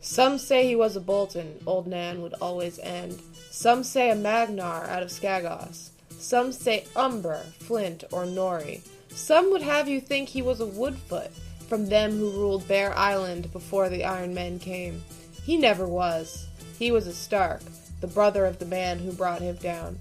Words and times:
Some 0.00 0.38
say 0.38 0.66
he 0.66 0.76
was 0.76 0.96
a 0.96 1.00
Bolton, 1.00 1.60
old 1.66 1.86
Nan 1.86 2.22
would 2.22 2.34
always 2.40 2.78
end. 2.78 3.20
Some 3.50 3.84
say 3.84 4.10
a 4.10 4.14
Magnar 4.14 4.86
out 4.88 5.02
of 5.02 5.10
Skagos. 5.10 5.90
Some 6.18 6.52
say 6.52 6.84
Umber, 6.96 7.42
Flint, 7.58 8.04
or 8.10 8.24
Norrey. 8.24 8.80
Some 9.10 9.50
would 9.50 9.62
have 9.62 9.88
you 9.88 10.00
think 10.00 10.28
he 10.28 10.42
was 10.42 10.60
a 10.60 10.66
Woodfoot, 10.66 11.30
from 11.68 11.88
them 11.88 12.12
who 12.18 12.30
ruled 12.30 12.66
Bear 12.66 12.96
Island 12.96 13.52
before 13.52 13.88
the 13.88 14.04
Iron 14.04 14.34
Men 14.34 14.58
came. 14.58 15.02
He 15.44 15.56
never 15.56 15.86
was. 15.86 16.46
He 16.78 16.90
was 16.90 17.06
a 17.06 17.12
Stark, 17.12 17.62
the 18.00 18.06
brother 18.06 18.46
of 18.46 18.58
the 18.58 18.66
man 18.66 18.98
who 18.98 19.12
brought 19.12 19.42
him 19.42 19.56
down. 19.56 19.98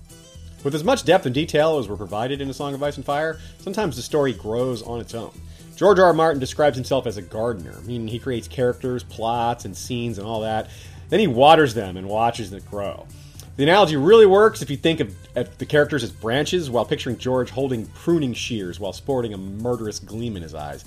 With 0.63 0.75
as 0.75 0.83
much 0.83 1.05
depth 1.05 1.25
and 1.25 1.35
detail 1.35 1.77
as 1.77 1.87
were 1.87 1.97
provided 1.97 2.41
in 2.41 2.49
A 2.49 2.53
Song 2.53 2.73
of 2.73 2.83
Ice 2.83 2.97
and 2.97 3.05
Fire, 3.05 3.39
sometimes 3.59 3.95
the 3.95 4.01
story 4.01 4.33
grows 4.33 4.81
on 4.81 4.99
its 4.99 5.13
own. 5.13 5.31
George 5.79 5.97
R. 5.97 6.07
R. 6.07 6.13
Martin 6.13 6.41
describes 6.41 6.75
himself 6.75 7.07
as 7.07 7.15
a 7.15 7.21
gardener, 7.21 7.79
meaning 7.85 8.09
he 8.09 8.19
creates 8.19 8.49
characters, 8.49 9.01
plots, 9.01 9.63
and 9.63 9.77
scenes 9.77 10.17
and 10.17 10.27
all 10.27 10.41
that. 10.41 10.69
Then 11.07 11.21
he 11.21 11.27
waters 11.27 11.73
them 11.73 11.95
and 11.95 12.09
watches 12.09 12.49
them 12.49 12.61
grow. 12.69 13.07
The 13.55 13.63
analogy 13.63 13.95
really 13.95 14.25
works 14.25 14.61
if 14.61 14.69
you 14.69 14.75
think 14.75 14.99
of, 14.99 15.15
of 15.37 15.57
the 15.57 15.65
characters 15.65 16.03
as 16.03 16.11
branches 16.11 16.69
while 16.69 16.83
picturing 16.83 17.17
George 17.17 17.49
holding 17.49 17.85
pruning 17.85 18.33
shears 18.33 18.77
while 18.77 18.91
sporting 18.91 19.33
a 19.33 19.37
murderous 19.37 19.99
gleam 19.99 20.35
in 20.35 20.43
his 20.43 20.53
eyes. 20.53 20.83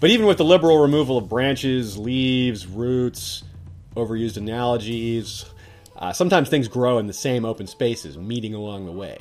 But 0.00 0.10
even 0.10 0.26
with 0.26 0.36
the 0.36 0.44
liberal 0.44 0.82
removal 0.82 1.16
of 1.16 1.30
branches, 1.30 1.96
leaves, 1.96 2.66
roots, 2.66 3.42
overused 3.94 4.36
analogies, 4.36 5.46
uh, 5.96 6.12
sometimes 6.12 6.50
things 6.50 6.68
grow 6.68 6.98
in 6.98 7.06
the 7.06 7.14
same 7.14 7.46
open 7.46 7.66
spaces, 7.66 8.18
meeting 8.18 8.52
along 8.52 8.84
the 8.84 8.92
way. 8.92 9.16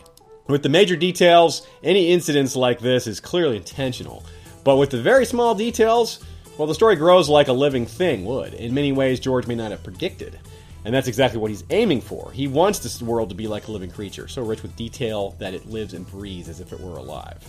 With 0.48 0.62
the 0.62 0.68
major 0.68 0.98
details, 0.98 1.66
any 1.82 2.12
incidents 2.12 2.58
like 2.58 2.80
this 2.80 3.08
is 3.08 3.22
clearly 3.22 3.55
intentional. 3.55 4.26
But 4.66 4.78
with 4.78 4.90
the 4.90 5.00
very 5.00 5.28
small 5.28 5.54
details, 5.54 6.26
well, 6.58 6.68
the 6.68 6.74
story 6.74 6.96
grows 6.96 7.30
like 7.30 7.50
a 7.50 7.54
living 7.54 7.85
thing 7.85 8.26
would. 8.26 8.55
In 8.55 8.74
many 8.74 8.91
ways, 8.91 9.20
George 9.20 9.46
may 9.46 9.54
not 9.54 9.70
have 9.70 9.84
predicted. 9.84 10.40
And 10.84 10.91
that's 10.91 11.08
exactly 11.08 11.40
what 11.40 11.52
he's 11.52 11.63
aiming 11.70 12.02
for. 12.02 12.32
He 12.32 12.48
wants 12.48 12.80
this 12.80 12.99
world 12.99 13.30
to 13.30 13.36
be 13.36 13.48
like 13.48 13.68
a 13.68 13.71
living 13.71 13.91
creature, 13.91 14.27
so 14.27 14.41
rich 14.41 14.63
with 14.63 14.76
detail 14.76 15.36
that 15.38 15.54
it 15.54 15.68
lives 15.68 15.93
and 15.93 16.10
breathes 16.10 16.49
as 16.49 16.62
if 16.62 16.74
it 16.74 16.80
were 16.80 16.98
alive. 16.98 17.48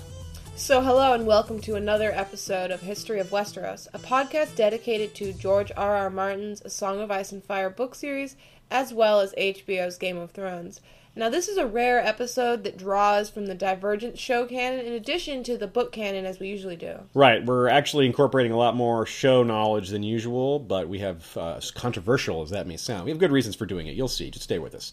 So, 0.57 0.83
hello 0.83 1.15
and 1.15 1.27
welcome 1.27 1.59
to 1.61 1.77
another 1.77 2.13
episode 2.13 2.71
of 2.71 2.83
History 2.83 3.19
of 3.19 3.31
Westeros, 3.31 3.89
a 3.95 3.99
podcast 3.99 4.55
dedicated 4.55 5.15
to 5.15 5.33
George 5.33 5.73
R. 5.75 5.97
R. 5.97 6.11
Martin's 6.11 6.61
A 6.67 6.71
Song 6.71 7.01
of 7.01 7.11
Ice 7.11 7.33
and 7.33 7.43
Fire 7.43 7.71
book 7.71 7.95
series, 7.95 8.37
as 8.71 8.93
well 8.93 9.21
as 9.21 9.33
HBO's 9.39 9.97
Game 9.97 10.19
of 10.19 10.33
Thrones. 10.33 10.83
Now, 11.19 11.31
this 11.31 11.49
is 11.49 11.57
a 11.57 11.67
rare 11.67 11.99
episode 11.99 12.63
that 12.65 12.77
draws 12.77 13.31
from 13.31 13.47
the 13.47 13.55
Divergent 13.55 14.19
show 14.19 14.45
canon 14.45 14.85
in 14.85 14.93
addition 14.93 15.43
to 15.45 15.57
the 15.57 15.67
book 15.67 15.91
canon 15.91 16.27
as 16.27 16.39
we 16.39 16.49
usually 16.49 16.77
do. 16.77 16.99
Right, 17.15 17.43
we're 17.43 17.69
actually 17.69 18.05
incorporating 18.05 18.53
a 18.53 18.57
lot 18.59 18.77
more 18.77 19.07
show 19.07 19.43
knowledge 19.43 19.89
than 19.89 20.03
usual, 20.03 20.59
but 20.59 20.91
we 20.91 20.99
have, 20.99 21.35
uh, 21.35 21.55
as 21.55 21.71
controversial 21.71 22.43
as 22.43 22.51
that 22.51 22.67
may 22.67 22.77
sound, 22.77 23.07
we 23.07 23.11
have 23.11 23.19
good 23.19 23.33
reasons 23.33 23.57
for 23.57 23.65
doing 23.65 23.87
it. 23.87 23.95
You'll 23.95 24.09
see. 24.09 24.31
Just 24.31 24.45
stay 24.45 24.59
with 24.59 24.75
us. 24.75 24.93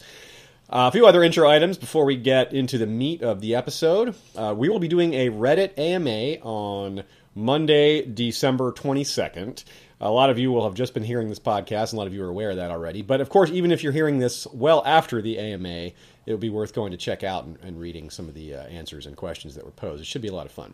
Uh, 0.70 0.88
a 0.88 0.92
few 0.94 1.06
other 1.06 1.24
intro 1.24 1.50
items 1.50 1.78
before 1.78 2.06
we 2.06 2.16
get 2.16 2.54
into 2.54 2.78
the 2.78 2.88
meat 2.88 3.22
of 3.22 3.42
the 3.42 3.56
episode. 3.56 4.16
Uh, 4.34 4.56
we 4.58 4.70
will 4.70 4.80
be 4.80 4.88
doing 4.88 5.14
a 5.16 5.30
Reddit 5.30 5.78
AMA 5.78 6.42
on 6.42 7.04
Monday, 7.36 8.06
December 8.06 8.72
22nd. 8.72 9.66
A 10.06 10.12
lot 10.12 10.30
of 10.30 10.38
you 10.38 10.52
will 10.52 10.66
have 10.66 10.74
just 10.74 10.94
been 10.94 11.06
hearing 11.06 11.30
this 11.30 11.40
podcast, 11.40 11.92
and 11.92 11.94
a 11.94 11.96
lot 11.96 12.08
of 12.08 12.14
you 12.14 12.26
are 12.26 12.28
aware 12.28 12.50
of 12.50 12.58
that 12.58 12.72
already. 12.72 13.02
But 13.02 13.22
of 13.22 13.30
course, 13.30 13.50
even 13.52 13.72
if 13.72 13.84
you're 13.84 13.94
hearing 13.94 14.20
this 14.20 14.46
well 14.48 14.84
after 14.86 15.22
the 15.22 15.40
AMA, 15.40 15.70
it 15.70 15.94
would 16.28 16.42
be 16.42 16.50
worth 16.50 16.74
going 16.74 16.92
to 16.92 16.98
check 16.98 17.24
out 17.24 17.46
and, 17.46 17.58
and 17.64 17.80
reading 17.80 18.10
some 18.10 18.28
of 18.28 18.34
the 18.34 18.54
uh, 18.56 18.64
answers 18.64 19.06
and 19.06 19.16
questions 19.16 19.56
that 19.56 19.64
were 19.64 19.72
posed. 19.72 20.02
It 20.02 20.06
should 20.06 20.22
be 20.22 20.28
a 20.28 20.34
lot 20.34 20.46
of 20.46 20.52
fun. 20.52 20.74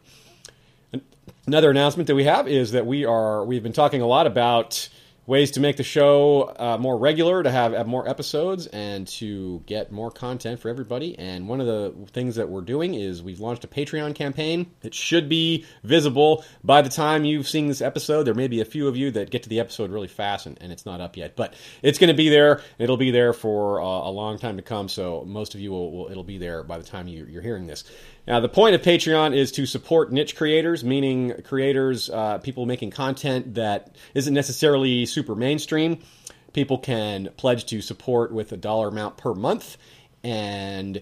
Another 1.45 1.69
announcement 1.69 2.07
that 2.07 2.15
we 2.15 2.23
have 2.23 2.47
is 2.47 2.71
that 2.71 2.87
we 2.87 3.05
are 3.05 3.45
we've 3.45 3.61
been 3.61 3.71
talking 3.71 4.01
a 4.01 4.07
lot 4.07 4.25
about 4.25 4.89
ways 5.29 5.51
to 5.51 5.59
make 5.59 5.77
the 5.77 5.83
show 5.83 6.51
uh, 6.57 6.75
more 6.79 6.97
regular, 6.97 7.43
to 7.43 7.51
have, 7.51 7.71
have 7.73 7.85
more 7.85 8.09
episodes, 8.09 8.65
and 8.65 9.07
to 9.07 9.61
get 9.67 9.91
more 9.91 10.09
content 10.09 10.59
for 10.59 10.69
everybody. 10.69 11.17
And 11.19 11.47
one 11.47 11.61
of 11.61 11.67
the 11.67 11.93
things 12.11 12.35
that 12.37 12.49
we're 12.49 12.61
doing 12.61 12.95
is 12.95 13.21
we've 13.21 13.39
launched 13.39 13.63
a 13.63 13.67
Patreon 13.67 14.15
campaign. 14.15 14.71
It 14.81 14.95
should 14.95 15.29
be 15.29 15.65
visible 15.83 16.43
by 16.63 16.81
the 16.81 16.89
time 16.89 17.25
you've 17.25 17.47
seen 17.47 17.67
this 17.67 17.79
episode. 17.79 18.23
There 18.23 18.33
may 18.33 18.47
be 18.47 18.59
a 18.59 18.65
few 18.65 18.87
of 18.87 18.97
you 18.97 19.11
that 19.11 19.29
get 19.29 19.43
to 19.43 19.49
the 19.49 19.59
episode 19.59 19.91
really 19.91 20.07
fast 20.07 20.47
and, 20.47 20.57
and 20.61 20.71
it's 20.71 20.87
not 20.87 20.99
up 20.99 21.15
yet, 21.15 21.35
but 21.35 21.53
it's 21.83 21.99
going 21.99 22.07
to 22.07 22.15
be 22.15 22.29
there. 22.29 22.63
It'll 22.79 22.97
be 22.97 23.11
there 23.11 23.31
for 23.31 23.79
uh, 23.79 23.85
a 23.85 24.09
long 24.09 24.39
time 24.39 24.57
to 24.57 24.63
come. 24.63 24.89
So 24.89 25.23
most 25.27 25.53
of 25.53 25.61
you 25.61 25.69
will, 25.69 25.91
will 25.91 26.09
it'll 26.09 26.23
be 26.23 26.39
there 26.39 26.63
by 26.63 26.79
the 26.79 26.83
time 26.83 27.07
you, 27.07 27.27
you're 27.29 27.43
hearing 27.43 27.67
this. 27.67 27.83
Now, 28.27 28.39
the 28.39 28.49
point 28.49 28.75
of 28.75 28.81
Patreon 28.81 29.35
is 29.35 29.51
to 29.53 29.65
support 29.65 30.11
niche 30.11 30.35
creators, 30.35 30.83
meaning 30.83 31.33
creators, 31.43 32.09
uh, 32.09 32.37
people 32.39 32.65
making 32.65 32.91
content 32.91 33.55
that 33.55 33.95
isn't 34.13 34.33
necessarily 34.33 35.05
super 35.05 35.35
mainstream. 35.35 35.99
People 36.53 36.77
can 36.77 37.29
pledge 37.37 37.65
to 37.65 37.81
support 37.81 38.31
with 38.31 38.51
a 38.51 38.57
dollar 38.57 38.87
amount 38.87 39.17
per 39.17 39.33
month, 39.33 39.77
and 40.23 41.01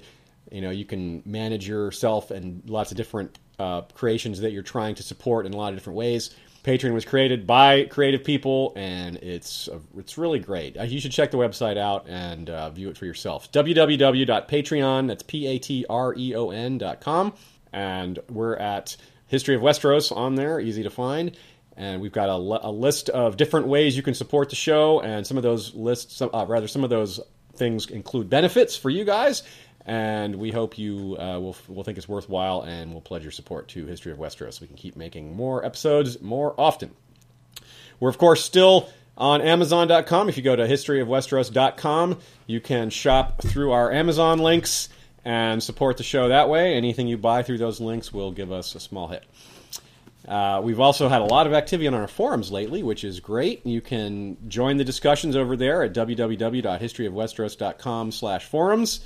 you 0.51 0.61
know 0.61 0.69
you 0.69 0.85
can 0.85 1.23
manage 1.25 1.67
yourself 1.67 2.31
and 2.31 2.69
lots 2.69 2.91
of 2.91 2.97
different 2.97 3.38
uh, 3.59 3.81
creations 3.94 4.41
that 4.41 4.51
you're 4.51 4.63
trying 4.63 4.95
to 4.95 5.03
support 5.03 5.45
in 5.45 5.53
a 5.53 5.57
lot 5.57 5.69
of 5.69 5.75
different 5.75 5.97
ways. 5.97 6.35
Patreon 6.67 6.94
was 6.94 7.05
created 7.05 7.47
by 7.47 7.85
creative 7.85 8.25
people, 8.25 8.73
and 8.75 9.16
it's 9.17 9.69
uh, 9.69 9.79
it's 9.97 10.17
really 10.17 10.39
great. 10.39 10.78
Uh, 10.78 10.83
you 10.83 11.00
should 11.00 11.13
check 11.13 11.31
the 11.31 11.38
website 11.38 11.78
out 11.78 12.09
and 12.09 12.50
uh, 12.50 12.69
view 12.72 12.89
it 12.89 12.97
for 12.97 13.05
yourself. 13.05 13.50
www.patreon. 13.53 15.07
That's 15.07 15.23
p 15.23 15.47
a 15.47 15.59
t 15.59 15.85
r 15.89 16.13
e 16.17 16.35
o 16.35 16.50
n 16.50 16.78
dot 16.78 17.00
com, 17.00 17.33
and 17.72 18.19
we're 18.29 18.57
at 18.57 18.97
History 19.28 19.55
of 19.55 19.61
Westeros 19.61 20.13
on 20.13 20.35
there, 20.35 20.59
easy 20.59 20.83
to 20.83 20.89
find. 20.89 21.38
And 21.78 22.01
we've 22.01 22.11
got 22.11 22.28
a, 22.28 22.33
a 22.33 22.72
list 22.72 23.07
of 23.11 23.38
different 23.38 23.67
ways 23.67 23.95
you 23.95 24.03
can 24.03 24.13
support 24.13 24.49
the 24.49 24.57
show, 24.57 24.99
and 24.99 25.25
some 25.25 25.38
of 25.38 25.44
those 25.44 25.73
lists, 25.73 26.22
uh, 26.22 26.45
rather, 26.49 26.67
some 26.67 26.84
of 26.84 26.89
those 26.89 27.22
things 27.55 27.89
include 27.89 28.29
benefits 28.29 28.75
for 28.75 28.89
you 28.89 29.05
guys 29.05 29.44
and 29.88 30.36
we 30.36 30.52
hope 30.52 30.78
you 30.78 31.16
uh, 31.18 31.40
will, 31.40 31.56
will 31.70 31.84
think 31.84 31.98
it's 31.98 32.09
worthwhile 32.09 32.62
and 32.62 32.94
will 32.94 33.02
pledge 33.02 33.24
your 33.24 33.31
support 33.31 33.70
to 33.70 33.86
History 33.86 34.12
of 34.12 34.18
Westeros 34.18 34.56
so 34.56 34.59
we 34.62 34.68
can 34.68 34.75
keep 34.75 34.98
making 34.98 35.34
more 35.36 35.66
episodes 35.66 36.22
more 36.22 36.53
often. 36.58 36.92
We're, 38.00 38.09
of 38.09 38.18
course, 38.18 38.44
still 38.44 38.90
on 39.18 39.42
Amazon.com. 39.42 40.28
If 40.28 40.36
you 40.36 40.44
go 40.44 40.58
to 40.58 40.68
historyofwesteros.com, 40.68 42.20
you 42.46 42.59
can 42.59 42.90
shop 42.90 43.42
through 43.42 43.72
our 43.72 43.90
Amazon 43.92 44.40
links 44.40 44.90
and 45.24 45.64
support 45.64 45.96
the 45.96 46.03
show 46.03 46.28
that 46.28 46.50
way. 46.50 46.76
Anything 46.76 47.08
you 47.08 47.18
buy 47.18 47.42
through 47.42 47.59
those 47.59 47.80
links 47.80 48.12
will 48.12 48.31
give 48.31 48.52
us 48.52 48.76
a 48.76 48.81
small 48.81 49.08
hit. 49.08 49.24
Uh, 50.28 50.59
we've 50.62 50.81
also 50.81 51.08
had 51.08 51.22
a 51.22 51.26
lot 51.26 51.47
of 51.47 51.53
activity 51.53 51.88
on 51.88 51.94
our 51.94 52.09
forums 52.09 52.52
lately, 52.52 52.84
which 52.84 53.06
is 53.06 53.22
great. 53.22 53.66
You 53.66 53.80
can 53.80 54.36
join 54.50 54.76
the 54.76 54.84
discussions 54.84 55.38
over 55.38 55.56
there 55.56 55.84
at 55.84 55.94
www.historyofwesteros.com 55.94 58.12
slash 58.12 58.46
forums 58.46 59.00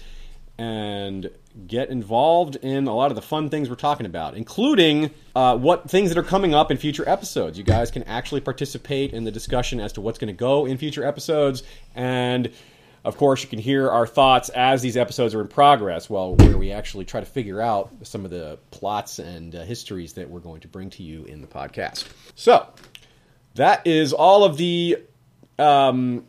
and 0.62 1.32
get 1.66 1.90
involved 1.90 2.56
in 2.58 2.86
a 2.86 2.96
lot 2.96 3.10
of 3.10 3.16
the 3.16 3.22
fun 3.22 3.50
things 3.50 3.68
we're 3.68 3.74
talking 3.76 4.06
about, 4.06 4.36
including 4.36 5.10
uh, 5.36 5.58
what 5.58 5.90
things 5.90 6.10
that 6.12 6.20
are 6.20 6.24
coming 6.24 6.54
up 6.54 6.70
in 6.70 6.78
future 6.78 7.08
episodes. 7.10 7.58
You 7.58 7.64
guys 7.64 7.90
can 7.90 8.04
actually 8.04 8.42
participate 8.42 9.12
in 9.12 9.24
the 9.24 9.32
discussion 9.32 9.80
as 9.80 9.92
to 9.94 10.02
what's 10.02 10.20
going 10.20 10.28
to 10.28 10.38
go 10.38 10.68
in 10.68 10.78
future 10.78 11.04
episodes, 11.04 11.64
and 11.96 12.52
of 13.04 13.18
course, 13.18 13.42
you 13.42 13.50
can 13.50 13.58
hear 13.58 13.90
our 13.90 14.06
thoughts 14.06 14.50
as 14.50 14.84
these 14.84 14.96
episodes 14.96 15.34
are 15.34 15.42
in 15.42 15.48
progress, 15.48 16.08
well, 16.08 16.36
where 16.36 16.56
we 16.60 16.72
actually 16.72 17.06
try 17.06 17.20
to 17.20 17.26
figure 17.26 17.60
out 17.60 17.90
some 18.04 18.24
of 18.24 18.30
the 18.30 18.60
plots 18.70 19.18
and 19.18 19.56
uh, 19.56 19.64
histories 19.64 20.14
that 20.14 20.30
we're 20.30 20.40
going 20.40 20.62
to 20.62 20.68
bring 20.68 20.92
to 20.92 21.02
you 21.02 21.24
in 21.24 21.42
the 21.42 21.48
podcast. 21.48 22.06
So, 22.36 22.68
that 23.56 23.88
is 23.88 24.14
all 24.14 24.44
of 24.44 24.58
the 24.58 25.00
um, 25.58 26.24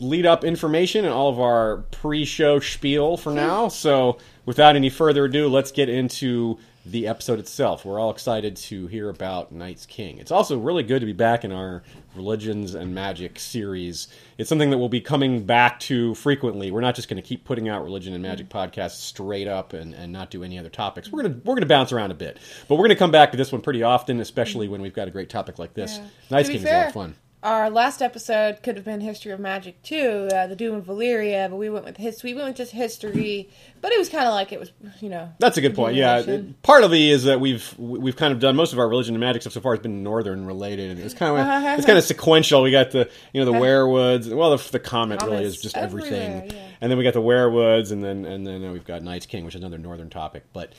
lead 0.00 0.26
up 0.26 0.44
information 0.44 1.04
and 1.04 1.14
all 1.14 1.28
of 1.28 1.40
our 1.40 1.78
pre 1.90 2.24
show 2.24 2.60
spiel 2.60 3.16
for 3.16 3.32
now. 3.32 3.68
So, 3.68 4.18
without 4.46 4.76
any 4.76 4.90
further 4.90 5.24
ado, 5.24 5.48
let's 5.48 5.72
get 5.72 5.88
into 5.88 6.58
the 6.86 7.06
episode 7.06 7.38
itself. 7.38 7.84
We're 7.84 7.98
all 7.98 8.10
excited 8.10 8.56
to 8.56 8.86
hear 8.88 9.08
about 9.08 9.52
Night's 9.52 9.86
King. 9.86 10.18
It's 10.18 10.30
also 10.30 10.58
really 10.58 10.82
good 10.82 11.00
to 11.00 11.06
be 11.06 11.14
back 11.14 11.44
in 11.44 11.50
our 11.50 11.82
Religions 12.14 12.74
and 12.74 12.94
Magic 12.94 13.38
series. 13.38 14.08
It's 14.36 14.48
something 14.48 14.70
that 14.70 14.76
we'll 14.76 14.90
be 14.90 15.00
coming 15.00 15.44
back 15.44 15.80
to 15.80 16.14
frequently. 16.14 16.70
We're 16.70 16.82
not 16.82 16.94
just 16.94 17.08
going 17.08 17.20
to 17.20 17.26
keep 17.26 17.44
putting 17.44 17.68
out 17.70 17.82
Religion 17.82 18.12
and 18.12 18.22
Magic 18.22 18.50
podcasts 18.50 19.00
straight 19.00 19.48
up 19.48 19.72
and, 19.72 19.94
and 19.94 20.12
not 20.12 20.30
do 20.30 20.44
any 20.44 20.58
other 20.58 20.68
topics. 20.68 21.10
We're 21.10 21.22
gonna 21.22 21.40
we're 21.44 21.54
gonna 21.54 21.66
bounce 21.66 21.90
around 21.90 22.10
a 22.10 22.14
bit, 22.14 22.38
but 22.68 22.76
we're 22.76 22.84
gonna 22.84 22.96
come 22.96 23.10
back 23.10 23.30
to 23.30 23.38
this 23.38 23.50
one 23.50 23.62
pretty 23.62 23.82
often, 23.82 24.20
especially 24.20 24.68
when 24.68 24.82
we've 24.82 24.94
got 24.94 25.08
a 25.08 25.10
great 25.10 25.30
topic 25.30 25.58
like 25.58 25.72
this. 25.72 25.96
Yeah. 25.96 26.06
Night's 26.30 26.48
To 26.48 26.52
be 26.52 26.58
King 26.58 26.66
is 26.66 26.72
a 26.72 26.76
lot 26.76 26.86
of 26.88 26.92
fun. 26.92 27.14
Our 27.44 27.68
last 27.68 28.00
episode 28.00 28.62
could 28.62 28.76
have 28.76 28.86
been 28.86 29.02
History 29.02 29.30
of 29.30 29.38
Magic 29.38 29.82
too, 29.82 30.30
uh, 30.32 30.46
the 30.46 30.56
Doom 30.56 30.76
of 30.76 30.86
Valyria, 30.86 31.50
but 31.50 31.56
we 31.56 31.68
went 31.68 31.84
with 31.84 31.98
his. 31.98 32.22
We 32.22 32.32
went 32.32 32.46
with 32.48 32.56
just 32.56 32.72
history, 32.72 33.50
but 33.82 33.92
it 33.92 33.98
was 33.98 34.08
kind 34.08 34.24
of 34.24 34.32
like 34.32 34.50
it 34.50 34.58
was, 34.58 34.72
you 35.02 35.10
know. 35.10 35.30
That's 35.40 35.58
a 35.58 35.60
good 35.60 35.74
point. 35.74 35.94
Yeah, 35.94 36.22
part 36.22 36.28
of 36.30 36.62
partly 36.62 37.10
is 37.10 37.24
that 37.24 37.40
we've 37.40 37.78
we've 37.78 38.16
kind 38.16 38.32
of 38.32 38.40
done 38.40 38.56
most 38.56 38.72
of 38.72 38.78
our 38.78 38.88
religion 38.88 39.14
and 39.14 39.20
magic 39.20 39.42
stuff 39.42 39.52
so 39.52 39.60
far 39.60 39.74
has 39.74 39.82
been 39.82 40.02
northern 40.02 40.46
related, 40.46 40.92
and 40.92 41.00
it's 41.00 41.12
kind 41.12 41.38
of 41.38 41.46
it's 41.78 41.84
kind 41.84 41.98
of 41.98 42.04
sequential. 42.04 42.62
We 42.62 42.70
got 42.70 42.92
the 42.92 43.10
you 43.34 43.44
know 43.44 43.52
the 43.52 43.58
weirwoods. 43.60 44.34
Well, 44.34 44.56
the, 44.56 44.70
the 44.70 44.80
comet 44.80 45.22
really 45.22 45.44
is 45.44 45.60
just 45.60 45.76
everything, 45.76 46.50
yeah. 46.50 46.68
and 46.80 46.90
then 46.90 46.96
we 46.96 47.04
got 47.04 47.12
the 47.12 47.20
weirwoods, 47.20 47.92
and 47.92 48.02
then 48.02 48.24
and 48.24 48.46
then 48.46 48.72
we've 48.72 48.86
got 48.86 49.02
Night's 49.02 49.26
King, 49.26 49.44
which 49.44 49.54
is 49.54 49.60
another 49.60 49.76
northern 49.76 50.08
topic. 50.08 50.44
But 50.54 50.72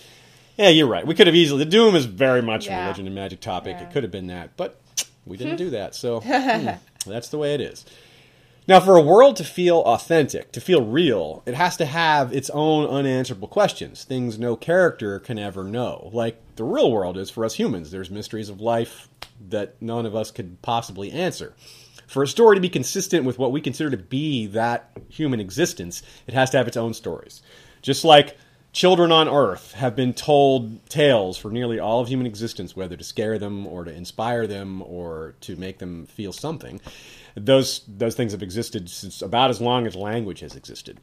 yeah, 0.58 0.70
you're 0.70 0.88
right. 0.88 1.06
We 1.06 1.14
could 1.14 1.28
have 1.28 1.36
easily. 1.36 1.64
The 1.64 1.70
Doom 1.70 1.96
is 1.96 2.06
very 2.06 2.42
much 2.42 2.68
a 2.68 2.76
religion 2.76 3.06
and 3.06 3.14
magic 3.14 3.40
topic. 3.40 3.78
Yeah. 3.78 3.88
It 3.88 3.94
could 3.94 4.02
have 4.02 4.12
been 4.12 4.28
that, 4.28 4.58
but 4.58 4.82
we 5.26 5.38
didn't 5.38 5.58
do 5.58 5.72
that. 5.72 5.96
So 5.96 6.20
hmm, 6.26 6.70
that's 7.06 7.30
the 7.30 7.38
way 7.38 7.54
it 7.54 7.62
is. 7.62 7.86
Now, 8.68 8.80
for 8.80 8.98
a 8.98 9.02
world 9.02 9.36
to 9.36 9.44
feel 9.44 9.82
authentic, 9.82 10.52
to 10.54 10.62
feel 10.62 10.84
real, 10.84 11.44
it 11.46 11.54
has 11.54 11.78
to 11.78 11.86
have 11.86 12.34
its 12.34 12.50
own 12.50 12.88
unanswerable 12.88 13.48
questions, 13.48 14.04
things 14.04 14.40
no 14.40 14.56
character 14.56 15.20
can 15.20 15.38
ever 15.38 15.64
know. 15.64 16.10
Like 16.12 16.42
the 16.56 16.64
real 16.64 16.92
world 16.92 17.16
is 17.16 17.30
for 17.30 17.46
us 17.46 17.54
humans. 17.54 17.92
There's 17.92 18.10
mysteries 18.10 18.50
of 18.50 18.62
life 18.62 19.08
that 19.50 19.80
none 19.82 20.08
of 20.08 20.16
us 20.16 20.32
could 20.32 20.60
possibly 20.64 21.12
answer. 21.12 21.54
For 22.08 22.24
a 22.24 22.28
story 22.28 22.56
to 22.56 22.62
be 22.62 22.70
consistent 22.70 23.26
with 23.26 23.38
what 23.38 23.52
we 23.52 23.62
consider 23.62 23.92
to 23.92 23.98
be 23.98 24.48
that 24.48 24.90
human 25.10 25.40
existence, 25.40 26.02
it 26.26 26.34
has 26.34 26.50
to 26.52 26.58
have 26.58 26.68
its 26.68 26.78
own 26.78 26.96
stories. 26.96 27.44
Just 27.84 28.04
like 28.04 28.36
children 28.76 29.12
on 29.12 29.28
Earth 29.28 29.72
have 29.74 29.96
been 29.96 30.14
told 30.14 30.88
tales 30.90 31.38
for 31.38 31.50
nearly 31.50 31.80
all 31.80 32.02
of 32.02 32.08
human 32.08 32.28
existence, 32.28 32.76
whether 32.76 32.96
to 32.96 33.04
scare 33.04 33.40
them 33.40 33.66
or 33.66 33.86
to 33.86 33.92
inspire 33.92 34.46
them 34.46 34.84
or 34.84 35.34
to 35.42 35.56
make 35.56 35.80
them 35.80 36.06
feel 36.06 36.32
something 36.32 36.80
those 37.36 37.82
those 37.88 38.16
things 38.16 38.32
have 38.32 38.44
existed 38.44 38.90
since 38.90 39.22
about 39.22 39.50
as 39.50 39.62
long 39.62 39.86
as 39.86 39.96
language 39.96 40.40
has 40.40 40.56
existed. 40.56 41.00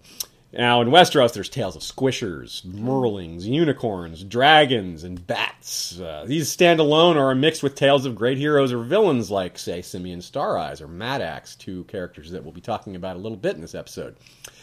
Now 0.52 0.82
in 0.82 0.88
Westeros, 0.88 1.32
there's 1.32 1.48
tales 1.48 1.76
of 1.76 1.82
squishers, 1.82 2.62
merlings, 2.62 3.46
unicorns, 3.46 4.22
dragons, 4.22 5.02
and 5.02 5.26
bats. 5.26 5.98
Uh, 5.98 6.24
these 6.26 6.50
stand 6.50 6.78
alone 6.78 7.16
or 7.16 7.30
are 7.30 7.34
mixed 7.34 7.62
with 7.62 7.74
tales 7.74 8.04
of 8.04 8.14
great 8.14 8.36
heroes 8.36 8.70
or 8.70 8.82
villains 8.82 9.30
like, 9.30 9.58
say, 9.58 9.80
Simeon 9.80 10.20
Star 10.20 10.58
Eyes 10.58 10.82
or 10.82 10.88
Mad 10.88 11.22
Axe, 11.22 11.56
two 11.56 11.84
characters 11.84 12.32
that 12.32 12.42
we'll 12.42 12.52
be 12.52 12.60
talking 12.60 12.96
about 12.96 13.16
a 13.16 13.20
little 13.20 13.38
bit 13.38 13.54
in 13.54 13.62
this 13.62 13.74
episode. 13.74 14.14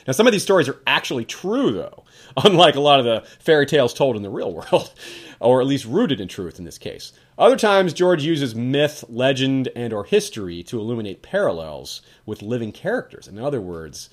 Now, 0.10 0.14
some 0.14 0.26
of 0.26 0.34
these 0.34 0.42
stories 0.42 0.68
are 0.68 0.82
actually 0.88 1.24
true, 1.24 1.72
though, 1.72 2.04
unlike 2.44 2.74
a 2.74 2.80
lot 2.80 2.98
of 3.00 3.06
the 3.06 3.22
fairy 3.38 3.68
tales 3.68 3.94
told 3.94 4.16
in 4.16 4.24
the 4.24 4.30
real 4.32 4.52
world, 4.52 4.92
or 5.40 5.62
at 5.62 5.68
least 5.68 5.86
rooted 5.86 6.20
in 6.20 6.28
truth 6.28 6.58
in 6.58 6.66
this 6.66 6.80
case. 6.80 7.14
Other 7.38 7.56
times, 7.56 7.94
George 7.94 8.24
uses 8.24 8.56
myth, 8.56 9.04
legend, 9.08 9.70
and 9.76 9.94
or 9.94 10.06
history 10.06 10.64
to 10.64 10.80
illuminate 10.80 11.22
parallels 11.22 12.02
with 12.26 12.42
living 12.42 12.72
characters. 12.72 13.28
In 13.28 13.38
other 13.38 13.62
words, 13.62 14.10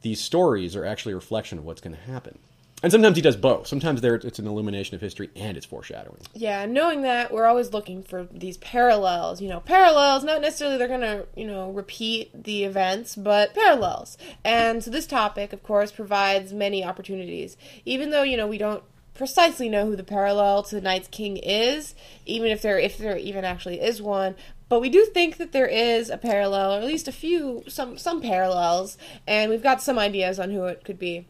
these 0.00 0.22
stories 0.22 0.74
are 0.74 0.86
actually 0.86 1.12
a 1.12 1.16
reflection 1.16 1.58
of 1.58 1.66
what's 1.66 1.82
going 1.82 1.94
to 1.94 2.10
happen. 2.10 2.38
And 2.82 2.92
sometimes 2.92 3.16
he 3.16 3.22
does 3.22 3.36
both. 3.36 3.66
Sometimes 3.66 4.02
there 4.02 4.16
it's 4.16 4.38
an 4.38 4.46
illumination 4.46 4.94
of 4.94 5.00
history 5.00 5.30
and 5.34 5.56
it's 5.56 5.64
foreshadowing. 5.64 6.20
Yeah, 6.34 6.66
knowing 6.66 7.02
that 7.02 7.32
we're 7.32 7.46
always 7.46 7.72
looking 7.72 8.02
for 8.02 8.28
these 8.30 8.58
parallels. 8.58 9.40
You 9.40 9.48
know, 9.48 9.60
parallels, 9.60 10.24
not 10.24 10.42
necessarily 10.42 10.76
they're 10.76 10.86
going 10.86 11.00
to, 11.00 11.26
you 11.34 11.46
know, 11.46 11.70
repeat 11.70 12.44
the 12.44 12.64
events, 12.64 13.16
but 13.16 13.54
parallels. 13.54 14.18
And 14.44 14.84
so 14.84 14.90
this 14.90 15.06
topic, 15.06 15.54
of 15.54 15.62
course, 15.62 15.90
provides 15.90 16.52
many 16.52 16.84
opportunities. 16.84 17.56
Even 17.86 18.10
though, 18.10 18.22
you 18.22 18.36
know, 18.36 18.46
we 18.46 18.58
don't 18.58 18.82
precisely 19.14 19.70
know 19.70 19.86
who 19.86 19.96
the 19.96 20.04
parallel 20.04 20.62
to 20.64 20.74
the 20.74 20.80
Night's 20.80 21.08
King 21.08 21.38
is, 21.38 21.94
even 22.26 22.50
if 22.50 22.60
there 22.60 22.78
if 22.78 22.98
there 22.98 23.16
even 23.16 23.44
actually 23.44 23.80
is 23.80 24.02
one. 24.02 24.36
But 24.68 24.80
we 24.80 24.90
do 24.90 25.06
think 25.06 25.38
that 25.38 25.52
there 25.52 25.66
is 25.66 26.10
a 26.10 26.18
parallel, 26.18 26.74
or 26.74 26.78
at 26.78 26.84
least 26.84 27.08
a 27.08 27.12
few 27.12 27.62
some 27.68 27.96
some 27.96 28.20
parallels, 28.20 28.98
and 29.26 29.50
we've 29.50 29.62
got 29.62 29.80
some 29.82 29.98
ideas 29.98 30.38
on 30.38 30.50
who 30.50 30.64
it 30.64 30.84
could 30.84 30.98
be. 30.98 31.26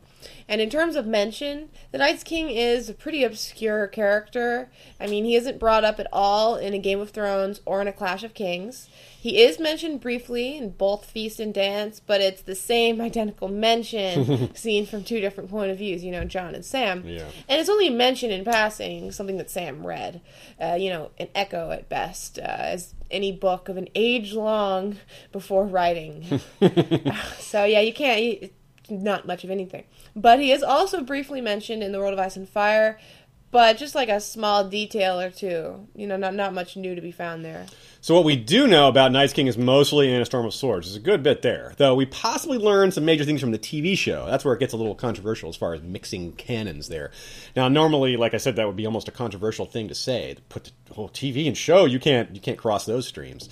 And 0.49 0.61
in 0.61 0.71
terms 0.71 0.97
of 0.97 1.07
mention, 1.07 1.71
the 1.93 1.99
Night's 1.99 2.23
King 2.23 2.51
is 2.51 2.89
a 2.89 2.95
pretty 2.95 3.25
obscure 3.25 3.87
character. 3.87 4.71
I 5.01 5.07
mean, 5.07 5.25
he 5.25 5.35
isn't 5.35 5.59
brought 5.59 5.85
up 5.85 5.99
at 5.99 6.07
all 6.13 6.57
in 6.57 6.75
a 6.75 6.79
Game 6.79 7.01
of 7.01 7.11
Thrones 7.11 7.61
or 7.65 7.81
in 7.81 7.89
a 7.89 7.93
Clash 7.93 8.23
of 8.23 8.35
Kings. 8.35 8.89
He 9.27 9.43
is 9.43 9.59
mentioned 9.59 10.01
briefly 10.01 10.57
in 10.57 10.71
both 10.71 11.05
Feast 11.05 11.41
and 11.41 11.53
Dance, 11.53 11.99
but 11.99 12.21
it's 12.21 12.43
the 12.43 12.55
same 12.55 13.01
identical 13.01 13.49
mention 13.49 14.55
seen 14.55 14.87
from 14.87 15.03
two 15.03 15.21
different 15.21 15.51
point 15.51 15.73
of 15.73 15.79
views, 15.79 16.05
you 16.05 16.13
know, 16.13 16.25
Jon 16.25 16.55
and 16.55 16.65
Sam. 16.65 17.03
Yeah. 17.05 17.25
And 17.49 17.61
it's 17.61 17.69
only 17.69 17.91
mentioned 17.91 18.33
in 18.33 18.45
passing, 18.45 19.11
something 19.11 19.37
that 19.39 19.51
Sam 19.51 19.85
read, 19.85 20.21
uh, 20.61 20.77
you 20.79 20.91
know, 20.91 21.11
an 21.19 21.29
echo 21.35 21.73
at 21.73 21.89
best, 21.89 22.39
uh, 22.39 22.43
as 22.43 22.95
any 23.11 23.33
book 23.33 23.69
of 23.69 23.77
an 23.77 23.89
age 23.97 24.33
long 24.33 24.99
before 25.33 25.67
writing. 25.67 26.41
so, 27.39 27.65
yeah, 27.65 27.81
you 27.81 27.93
can't. 27.93 28.23
You, 28.23 28.51
not 28.91 29.27
much 29.27 29.45
of 29.45 29.51
anything. 29.51 29.85
But 30.15 30.41
he 30.41 30.53
is 30.53 30.63
also 30.63 31.03
briefly 31.03 31.41
mentioned 31.41 31.83
in 31.83 31.93
the 31.93 31.99
World 31.99 32.13
of 32.13 32.19
Ice 32.19 32.37
and 32.37 32.49
Fire, 32.49 32.99
but 33.51 33.79
just 33.79 33.95
like 33.95 34.09
a 34.09 34.21
small 34.21 34.69
detail 34.69 35.21
or 35.21 35.31
two. 35.31 35.89
You 35.95 36.07
know, 36.07 36.17
not 36.17 36.35
not 36.35 36.53
much 36.53 36.77
new 36.77 36.95
to 36.95 37.01
be 37.01 37.13
found 37.13 37.45
there. 37.45 37.67
So 38.01 38.15
what 38.15 38.25
we 38.25 38.37
do 38.37 38.67
know 38.67 38.89
about 38.89 39.13
Night's 39.13 39.33
King 39.33 39.47
is 39.47 39.59
mostly 39.59 40.13
in 40.13 40.21
A 40.21 40.25
Storm 40.25 40.47
of 40.47 40.55
Swords. 40.55 40.87
There's 40.87 40.97
a 40.97 41.01
good 41.01 41.23
bit 41.23 41.43
there, 41.43 41.73
though 41.77 41.95
we 41.95 42.07
possibly 42.07 42.59
learned 42.59 42.95
some 42.95 43.05
major 43.05 43.25
things 43.25 43.41
from 43.41 43.51
the 43.51 43.59
TV 43.59 43.97
show. 43.99 44.27
That's 44.27 44.45
where 44.45 44.55
it 44.55 44.61
gets 44.61 44.73
a 44.73 44.77
little 44.77 44.95
controversial 44.95 45.49
as 45.49 45.57
far 45.57 45.75
as 45.75 45.83
mixing 45.83 46.33
canons 46.35 46.89
there. 46.89 47.11
Now, 47.57 47.69
normally, 47.69 48.17
like 48.17 48.35
I 48.35 48.37
said, 48.37 48.57
that 48.57 48.67
would 48.67 48.77
be 48.77 48.87
almost 48.87 49.09
a 49.09 49.13
controversial 49.13 49.67
thing 49.67 49.89
to 49.89 49.95
say. 49.95 50.37
Put 50.49 50.71
the 50.85 50.95
whole 50.95 51.09
TV 51.09 51.49
and 51.49 51.57
show, 51.57 51.85
you 51.85 51.99
can't 51.99 52.33
you 52.35 52.41
can't 52.41 52.59
cross 52.59 52.87
those 52.87 53.09
streams. 53.09 53.49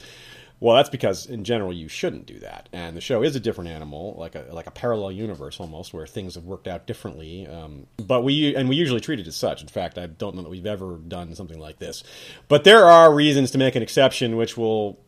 Well, 0.65 0.77
that's 0.77 0.89
because 0.89 1.27
in 1.27 1.45
general 1.45 1.75
you 1.75 1.89
shouldn't 1.89 2.25
do 2.25 2.39
that, 2.39 2.71
and 2.73 2.97
the 2.97 3.03
show 3.03 3.23
is 3.23 3.37
a 3.37 3.41
different 3.41 3.69
animal, 3.69 4.15
like 4.17 4.35
a 4.35 4.47
like 4.51 4.67
a 4.67 4.71
parallel 4.71 5.13
universe 5.13 5.61
almost, 5.61 5.93
where 5.93 6.07
things 6.07 6.37
have 6.37 6.45
worked 6.45 6.67
out 6.67 6.87
differently. 6.87 7.47
Um, 7.47 7.87
but 7.99 8.25
we 8.25 8.57
and 8.57 8.67
we 8.67 8.75
usually 8.75 9.03
treat 9.03 9.21
it 9.21 9.27
as 9.27 9.37
such. 9.37 9.61
In 9.61 9.69
fact, 9.69 9.99
I 9.99 10.07
don't 10.07 10.35
know 10.35 10.41
that 10.41 10.49
we've 10.49 10.65
ever 10.65 10.97
done 10.97 11.35
something 11.35 11.59
like 11.59 11.81
this. 11.81 12.03
But 12.49 12.65
there 12.65 12.87
are 12.87 13.13
reasons 13.13 13.51
to 13.51 13.59
make 13.59 13.77
an 13.77 13.83
exception, 13.83 14.37
which 14.37 14.57
we'll 14.57 14.99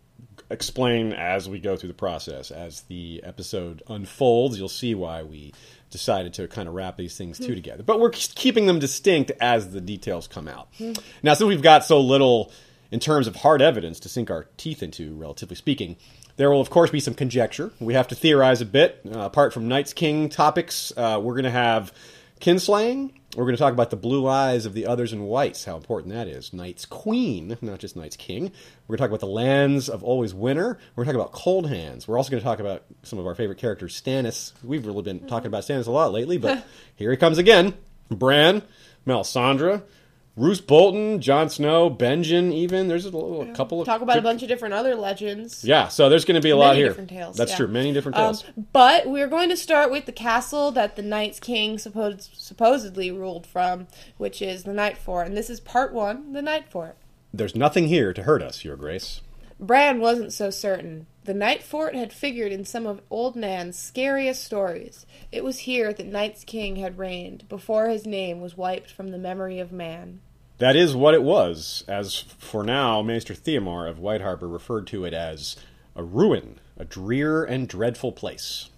explain 0.50 1.14
as 1.14 1.49
we 1.49 1.58
go 1.58 1.75
through 1.75 1.88
the 1.88 1.94
process. 1.94 2.50
As 2.50 2.82
the 2.82 3.23
episode 3.25 3.82
unfolds, 3.88 4.58
you'll 4.58 4.69
see 4.69 4.94
why 4.94 5.23
we 5.23 5.55
decided 5.88 6.35
to 6.35 6.49
kind 6.49 6.69
of 6.69 6.75
wrap 6.75 6.99
these 6.99 7.17
things 7.17 7.38
two 7.38 7.55
together. 7.55 7.82
But 7.82 7.99
we're 7.99 8.11
keeping 8.11 8.67
them 8.67 8.79
distinct 8.79 9.32
as 9.41 9.70
the 9.70 9.81
details 9.81 10.29
come 10.29 10.49
out. 10.49 10.69
Now, 11.23 11.32
since 11.32 11.49
we've 11.49 11.62
got 11.62 11.82
so 11.87 11.99
little 11.99 12.53
in 12.96 13.00
terms 13.00 13.26
of 13.26 13.37
hard 13.37 13.60
evidence 13.60 14.00
to 14.00 14.08
sink 14.08 14.31
our 14.31 14.46
teeth 14.56 14.82
into, 14.82 15.14
relatively 15.16 15.54
speaking. 15.54 15.98
There 16.37 16.50
will, 16.50 16.62
of 16.62 16.70
course, 16.70 16.90
be 16.90 16.98
some 16.98 17.12
conjecture. 17.12 17.70
We 17.78 17.93
have 17.93 18.08
to 18.08 18.14
theorize 18.14 18.62
a 18.62 18.64
bit. 18.64 19.02
Uh, 19.04 19.19
apart 19.19 19.52
from 19.52 19.69
Night's 19.69 19.93
King 19.93 20.31
topics, 20.31 20.94
uh, 20.96 21.20
we're 21.22 21.34
going 21.34 21.44
to 21.44 21.50
have 21.50 21.93
kinslaying. 22.40 23.12
We're 23.37 23.44
going 23.44 23.54
to 23.54 23.60
talk 23.60 23.75
about 23.75 23.90
the 23.90 23.98
blue 23.98 24.26
eyes 24.26 24.64
of 24.64 24.72
the 24.72 24.87
others 24.87 25.12
in 25.12 25.25
whites, 25.25 25.66
how 25.66 25.76
important 25.76 26.14
that 26.14 26.26
is. 26.26 26.54
Night's 26.54 26.87
Queen, 26.87 27.58
not 27.60 27.81
just 27.81 27.96
Night's 27.96 28.16
King. 28.16 28.50
We're 28.88 28.96
going 28.96 28.96
to 28.96 29.02
talk 29.02 29.10
about 29.10 29.20
the 29.20 29.34
lands 29.34 29.90
of 29.90 30.02
Always 30.02 30.32
Winter. 30.32 30.78
We're 30.94 31.04
going 31.04 31.12
to 31.14 31.19
talk 31.19 31.28
about 31.28 31.38
Cold 31.38 31.69
Hands. 31.69 32.08
We're 32.08 32.16
also 32.16 32.31
going 32.31 32.40
to 32.40 32.48
talk 32.48 32.60
about 32.60 32.84
some 33.02 33.19
of 33.19 33.26
our 33.26 33.34
favorite 33.34 33.58
characters, 33.58 34.00
Stannis. 34.00 34.54
We've 34.64 34.87
really 34.87 35.02
been 35.02 35.26
talking 35.26 35.48
about 35.48 35.64
Stannis 35.64 35.87
a 35.87 35.90
lot 35.90 36.12
lately, 36.12 36.38
but 36.38 36.66
here 36.96 37.10
he 37.10 37.19
comes 37.19 37.37
again. 37.37 37.75
Bran, 38.08 38.62
Melisandre, 39.06 39.82
Roose 40.37 40.61
Bolton, 40.61 41.23
Jon 41.23 41.49
Snow, 41.49 41.88
Benjen, 41.88 42.53
even 42.53 42.88
there's 42.88 43.06
a, 43.06 43.11
little, 43.11 43.41
a 43.41 43.55
couple 43.55 43.81
of 43.81 43.87
talk 43.87 44.03
about 44.03 44.19
a 44.19 44.23
bunch 44.23 44.43
of 44.43 44.49
different 44.49 44.75
other 44.75 44.94
legends. 44.94 45.65
Yeah, 45.65 45.89
so 45.89 46.10
there's 46.10 46.27
going 46.27 46.34
to 46.34 46.43
be 46.43 46.51
a 46.51 46.56
lot 46.56 46.77
here. 46.77 46.89
different 46.89 47.08
tales, 47.08 47.39
That's 47.39 47.53
yeah. 47.53 47.56
true, 47.56 47.69
many 47.69 47.94
different 47.94 48.17
tales. 48.17 48.44
Um, 48.44 48.67
but 48.70 49.06
we're 49.06 49.29
going 49.29 49.49
to 49.49 49.56
start 49.56 49.91
with 49.91 50.05
the 50.05 50.13
castle 50.13 50.70
that 50.72 50.94
the 50.94 51.03
Night's 51.03 51.41
King 51.41 51.79
supposed, 51.79 52.31
supposedly 52.34 53.10
ruled 53.10 53.46
from, 53.46 53.87
which 54.19 54.43
is 54.43 54.65
the 54.65 54.75
Night 54.75 54.99
Fort, 54.99 55.27
and 55.27 55.34
this 55.34 55.49
is 55.49 55.58
part 55.58 55.94
one, 55.94 56.34
the 56.34 56.43
Night 56.43 56.69
Fort. 56.69 56.99
there's 57.32 57.56
nothing 57.56 57.89
here 57.89 58.13
to 58.13 58.25
hurt 58.25 58.43
us, 58.43 58.63
Your 58.63 58.77
Grace. 58.77 59.22
Bran 59.58 60.01
wasn't 60.01 60.34
so 60.34 60.51
certain. 60.51 61.06
The 61.25 61.32
Night 61.32 61.63
Fort 61.63 61.94
had 61.94 62.13
figured 62.13 62.53
in 62.53 62.67
some 62.67 62.87
of 62.87 63.01
Old 63.08 63.37
Nan's 63.37 63.79
scariest 63.79 64.44
stories. 64.44 65.06
It 65.32 65.43
was 65.43 65.60
here 65.60 65.94
that 65.94 66.06
Night's 66.06 66.44
King 66.44 66.77
had 66.77 66.99
reigned, 66.99 67.49
before 67.49 67.89
his 67.89 68.05
name 68.06 68.43
was 68.43 68.55
wiped 68.55 68.91
from 68.93 69.08
the 69.08 69.19
memory 69.19 69.58
of 69.58 69.72
man. 69.72 70.20
That 70.58 70.77
is 70.77 70.96
what 70.96 71.15
it 71.15 71.22
was, 71.22 71.84
as 71.86 72.20
for 72.39 72.63
now, 72.63 73.03
Maester 73.03 73.34
Theomore 73.34 73.86
of 73.86 73.98
White 73.98 74.22
Harbor 74.22 74.48
referred 74.48 74.86
to 74.89 75.05
it 75.05 75.13
as 75.13 75.56
a 75.94 76.03
ruin, 76.03 76.60
a 76.79 76.84
drear 76.84 77.44
and 77.44 77.69
dreadful 77.69 78.13
place. 78.13 78.70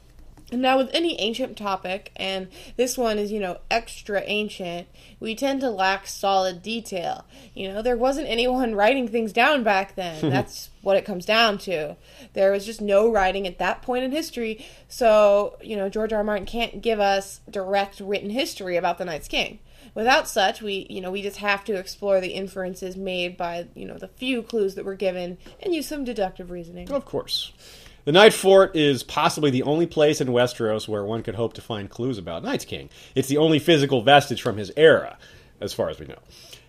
And 0.51 0.63
now, 0.63 0.79
with 0.79 0.91
any 0.95 1.21
ancient 1.21 1.59
topic, 1.59 2.11
and 2.17 2.49
this 2.77 2.97
one 2.97 3.19
is, 3.19 3.31
you 3.31 3.39
know, 3.39 3.59
extra 3.71 4.23
ancient, 4.25 4.89
we 5.21 5.35
tend 5.35 5.61
to 5.61 5.71
lack 5.71 6.07
solid 6.07 6.63
detail. 6.63 7.27
You 7.55 7.71
know, 7.71 7.83
there 7.83 7.99
wasn't 7.99 8.29
anyone 8.29 8.75
writing 8.77 9.07
things 9.07 9.33
down 9.33 9.63
back 9.63 9.95
then. 9.95 10.31
That's 10.31 10.71
what 10.81 10.97
it 10.97 11.05
comes 11.05 11.27
down 11.27 11.59
to. 11.59 11.97
There 12.33 12.51
was 12.51 12.65
just 12.65 12.81
no 12.81 13.13
writing 13.13 13.47
at 13.47 13.59
that 13.59 13.83
point 13.83 14.05
in 14.05 14.11
history, 14.11 14.67
so, 14.89 15.59
you 15.63 15.77
know, 15.77 15.89
George 15.89 16.13
R. 16.13 16.19
R. 16.19 16.25
Martin 16.25 16.47
can't 16.47 16.81
give 16.81 16.99
us 16.99 17.41
direct 17.49 18.01
written 18.01 18.31
history 18.31 18.77
about 18.77 18.97
the 18.99 19.05
Night's 19.05 19.29
King. 19.29 19.59
Without 19.95 20.29
such, 20.29 20.63
we, 20.63 20.87
you 20.89 21.01
know, 21.01 21.11
we 21.11 21.23
just 21.23 21.39
have 21.39 21.65
to 21.65 21.75
explore 21.75 22.21
the 22.21 22.29
inferences 22.29 22.97
made 22.97 23.37
by, 23.37 23.67
you 23.75 23.87
know, 23.87 23.99
the 23.99 24.09
few 24.09 24.43
clues 24.43 24.75
that 24.75 24.85
were 24.85 24.95
given 24.95 25.39
and 25.63 25.75
use 25.75 25.87
some 25.87 26.05
deductive 26.05 26.51
reasoning. 26.51 26.91
Of 26.91 27.05
course. 27.05 27.53
The 28.05 28.13
Night 28.13 28.33
Fort 28.33 28.75
is 28.75 29.03
possibly 29.03 29.51
the 29.51 29.65
only 29.65 29.87
place 29.87 30.21
in 30.21 30.29
Westeros 30.29 30.89
where 30.89 31.05
one 31.05 31.23
could 31.23 31.35
hope 31.35 31.53
to 31.55 31.61
find 31.61 31.91
clues 31.91 32.17
about 32.17 32.43
Night's 32.43 32.65
King. 32.65 32.89
It's 33.15 33.29
the 33.29 33.37
only 33.37 33.59
physical 33.59 34.01
vestige 34.03 34.41
from 34.41 34.57
his 34.57 34.73
era, 34.77 35.19
as 35.61 35.75
far 35.75 35.91
as 35.91 35.99
we 36.01 36.07
know. 36.07 36.19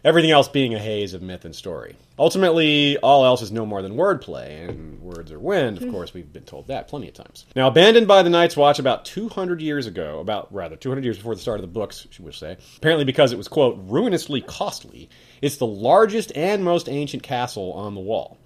Everything 0.03 0.32
else 0.32 0.48
being 0.48 0.74
a 0.74 0.79
haze 0.79 1.13
of 1.13 1.22
myth 1.22 1.44
and 1.44 1.53
story. 1.53 1.98
Ultimately, 2.18 2.98
all 3.00 3.25
else 3.25 3.41
is 3.41 3.51
no 3.51 3.65
more 3.65 3.82
than 3.82 3.96
wordplay, 3.96 4.70
and 4.70 5.01
words 5.01 5.29
are 5.29 5.39
wind, 5.39 5.82
of 5.82 5.91
course, 5.91 6.13
we've 6.13 6.32
been 6.32 6.44
told 6.44 6.68
that 6.68 6.88
plenty 6.88 7.10
of 7.10 7.13
times. 7.13 7.46
Now, 7.53 7.68
abandoned 7.68 8.08
by 8.08 8.24
the 8.24 8.29
Night's 8.29 8.56
Watch 8.56 8.79
about 8.79 9.03
200 9.03 9.62
years 9.62 9.88
ago, 9.88 10.20
about, 10.20 10.53
rather, 10.53 10.77
200 10.77 11.03
years 11.03 11.18
before 11.18 11.36
the 11.36 11.41
start 11.41 11.60
of 11.60 11.63
the 11.63 11.68
books, 11.68 12.08
she 12.12 12.22
would 12.22 12.34
say, 12.34 12.58
apparently 12.77 13.03
because 13.03 13.34
it 13.34 13.38
was, 13.38 13.50
quote, 13.50 13.77
ruinously 13.88 14.39
costly, 14.39 15.10
it's 15.41 15.58
the 15.58 15.68
largest 15.68 16.32
and 16.34 16.63
most 16.63 16.88
ancient 16.88 17.24
castle 17.24 17.74
on 17.74 17.94
the 17.94 18.01
wall. 18.01 18.38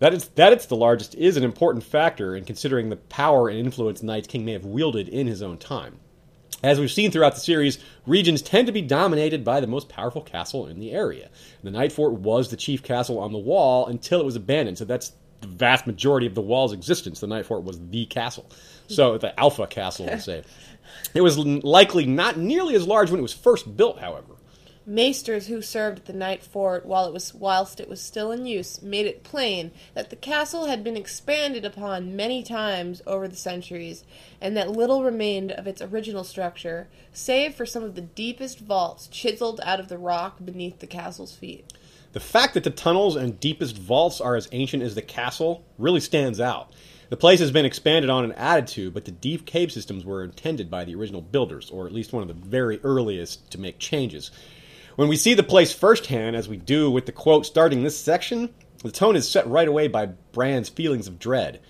That 0.00 0.14
is 0.14 0.28
that 0.30 0.52
it's 0.52 0.66
the 0.66 0.76
largest 0.76 1.14
is 1.14 1.36
an 1.36 1.44
important 1.44 1.84
factor 1.84 2.36
in 2.36 2.44
considering 2.44 2.88
the 2.88 2.96
power 2.96 3.48
and 3.48 3.58
influence 3.58 4.02
Night's 4.02 4.28
King 4.28 4.44
may 4.44 4.52
have 4.52 4.64
wielded 4.64 5.08
in 5.08 5.26
his 5.26 5.42
own 5.42 5.58
time. 5.58 5.98
As 6.62 6.80
we've 6.80 6.90
seen 6.90 7.12
throughout 7.12 7.34
the 7.34 7.40
series, 7.40 7.78
regions 8.04 8.42
tend 8.42 8.66
to 8.66 8.72
be 8.72 8.82
dominated 8.82 9.44
by 9.44 9.60
the 9.60 9.68
most 9.68 9.88
powerful 9.88 10.22
castle 10.22 10.66
in 10.66 10.80
the 10.80 10.90
area. 10.90 11.30
The 11.62 11.70
Night 11.70 11.92
Fort 11.92 12.14
was 12.14 12.50
the 12.50 12.56
chief 12.56 12.82
castle 12.82 13.20
on 13.20 13.32
the 13.32 13.38
wall 13.38 13.86
until 13.86 14.20
it 14.20 14.26
was 14.26 14.34
abandoned, 14.34 14.78
so 14.78 14.84
that's 14.84 15.12
the 15.40 15.46
vast 15.46 15.86
majority 15.86 16.26
of 16.26 16.34
the 16.34 16.42
wall's 16.42 16.72
existence. 16.72 17.20
The 17.20 17.28
Night 17.28 17.46
Fort 17.46 17.62
was 17.62 17.78
the 17.90 18.06
castle. 18.06 18.50
So 18.88 19.18
the 19.18 19.38
Alpha 19.38 19.68
Castle, 19.68 20.06
we'll 20.06 20.18
say. 20.18 20.42
It 21.12 21.20
was 21.20 21.36
likely 21.36 22.06
not 22.06 22.38
nearly 22.38 22.74
as 22.74 22.86
large 22.86 23.10
when 23.10 23.20
it 23.20 23.22
was 23.22 23.34
first 23.34 23.76
built, 23.76 24.00
however. 24.00 24.37
Maesters 24.88 25.48
who 25.48 25.60
served 25.60 25.98
at 25.98 26.04
the 26.06 26.14
Night 26.14 26.42
Fort 26.42 26.86
while 26.86 27.04
it 27.04 27.12
was 27.12 27.34
whilst 27.34 27.78
it 27.78 27.90
was 27.90 28.00
still 28.00 28.32
in 28.32 28.46
use 28.46 28.80
made 28.80 29.04
it 29.04 29.22
plain 29.22 29.70
that 29.92 30.08
the 30.08 30.16
castle 30.16 30.64
had 30.64 30.82
been 30.82 30.96
expanded 30.96 31.62
upon 31.66 32.16
many 32.16 32.42
times 32.42 33.02
over 33.06 33.28
the 33.28 33.36
centuries, 33.36 34.02
and 34.40 34.56
that 34.56 34.70
little 34.70 35.04
remained 35.04 35.52
of 35.52 35.66
its 35.66 35.82
original 35.82 36.24
structure, 36.24 36.88
save 37.12 37.54
for 37.54 37.66
some 37.66 37.84
of 37.84 37.96
the 37.96 38.00
deepest 38.00 38.60
vaults 38.60 39.08
chiseled 39.08 39.60
out 39.62 39.78
of 39.78 39.88
the 39.88 39.98
rock 39.98 40.38
beneath 40.42 40.78
the 40.78 40.86
castle's 40.86 41.34
feet. 41.34 41.70
The 42.12 42.20
fact 42.20 42.54
that 42.54 42.64
the 42.64 42.70
tunnels 42.70 43.14
and 43.14 43.38
deepest 43.38 43.76
vaults 43.76 44.22
are 44.22 44.36
as 44.36 44.48
ancient 44.52 44.82
as 44.82 44.94
the 44.94 45.02
castle 45.02 45.66
really 45.76 46.00
stands 46.00 46.40
out. 46.40 46.72
The 47.10 47.16
place 47.18 47.40
has 47.40 47.50
been 47.50 47.66
expanded 47.66 48.10
on 48.10 48.24
and 48.24 48.34
added 48.38 48.66
to, 48.68 48.90
but 48.90 49.04
the 49.04 49.10
deep 49.10 49.44
cave 49.44 49.70
systems 49.70 50.06
were 50.06 50.24
intended 50.24 50.70
by 50.70 50.84
the 50.84 50.94
original 50.94 51.20
builders, 51.20 51.68
or 51.68 51.86
at 51.86 51.92
least 51.92 52.14
one 52.14 52.22
of 52.22 52.28
the 52.28 52.48
very 52.48 52.80
earliest 52.82 53.50
to 53.50 53.60
make 53.60 53.78
changes. 53.78 54.30
When 54.98 55.06
we 55.06 55.16
see 55.16 55.34
the 55.34 55.44
place 55.44 55.72
firsthand, 55.72 56.34
as 56.34 56.48
we 56.48 56.56
do 56.56 56.90
with 56.90 57.06
the 57.06 57.12
quote 57.12 57.46
starting 57.46 57.84
this 57.84 57.96
section, 57.96 58.52
the 58.82 58.90
tone 58.90 59.14
is 59.14 59.30
set 59.30 59.46
right 59.46 59.68
away 59.68 59.86
by 59.86 60.06
Bran's 60.06 60.68
feelings 60.68 61.06
of 61.06 61.20
dread. 61.20 61.60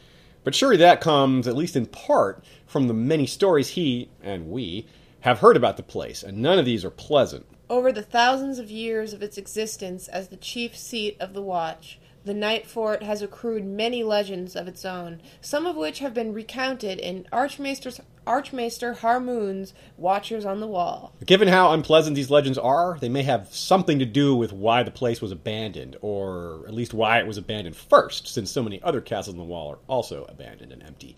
But 0.45 0.55
surely 0.55 0.79
that 0.79 1.03
comes, 1.03 1.47
at 1.47 1.55
least 1.55 1.77
in 1.77 1.85
part, 1.85 2.43
from 2.67 2.89
the 2.89 2.95
many 2.95 3.27
stories 3.27 3.69
he, 3.69 4.09
and 4.23 4.49
we, 4.49 4.87
have 5.21 5.41
heard 5.41 5.59
about 5.59 5.77
the 5.77 5.83
place, 5.83 6.23
and 6.23 6.39
none 6.39 6.59
of 6.59 6.65
these 6.65 6.87
are 6.87 6.91
pleasant. 6.91 7.45
Over 7.69 7.93
the 7.93 8.01
thousands 8.01 8.59
of 8.59 8.71
years 8.71 9.13
of 9.13 9.23
its 9.23 9.37
existence 9.37 10.09
as 10.09 10.29
the 10.29 10.37
chief 10.39 10.75
seat 10.75 11.19
of 11.21 11.35
the 11.35 11.43
Watch, 11.43 11.98
the 12.25 12.35
Night 12.35 12.67
Fort 12.67 13.03
has 13.03 13.23
accrued 13.23 13.65
many 13.65 14.03
legends 14.03 14.55
of 14.55 14.69
its 14.69 14.85
own, 14.85 15.21
some 15.41 15.67
of 15.67 15.77
which 15.77 16.01
have 16.01 16.13
been 16.13 16.33
recounted 16.33 16.99
in 16.99 17.27
Archmaester, 17.33 17.91
Archmaester 18.27 18.95
Harmune's 18.95 19.73
Watchers 19.97 20.45
on 20.45 20.61
the 20.61 20.67
Wall. 20.67 21.15
Given 21.25 21.49
how 21.49 21.73
unpleasant 21.73 22.17
these 22.17 22.31
legends 22.31 22.59
are, 22.59 22.99
they 23.01 23.09
may 23.09 23.23
have 23.23 23.55
something 23.55 23.99
to 23.99 24.05
do 24.05 24.35
with 24.35 24.53
why 24.53 24.83
the 24.83 24.91
place 24.91 25.21
was 25.21 25.33
abandoned, 25.33 25.97
or 26.03 26.65
at 26.67 26.75
least 26.75 26.93
why 26.93 27.19
it 27.19 27.27
was 27.27 27.39
abandoned 27.39 27.77
first, 27.77 28.29
since 28.29 28.51
so 28.51 28.63
many 28.63 28.83
other 28.83 29.01
castles 29.01 29.35
on 29.35 29.39
the 29.39 29.45
wall 29.45 29.71
are 29.73 29.79
also 29.87 30.25
abandoned 30.29 30.73
and 30.73 30.83
empty. 30.83 31.17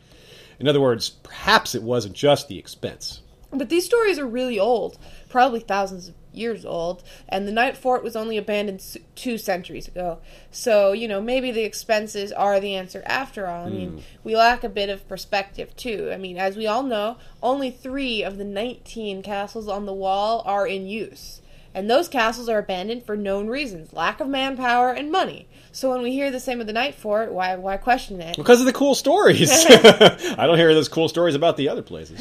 In 0.59 0.69
other 0.69 0.81
words, 0.81 1.11
perhaps 1.11 1.75
it 1.75 1.83
wasn't 1.83 2.15
just 2.15 2.49
the 2.49 2.59
expense. 2.59 3.23
But 3.53 3.69
these 3.69 3.85
stories 3.85 4.19
are 4.19 4.27
really 4.27 4.61
old, 4.61 4.99
probably 5.29 5.61
thousands 5.61 6.09
of 6.09 6.20
years 6.33 6.65
old, 6.65 7.03
and 7.29 7.47
the 7.47 7.53
Night 7.53 7.77
Fort 7.77 8.03
was 8.03 8.17
only 8.17 8.37
abandoned 8.37 8.83
two 9.15 9.39
centuries 9.39 9.89
ago. 9.89 10.19
So, 10.51 10.93
you 10.93 11.09
know, 11.09 11.21
maybe 11.21 11.51
the 11.51 11.65
expenses 11.65 12.33
are 12.33 12.61
the 12.61 12.75
answer 12.75 13.03
after 13.07 13.47
all. 13.47 13.67
I 13.67 13.71
mean, 13.71 13.91
hmm. 13.91 13.99
we 14.25 14.37
lack 14.37 14.65
a 14.65 14.69
bit 14.69 14.89
of 14.89 15.09
perspective, 15.09 15.77
too. 15.77 16.11
I 16.13 16.17
mean, 16.17 16.39
as 16.39 16.57
we 16.57 16.67
all 16.67 16.83
know, 16.83 17.17
only 17.43 17.71
three 17.71 18.23
of 18.23 18.39
the 18.39 18.45
19 18.45 19.23
castles 19.23 19.69
on 19.69 19.87
the 19.87 19.95
wall 19.95 20.43
are 20.47 20.67
in 20.67 20.87
use. 20.87 21.41
And 21.73 21.89
those 21.89 22.09
castles 22.09 22.49
are 22.49 22.59
abandoned 22.59 23.05
for 23.05 23.17
known 23.17 23.47
reasons 23.47 23.93
lack 23.93 24.21
of 24.21 24.29
manpower 24.29 24.91
and 24.91 25.11
money. 25.11 25.47
So 25.73 25.91
when 25.91 26.03
we 26.03 26.13
hear 26.13 26.31
the 26.31 26.41
same 26.41 26.61
of 26.61 26.67
the 26.67 26.73
Night 26.73 26.97
Fort, 26.97 27.33
why, 27.33 27.55
why 27.57 27.77
question 27.77 28.21
it? 28.21 28.37
Because 28.37 28.59
of 28.59 28.67
the 28.67 28.73
cool 28.73 28.97
stories. 28.97 29.51
I 29.71 30.47
don't 30.47 30.59
hear 30.59 30.75
those 30.75 30.89
cool 30.89 31.09
stories 31.09 31.37
about 31.37 31.57
the 31.57 31.69
other 31.69 31.83
places. 31.83 32.21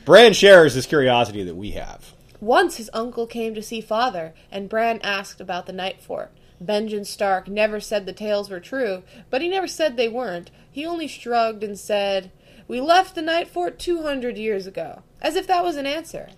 Bran 0.06 0.32
shares 0.32 0.74
this 0.74 0.86
curiosity 0.86 1.44
that 1.44 1.54
we 1.54 1.72
have. 1.72 2.14
Once 2.40 2.76
his 2.76 2.90
uncle 2.92 3.26
came 3.26 3.54
to 3.54 3.62
see 3.62 3.80
father, 3.80 4.32
and 4.50 4.68
Bran 4.68 5.00
asked 5.02 5.40
about 5.40 5.66
the 5.66 5.72
Night 5.72 6.00
Fort. 6.00 6.30
Benjen 6.62 7.06
Stark 7.06 7.48
never 7.48 7.80
said 7.80 8.06
the 8.06 8.12
tales 8.12 8.50
were 8.50 8.60
true, 8.60 9.02
but 9.30 9.42
he 9.42 9.48
never 9.48 9.66
said 9.66 9.96
they 9.96 10.08
weren't. 10.08 10.50
He 10.70 10.86
only 10.86 11.06
shrugged 11.06 11.62
and 11.62 11.78
said, 11.78 12.30
We 12.66 12.80
left 12.80 13.14
the 13.14 13.22
Night 13.22 13.48
Fort 13.48 13.78
200 13.78 14.36
years 14.36 14.66
ago, 14.66 15.02
as 15.20 15.36
if 15.36 15.46
that 15.46 15.64
was 15.64 15.76
an 15.76 15.86
answer. 15.86 16.28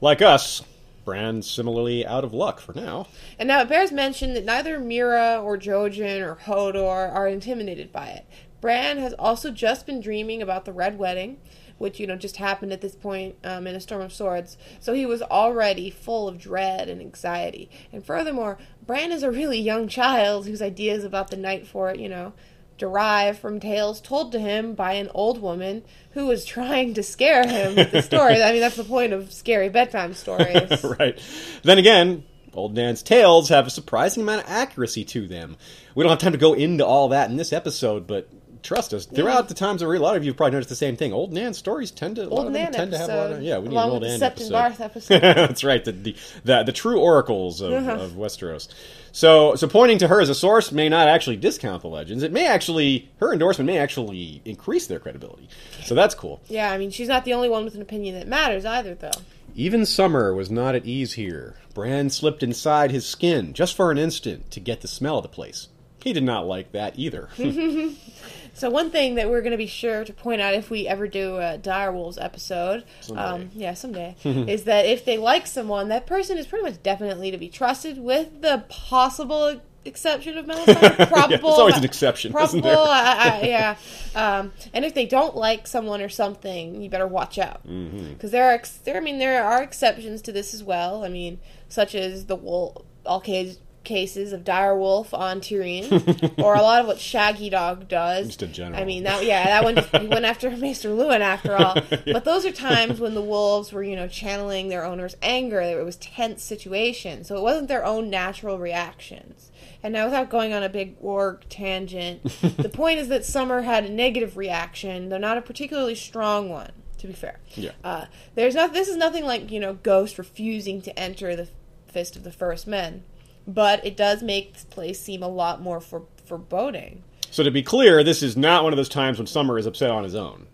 Like 0.00 0.22
us, 0.22 0.62
Bran 1.04 1.42
similarly 1.42 2.06
out 2.06 2.24
of 2.24 2.32
luck 2.32 2.60
for 2.60 2.72
now. 2.72 3.08
And 3.38 3.48
now 3.48 3.60
it 3.60 3.68
bears 3.68 3.92
mention 3.92 4.34
that 4.34 4.44
neither 4.44 4.78
Meera 4.78 5.42
or 5.42 5.58
Jojen 5.58 6.20
or 6.20 6.36
Hodor 6.36 7.12
are 7.12 7.28
intimidated 7.28 7.92
by 7.92 8.08
it. 8.08 8.26
Bran 8.60 8.98
has 8.98 9.12
also 9.14 9.50
just 9.50 9.86
been 9.86 10.00
dreaming 10.00 10.40
about 10.40 10.64
the 10.64 10.72
Red 10.72 10.98
Wedding, 10.98 11.38
which, 11.82 11.98
you 11.98 12.06
know, 12.06 12.16
just 12.16 12.36
happened 12.36 12.72
at 12.72 12.80
this 12.80 12.94
point 12.94 13.34
um, 13.42 13.66
in 13.66 13.74
A 13.74 13.80
Storm 13.80 14.02
of 14.02 14.12
Swords. 14.12 14.56
So 14.78 14.94
he 14.94 15.04
was 15.04 15.20
already 15.20 15.90
full 15.90 16.28
of 16.28 16.38
dread 16.38 16.88
and 16.88 17.00
anxiety. 17.00 17.68
And 17.92 18.06
furthermore, 18.06 18.56
Bran 18.86 19.10
is 19.10 19.24
a 19.24 19.30
really 19.30 19.58
young 19.58 19.88
child 19.88 20.46
whose 20.46 20.62
ideas 20.62 21.02
about 21.02 21.30
the 21.30 21.36
Night 21.36 21.66
Fort, 21.66 21.98
you 21.98 22.08
know, 22.08 22.32
derive 22.78 23.38
from 23.38 23.58
tales 23.58 24.00
told 24.00 24.32
to 24.32 24.38
him 24.38 24.74
by 24.74 24.92
an 24.92 25.10
old 25.12 25.42
woman 25.42 25.82
who 26.12 26.26
was 26.26 26.44
trying 26.44 26.94
to 26.94 27.02
scare 27.02 27.46
him 27.46 27.74
with 27.74 27.90
the 27.90 28.02
story. 28.02 28.40
I 28.40 28.52
mean, 28.52 28.60
that's 28.60 28.76
the 28.76 28.84
point 28.84 29.12
of 29.12 29.32
scary 29.32 29.68
bedtime 29.68 30.14
stories. 30.14 30.84
right. 30.98 31.20
Then 31.64 31.78
again, 31.78 32.24
Old 32.54 32.74
Nan's 32.74 33.02
tales 33.02 33.48
have 33.48 33.66
a 33.66 33.70
surprising 33.70 34.22
amount 34.22 34.44
of 34.44 34.50
accuracy 34.50 35.04
to 35.06 35.26
them. 35.26 35.56
We 35.94 36.02
don't 36.02 36.10
have 36.10 36.18
time 36.18 36.32
to 36.32 36.38
go 36.38 36.52
into 36.52 36.84
all 36.86 37.08
that 37.08 37.30
in 37.30 37.36
this 37.36 37.52
episode, 37.52 38.06
but 38.06 38.28
trust 38.62 38.94
us, 38.94 39.06
throughout 39.06 39.48
the 39.48 39.54
times 39.54 39.82
where 39.82 39.94
a 39.94 39.98
lot 39.98 40.16
of 40.16 40.24
you 40.24 40.30
have 40.30 40.36
probably 40.36 40.52
noticed 40.52 40.68
the 40.68 40.76
same 40.76 40.96
thing. 40.96 41.12
Old 41.12 41.32
Nan 41.32 41.54
stories 41.54 41.90
tend 41.90 42.16
to 42.16 42.28
Old 42.28 42.46
of 42.46 42.52
Nan 42.52 42.72
tend 42.72 42.92
to 42.92 42.98
have 42.98 43.08
a 43.08 43.16
lot 43.16 43.26
of 43.26 43.32
episode, 43.32 43.44
yeah. 43.44 43.58
We 43.58 43.68
need 43.68 43.76
an 43.76 43.90
old 43.90 44.02
Nan 44.02 44.22
episode. 44.22 44.52
Barth 44.52 44.80
episode. 44.80 45.20
That's 45.20 45.64
right. 45.64 45.84
The, 45.84 45.92
the 45.92 46.16
the 46.44 46.62
the 46.64 46.72
true 46.72 47.00
oracles 47.00 47.60
of, 47.60 47.72
uh-huh. 47.72 47.92
of 47.92 48.12
Westeros. 48.12 48.68
So 49.12 49.54
so 49.54 49.68
pointing 49.68 49.98
to 49.98 50.08
her 50.08 50.20
as 50.20 50.28
a 50.28 50.34
source 50.34 50.72
may 50.72 50.88
not 50.88 51.08
actually 51.08 51.36
discount 51.36 51.82
the 51.82 51.88
legends. 51.88 52.22
It 52.22 52.32
may 52.32 52.46
actually 52.46 53.10
her 53.18 53.32
endorsement 53.32 53.66
may 53.66 53.78
actually 53.78 54.40
increase 54.44 54.86
their 54.86 54.98
credibility. 54.98 55.48
So 55.84 55.94
that's 55.94 56.14
cool. 56.14 56.40
Yeah, 56.48 56.70
I 56.70 56.78
mean, 56.78 56.90
she's 56.90 57.08
not 57.08 57.24
the 57.24 57.34
only 57.34 57.48
one 57.48 57.64
with 57.64 57.74
an 57.74 57.82
opinion 57.82 58.14
that 58.14 58.28
matters 58.28 58.64
either, 58.64 58.94
though. 58.94 59.10
Even 59.54 59.84
Summer 59.84 60.34
was 60.34 60.50
not 60.50 60.74
at 60.74 60.86
ease 60.86 61.12
here. 61.14 61.56
Bran 61.74 62.08
slipped 62.08 62.42
inside 62.42 62.90
his 62.90 63.06
skin 63.06 63.52
just 63.52 63.74
for 63.74 63.90
an 63.90 63.98
instant 63.98 64.50
to 64.50 64.60
get 64.60 64.80
the 64.80 64.88
smell 64.88 65.18
of 65.18 65.24
the 65.24 65.28
place. 65.28 65.68
He 66.02 66.12
did 66.12 66.24
not 66.24 66.46
like 66.46 66.72
that 66.72 66.98
either. 66.98 67.28
So 68.54 68.70
one 68.70 68.90
thing 68.90 69.14
that 69.16 69.28
we're 69.30 69.40
going 69.40 69.52
to 69.52 69.56
be 69.58 69.66
sure 69.66 70.04
to 70.04 70.12
point 70.12 70.40
out 70.40 70.54
if 70.54 70.70
we 70.70 70.86
ever 70.86 71.08
do 71.08 71.36
a 71.36 71.58
Direwolves 71.58 72.22
episode, 72.22 72.84
Someday. 73.00 73.22
um, 73.22 73.50
yeah, 73.54 73.74
someday, 73.74 74.14
is 74.24 74.64
that 74.64 74.84
if 74.86 75.04
they 75.04 75.16
like 75.18 75.46
someone, 75.46 75.88
that 75.88 76.06
person 76.06 76.36
is 76.38 76.46
pretty 76.46 76.64
much 76.64 76.82
definitely 76.82 77.30
to 77.30 77.38
be 77.38 77.48
trusted, 77.48 77.98
with 77.98 78.42
the 78.42 78.64
possible 78.68 79.60
exception 79.84 80.38
of 80.38 80.46
Melisandre. 80.46 81.08
Probable, 81.08 81.48
there's 81.48 81.58
always 81.58 81.76
an 81.78 81.84
exception, 81.84 82.28
isn't 82.36 82.60
Probable, 82.62 82.84
there? 82.84 82.94
I, 82.94 83.40
I, 83.42 83.46
yeah. 83.46 83.76
Um, 84.14 84.52
and 84.72 84.84
if 84.84 84.94
they 84.94 85.06
don't 85.06 85.34
like 85.34 85.66
someone 85.66 86.00
or 86.00 86.08
something, 86.08 86.80
you 86.82 86.88
better 86.90 87.06
watch 87.06 87.38
out 87.38 87.62
because 87.64 87.72
Mm-hmm. 87.72 88.26
there 88.28 88.44
are, 88.50 88.52
ex- 88.52 88.76
there. 88.84 88.96
I 88.96 89.00
mean, 89.00 89.18
there 89.18 89.42
are 89.44 89.62
exceptions 89.62 90.22
to 90.22 90.30
this 90.32 90.54
as 90.54 90.62
well. 90.62 91.04
I 91.04 91.08
mean, 91.08 91.40
such 91.68 91.94
as 91.96 92.26
the 92.26 92.36
wolf, 92.36 92.76
all 93.04 93.20
case, 93.20 93.58
cases 93.84 94.32
of 94.32 94.44
dire 94.44 94.76
wolf 94.76 95.12
on 95.14 95.40
Tyrion, 95.40 96.38
or 96.42 96.54
a 96.54 96.62
lot 96.62 96.80
of 96.80 96.86
what 96.86 96.98
Shaggy 97.00 97.50
Dog 97.50 97.88
does. 97.88 98.26
Just 98.28 98.42
in 98.42 98.52
general. 98.52 98.80
I 98.80 98.84
mean, 98.84 99.02
that 99.04 99.24
yeah, 99.24 99.44
that 99.44 99.64
one 99.64 99.76
he 100.02 100.08
went 100.08 100.24
after 100.24 100.50
Maester 100.56 100.88
Luwin 100.90 101.20
after 101.20 101.54
all. 101.56 101.74
But 102.12 102.24
those 102.24 102.44
are 102.44 102.52
times 102.52 103.00
when 103.00 103.14
the 103.14 103.22
wolves 103.22 103.72
were, 103.72 103.82
you 103.82 103.96
know, 103.96 104.08
channeling 104.08 104.68
their 104.68 104.84
owner's 104.84 105.16
anger. 105.22 105.60
It 105.60 105.84
was 105.84 105.96
tense 105.96 106.42
situation, 106.42 107.24
so 107.24 107.36
it 107.36 107.42
wasn't 107.42 107.68
their 107.68 107.84
own 107.84 108.10
natural 108.10 108.58
reactions. 108.58 109.50
And 109.82 109.92
now, 109.94 110.04
without 110.04 110.30
going 110.30 110.52
on 110.52 110.62
a 110.62 110.68
big 110.68 111.00
warg 111.02 111.40
tangent, 111.48 112.22
the 112.56 112.68
point 112.68 113.00
is 113.00 113.08
that 113.08 113.24
Summer 113.24 113.62
had 113.62 113.84
a 113.84 113.88
negative 113.90 114.36
reaction, 114.36 115.08
though 115.08 115.18
not 115.18 115.38
a 115.38 115.42
particularly 115.42 115.94
strong 115.96 116.48
one. 116.48 116.70
To 116.98 117.08
be 117.08 117.12
fair, 117.14 117.40
Yeah. 117.56 117.72
uh, 117.82 118.04
there's 118.36 118.54
not. 118.54 118.72
This 118.74 118.86
is 118.86 118.96
nothing 118.96 119.24
like 119.24 119.50
you 119.50 119.58
know 119.58 119.74
Ghost 119.74 120.18
refusing 120.18 120.80
to 120.82 120.96
enter 120.96 121.34
the 121.34 121.48
fist 121.88 122.14
of 122.14 122.22
the 122.22 122.30
first 122.30 122.66
men, 122.68 123.02
but 123.46 123.84
it 123.84 123.96
does 123.96 124.22
make 124.22 124.54
this 124.54 124.64
place 124.64 125.00
seem 125.00 125.22
a 125.22 125.28
lot 125.28 125.60
more 125.60 125.80
for, 125.80 126.02
foreboding. 126.24 127.02
So 127.30 127.42
to 127.42 127.50
be 127.50 127.62
clear, 127.62 128.04
this 128.04 128.22
is 128.22 128.36
not 128.36 128.64
one 128.64 128.72
of 128.72 128.76
those 128.76 128.88
times 128.88 129.18
when 129.18 129.26
Summer 129.26 129.58
is 129.58 129.66
upset 129.66 129.90
on 129.90 130.04
his 130.04 130.14
own. 130.14 130.46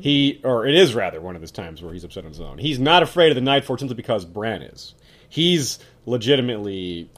He, 0.00 0.40
or 0.44 0.66
it 0.66 0.74
is 0.74 0.94
rather 0.94 1.20
one 1.20 1.34
of 1.34 1.42
those 1.42 1.50
times 1.50 1.82
where 1.82 1.92
he's 1.92 2.04
upset 2.04 2.24
on 2.24 2.30
his 2.30 2.40
own. 2.40 2.58
He's 2.58 2.78
not 2.78 3.02
afraid 3.02 3.30
of 3.30 3.34
the 3.34 3.40
Night 3.42 3.64
Fort 3.64 3.80
simply 3.80 3.96
because 3.96 4.24
Bran 4.24 4.62
is. 4.62 4.94
He's 5.28 5.78
legitimately, 6.06 7.10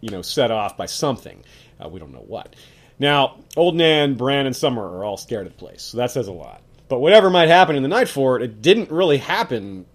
you 0.00 0.10
know, 0.10 0.22
set 0.22 0.50
off 0.50 0.76
by 0.76 0.86
something. 0.86 1.44
Uh, 1.82 1.88
we 1.88 2.00
don't 2.00 2.12
know 2.12 2.24
what. 2.26 2.56
Now, 2.98 3.40
Old 3.56 3.76
Nan, 3.76 4.14
Bran, 4.14 4.46
and 4.46 4.54
Summer 4.54 4.82
are 4.82 5.04
all 5.04 5.16
scared 5.16 5.46
of 5.46 5.52
the 5.52 5.58
place, 5.58 5.82
so 5.82 5.98
that 5.98 6.10
says 6.10 6.28
a 6.28 6.32
lot. 6.32 6.62
But 6.88 7.00
whatever 7.00 7.30
might 7.30 7.48
happen 7.48 7.76
in 7.76 7.82
the 7.82 7.88
Night 7.88 8.08
Fort, 8.08 8.42
it 8.42 8.62
didn't 8.62 8.90
really 8.90 9.18
happen. 9.18 9.86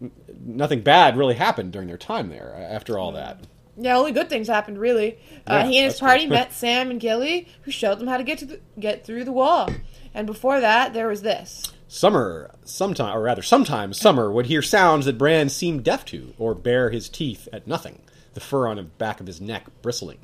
Nothing 0.41 0.81
bad 0.81 1.17
really 1.17 1.35
happened 1.35 1.71
during 1.71 1.87
their 1.87 1.97
time 1.97 2.29
there. 2.29 2.53
After 2.69 2.97
all 2.97 3.13
that, 3.13 3.41
Yeah, 3.81 3.97
only 3.97 4.11
good 4.11 4.29
things 4.29 4.47
happened, 4.47 4.77
really. 4.77 5.13
Uh, 5.47 5.53
Yeah, 5.63 5.67
he 5.67 5.77
and 5.77 5.85
his 5.85 5.99
party 5.99 6.23
good. 6.25 6.31
met 6.33 6.53
Sam 6.53 6.91
and 6.91 6.99
Gilly, 6.99 7.47
who 7.61 7.71
showed 7.71 7.99
them 7.99 8.07
how 8.07 8.17
to 8.17 8.23
get 8.23 8.37
to 8.39 8.45
the, 8.45 8.59
get 8.79 9.05
through 9.05 9.23
the 9.23 9.31
wall. 9.31 9.69
And 10.13 10.27
before 10.27 10.59
that, 10.59 10.93
there 10.93 11.07
was 11.07 11.21
this. 11.21 11.63
Summer, 11.87 12.51
sometime, 12.65 13.15
or 13.17 13.21
rather, 13.21 13.41
sometimes 13.41 13.99
Summer 13.99 14.31
would 14.31 14.45
hear 14.47 14.61
sounds 14.61 15.05
that 15.05 15.17
Bran 15.17 15.49
seemed 15.49 15.83
deaf 15.83 16.05
to, 16.05 16.33
or 16.37 16.53
bare 16.53 16.89
his 16.89 17.09
teeth 17.09 17.47
at 17.53 17.65
nothing, 17.67 18.01
the 18.33 18.39
fur 18.39 18.67
on 18.67 18.77
the 18.77 18.83
back 18.83 19.19
of 19.19 19.27
his 19.27 19.41
neck 19.41 19.65
bristling. 19.81 20.19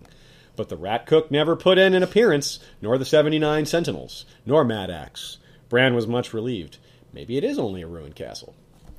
But 0.56 0.70
the 0.70 0.78
rat 0.78 1.06
cook 1.06 1.32
never 1.32 1.56
put 1.56 1.78
in 1.78 1.94
an 1.94 2.04
appearance, 2.04 2.60
nor 2.82 2.98
the 2.98 3.06
seventy 3.06 3.40
nine 3.40 3.66
sentinels, 3.66 4.26
nor 4.46 4.64
Mad 4.64 4.90
Axe. 4.92 5.38
Bran 5.70 5.96
was 5.96 6.08
much 6.08 6.34
relieved. 6.34 6.78
Maybe 7.12 7.36
it 7.38 7.44
is 7.44 7.58
only 7.58 7.82
a 7.82 7.88
ruined 7.88 8.16
castle. 8.16 8.54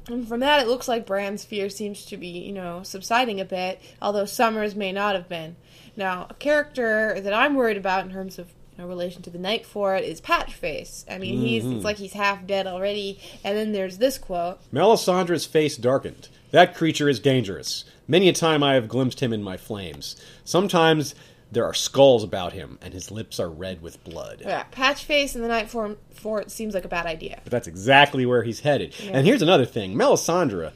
And 0.08 0.26
from 0.26 0.40
that, 0.40 0.60
it 0.60 0.68
looks 0.68 0.88
like 0.88 1.06
Bran's 1.06 1.44
fear 1.44 1.68
seems 1.68 2.04
to 2.06 2.16
be, 2.16 2.28
you 2.28 2.52
know, 2.52 2.82
subsiding 2.82 3.40
a 3.40 3.44
bit, 3.44 3.80
although 4.00 4.24
Summers 4.24 4.76
may 4.76 4.92
not 4.92 5.14
have 5.14 5.28
been. 5.28 5.56
Now, 5.96 6.26
a 6.30 6.34
character 6.34 7.20
that 7.20 7.32
I'm 7.32 7.54
worried 7.54 7.76
about 7.76 8.04
in 8.04 8.12
terms 8.12 8.38
of 8.38 8.48
you 8.76 8.82
know, 8.82 8.88
relation 8.88 9.22
to 9.22 9.30
the 9.30 9.38
Night 9.38 9.64
Fort 9.64 10.02
is 10.02 10.20
Patchface. 10.20 11.04
I 11.10 11.18
mean, 11.18 11.38
he's 11.40 11.64
it's 11.64 11.74
mm-hmm. 11.74 11.84
like 11.84 11.96
he's 11.96 12.12
half 12.12 12.46
dead 12.46 12.66
already. 12.66 13.18
And 13.42 13.56
then 13.56 13.72
there's 13.72 13.98
this 13.98 14.18
quote. 14.18 14.58
Melisandre's 14.72 15.46
face 15.46 15.76
darkened. 15.76 16.28
That 16.50 16.76
creature 16.76 17.08
is 17.08 17.18
dangerous. 17.18 17.84
Many 18.06 18.28
a 18.28 18.32
time 18.32 18.62
I 18.62 18.74
have 18.74 18.88
glimpsed 18.88 19.20
him 19.20 19.32
in 19.32 19.42
my 19.42 19.56
flames. 19.56 20.16
Sometimes 20.44 21.14
there 21.52 21.64
are 21.64 21.74
skulls 21.74 22.24
about 22.24 22.52
him, 22.52 22.78
and 22.82 22.92
his 22.92 23.10
lips 23.10 23.38
are 23.38 23.48
red 23.48 23.80
with 23.82 24.02
blood. 24.04 24.42
Yeah, 24.44 24.64
Patchface 24.72 25.34
in 25.34 25.42
the 25.42 25.48
Night 25.48 25.70
Fort, 25.70 25.98
Fort 26.12 26.50
seems 26.50 26.74
like 26.74 26.84
a 26.84 26.88
bad 26.88 27.06
idea. 27.06 27.40
But 27.44 27.50
that's 27.52 27.68
exactly 27.68 28.26
where 28.26 28.42
he's 28.42 28.60
headed. 28.60 28.94
And 29.10 29.26
here's 29.26 29.42
another 29.42 29.64
thing: 29.64 29.94
Melisandre, 29.94 30.72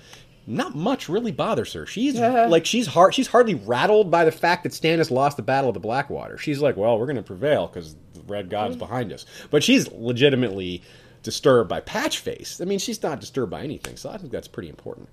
not 0.46 0.74
much 0.74 1.08
really 1.08 1.32
bothers 1.32 1.72
her. 1.72 1.86
She's 1.86 2.14
Yeah. 2.18 2.46
like 2.46 2.66
she's 2.66 2.86
hard. 2.88 3.14
She's 3.14 3.28
hardly 3.28 3.54
rattled 3.54 4.10
by 4.10 4.24
the 4.24 4.32
fact 4.32 4.62
that 4.64 4.72
Stannis 4.72 5.10
lost 5.10 5.36
the 5.36 5.42
Battle 5.42 5.70
of 5.70 5.74
the 5.74 5.80
Blackwater. 5.80 6.38
She's 6.38 6.60
like, 6.60 6.76
well, 6.76 6.98
we're 6.98 7.06
going 7.06 7.16
to 7.16 7.22
prevail 7.22 7.66
because 7.66 7.94
the 8.14 8.22
Red 8.26 8.50
God 8.50 8.70
is 8.70 8.76
mm. 8.76 8.80
behind 8.80 9.12
us. 9.12 9.26
But 9.50 9.62
she's 9.62 9.90
legitimately 9.92 10.82
disturbed 11.22 11.68
by 11.68 11.80
Patchface. 11.80 12.60
I 12.60 12.64
mean, 12.64 12.78
she's 12.78 13.02
not 13.02 13.20
disturbed 13.20 13.50
by 13.50 13.62
anything, 13.62 13.96
so 13.96 14.10
I 14.10 14.16
think 14.16 14.32
that's 14.32 14.48
pretty 14.48 14.68
important. 14.68 15.08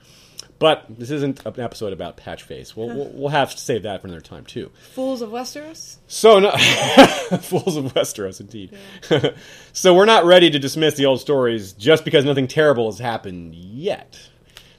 But 0.60 0.86
this 0.90 1.12
isn't 1.12 1.46
an 1.46 1.60
episode 1.60 1.94
about 1.94 2.18
Patchface. 2.18 2.76
We'll, 2.76 2.88
we'll, 2.88 3.12
we'll 3.14 3.30
have 3.30 3.52
to 3.52 3.58
save 3.58 3.84
that 3.84 4.02
for 4.02 4.08
another 4.08 4.22
time 4.22 4.46
too. 4.46 4.72
Fools 4.94 5.22
of 5.22 5.30
Westeros? 5.30 5.98
So, 6.08 6.40
no, 6.40 6.52
fools 7.42 7.78
of 7.78 7.94
Westeros, 7.94 8.40
indeed. 8.40 8.76
so, 9.74 9.94
we're 9.94 10.06
not 10.06 10.26
ready 10.26 10.50
to 10.50 10.58
dismiss 10.58 10.96
the 10.96 11.06
old 11.06 11.22
stories 11.22 11.74
just 11.74 12.04
because 12.04 12.26
nothing 12.26 12.48
terrible 12.48 12.90
has 12.90 13.00
happened 13.00 13.54
yet. 13.54 14.30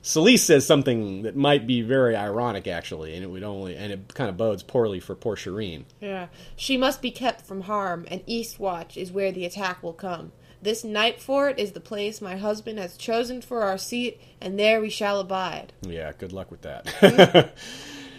Selyse 0.03 0.39
says 0.39 0.67
something 0.67 1.23
that 1.23 1.37
might 1.37 1.67
be 1.67 1.83
very 1.83 2.17
ironic, 2.17 2.67
actually, 2.67 3.15
and 3.15 3.23
it 3.23 3.27
would 3.27 3.43
only 3.43 3.77
and 3.77 3.93
it 3.93 4.15
kind 4.15 4.31
of 4.31 4.37
bodes 4.37 4.63
poorly 4.63 5.01
for 5.01 5.15
poor 5.15 5.37
Shireen. 5.37 5.85
Yeah. 6.01 6.29
She 6.57 6.77
must 6.79 7.03
be 7.03 7.11
kept 7.11 7.43
from 7.43 7.63
harm, 7.63 8.07
and 8.11 8.25
Eastwatch 8.27 8.97
is 8.97 9.13
where 9.13 9.33
the 9.33 9.45
attack 9.45 9.83
will 9.83 9.93
come. 9.93 10.33
This 10.61 10.83
night 10.83 11.21
fort 11.21 11.59
is 11.59 11.73
the 11.73 11.81
place 11.81 12.21
my 12.21 12.37
husband 12.37 12.79
has 12.79 12.97
chosen 12.97 13.41
for 13.41 13.63
our 13.63 13.79
seat, 13.79 14.21
and 14.41 14.59
there 14.59 14.81
we 14.81 14.91
shall 14.91 15.21
abide. 15.21 15.73
Yeah, 15.83 16.11
good 16.19 16.33
luck 16.33 16.51
with 16.51 16.63
that. 16.63 17.55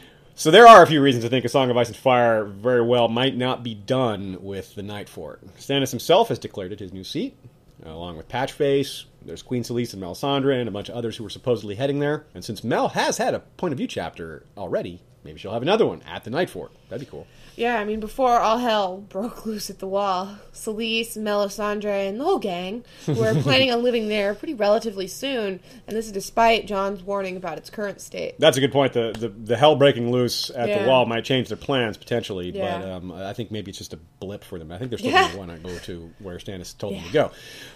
so 0.36 0.50
there 0.50 0.66
are 0.66 0.82
a 0.82 0.88
few 0.88 1.02
reasons 1.02 1.26
to 1.26 1.30
think 1.30 1.44
A 1.44 1.50
Song 1.50 1.70
of 1.70 1.76
Ice 1.76 1.90
and 1.90 1.98
Fire 1.98 2.46
very 2.46 2.82
well 2.82 3.10
might 3.10 3.36
not 3.36 3.62
be 3.62 3.76
done 3.76 4.38
with 4.40 4.74
the 4.76 4.84
Night 4.84 5.10
Fort. 5.10 5.42
Stannis 5.58 5.90
himself 5.92 6.30
has 6.30 6.40
declared 6.40 6.72
it 6.72 6.80
his 6.80 6.94
new 6.94 7.04
seat, 7.04 7.36
uh, 7.86 7.90
along 7.90 8.16
with 8.16 8.30
Patchface. 8.30 9.04
There's 9.22 9.42
Queen 9.42 9.64
Selyse 9.64 9.94
and 9.94 10.02
Melisandre 10.02 10.60
and 10.60 10.70
a 10.70 10.72
bunch 10.72 10.88
of 10.88 10.96
others 10.96 11.18
who 11.18 11.26
were 11.26 11.30
supposedly 11.30 11.76
heading 11.76 12.00
there. 12.00 12.26
And 12.34 12.46
since 12.46 12.64
Mel 12.64 12.88
has 12.90 13.18
had 13.18 13.34
a 13.34 13.40
point 13.40 13.74
of 13.74 13.78
view 13.78 13.88
chapter 13.88 14.46
already, 14.58 15.02
maybe 15.26 15.40
she'll 15.40 15.52
have 15.52 15.62
another 15.62 15.86
one 15.86 16.02
at 16.04 16.24
the 16.24 16.30
Night 16.30 16.50
Fort. 16.50 16.72
That'd 16.88 17.06
be 17.06 17.12
cool. 17.12 17.28
Yeah, 17.60 17.78
I 17.78 17.84
mean, 17.84 18.00
before 18.00 18.40
all 18.40 18.58
hell 18.60 18.98
broke 19.10 19.46
loose 19.46 19.70
at 19.70 19.80
the 19.80 19.88
wall, 19.88 20.38
Selyse, 20.54 21.18
Melisandre, 21.18 22.08
and 22.08 22.18
the 22.18 22.24
whole 22.24 22.40
gang 22.40 22.86
were 23.06 23.34
planning 23.42 23.70
on 23.70 23.84
living 23.84 24.08
there 24.08 24.34
pretty 24.34 24.54
relatively 24.54 25.08
soon, 25.08 25.60
and 25.86 25.98
this 25.98 26.06
is 26.06 26.14
despite 26.14 26.68
Jon's 26.68 27.04
warning 27.04 27.36
about 27.36 27.58
its 27.58 27.70
current 27.70 28.00
state. 28.00 28.36
That's 28.40 28.56
a 28.56 28.62
good 28.62 28.72
point. 28.72 28.94
The 28.94 29.14
the, 29.18 29.28
the 29.28 29.58
hell 29.58 29.76
breaking 29.76 30.10
loose 30.10 30.50
at 30.52 30.70
Yeah. 30.70 30.84
the 30.84 30.88
wall 30.90 31.06
might 31.06 31.26
change 31.26 31.50
their 31.50 31.58
plans 31.58 31.98
potentially, 31.98 32.52
but 32.52 32.82
um, 32.86 33.12
I 33.12 33.34
think 33.34 33.52
maybe 33.52 33.72
it's 33.72 33.78
just 33.78 33.92
a 33.94 34.00
blip 34.22 34.46
for 34.46 34.58
them. 34.58 34.72
I 34.72 34.78
think 34.78 34.90
they're 34.92 35.00
still 35.00 35.12
Yeah. 35.12 35.24
going 35.34 35.34
to 35.34 35.38
want 35.40 35.52
to 35.64 35.70
go 35.70 35.78
to 35.80 36.10
where 36.20 36.38
Stannis 36.38 36.78
told 36.78 36.96
them 36.96 37.04
to 37.04 37.12
go. 37.12 37.32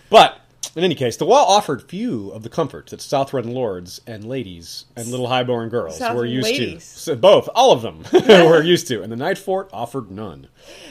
But 0.10 0.39
in 0.76 0.84
any 0.84 0.95
case, 0.95 1.17
the 1.17 1.26
wall 1.26 1.45
offered 1.47 1.84
few 1.84 2.32
of 2.32 2.43
the 2.43 2.49
comforts 2.49 2.91
that 2.91 3.02
Southron 3.02 3.54
lords 3.54 4.02
and 4.08 4.23
ladies 4.26 4.86
and 4.95 5.08
little 5.08 5.28
highborn 5.28 5.69
girls 5.69 5.99
were 5.99 6.26
used 6.26 6.45
ladies. 6.45 6.93
to. 6.93 6.99
So 6.99 7.15
both, 7.15 7.49
all 7.54 7.71
of 7.71 7.82
them, 7.82 8.04
were 8.28 8.63
used 8.63 8.88
to, 8.88 9.02
and 9.04 9.12
the 9.12 9.17
Night 9.17 9.38
Fort 9.38 9.69
offered 9.71 10.10
none. 10.10 10.47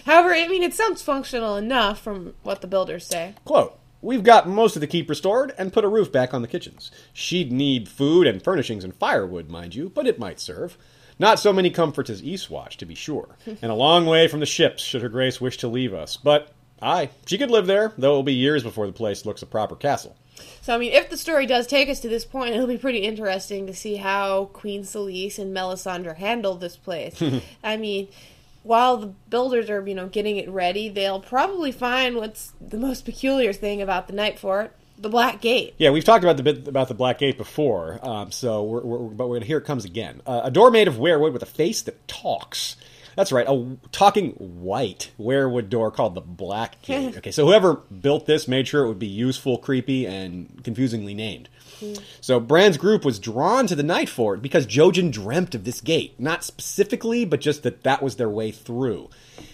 However, 0.06 0.32
I 0.32 0.48
mean, 0.48 0.62
it 0.62 0.74
sounds 0.74 1.02
functional 1.02 1.56
enough 1.56 2.00
from 2.00 2.34
what 2.42 2.60
the 2.60 2.66
builders 2.66 3.06
say. 3.06 3.34
Quote, 3.44 3.78
We've 4.02 4.24
got 4.24 4.48
most 4.48 4.74
of 4.74 4.80
the 4.80 4.88
keep 4.88 5.08
restored 5.08 5.54
and 5.56 5.72
put 5.72 5.84
a 5.84 5.88
roof 5.88 6.10
back 6.10 6.34
on 6.34 6.42
the 6.42 6.48
kitchens. 6.48 6.90
She'd 7.12 7.52
need 7.52 7.88
food 7.88 8.26
and 8.26 8.42
furnishings 8.42 8.82
and 8.82 8.92
firewood, 8.92 9.48
mind 9.48 9.76
you, 9.76 9.90
but 9.90 10.08
it 10.08 10.18
might 10.18 10.40
serve. 10.40 10.76
Not 11.20 11.38
so 11.38 11.52
many 11.52 11.70
comforts 11.70 12.10
as 12.10 12.20
Eastwatch, 12.20 12.70
to 12.78 12.84
be 12.84 12.96
sure, 12.96 13.36
and 13.46 13.70
a 13.70 13.74
long 13.74 14.06
way 14.06 14.26
from 14.26 14.40
the 14.40 14.46
ships 14.46 14.82
should 14.82 15.02
her 15.02 15.08
grace 15.08 15.40
wish 15.40 15.56
to 15.58 15.68
leave 15.68 15.94
us. 15.94 16.16
But, 16.16 16.50
aye, 16.82 17.10
she 17.26 17.38
could 17.38 17.50
live 17.50 17.66
there, 17.66 17.92
though 17.96 18.10
it'll 18.10 18.22
be 18.22 18.34
years 18.34 18.62
before 18.62 18.86
the 18.86 18.92
place 18.92 19.24
looks 19.24 19.42
a 19.42 19.46
proper 19.46 19.76
castle. 19.76 20.16
So, 20.60 20.74
I 20.74 20.78
mean, 20.78 20.92
if 20.92 21.10
the 21.10 21.16
story 21.16 21.46
does 21.46 21.66
take 21.66 21.88
us 21.88 22.00
to 22.00 22.08
this 22.08 22.24
point, 22.24 22.54
it'll 22.54 22.66
be 22.66 22.78
pretty 22.78 23.00
interesting 23.00 23.66
to 23.66 23.74
see 23.74 23.96
how 23.96 24.46
Queen 24.46 24.82
Selyse 24.82 25.38
and 25.38 25.54
Melisandre 25.54 26.16
handle 26.16 26.54
this 26.54 26.76
place. 26.76 27.22
I 27.64 27.76
mean, 27.76 28.08
while 28.62 28.96
the 28.96 29.06
builders 29.06 29.68
are, 29.70 29.86
you 29.86 29.94
know, 29.94 30.06
getting 30.06 30.36
it 30.36 30.48
ready, 30.48 30.88
they'll 30.88 31.20
probably 31.20 31.72
find 31.72 32.16
what's 32.16 32.52
the 32.60 32.78
most 32.78 33.04
peculiar 33.04 33.52
thing 33.52 33.82
about 33.82 34.06
the 34.06 34.12
Night 34.12 34.38
Fort 34.38 34.74
the 35.02 35.08
Black 35.08 35.40
Gate. 35.40 35.74
Yeah, 35.78 35.90
we've 35.90 36.04
talked 36.04 36.24
about 36.24 36.36
the 36.36 36.42
bit 36.42 36.68
about 36.68 36.88
the 36.88 36.94
Black 36.94 37.18
Gate 37.18 37.36
before, 37.36 37.98
um, 38.02 38.30
so 38.30 38.62
we're, 38.62 38.82
we're, 38.82 38.98
but 38.98 39.28
we're, 39.28 39.40
here 39.40 39.58
it 39.58 39.64
comes 39.64 39.84
again. 39.84 40.22
Uh, 40.26 40.42
a 40.44 40.50
door 40.50 40.70
made 40.70 40.88
of 40.88 40.94
weirwood 40.94 41.32
with 41.32 41.42
a 41.42 41.46
face 41.46 41.82
that 41.82 42.06
talks. 42.08 42.76
That's 43.16 43.32
right, 43.32 43.46
a 43.48 43.76
talking 43.90 44.32
white 44.32 45.10
weirwood 45.18 45.68
door 45.68 45.90
called 45.90 46.14
the 46.14 46.20
Black 46.20 46.80
Gate. 46.82 47.16
Okay, 47.22 47.30
so 47.30 47.46
whoever 47.46 47.74
built 47.74 48.26
this 48.26 48.48
made 48.48 48.66
sure 48.66 48.84
it 48.84 48.88
would 48.88 48.98
be 48.98 49.06
useful, 49.06 49.58
creepy, 49.58 50.06
and 50.06 50.62
confusingly 50.64 51.14
named. 51.14 51.48
Hmm. 51.78 51.94
So 52.20 52.40
Bran's 52.40 52.76
group 52.76 53.04
was 53.04 53.18
drawn 53.18 53.66
to 53.66 53.76
the 53.76 53.82
Night 53.82 54.08
Fort 54.08 54.40
because 54.40 54.66
Jojen 54.66 55.12
dreamt 55.12 55.54
of 55.54 55.64
this 55.64 55.80
gate, 55.80 56.18
not 56.18 56.44
specifically, 56.44 57.24
but 57.24 57.40
just 57.40 57.62
that 57.62 57.82
that 57.82 58.02
was 58.02 58.16
their 58.16 58.28
way 58.28 58.50
through. 58.50 59.10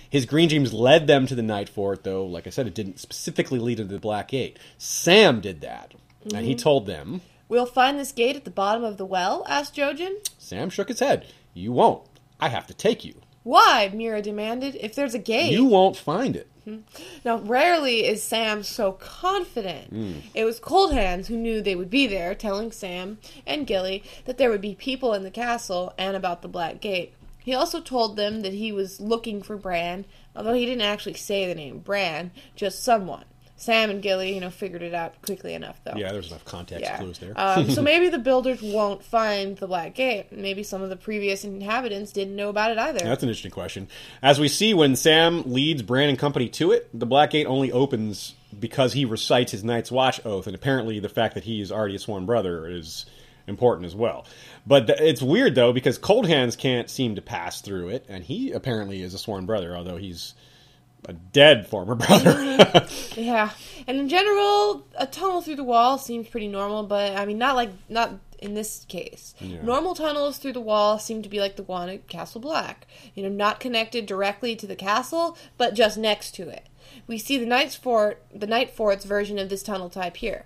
His 0.09 0.25
green 0.25 0.49
dreams 0.49 0.73
led 0.73 1.07
them 1.07 1.27
to 1.27 1.35
the 1.35 1.43
Night 1.43 1.69
Fort, 1.69 2.05
though, 2.05 2.25
like 2.25 2.47
I 2.47 2.51
said, 2.51 2.67
it 2.67 2.75
didn't 2.75 3.01
specifically 3.01 3.59
lead 3.59 3.79
to 3.79 3.85
the 3.85 3.99
Black 3.99 4.29
Gate. 4.29 4.59
Sam 4.79 5.41
did 5.41 5.61
that, 5.61 5.95
and 6.35 6.47
he 6.47 6.53
hmm. 6.53 6.59
told 6.59 6.87
them. 6.87 7.21
We'll 7.49 7.67
find 7.67 7.99
this 7.99 8.13
gate 8.13 8.37
at 8.37 8.45
the 8.45 8.51
bottom 8.51 8.85
of 8.85 8.99
the 8.99 9.07
well? 9.07 9.45
asked 9.49 9.75
Jojen. 9.75 10.17
Sam 10.39 10.71
shook 10.71 10.89
his 10.89 11.01
head. 11.01 11.27
You 11.55 11.73
won't. 11.73 12.03
I 12.41 12.49
have 12.51 12.67
to 12.69 12.75
take 12.75 13.05
you. 13.05 13.15
Why? 13.49 13.91
Meera 13.95 14.23
demanded. 14.23 14.77
If 14.79 14.95
there's 14.95 15.15
a 15.15 15.19
gate. 15.19 15.53
You 15.53 15.65
won't 15.65 15.97
find 15.97 16.37
it. 16.37 16.49
Hmm. 16.65 16.81
Now, 17.25 17.39
rarely 17.39 18.05
is 18.05 18.23
Sam 18.23 18.63
so 18.63 18.93
confident. 18.93 19.89
Hmm. 19.89 20.19
It 20.35 20.45
was 20.45 20.61
Cold 20.61 20.93
Hands 20.93 21.27
who 21.27 21.35
knew 21.39 21.63
they 21.63 21.75
would 21.75 21.89
be 21.89 22.07
there, 22.07 22.35
telling 22.35 22.73
Sam 22.73 23.17
and 23.47 23.67
Gilly 23.67 24.05
that 24.27 24.37
there 24.37 24.51
would 24.51 24.61
be 24.61 24.75
people 24.75 25.15
in 25.15 25.23
the 25.23 25.31
castle 25.31 25.95
and 25.97 26.15
about 26.15 26.43
the 26.43 26.49
Black 26.49 26.83
Gate. 26.83 27.15
He 27.39 27.55
also 27.55 27.81
told 27.81 28.17
them 28.17 28.43
that 28.43 28.53
he 28.53 28.71
was 28.71 29.01
looking 29.01 29.43
for 29.43 29.57
Bran, 29.57 30.05
although 30.37 30.53
he 30.53 30.67
didn't 30.67 30.83
actually 30.83 31.15
say 31.15 31.47
the 31.47 31.55
name 31.55 31.79
Bran, 31.79 32.33
just 32.55 32.85
someone. 32.85 33.25
Sam 33.61 33.91
and 33.91 34.01
Gilly, 34.01 34.33
you 34.35 34.41
know, 34.41 34.51
figured 34.51 34.83
it 34.83 34.95
out 34.95 35.21
quickly 35.21 35.53
enough, 35.53 35.81
though. 35.85 35.95
Yeah, 35.97 36.13
there's 36.13 36.29
enough 36.29 36.45
context 36.45 36.85
Yeah. 36.85 36.97
clues 36.99 37.19
there. 37.19 37.33
um, 37.37 37.69
so 37.71 37.83
maybe 37.83 38.09
the 38.09 38.19
builders 38.21 38.63
won't 38.63 39.03
find 39.03 39.57
the 39.57 39.67
Black 39.67 39.95
Gate. 39.97 40.27
Maybe 40.31 40.63
some 40.63 40.81
of 40.81 40.91
the 40.91 40.97
previous 40.97 41.43
inhabitants 41.45 42.13
didn't 42.13 42.37
know 42.37 42.49
about 42.51 42.71
it 42.71 42.79
either. 42.79 43.01
That's 43.01 43.23
an 43.25 43.29
interesting 43.29 43.51
question. 43.51 43.89
As 44.23 44.39
we 44.39 44.47
see 44.47 44.75
when 44.75 44.95
Sam 44.95 45.43
leads 45.53 45.83
Bran 45.83 46.09
and 46.09 46.19
company 46.19 46.49
to 46.51 46.71
it, 46.71 46.89
the 46.99 47.05
Black 47.07 47.31
Gate 47.33 47.47
only 47.47 47.73
opens 47.73 48.35
because 48.59 48.93
he 48.93 49.05
recites 49.05 49.51
his 49.53 49.65
Night's 49.65 49.91
Watch 49.91 50.25
oath, 50.25 50.47
and 50.47 50.55
apparently 50.55 51.01
the 51.01 51.09
fact 51.09 51.35
that 51.35 51.43
he 51.45 51.61
is 51.61 51.71
already 51.73 51.97
a 51.97 51.99
sworn 51.99 52.27
brother 52.27 52.67
is 52.69 53.07
important 53.49 53.87
as 53.87 53.95
well. 53.97 54.25
But 54.67 54.87
th- 54.87 55.01
it's 55.01 55.21
weird 55.23 55.55
though 55.55 55.73
because 55.73 55.99
Cold 55.99 56.27
Hands 56.29 56.55
can't 56.55 56.89
seem 56.89 57.17
to 57.17 57.23
pass 57.23 57.61
through 57.61 57.89
it, 57.89 58.07
and 58.09 58.23
he 58.23 58.53
apparently 58.53 59.03
is 59.03 59.15
a 59.15 59.19
sworn 59.19 59.47
brother, 59.47 59.77
although 59.77 59.97
he's 59.97 60.35
a 61.07 61.13
dead 61.13 61.67
former 61.67 61.95
brother. 61.95 62.33
Mm-hmm. 62.33 63.21
Yeah, 63.21 63.51
and 63.87 63.99
in 63.99 64.09
general, 64.09 64.87
a 64.97 65.07
tunnel 65.07 65.43
through 65.43 65.57
the 65.57 65.65
wall 65.65 65.99
seems 65.99 66.29
pretty 66.29 66.47
normal, 66.47 66.85
but 66.85 67.17
I 67.17 67.25
mean, 67.25 67.39
not 67.39 67.57
like 67.57 67.71
not 67.89 68.13
in 68.39 68.55
this 68.55 68.85
case. 68.89 69.35
Yeah. 69.41 69.63
Normal 69.63 69.95
tunnels 69.95 70.39
through 70.39 70.53
the 70.53 70.61
wall 70.61 70.99
seem 70.99 71.23
to 71.23 71.29
be 71.29 71.41
like 71.41 71.57
the 71.57 71.63
one 71.65 71.89
at 71.89 72.07
Castle 72.07 72.41
Black. 72.41 72.87
You 73.15 73.25
know, 73.25 73.29
not 73.29 73.61
connected 73.61 74.07
directly 74.07 74.55
to 74.57 74.67
the 74.67 74.77
castle, 74.77 75.37
but 75.57 75.75
just 75.75 75.99
next 75.99 76.33
to 76.37 76.49
it. 76.49 76.69
We 77.07 77.19
see 77.19 77.39
the 77.39 77.47
Night's 77.47 77.75
Fort, 77.75 78.23
the 78.35 78.47
Night 78.47 78.71
Fort's 78.71 79.05
version 79.05 79.39
of 79.39 79.49
this 79.49 79.63
tunnel 79.63 79.91
type 79.91 80.17
here. 80.17 80.45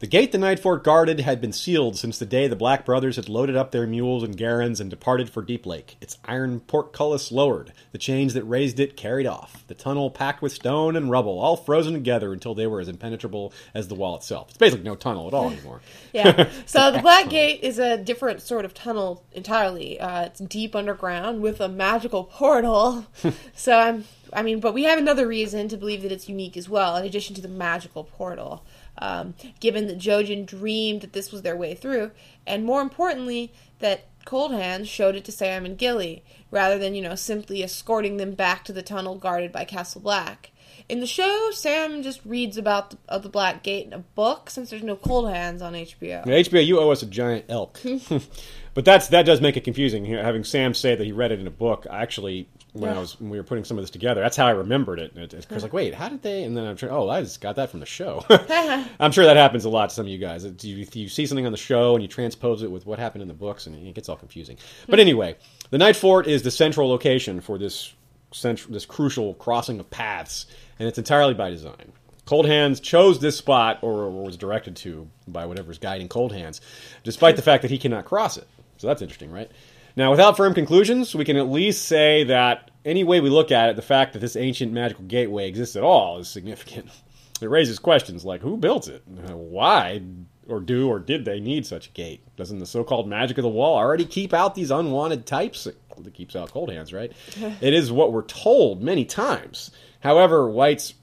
The 0.00 0.06
gate 0.06 0.32
the 0.32 0.38
Night 0.38 0.58
Fort 0.58 0.82
guarded 0.82 1.20
had 1.20 1.42
been 1.42 1.52
sealed 1.52 1.98
since 1.98 2.18
the 2.18 2.24
day 2.24 2.48
the 2.48 2.56
Black 2.56 2.86
Brothers 2.86 3.16
had 3.16 3.28
loaded 3.28 3.54
up 3.54 3.70
their 3.70 3.86
mules 3.86 4.22
and 4.22 4.34
garrons 4.34 4.80
and 4.80 4.88
departed 4.88 5.28
for 5.28 5.42
Deep 5.42 5.66
Lake. 5.66 5.98
Its 6.00 6.16
iron 6.24 6.60
portcullis 6.60 7.30
lowered, 7.30 7.74
the 7.92 7.98
chains 7.98 8.32
that 8.32 8.44
raised 8.44 8.80
it 8.80 8.96
carried 8.96 9.26
off, 9.26 9.62
the 9.66 9.74
tunnel 9.74 10.10
packed 10.10 10.40
with 10.40 10.52
stone 10.52 10.96
and 10.96 11.10
rubble, 11.10 11.38
all 11.38 11.54
frozen 11.54 11.92
together 11.92 12.32
until 12.32 12.54
they 12.54 12.66
were 12.66 12.80
as 12.80 12.88
impenetrable 12.88 13.52
as 13.74 13.88
the 13.88 13.94
wall 13.94 14.16
itself. 14.16 14.48
It's 14.48 14.56
basically 14.56 14.86
no 14.86 14.96
tunnel 14.96 15.28
at 15.28 15.34
all 15.34 15.50
anymore. 15.50 15.82
Yeah. 16.14 16.48
So 16.64 16.90
the 16.90 17.00
Black 17.02 17.28
Gate 17.28 17.62
is 17.62 17.78
a 17.78 17.98
different 17.98 18.40
sort 18.40 18.64
of 18.64 18.72
tunnel 18.72 19.22
entirely. 19.32 20.00
Uh, 20.00 20.24
it's 20.24 20.40
deep 20.40 20.74
underground 20.74 21.42
with 21.42 21.60
a 21.60 21.68
magical 21.68 22.24
portal. 22.24 23.04
so 23.54 23.78
I'm, 23.78 24.04
I 24.32 24.44
mean, 24.44 24.60
but 24.60 24.72
we 24.72 24.84
have 24.84 24.98
another 24.98 25.26
reason 25.26 25.68
to 25.68 25.76
believe 25.76 26.00
that 26.04 26.12
it's 26.12 26.26
unique 26.26 26.56
as 26.56 26.70
well, 26.70 26.96
in 26.96 27.04
addition 27.04 27.36
to 27.36 27.42
the 27.42 27.48
magical 27.48 28.04
portal. 28.04 28.64
Um, 29.00 29.34
given 29.60 29.86
that 29.86 29.98
Jojen 29.98 30.44
dreamed 30.44 31.00
that 31.00 31.14
this 31.14 31.32
was 31.32 31.42
their 31.42 31.56
way 31.56 31.74
through, 31.74 32.10
and 32.46 32.64
more 32.64 32.82
importantly, 32.82 33.52
that 33.78 34.06
Cold 34.26 34.52
Hands 34.52 34.86
showed 34.86 35.16
it 35.16 35.24
to 35.24 35.32
Sam 35.32 35.64
and 35.64 35.78
Gilly, 35.78 36.22
rather 36.50 36.78
than, 36.78 36.94
you 36.94 37.02
know, 37.02 37.14
simply 37.14 37.62
escorting 37.62 38.18
them 38.18 38.34
back 38.34 38.64
to 38.64 38.72
the 38.72 38.82
tunnel 38.82 39.16
guarded 39.16 39.52
by 39.52 39.64
Castle 39.64 40.02
Black. 40.02 40.49
In 40.90 40.98
the 40.98 41.06
show, 41.06 41.50
Sam 41.52 42.02
just 42.02 42.20
reads 42.24 42.56
about 42.56 42.90
the, 42.90 42.98
of 43.08 43.22
the 43.22 43.28
Black 43.28 43.62
Gate 43.62 43.86
in 43.86 43.92
a 43.92 44.00
book 44.00 44.50
since 44.50 44.70
there's 44.70 44.82
no 44.82 44.96
Cold 44.96 45.30
Hands 45.30 45.62
on 45.62 45.74
HBO. 45.74 46.26
Now, 46.26 46.32
HBO, 46.32 46.66
you 46.66 46.80
owe 46.80 46.90
us 46.90 47.02
a 47.02 47.06
giant 47.06 47.44
elk. 47.48 47.80
but 48.74 48.84
that's 48.84 49.06
that 49.08 49.24
does 49.24 49.40
make 49.40 49.56
it 49.56 49.62
confusing. 49.62 50.10
Know, 50.10 50.20
having 50.20 50.42
Sam 50.42 50.74
say 50.74 50.96
that 50.96 51.04
he 51.04 51.12
read 51.12 51.30
it 51.30 51.38
in 51.38 51.46
a 51.46 51.50
book, 51.52 51.86
I 51.88 52.02
actually 52.02 52.48
when 52.72 52.90
I 52.90 52.98
was 52.98 53.20
when 53.20 53.30
we 53.30 53.38
were 53.38 53.44
putting 53.44 53.62
some 53.62 53.78
of 53.78 53.82
this 53.82 53.90
together, 53.90 54.20
that's 54.20 54.36
how 54.36 54.46
I 54.46 54.50
remembered 54.50 54.98
it. 54.98 55.16
It- 55.16 55.32
It's 55.32 55.62
like, 55.62 55.72
wait, 55.72 55.94
how 55.94 56.08
did 56.08 56.22
they? 56.22 56.42
And 56.42 56.56
then 56.56 56.64
I'm 56.64 56.74
trying. 56.74 56.92
Oh, 56.92 57.08
I 57.08 57.22
just 57.22 57.40
got 57.40 57.54
that 57.56 57.70
from 57.70 57.78
the 57.78 57.86
show. 57.86 58.24
I'm 59.00 59.12
sure 59.12 59.24
that 59.24 59.36
happens 59.36 59.64
a 59.64 59.70
lot 59.70 59.90
to 59.90 59.94
some 59.94 60.06
of 60.06 60.10
you 60.12 60.18
guys. 60.18 60.44
You, 60.44 60.86
you 60.92 61.08
see 61.08 61.24
something 61.26 61.46
on 61.46 61.52
the 61.52 61.58
show 61.58 61.94
and 61.94 62.02
you 62.02 62.08
transpose 62.08 62.64
it 62.64 62.70
with 62.70 62.84
what 62.84 62.98
happened 62.98 63.22
in 63.22 63.28
the 63.28 63.34
books, 63.34 63.68
and 63.68 63.76
it 63.76 63.94
gets 63.94 64.08
all 64.08 64.16
confusing. 64.16 64.56
But 64.88 64.98
hmm. 64.98 65.02
anyway, 65.02 65.36
the 65.70 65.78
Night 65.78 65.96
Fort 65.96 66.26
is 66.26 66.42
the 66.42 66.50
central 66.50 66.88
location 66.88 67.40
for 67.40 67.58
this 67.58 67.92
central, 68.32 68.72
this 68.72 68.86
crucial 68.86 69.34
crossing 69.34 69.80
of 69.80 69.90
paths, 69.90 70.46
and 70.78 70.88
it's 70.88 70.98
entirely 70.98 71.34
by 71.34 71.50
design. 71.50 71.92
Cold 72.26 72.46
Hands 72.46 72.78
chose 72.78 73.18
this 73.18 73.36
spot, 73.36 73.78
or, 73.82 74.02
or 74.02 74.24
was 74.24 74.36
directed 74.36 74.76
to 74.76 75.08
by 75.26 75.46
whatever's 75.46 75.78
guiding 75.78 76.08
Cold 76.08 76.32
Hands, 76.32 76.60
despite 77.02 77.36
the 77.36 77.42
fact 77.42 77.62
that 77.62 77.70
he 77.70 77.78
cannot 77.78 78.04
cross 78.04 78.36
it. 78.36 78.46
So 78.76 78.86
that's 78.86 79.02
interesting, 79.02 79.32
right? 79.32 79.50
Now, 79.96 80.10
without 80.10 80.36
firm 80.36 80.54
conclusions, 80.54 81.14
we 81.14 81.24
can 81.24 81.36
at 81.36 81.48
least 81.48 81.86
say 81.86 82.24
that 82.24 82.70
any 82.84 83.04
way 83.04 83.20
we 83.20 83.30
look 83.30 83.50
at 83.50 83.70
it, 83.70 83.76
the 83.76 83.82
fact 83.82 84.12
that 84.12 84.20
this 84.20 84.36
ancient 84.36 84.72
magical 84.72 85.04
gateway 85.04 85.48
exists 85.48 85.76
at 85.76 85.82
all 85.82 86.18
is 86.18 86.28
significant. 86.28 86.88
It 87.42 87.48
raises 87.48 87.78
questions 87.78 88.22
like 88.22 88.42
who 88.42 88.58
built 88.58 88.86
it? 88.86 89.02
Uh, 89.26 89.34
Why? 89.34 90.02
Or 90.50 90.60
do 90.60 90.88
or 90.88 90.98
did 90.98 91.24
they 91.24 91.40
need 91.40 91.64
such 91.64 91.88
a 91.88 91.90
gate? 91.90 92.22
Doesn't 92.36 92.58
the 92.58 92.66
so 92.66 92.82
called 92.84 93.08
magic 93.08 93.38
of 93.38 93.42
the 93.42 93.48
wall 93.48 93.76
already 93.76 94.04
keep 94.04 94.34
out 94.34 94.54
these 94.54 94.70
unwanted 94.70 95.26
types? 95.26 95.66
It 95.66 95.76
keeps 96.14 96.34
out 96.34 96.50
cold 96.50 96.70
hands, 96.70 96.92
right? 96.92 97.12
it 97.60 97.72
is 97.74 97.92
what 97.92 98.12
we're 98.12 98.22
told 98.22 98.82
many 98.82 99.04
times. 99.04 99.70
However, 100.00 100.50
whites 100.50 100.94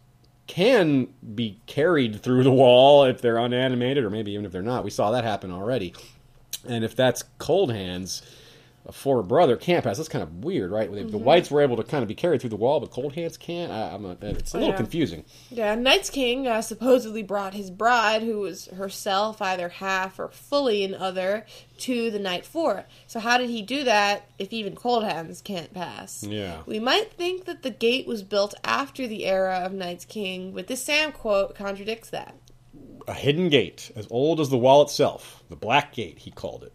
can 0.48 1.08
be 1.36 1.60
carried 1.66 2.22
through 2.22 2.44
the 2.44 2.52
wall 2.52 3.04
if 3.04 3.22
they're 3.22 3.40
unanimated, 3.40 4.04
or 4.04 4.10
maybe 4.10 4.32
even 4.32 4.46
if 4.46 4.52
they're 4.52 4.62
not. 4.62 4.84
We 4.84 4.90
saw 4.90 5.12
that 5.12 5.24
happen 5.24 5.52
already. 5.52 5.94
And 6.68 6.84
if 6.84 6.96
that's 6.96 7.24
cold 7.38 7.72
hands, 7.72 8.22
a 8.88 8.92
four 8.94 9.22
brother 9.22 9.58
can't 9.58 9.84
pass. 9.84 9.98
That's 9.98 10.08
kind 10.10 10.24
of 10.24 10.46
weird, 10.46 10.72
right? 10.72 10.90
The- 10.92 11.04
The 11.04 11.18
whites 11.18 11.52
were 11.52 11.62
able 11.62 11.76
to 11.76 11.84
kind 11.84 12.02
of 12.04 12.08
be 12.08 12.16
carried 12.16 12.40
through 12.42 12.52
the 12.52 12.56
wall, 12.56 12.80
but 12.80 12.90
cold 12.90 13.14
hands 13.14 13.36
can't. 13.38 13.70
I, 13.72 13.94
I'm 13.94 14.02
not, 14.04 14.24
it's 14.24 14.54
a 14.54 14.58
little 14.58 14.72
Yeah. 14.72 14.78
confusing. 14.78 15.26
Yeah, 15.52 15.76
Night's 15.76 16.10
King 16.10 16.48
uh, 16.48 16.62
supposedly 16.62 17.22
brought 17.22 17.54
his 17.54 17.70
bride, 17.70 18.24
who 18.24 18.40
was 18.40 18.68
herself 18.68 19.42
either 19.42 19.68
half 19.70 20.18
or 20.20 20.30
fully 20.30 20.86
an 20.86 20.94
other, 20.96 21.46
to 21.80 22.10
the 22.10 22.18
Night 22.20 22.46
Fort. 22.46 22.86
So 23.08 23.20
how 23.20 23.38
did 23.38 23.50
he 23.50 23.62
do 23.62 23.84
that 23.84 24.30
if 24.40 24.54
even 24.54 24.74
Cold 24.76 25.04
Hands 25.04 25.40
can't 25.42 25.74
pass? 25.74 26.24
Yeah. 26.24 26.62
We 26.66 26.80
might 26.80 27.12
think 27.12 27.44
that 27.46 27.64
the 27.64 27.70
gate 27.72 28.08
was 28.08 28.24
built 28.24 28.54
after 28.64 29.06
the 29.06 29.26
era 29.26 29.60
of 29.66 29.74
Night's 29.74 30.06
King, 30.06 30.54
but 30.54 30.68
this 30.68 30.84
Sam 30.84 31.12
quote 31.12 31.56
contradicts 31.56 32.10
that. 32.12 32.36
A 33.08 33.14
hidden 33.14 33.50
gate, 33.50 33.92
as 33.96 34.08
old 34.10 34.40
as 34.40 34.50
the 34.50 34.58
wall 34.58 34.82
itself. 34.82 35.44
The 35.50 35.56
Black 35.56 35.94
Gate, 35.94 36.20
he 36.20 36.32
called 36.32 36.64
it. 36.64 36.74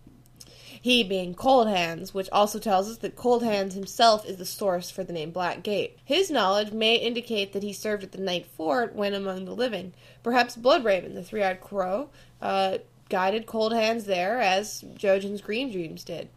He 0.83 1.05
being 1.05 1.35
Cold 1.35 1.69
Hands, 1.69 2.13
which 2.13 2.29
also 2.33 2.59
tells 2.59 2.91
us 2.91 2.97
that 2.99 3.15
Cold 3.15 3.45
Hands 3.45 3.73
himself 3.73 4.27
is 4.27 4.37
the 4.37 4.45
source 4.45 4.91
for 4.91 5.05
the 5.05 5.13
name 5.13 5.31
Black 5.31 5.63
Gate. 5.63 5.97
His 6.05 6.29
knowledge 6.29 6.73
may 6.73 6.97
indicate 6.97 7.53
that 7.53 7.63
he 7.63 7.73
served 7.73 8.03
at 8.03 8.11
the 8.11 8.19
Night 8.19 8.47
Fort 8.47 8.93
when 8.97 9.15
among 9.15 9.45
the 9.45 9.55
living. 9.55 9.93
Perhaps 10.25 10.57
Bloodraven, 10.57 11.15
the 11.15 11.23
three 11.23 11.45
eyed 11.45 11.61
crow, 11.61 12.11
uh, 12.41 12.79
guided 13.09 13.47
Cold 13.47 13.73
Hands 13.73 14.05
there 14.05 14.41
as 14.41 14.85
Jojen's 14.97 15.41
Green 15.41 15.71
Dreams 15.71 16.03
did. 16.03 16.29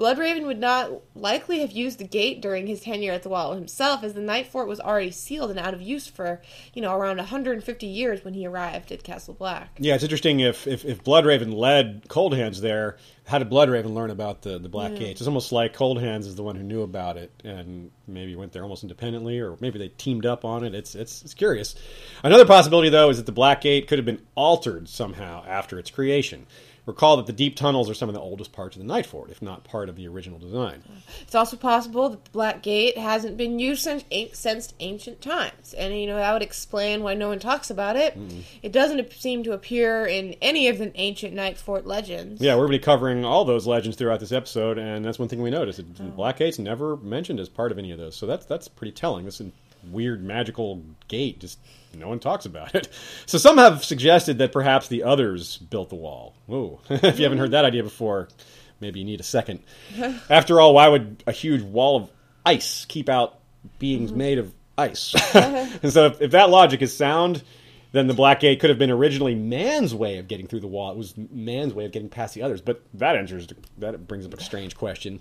Bloodraven 0.00 0.46
would 0.46 0.58
not 0.58 0.90
likely 1.14 1.60
have 1.60 1.72
used 1.72 1.98
the 1.98 2.04
gate 2.04 2.40
during 2.40 2.66
his 2.66 2.80
tenure 2.80 3.12
at 3.12 3.22
the 3.22 3.28
wall 3.28 3.52
himself, 3.52 4.02
as 4.02 4.14
the 4.14 4.22
Night 4.22 4.46
Fort 4.46 4.66
was 4.66 4.80
already 4.80 5.10
sealed 5.10 5.50
and 5.50 5.58
out 5.58 5.74
of 5.74 5.82
use 5.82 6.06
for, 6.06 6.40
you 6.72 6.80
know, 6.80 6.94
around 6.94 7.18
150 7.18 7.86
years 7.86 8.24
when 8.24 8.32
he 8.32 8.46
arrived 8.46 8.90
at 8.92 9.04
Castle 9.04 9.34
Black. 9.34 9.76
Yeah, 9.78 9.94
it's 9.94 10.02
interesting 10.02 10.40
if, 10.40 10.66
if, 10.66 10.86
if 10.86 11.04
Bloodraven 11.04 11.52
led 11.52 12.08
Cold 12.08 12.34
Hands 12.34 12.58
there, 12.62 12.96
how 13.26 13.38
did 13.38 13.50
Bloodraven 13.50 13.92
learn 13.92 14.10
about 14.10 14.40
the, 14.40 14.58
the 14.58 14.70
Black 14.70 14.96
Gates? 14.96 15.20
It's 15.20 15.28
almost 15.28 15.52
like 15.52 15.74
Cold 15.74 16.00
Hands 16.00 16.26
is 16.26 16.34
the 16.34 16.42
one 16.42 16.56
who 16.56 16.62
knew 16.62 16.80
about 16.80 17.18
it 17.18 17.30
and 17.44 17.90
maybe 18.08 18.34
went 18.34 18.52
there 18.52 18.62
almost 18.62 18.82
independently, 18.82 19.38
or 19.38 19.58
maybe 19.60 19.78
they 19.78 19.88
teamed 19.88 20.24
up 20.24 20.46
on 20.46 20.64
it. 20.64 20.74
It's, 20.74 20.94
it's, 20.94 21.22
it's 21.22 21.34
curious. 21.34 21.76
Another 22.24 22.46
possibility, 22.46 22.88
though, 22.88 23.10
is 23.10 23.18
that 23.18 23.26
the 23.26 23.32
Black 23.32 23.60
Gate 23.60 23.86
could 23.86 23.98
have 23.98 24.06
been 24.06 24.22
altered 24.34 24.88
somehow 24.88 25.44
after 25.46 25.78
its 25.78 25.90
creation. 25.90 26.46
Recall 26.86 27.18
that 27.18 27.26
the 27.26 27.32
deep 27.32 27.56
tunnels 27.56 27.90
are 27.90 27.94
some 27.94 28.08
of 28.08 28.14
the 28.14 28.20
oldest 28.20 28.52
parts 28.52 28.76
of 28.76 28.82
the 28.82 28.88
Night 28.88 29.06
Fort, 29.06 29.30
if 29.30 29.42
not 29.42 29.64
part 29.64 29.88
of 29.88 29.96
the 29.96 30.08
original 30.08 30.38
design. 30.38 30.82
It's 31.20 31.34
also 31.34 31.56
possible 31.56 32.08
that 32.08 32.24
the 32.24 32.30
Black 32.30 32.62
Gate 32.62 32.96
hasn't 32.96 33.36
been 33.36 33.58
used 33.58 33.82
since, 33.82 34.04
since 34.32 34.74
ancient 34.80 35.20
times, 35.20 35.74
and 35.74 35.98
you 35.98 36.06
know 36.06 36.16
that 36.16 36.32
would 36.32 36.42
explain 36.42 37.02
why 37.02 37.14
no 37.14 37.28
one 37.28 37.38
talks 37.38 37.70
about 37.70 37.96
it. 37.96 38.16
It 38.62 38.72
doesn't 38.72 39.12
seem 39.12 39.44
to 39.44 39.52
appear 39.52 40.06
in 40.06 40.34
any 40.40 40.68
of 40.68 40.78
the 40.78 40.90
ancient 40.94 41.34
Night 41.34 41.58
Fort 41.58 41.86
legends. 41.86 42.40
Yeah, 42.40 42.54
we're 42.54 42.66
going 42.66 42.72
to 42.72 42.78
be 42.78 42.84
covering 42.84 43.24
all 43.24 43.44
those 43.44 43.66
legends 43.66 43.96
throughout 43.96 44.20
this 44.20 44.32
episode, 44.32 44.78
and 44.78 45.04
that's 45.04 45.18
one 45.18 45.28
thing 45.28 45.42
we 45.42 45.50
noticed. 45.50 45.78
The 45.78 46.04
oh. 46.04 46.06
Black 46.08 46.38
Gate's 46.38 46.58
never 46.58 46.96
mentioned 46.96 47.40
as 47.40 47.48
part 47.48 47.72
of 47.72 47.78
any 47.78 47.90
of 47.92 47.98
those, 47.98 48.16
so 48.16 48.26
that's 48.26 48.46
that's 48.46 48.68
pretty 48.68 48.92
telling. 48.92 49.24
This 49.24 49.42
weird 49.90 50.22
magical 50.22 50.82
gate, 51.08 51.40
just 51.40 51.58
no 51.94 52.08
one 52.08 52.20
talks 52.20 52.46
about 52.46 52.74
it. 52.74 52.88
So 53.26 53.38
some 53.38 53.58
have 53.58 53.84
suggested 53.84 54.38
that 54.38 54.52
perhaps 54.52 54.88
the 54.88 55.02
others 55.02 55.58
built 55.58 55.88
the 55.88 55.96
wall. 55.96 56.34
Whoa! 56.46 56.80
if 56.90 57.18
you 57.18 57.24
haven't 57.24 57.38
heard 57.38 57.52
that 57.52 57.64
idea 57.64 57.82
before, 57.82 58.28
maybe 58.80 59.00
you 59.00 59.04
need 59.04 59.20
a 59.20 59.24
second. 59.24 59.60
After 60.30 60.60
all, 60.60 60.74
why 60.74 60.88
would 60.88 61.22
a 61.26 61.32
huge 61.32 61.62
wall 61.62 61.96
of 61.96 62.10
ice 62.44 62.84
keep 62.86 63.08
out 63.08 63.38
beings 63.78 64.10
mm-hmm. 64.10 64.18
made 64.18 64.38
of 64.38 64.52
ice? 64.76 65.14
and 65.34 65.92
so, 65.92 66.06
if, 66.06 66.20
if 66.20 66.30
that 66.32 66.50
logic 66.50 66.82
is 66.82 66.96
sound, 66.96 67.42
then 67.92 68.06
the 68.06 68.14
Black 68.14 68.40
Gate 68.40 68.60
could 68.60 68.70
have 68.70 68.78
been 68.78 68.90
originally 68.90 69.34
man's 69.34 69.94
way 69.94 70.18
of 70.18 70.28
getting 70.28 70.46
through 70.46 70.60
the 70.60 70.68
wall. 70.68 70.92
It 70.92 70.96
was 70.96 71.14
man's 71.16 71.74
way 71.74 71.84
of 71.84 71.92
getting 71.92 72.08
past 72.08 72.34
the 72.34 72.42
others. 72.42 72.60
But 72.60 72.82
that 72.94 73.16
enters 73.16 73.48
that 73.78 74.06
brings 74.06 74.26
up 74.26 74.34
a 74.34 74.42
strange 74.42 74.76
question: 74.76 75.20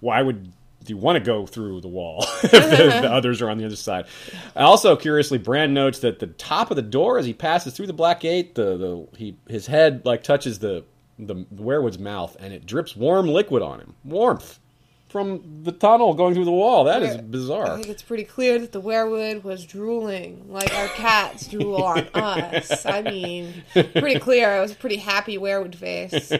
Why 0.00 0.22
would 0.22 0.52
you 0.92 0.96
want 0.96 1.16
to 1.16 1.24
go 1.24 1.46
through 1.46 1.80
the 1.80 1.88
wall 1.88 2.24
if 2.42 2.50
the, 2.50 3.00
the 3.02 3.10
others 3.12 3.42
are 3.42 3.50
on 3.50 3.58
the 3.58 3.64
other 3.64 3.76
side? 3.76 4.06
Also, 4.54 4.96
curiously, 4.96 5.38
Bran 5.38 5.74
notes 5.74 6.00
that 6.00 6.18
the 6.18 6.26
top 6.28 6.70
of 6.70 6.76
the 6.76 6.82
door, 6.82 7.18
as 7.18 7.26
he 7.26 7.32
passes 7.34 7.74
through 7.74 7.86
the 7.86 7.92
Black 7.92 8.20
Gate, 8.20 8.54
the, 8.54 8.76
the 8.76 9.08
he 9.16 9.36
his 9.48 9.66
head 9.66 10.02
like 10.04 10.22
touches 10.22 10.58
the 10.58 10.84
the 11.18 11.34
weirwood's 11.54 11.98
mouth, 11.98 12.36
and 12.40 12.52
it 12.52 12.66
drips 12.66 12.94
warm 12.94 13.26
liquid 13.26 13.62
on 13.62 13.80
him. 13.80 13.94
Warmth 14.04 14.60
from 15.08 15.62
the 15.62 15.72
tunnel 15.72 16.12
going 16.14 16.34
through 16.34 16.44
the 16.44 16.50
wall. 16.50 16.84
That 16.84 17.02
is 17.02 17.16
bizarre. 17.16 17.70
I 17.70 17.76
think 17.76 17.88
it's 17.88 18.02
pretty 18.02 18.24
clear 18.24 18.58
that 18.58 18.72
the 18.72 18.82
weirwood 18.82 19.44
was 19.44 19.64
drooling 19.64 20.44
like 20.48 20.74
our 20.74 20.88
cats 20.88 21.46
drool 21.46 21.82
on 21.82 22.00
us. 22.14 22.84
I 22.84 23.02
mean, 23.02 23.64
pretty 23.72 24.18
clear. 24.18 24.56
It 24.56 24.60
was 24.60 24.72
a 24.72 24.76
pretty 24.76 24.96
happy 24.96 25.38
weirwood 25.38 25.74
face. 25.74 26.32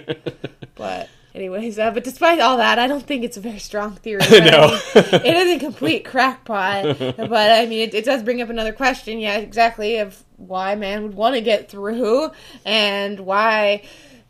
But 0.74 1.08
anyways, 1.36 1.78
uh, 1.78 1.90
but 1.90 2.02
despite 2.02 2.40
all 2.40 2.56
that, 2.56 2.78
I 2.78 2.86
don't 2.86 3.06
think 3.06 3.22
it's 3.22 3.36
a 3.36 3.40
very 3.40 3.58
strong 3.58 3.94
theory. 3.96 4.22
No. 4.46 4.78
I 4.94 5.20
mean, 5.22 5.34
it 5.34 5.36
is 5.48 5.56
a 5.56 5.58
complete 5.64 6.04
crackpot. 6.04 6.98
But 6.98 7.50
I 7.52 7.66
mean, 7.66 7.88
it, 7.88 7.94
it 7.94 8.04
does 8.04 8.22
bring 8.22 8.40
up 8.40 8.48
another 8.48 8.72
question. 8.72 9.18
Yeah, 9.18 9.36
exactly 9.38 9.98
of 9.98 10.22
why 10.36 10.74
man 10.74 11.02
would 11.02 11.14
want 11.14 11.34
to 11.34 11.40
get 11.40 11.68
through 11.68 12.30
and 12.64 13.20
why 13.20 13.82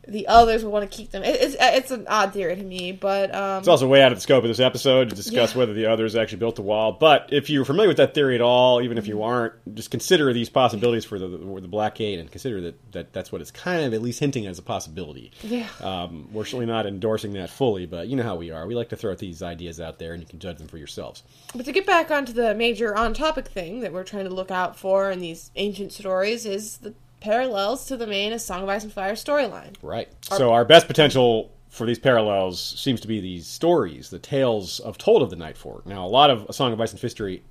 the 0.09 0.29
others 0.29 0.65
would 0.65 0.71
want 0.73 0.89
to 0.91 0.97
keep 0.97 1.11
them. 1.11 1.23
It, 1.23 1.37
it's 1.41 1.57
it's 1.59 1.91
an 1.91 2.07
odd 2.09 2.33
theory 2.33 2.55
to 2.57 2.63
me, 2.63 2.93
but 2.93 3.35
um, 3.35 3.59
It's 3.59 3.69
also 3.69 3.87
way 3.89 4.03
out 4.03 4.13
of 4.13 4.19
the 4.19 4.23
scope 4.23 4.45
of 4.45 4.49
this 4.49 4.61
episode 4.61 5.11
to 5.11 5.17
discuss 5.17 5.53
Yeah. 5.53 5.59
whether 5.59 5.75
the 5.75 5.87
others 5.87 6.15
actually 6.17 6.39
built 6.39 6.57
the 6.57 6.63
wall. 6.63 6.93
But 6.93 7.29
if 7.33 7.51
you're 7.51 7.65
familiar 7.65 7.89
with 7.89 7.97
that 7.97 8.15
theory 8.15 8.35
at 8.37 8.41
all, 8.41 8.81
even 8.83 8.99
if 8.99 9.07
you 9.09 9.23
aren't, 9.23 9.55
just 9.75 9.91
consider 9.91 10.33
these 10.33 10.49
possibilities 10.49 11.05
for 11.05 11.19
the, 11.19 11.29
the, 11.29 11.61
the 11.63 11.69
Black 11.69 11.97
Gate 11.97 12.19
and 12.19 12.31
consider 12.31 12.61
that, 12.61 12.93
that 12.93 13.13
that's 13.13 13.33
what 13.33 13.41
it's 13.41 13.51
kind 13.51 13.85
of 13.85 13.93
at 13.95 14.03
least 14.03 14.21
hinting 14.21 14.47
as 14.47 14.59
a 14.59 14.63
possibility. 14.63 15.33
Yeah. 15.43 15.69
Um, 15.81 16.29
we're 16.33 16.45
certainly 16.45 16.67
not 16.67 16.87
endorsing 16.87 17.33
that 17.35 17.51
fully, 17.51 17.87
but 17.87 18.09
you 18.09 18.17
know 18.17 18.23
how 18.23 18.37
we 18.37 18.51
are. 18.51 18.67
We 18.67 18.75
like 18.75 18.91
to 18.91 18.97
throw 18.97 19.15
these 19.15 19.43
ideas 19.43 19.81
out 19.81 19.99
there 19.99 20.13
and 20.13 20.23
you 20.23 20.29
can 20.29 20.39
judge 20.39 20.59
them 20.59 20.69
for 20.69 20.79
yourselves. 20.79 21.23
But 21.55 21.65
to 21.67 21.73
get 21.73 21.87
back 21.87 22.11
onto 22.11 22.33
the 22.33 22.55
major 22.55 22.97
on 22.97 23.15
topic 23.15 23.49
thing 23.49 23.81
that 23.81 23.93
we're 23.93 24.05
trying 24.05 24.25
to 24.25 24.35
look 24.35 24.51
out 24.51 24.77
for 24.77 25.11
in 25.11 25.19
these 25.19 25.51
ancient 25.57 25.93
stories 25.93 26.47
is 26.47 26.79
the 26.79 26.95
parallels 27.21 27.87
to 27.87 27.97
the 27.97 28.07
main 28.07 28.33
A 28.33 28.39
Song 28.39 28.63
of 28.63 28.69
Ice 28.69 28.85
and 28.85 28.93
Fire 28.93 29.15
storyline. 29.15 29.75
Right. 29.83 30.09
So 30.23 30.53
our 30.53 30.65
best 30.65 30.87
potential 30.87 31.53
for 31.69 31.87
these 31.87 31.99
parallels 31.99 32.61
seems 32.79 33.01
to 33.03 33.09
be 33.09 33.21
these 33.21 33.47
stories, 33.47 34.11
the 34.11 34.19
tales 34.19 34.81
of 34.81 34.97
told 34.99 35.23
of 35.23 35.31
the 35.31 35.37
Night 35.37 35.57
Fort. 35.57 35.87
Now, 35.87 36.07
a 36.07 36.09
lot 36.09 36.31
of 36.31 36.47
A 36.49 36.53
Song 36.53 36.73
of 36.73 36.81
Ice 36.81 36.93
and 36.93 37.01
History. 37.01 37.43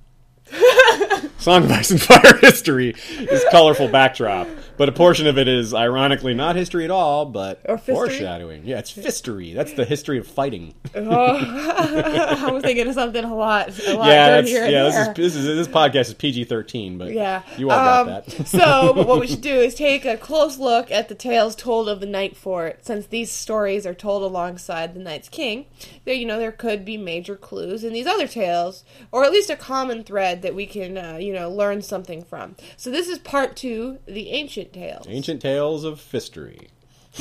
Song 1.38 1.64
of 1.64 1.70
Ice 1.70 1.90
and 1.90 2.00
Fire 2.00 2.36
history 2.40 2.90
is 2.90 3.44
colorful 3.50 3.88
backdrop, 3.88 4.48
but 4.76 4.88
a 4.88 4.92
portion 4.92 5.26
of 5.26 5.38
it 5.38 5.48
is 5.48 5.72
ironically 5.74 6.34
not 6.34 6.56
history 6.56 6.84
at 6.84 6.90
all, 6.90 7.24
but 7.26 7.60
foreshadowing. 7.84 8.64
Yeah, 8.64 8.78
it's 8.78 8.90
fistery. 8.90 9.52
That's 9.52 9.72
the 9.72 9.84
history 9.84 10.18
of 10.18 10.26
fighting. 10.26 10.74
I 10.94 12.50
was 12.52 12.62
thinking 12.62 12.86
of 12.88 12.94
something 12.94 13.24
a 13.24 13.34
lot, 13.34 13.68
a 13.86 13.94
lot 13.94 14.06
yeah, 14.08 14.40
dirtier. 14.40 14.66
yeah. 14.66 14.82
This 14.84 14.96
is, 14.96 15.14
this 15.14 15.36
is 15.36 15.44
this 15.44 15.68
podcast 15.68 16.08
is 16.08 16.14
PG 16.14 16.44
thirteen, 16.44 16.98
but 16.98 17.12
Yeah. 17.12 17.42
you 17.56 17.70
all 17.70 17.78
Um, 17.78 18.06
got 18.06 18.26
that. 18.26 18.46
so, 18.48 18.92
but 18.94 19.06
what 19.06 19.20
we 19.20 19.26
should 19.26 19.40
do 19.40 19.54
is 19.54 19.74
take 19.74 20.04
a 20.04 20.16
close 20.16 20.58
look 20.58 20.90
at 20.90 21.08
the 21.08 21.14
tales 21.14 21.54
told 21.56 21.88
of 21.88 22.00
the 22.00 22.06
Night 22.06 22.36
Fort. 22.36 22.84
Since 22.84 23.06
these 23.06 23.30
stories 23.32 23.86
are 23.86 23.94
told 23.94 24.22
alongside 24.22 24.94
the 24.94 25.00
Night's 25.00 25.28
King, 25.28 25.66
there, 26.04 26.14
you 26.14 26.26
know, 26.26 26.38
there 26.38 26.52
could 26.52 26.84
be 26.84 26.96
major 26.96 27.36
clues 27.36 27.84
in 27.84 27.92
these 27.92 28.06
other 28.06 28.26
tales, 28.28 28.84
or 29.12 29.24
at 29.24 29.32
least 29.32 29.50
a 29.50 29.56
common 29.56 30.04
thread 30.04 30.42
that 30.42 30.54
we 30.54 30.66
can, 30.66 30.96
uh, 30.98 31.16
you 31.20 31.32
know, 31.32 31.50
learn 31.50 31.82
something 31.82 32.22
from. 32.24 32.56
So, 32.76 32.90
this 32.90 33.08
is 33.08 33.18
part 33.18 33.56
two, 33.56 33.98
the 34.06 34.30
ancient 34.30 34.65
tales. 34.72 35.06
Ancient 35.08 35.42
Tales 35.42 35.84
of 35.84 36.00
Fistery. 36.00 36.68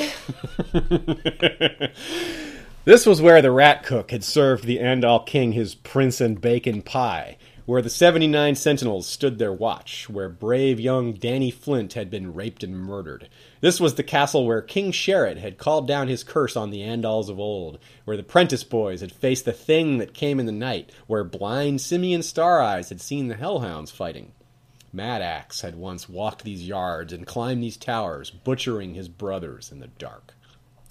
this 2.85 3.05
was 3.05 3.21
where 3.21 3.41
the 3.41 3.51
rat 3.51 3.83
cook 3.83 4.11
had 4.11 4.23
served 4.23 4.65
the 4.65 4.79
Andal 4.79 5.25
king 5.25 5.53
his 5.53 5.75
prince 5.75 6.19
and 6.19 6.41
bacon 6.41 6.81
pie, 6.81 7.37
where 7.65 7.81
the 7.81 7.89
79 7.89 8.55
sentinels 8.55 9.07
stood 9.07 9.39
their 9.39 9.53
watch, 9.53 10.09
where 10.09 10.29
brave 10.29 10.79
young 10.79 11.13
Danny 11.13 11.49
Flint 11.49 11.93
had 11.93 12.11
been 12.11 12.33
raped 12.33 12.63
and 12.63 12.77
murdered. 12.77 13.27
This 13.61 13.79
was 13.79 13.95
the 13.95 14.03
castle 14.03 14.45
where 14.45 14.61
King 14.61 14.91
Sherrit 14.91 15.37
had 15.37 15.57
called 15.57 15.87
down 15.87 16.07
his 16.07 16.23
curse 16.23 16.55
on 16.55 16.69
the 16.69 16.81
Andals 16.81 17.29
of 17.29 17.39
old, 17.39 17.79
where 18.03 18.17
the 18.17 18.23
prentice 18.23 18.63
boys 18.63 19.01
had 19.01 19.11
faced 19.11 19.45
the 19.45 19.53
thing 19.53 19.97
that 19.97 20.13
came 20.13 20.39
in 20.39 20.45
the 20.45 20.51
night, 20.51 20.91
where 21.07 21.23
blind 21.23 21.81
Simeon 21.81 22.21
Star 22.21 22.61
Eyes 22.61 22.89
had 22.89 23.01
seen 23.01 23.29
the 23.29 23.35
hellhounds 23.35 23.89
fighting. 23.89 24.33
Mad 24.95 25.21
Axe 25.21 25.61
had 25.61 25.75
once 25.75 26.07
walked 26.07 26.43
these 26.43 26.67
yards 26.67 27.11
and 27.11 27.27
climbed 27.27 27.61
these 27.61 27.77
towers, 27.77 28.31
butchering 28.31 28.93
his 28.93 29.09
brothers 29.09 29.71
in 29.71 29.79
the 29.79 29.87
dark. 29.87 30.33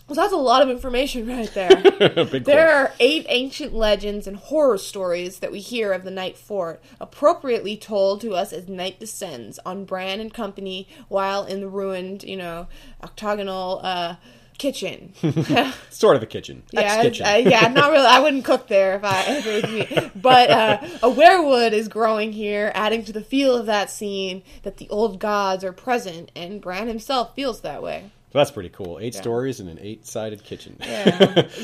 Well, 0.07 0.17
that's 0.17 0.35
a 0.35 0.37
lot 0.37 0.61
of 0.61 0.69
information 0.69 1.27
right 1.39 1.53
there. 1.55 1.71
There 2.45 2.71
are 2.71 2.93
eight 3.01 3.25
ancient 3.29 3.73
legends 3.73 4.27
and 4.27 4.37
horror 4.37 4.77
stories 4.77 5.39
that 5.39 5.51
we 5.51 5.61
hear 5.61 5.93
of 5.93 6.05
the 6.05 6.11
Night 6.11 6.37
Fort, 6.37 6.83
appropriately 7.01 7.77
told 7.77 8.21
to 8.21 8.35
us 8.35 8.53
as 8.53 8.69
night 8.69 9.01
descends 9.01 9.59
on 9.65 9.87
Bran 9.87 10.21
and 10.21 10.33
company 10.33 10.87
while 11.09 11.45
in 11.45 11.61
the 11.61 11.69
ruined, 11.69 12.23
you 12.23 12.37
know, 12.37 12.69
octagonal 13.03 13.81
uh, 13.83 14.17
kitchen. 14.59 15.15
sort 15.91 16.17
of 16.17 16.23
a 16.23 16.27
kitchen. 16.27 16.63
yeah, 16.73 16.81
Ex-kitchen. 16.81 17.27
uh, 17.27 17.51
yeah, 17.51 17.69
not 17.69 17.91
really. 17.91 18.07
I 18.07 18.21
wouldn't 18.21 18.45
cook 18.45 18.69
there 18.69 18.97
if 18.97 19.05
I 19.05 19.25
if 19.39 19.47
it 19.47 19.63
was 19.65 19.73
me. 19.73 20.11
But 20.15 20.51
uh, 20.51 20.79
a 21.03 21.11
weirwood 21.11 21.73
is 21.73 21.89
growing 21.89 22.33
here, 22.33 22.73
adding 22.75 23.05
to 23.05 23.13
the 23.13 23.21
feel 23.21 23.57
of 23.57 23.67
that 23.67 23.91
scene 23.91 24.43
that 24.63 24.79
the 24.79 24.89
old 24.91 25.19
gods 25.19 25.65
are 25.65 25.73
present, 25.73 26.31
and 26.37 26.61
Bran 26.61 26.89
himself 26.89 27.35
feels 27.35 27.61
that 27.63 27.83
way. 27.83 28.11
So 28.33 28.39
that's 28.39 28.51
pretty 28.51 28.71
cool. 28.71 28.99
Eight 29.01 29.15
stories 29.15 29.61
and 29.61 29.69
an 29.69 29.79
eight-sided 29.81 30.43
kitchen. 30.43 30.77
Yeah. 30.81 31.19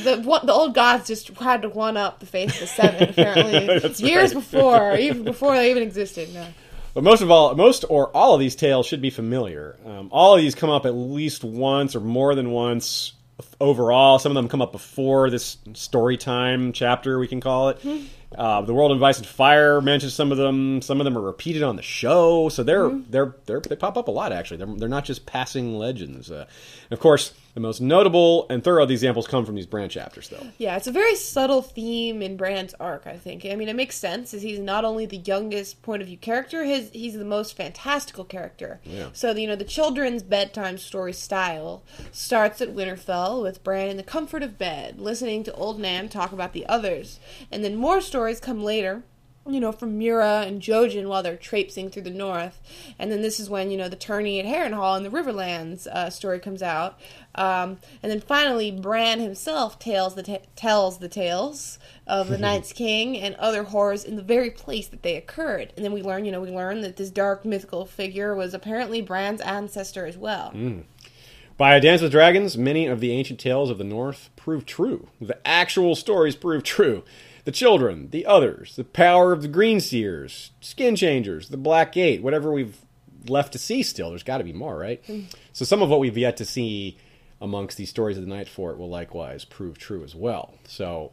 the 0.04 0.20
one, 0.24 0.46
the 0.46 0.52
old 0.52 0.72
gods 0.72 1.08
just 1.08 1.26
had 1.30 1.62
to 1.62 1.68
one 1.68 1.96
up 1.96 2.20
the 2.20 2.26
Faith 2.26 2.54
of 2.54 2.60
the 2.60 2.66
Seven 2.68 3.08
apparently 3.10 3.64
years 4.08 4.32
right. 4.32 4.40
before, 4.40 4.94
even 4.96 5.24
before 5.24 5.56
they 5.56 5.70
even 5.72 5.82
existed. 5.82 6.32
No. 6.32 6.46
But 6.94 7.04
most 7.04 7.22
of 7.22 7.30
all, 7.30 7.54
most 7.54 7.84
or 7.88 8.08
all 8.16 8.34
of 8.34 8.40
these 8.40 8.56
tales 8.56 8.86
should 8.86 9.00
be 9.00 9.10
familiar. 9.10 9.76
Um, 9.86 10.08
all 10.10 10.34
of 10.34 10.40
these 10.40 10.54
come 10.54 10.70
up 10.70 10.86
at 10.86 10.94
least 10.94 11.44
once 11.44 11.94
or 11.94 12.00
more 12.00 12.34
than 12.34 12.50
once 12.50 13.12
overall. 13.60 14.18
Some 14.18 14.32
of 14.32 14.34
them 14.34 14.48
come 14.48 14.62
up 14.62 14.72
before 14.72 15.30
this 15.30 15.58
story 15.74 16.16
time 16.16 16.72
chapter, 16.72 17.18
we 17.18 17.28
can 17.28 17.40
call 17.40 17.70
it. 17.70 17.84
Uh, 18.36 18.62
the 18.62 18.74
World 18.74 18.92
of 18.92 19.02
Ice 19.02 19.18
and 19.18 19.26
Fire 19.26 19.80
mentions 19.80 20.14
some 20.14 20.30
of 20.30 20.38
them. 20.38 20.82
Some 20.82 21.00
of 21.00 21.04
them 21.04 21.16
are 21.18 21.22
repeated 21.22 21.62
on 21.62 21.76
the 21.76 21.82
show, 21.82 22.48
so 22.48 22.62
they're 22.62 22.90
they're, 23.08 23.34
they're 23.46 23.60
they 23.60 23.76
pop 23.76 23.96
up 23.96 24.08
a 24.08 24.12
lot. 24.12 24.32
Actually, 24.32 24.58
they're 24.58 24.74
they're 24.76 24.88
not 24.88 25.04
just 25.04 25.26
passing 25.26 25.76
legends. 25.76 26.30
Uh, 26.30 26.46
of 26.90 27.00
course, 27.00 27.32
the 27.54 27.60
most 27.60 27.80
notable 27.80 28.46
and 28.48 28.62
thorough 28.62 28.84
of 28.84 28.88
these 28.88 29.00
examples 29.00 29.26
come 29.26 29.44
from 29.44 29.54
these 29.54 29.66
branch 29.66 29.94
chapters, 29.94 30.28
though. 30.28 30.46
Yeah, 30.58 30.76
it's 30.76 30.86
a 30.86 30.92
very 30.92 31.16
subtle 31.16 31.62
theme 31.62 32.22
in 32.22 32.36
Bran's 32.36 32.74
arc. 32.80 33.06
I 33.06 33.16
think. 33.16 33.44
I 33.44 33.56
mean, 33.56 33.68
it 33.68 33.76
makes 33.76 33.96
sense 33.96 34.32
as 34.34 34.42
he's 34.42 34.58
not 34.58 34.84
only 34.84 35.06
the 35.06 35.18
youngest 35.18 35.82
point 35.82 36.02
of 36.02 36.08
view 36.08 36.16
character, 36.16 36.64
his 36.64 36.90
he's 36.92 37.14
the 37.14 37.24
most 37.24 37.56
fantastical 37.56 38.24
character. 38.24 38.80
Yeah. 38.84 39.08
So 39.12 39.32
you 39.32 39.46
know, 39.46 39.56
the 39.56 39.64
children's 39.64 40.22
bedtime 40.22 40.78
story 40.78 41.12
style 41.12 41.82
starts 42.12 42.60
at 42.60 42.74
Winterfell 42.74 43.42
with 43.42 43.64
Bran 43.64 43.88
in 43.88 43.96
the 43.96 44.02
comfort 44.02 44.42
of 44.42 44.58
bed, 44.58 44.98
listening 44.98 45.44
to 45.44 45.52
old 45.54 45.80
Nan 45.80 46.08
talk 46.08 46.32
about 46.32 46.52
the 46.52 46.66
others, 46.66 47.18
and 47.50 47.64
then 47.64 47.76
more 47.76 48.00
stories 48.00 48.40
come 48.40 48.62
later. 48.62 49.02
You 49.52 49.60
know, 49.60 49.72
from 49.72 49.98
Meera 49.98 50.46
and 50.46 50.60
Jojen 50.60 51.08
while 51.08 51.22
they're 51.22 51.36
traipsing 51.36 51.90
through 51.90 52.02
the 52.02 52.10
north, 52.10 52.60
and 52.98 53.10
then 53.10 53.22
this 53.22 53.40
is 53.40 53.50
when 53.50 53.70
you 53.70 53.76
know 53.76 53.88
the 53.88 53.96
tourney 53.96 54.40
at 54.40 54.46
Harrenhal 54.46 54.96
and 54.96 55.04
the 55.04 55.10
Riverlands 55.10 55.86
uh, 55.86 56.10
story 56.10 56.38
comes 56.38 56.62
out, 56.62 56.98
um, 57.34 57.78
and 58.02 58.10
then 58.10 58.20
finally 58.20 58.70
Bran 58.70 59.20
himself 59.20 59.78
tells 59.78 60.14
the 60.14 60.22
ta- 60.22 60.38
tells 60.56 60.98
the 60.98 61.08
tales 61.08 61.78
of 62.06 62.28
the 62.28 62.38
Night's 62.46 62.72
King 62.72 63.18
and 63.18 63.34
other 63.36 63.64
horrors 63.64 64.04
in 64.04 64.16
the 64.16 64.22
very 64.22 64.50
place 64.50 64.88
that 64.88 65.02
they 65.02 65.16
occurred, 65.16 65.72
and 65.76 65.84
then 65.84 65.92
we 65.92 66.02
learn, 66.02 66.24
you 66.24 66.32
know, 66.32 66.40
we 66.40 66.50
learn 66.50 66.80
that 66.82 66.96
this 66.96 67.10
dark 67.10 67.44
mythical 67.44 67.86
figure 67.86 68.34
was 68.34 68.54
apparently 68.54 69.02
Bran's 69.02 69.40
ancestor 69.40 70.06
as 70.06 70.16
well. 70.16 70.52
By 71.60 71.74
A 71.74 71.80
Dance 71.80 72.00
with 72.00 72.12
Dragons, 72.12 72.56
many 72.56 72.86
of 72.86 73.00
the 73.00 73.12
ancient 73.12 73.38
tales 73.38 73.68
of 73.68 73.76
the 73.76 73.84
North 73.84 74.30
prove 74.34 74.64
true. 74.64 75.08
The 75.20 75.36
actual 75.46 75.94
stories 75.94 76.34
prove 76.34 76.62
true. 76.62 77.04
The 77.50 77.56
children, 77.56 78.10
the 78.10 78.26
others, 78.26 78.76
the 78.76 78.84
power 78.84 79.32
of 79.32 79.42
the 79.42 79.48
Green 79.48 79.80
Seers, 79.80 80.52
Skin 80.60 80.94
Changers, 80.94 81.48
the 81.48 81.56
Black 81.56 81.90
Gate, 81.90 82.22
whatever 82.22 82.52
we've 82.52 82.78
left 83.26 83.52
to 83.54 83.58
see 83.58 83.82
still. 83.82 84.10
There's 84.10 84.22
got 84.22 84.38
to 84.38 84.44
be 84.44 84.52
more, 84.52 84.78
right? 84.78 85.04
Mm. 85.08 85.24
So 85.52 85.64
some 85.64 85.82
of 85.82 85.88
what 85.88 85.98
we've 85.98 86.16
yet 86.16 86.36
to 86.36 86.44
see 86.44 86.96
amongst 87.40 87.76
these 87.76 87.90
stories 87.90 88.16
of 88.16 88.22
the 88.22 88.30
Night 88.30 88.48
Fort 88.48 88.78
will 88.78 88.88
likewise 88.88 89.44
prove 89.44 89.78
true 89.78 90.04
as 90.04 90.14
well. 90.14 90.54
So 90.68 91.10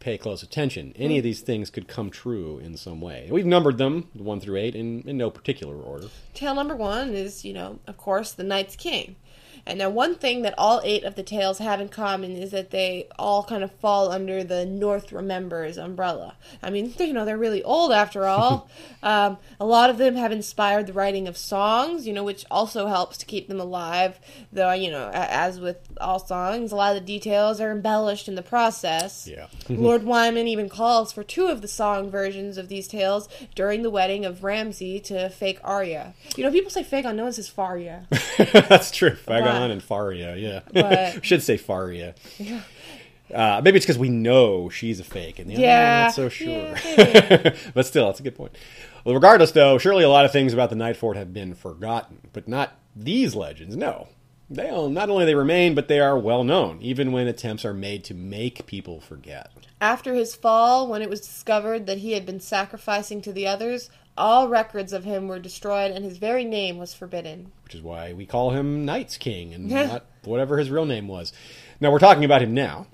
pay 0.00 0.18
close 0.18 0.42
attention. 0.42 0.92
Any 0.96 1.18
of 1.18 1.22
mm. 1.22 1.26
these 1.26 1.40
things 1.42 1.70
could 1.70 1.86
come 1.86 2.10
true 2.10 2.58
in 2.58 2.76
some 2.76 3.00
way. 3.00 3.28
We've 3.30 3.46
numbered 3.46 3.78
them, 3.78 4.08
one 4.14 4.40
through 4.40 4.56
eight, 4.56 4.74
in, 4.74 5.02
in 5.02 5.16
no 5.16 5.30
particular 5.30 5.76
order. 5.76 6.08
Tale 6.34 6.56
number 6.56 6.74
one 6.74 7.10
is, 7.10 7.44
you 7.44 7.52
know, 7.52 7.78
of 7.86 7.96
course, 7.96 8.32
the 8.32 8.42
Night's 8.42 8.74
King. 8.74 9.14
And 9.66 9.80
now, 9.80 9.90
one 9.90 10.14
thing 10.14 10.42
that 10.42 10.54
all 10.56 10.80
eight 10.84 11.02
of 11.02 11.16
the 11.16 11.24
tales 11.24 11.58
have 11.58 11.80
in 11.80 11.88
common 11.88 12.36
is 12.36 12.52
that 12.52 12.70
they 12.70 13.08
all 13.18 13.42
kind 13.42 13.64
of 13.64 13.72
fall 13.72 14.12
under 14.12 14.44
the 14.44 14.64
North 14.64 15.10
Remembers 15.10 15.76
umbrella. 15.76 16.36
I 16.62 16.70
mean, 16.70 16.94
you 16.98 17.12
know, 17.12 17.24
they're 17.24 17.36
really 17.36 17.64
old 17.64 17.90
after 17.90 18.26
all. 18.26 18.70
um, 19.02 19.38
a 19.58 19.66
lot 19.66 19.90
of 19.90 19.98
them 19.98 20.14
have 20.14 20.30
inspired 20.30 20.86
the 20.86 20.92
writing 20.92 21.26
of 21.26 21.36
songs, 21.36 22.06
you 22.06 22.12
know, 22.12 22.22
which 22.22 22.44
also 22.48 22.86
helps 22.86 23.18
to 23.18 23.26
keep 23.26 23.48
them 23.48 23.58
alive. 23.58 24.20
Though, 24.52 24.72
you 24.72 24.90
know, 24.90 25.10
as 25.12 25.58
with 25.58 25.78
all 26.00 26.20
songs, 26.20 26.70
a 26.70 26.76
lot 26.76 26.96
of 26.96 27.02
the 27.02 27.06
details 27.06 27.60
are 27.60 27.72
embellished 27.72 28.28
in 28.28 28.36
the 28.36 28.42
process. 28.42 29.26
Yeah. 29.26 29.48
Lord 29.68 30.04
Wyman 30.04 30.46
even 30.46 30.68
calls 30.68 31.12
for 31.12 31.24
two 31.24 31.48
of 31.48 31.60
the 31.60 31.68
song 31.68 32.08
versions 32.08 32.56
of 32.56 32.68
these 32.68 32.86
tales 32.86 33.28
during 33.56 33.82
the 33.82 33.90
wedding 33.90 34.24
of 34.24 34.44
Ramsay 34.44 35.00
to 35.00 35.28
fake 35.28 35.58
Arya. 35.64 36.14
You 36.36 36.44
know, 36.44 36.52
people 36.52 36.70
say 36.70 36.84
fake 36.84 37.04
on, 37.04 37.16
no 37.16 37.24
one 37.24 37.32
says 37.32 37.48
Faria. 37.48 38.06
That's 38.38 38.92
true. 38.92 39.16
Fagon 39.16 39.55
And 39.62 39.82
Faria, 39.82 40.36
yeah. 40.36 40.60
But- 40.72 41.24
Should 41.24 41.42
say 41.42 41.56
Faria. 41.56 42.14
Uh, 43.34 43.60
maybe 43.64 43.76
it's 43.76 43.84
because 43.84 43.98
we 43.98 44.08
know 44.08 44.68
she's 44.68 45.00
a 45.00 45.04
fake, 45.04 45.40
and 45.40 45.50
the 45.50 45.54
other 45.54 45.62
Yeah. 45.62 45.98
I'm 45.98 46.04
not 46.06 46.14
so 46.14 46.28
sure. 46.28 46.76
Yeah, 46.86 47.56
but 47.74 47.84
still, 47.84 48.06
that's 48.06 48.20
a 48.20 48.22
good 48.22 48.36
point. 48.36 48.56
Well, 49.04 49.14
regardless, 49.16 49.50
though, 49.50 49.78
surely 49.78 50.04
a 50.04 50.08
lot 50.08 50.24
of 50.24 50.30
things 50.32 50.52
about 50.52 50.70
the 50.70 50.76
Night 50.76 50.96
Fort 50.96 51.16
have 51.16 51.32
been 51.34 51.54
forgotten, 51.54 52.28
but 52.32 52.46
not 52.46 52.76
these 52.94 53.34
legends. 53.34 53.74
No, 53.76 54.06
they 54.48 54.68
all, 54.68 54.88
not 54.88 55.10
only 55.10 55.24
they 55.24 55.34
remain, 55.34 55.74
but 55.74 55.88
they 55.88 55.98
are 55.98 56.16
well 56.16 56.44
known, 56.44 56.78
even 56.80 57.10
when 57.10 57.26
attempts 57.26 57.64
are 57.64 57.74
made 57.74 58.04
to 58.04 58.14
make 58.14 58.64
people 58.66 59.00
forget. 59.00 59.50
After 59.80 60.14
his 60.14 60.36
fall, 60.36 60.86
when 60.86 61.02
it 61.02 61.10
was 61.10 61.20
discovered 61.20 61.86
that 61.86 61.98
he 61.98 62.12
had 62.12 62.24
been 62.26 62.40
sacrificing 62.40 63.20
to 63.22 63.32
the 63.32 63.46
others, 63.48 63.90
all 64.16 64.48
records 64.48 64.92
of 64.92 65.04
him 65.04 65.28
were 65.28 65.38
destroyed 65.38 65.90
and 65.90 66.04
his 66.04 66.18
very 66.18 66.44
name 66.44 66.78
was 66.78 66.94
forbidden. 66.94 67.52
which 67.64 67.74
is 67.74 67.82
why 67.82 68.12
we 68.12 68.26
call 68.26 68.50
him 68.50 68.84
Night's 68.84 69.16
King 69.16 69.54
and 69.54 69.68
not 69.70 70.06
whatever 70.24 70.58
his 70.58 70.70
real 70.70 70.86
name 70.86 71.08
was. 71.08 71.32
Now 71.80 71.90
we're 71.92 71.98
talking 71.98 72.24
about 72.24 72.42
him 72.42 72.54
now, 72.54 72.86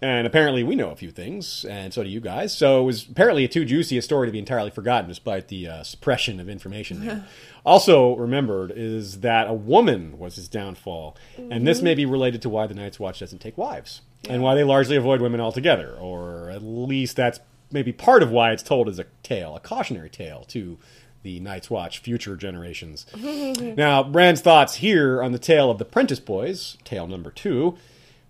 and 0.00 0.26
apparently 0.26 0.62
we 0.62 0.74
know 0.74 0.90
a 0.90 0.96
few 0.96 1.10
things, 1.10 1.64
and 1.66 1.92
so 1.92 2.02
do 2.02 2.08
you 2.08 2.20
guys. 2.20 2.56
So 2.56 2.80
it 2.80 2.84
was 2.84 3.06
apparently 3.06 3.44
a 3.44 3.48
too 3.48 3.64
juicy 3.64 3.98
a 3.98 4.02
story 4.02 4.26
to 4.28 4.32
be 4.32 4.38
entirely 4.38 4.70
forgotten, 4.70 5.08
despite 5.08 5.48
the 5.48 5.68
uh, 5.68 5.82
suppression 5.82 6.40
of 6.40 6.48
information. 6.48 7.04
There. 7.04 7.26
also 7.66 8.16
remembered 8.16 8.72
is 8.74 9.20
that 9.20 9.48
a 9.48 9.52
woman 9.52 10.18
was 10.18 10.36
his 10.36 10.48
downfall, 10.48 11.16
and 11.36 11.66
this 11.66 11.82
may 11.82 11.94
be 11.94 12.06
related 12.06 12.42
to 12.42 12.48
why 12.48 12.66
the 12.66 12.74
Night's 12.74 12.98
Watch 12.98 13.20
doesn't 13.20 13.40
take 13.40 13.58
wives, 13.58 14.00
and 14.28 14.42
why 14.42 14.54
they 14.54 14.64
largely 14.64 14.96
avoid 14.96 15.20
women 15.20 15.40
altogether, 15.40 15.94
or 16.00 16.48
at 16.50 16.62
least 16.62 17.16
that's 17.16 17.40
maybe 17.72 17.92
part 17.92 18.22
of 18.22 18.30
why 18.30 18.52
it's 18.52 18.62
told 18.62 18.88
as 18.88 18.98
a 18.98 19.06
tale, 19.22 19.56
a 19.56 19.60
cautionary 19.60 20.10
tale 20.10 20.44
to 20.48 20.78
the 21.22 21.40
Night's 21.40 21.70
Watch 21.70 21.98
future 21.98 22.36
generations. 22.36 23.06
now, 23.16 24.02
Bran's 24.02 24.40
thoughts 24.40 24.76
here 24.76 25.22
on 25.22 25.32
the 25.32 25.38
tale 25.38 25.70
of 25.70 25.78
the 25.78 25.84
Prentice 25.84 26.20
Boys, 26.20 26.76
tale 26.84 27.06
number 27.06 27.30
two, 27.30 27.76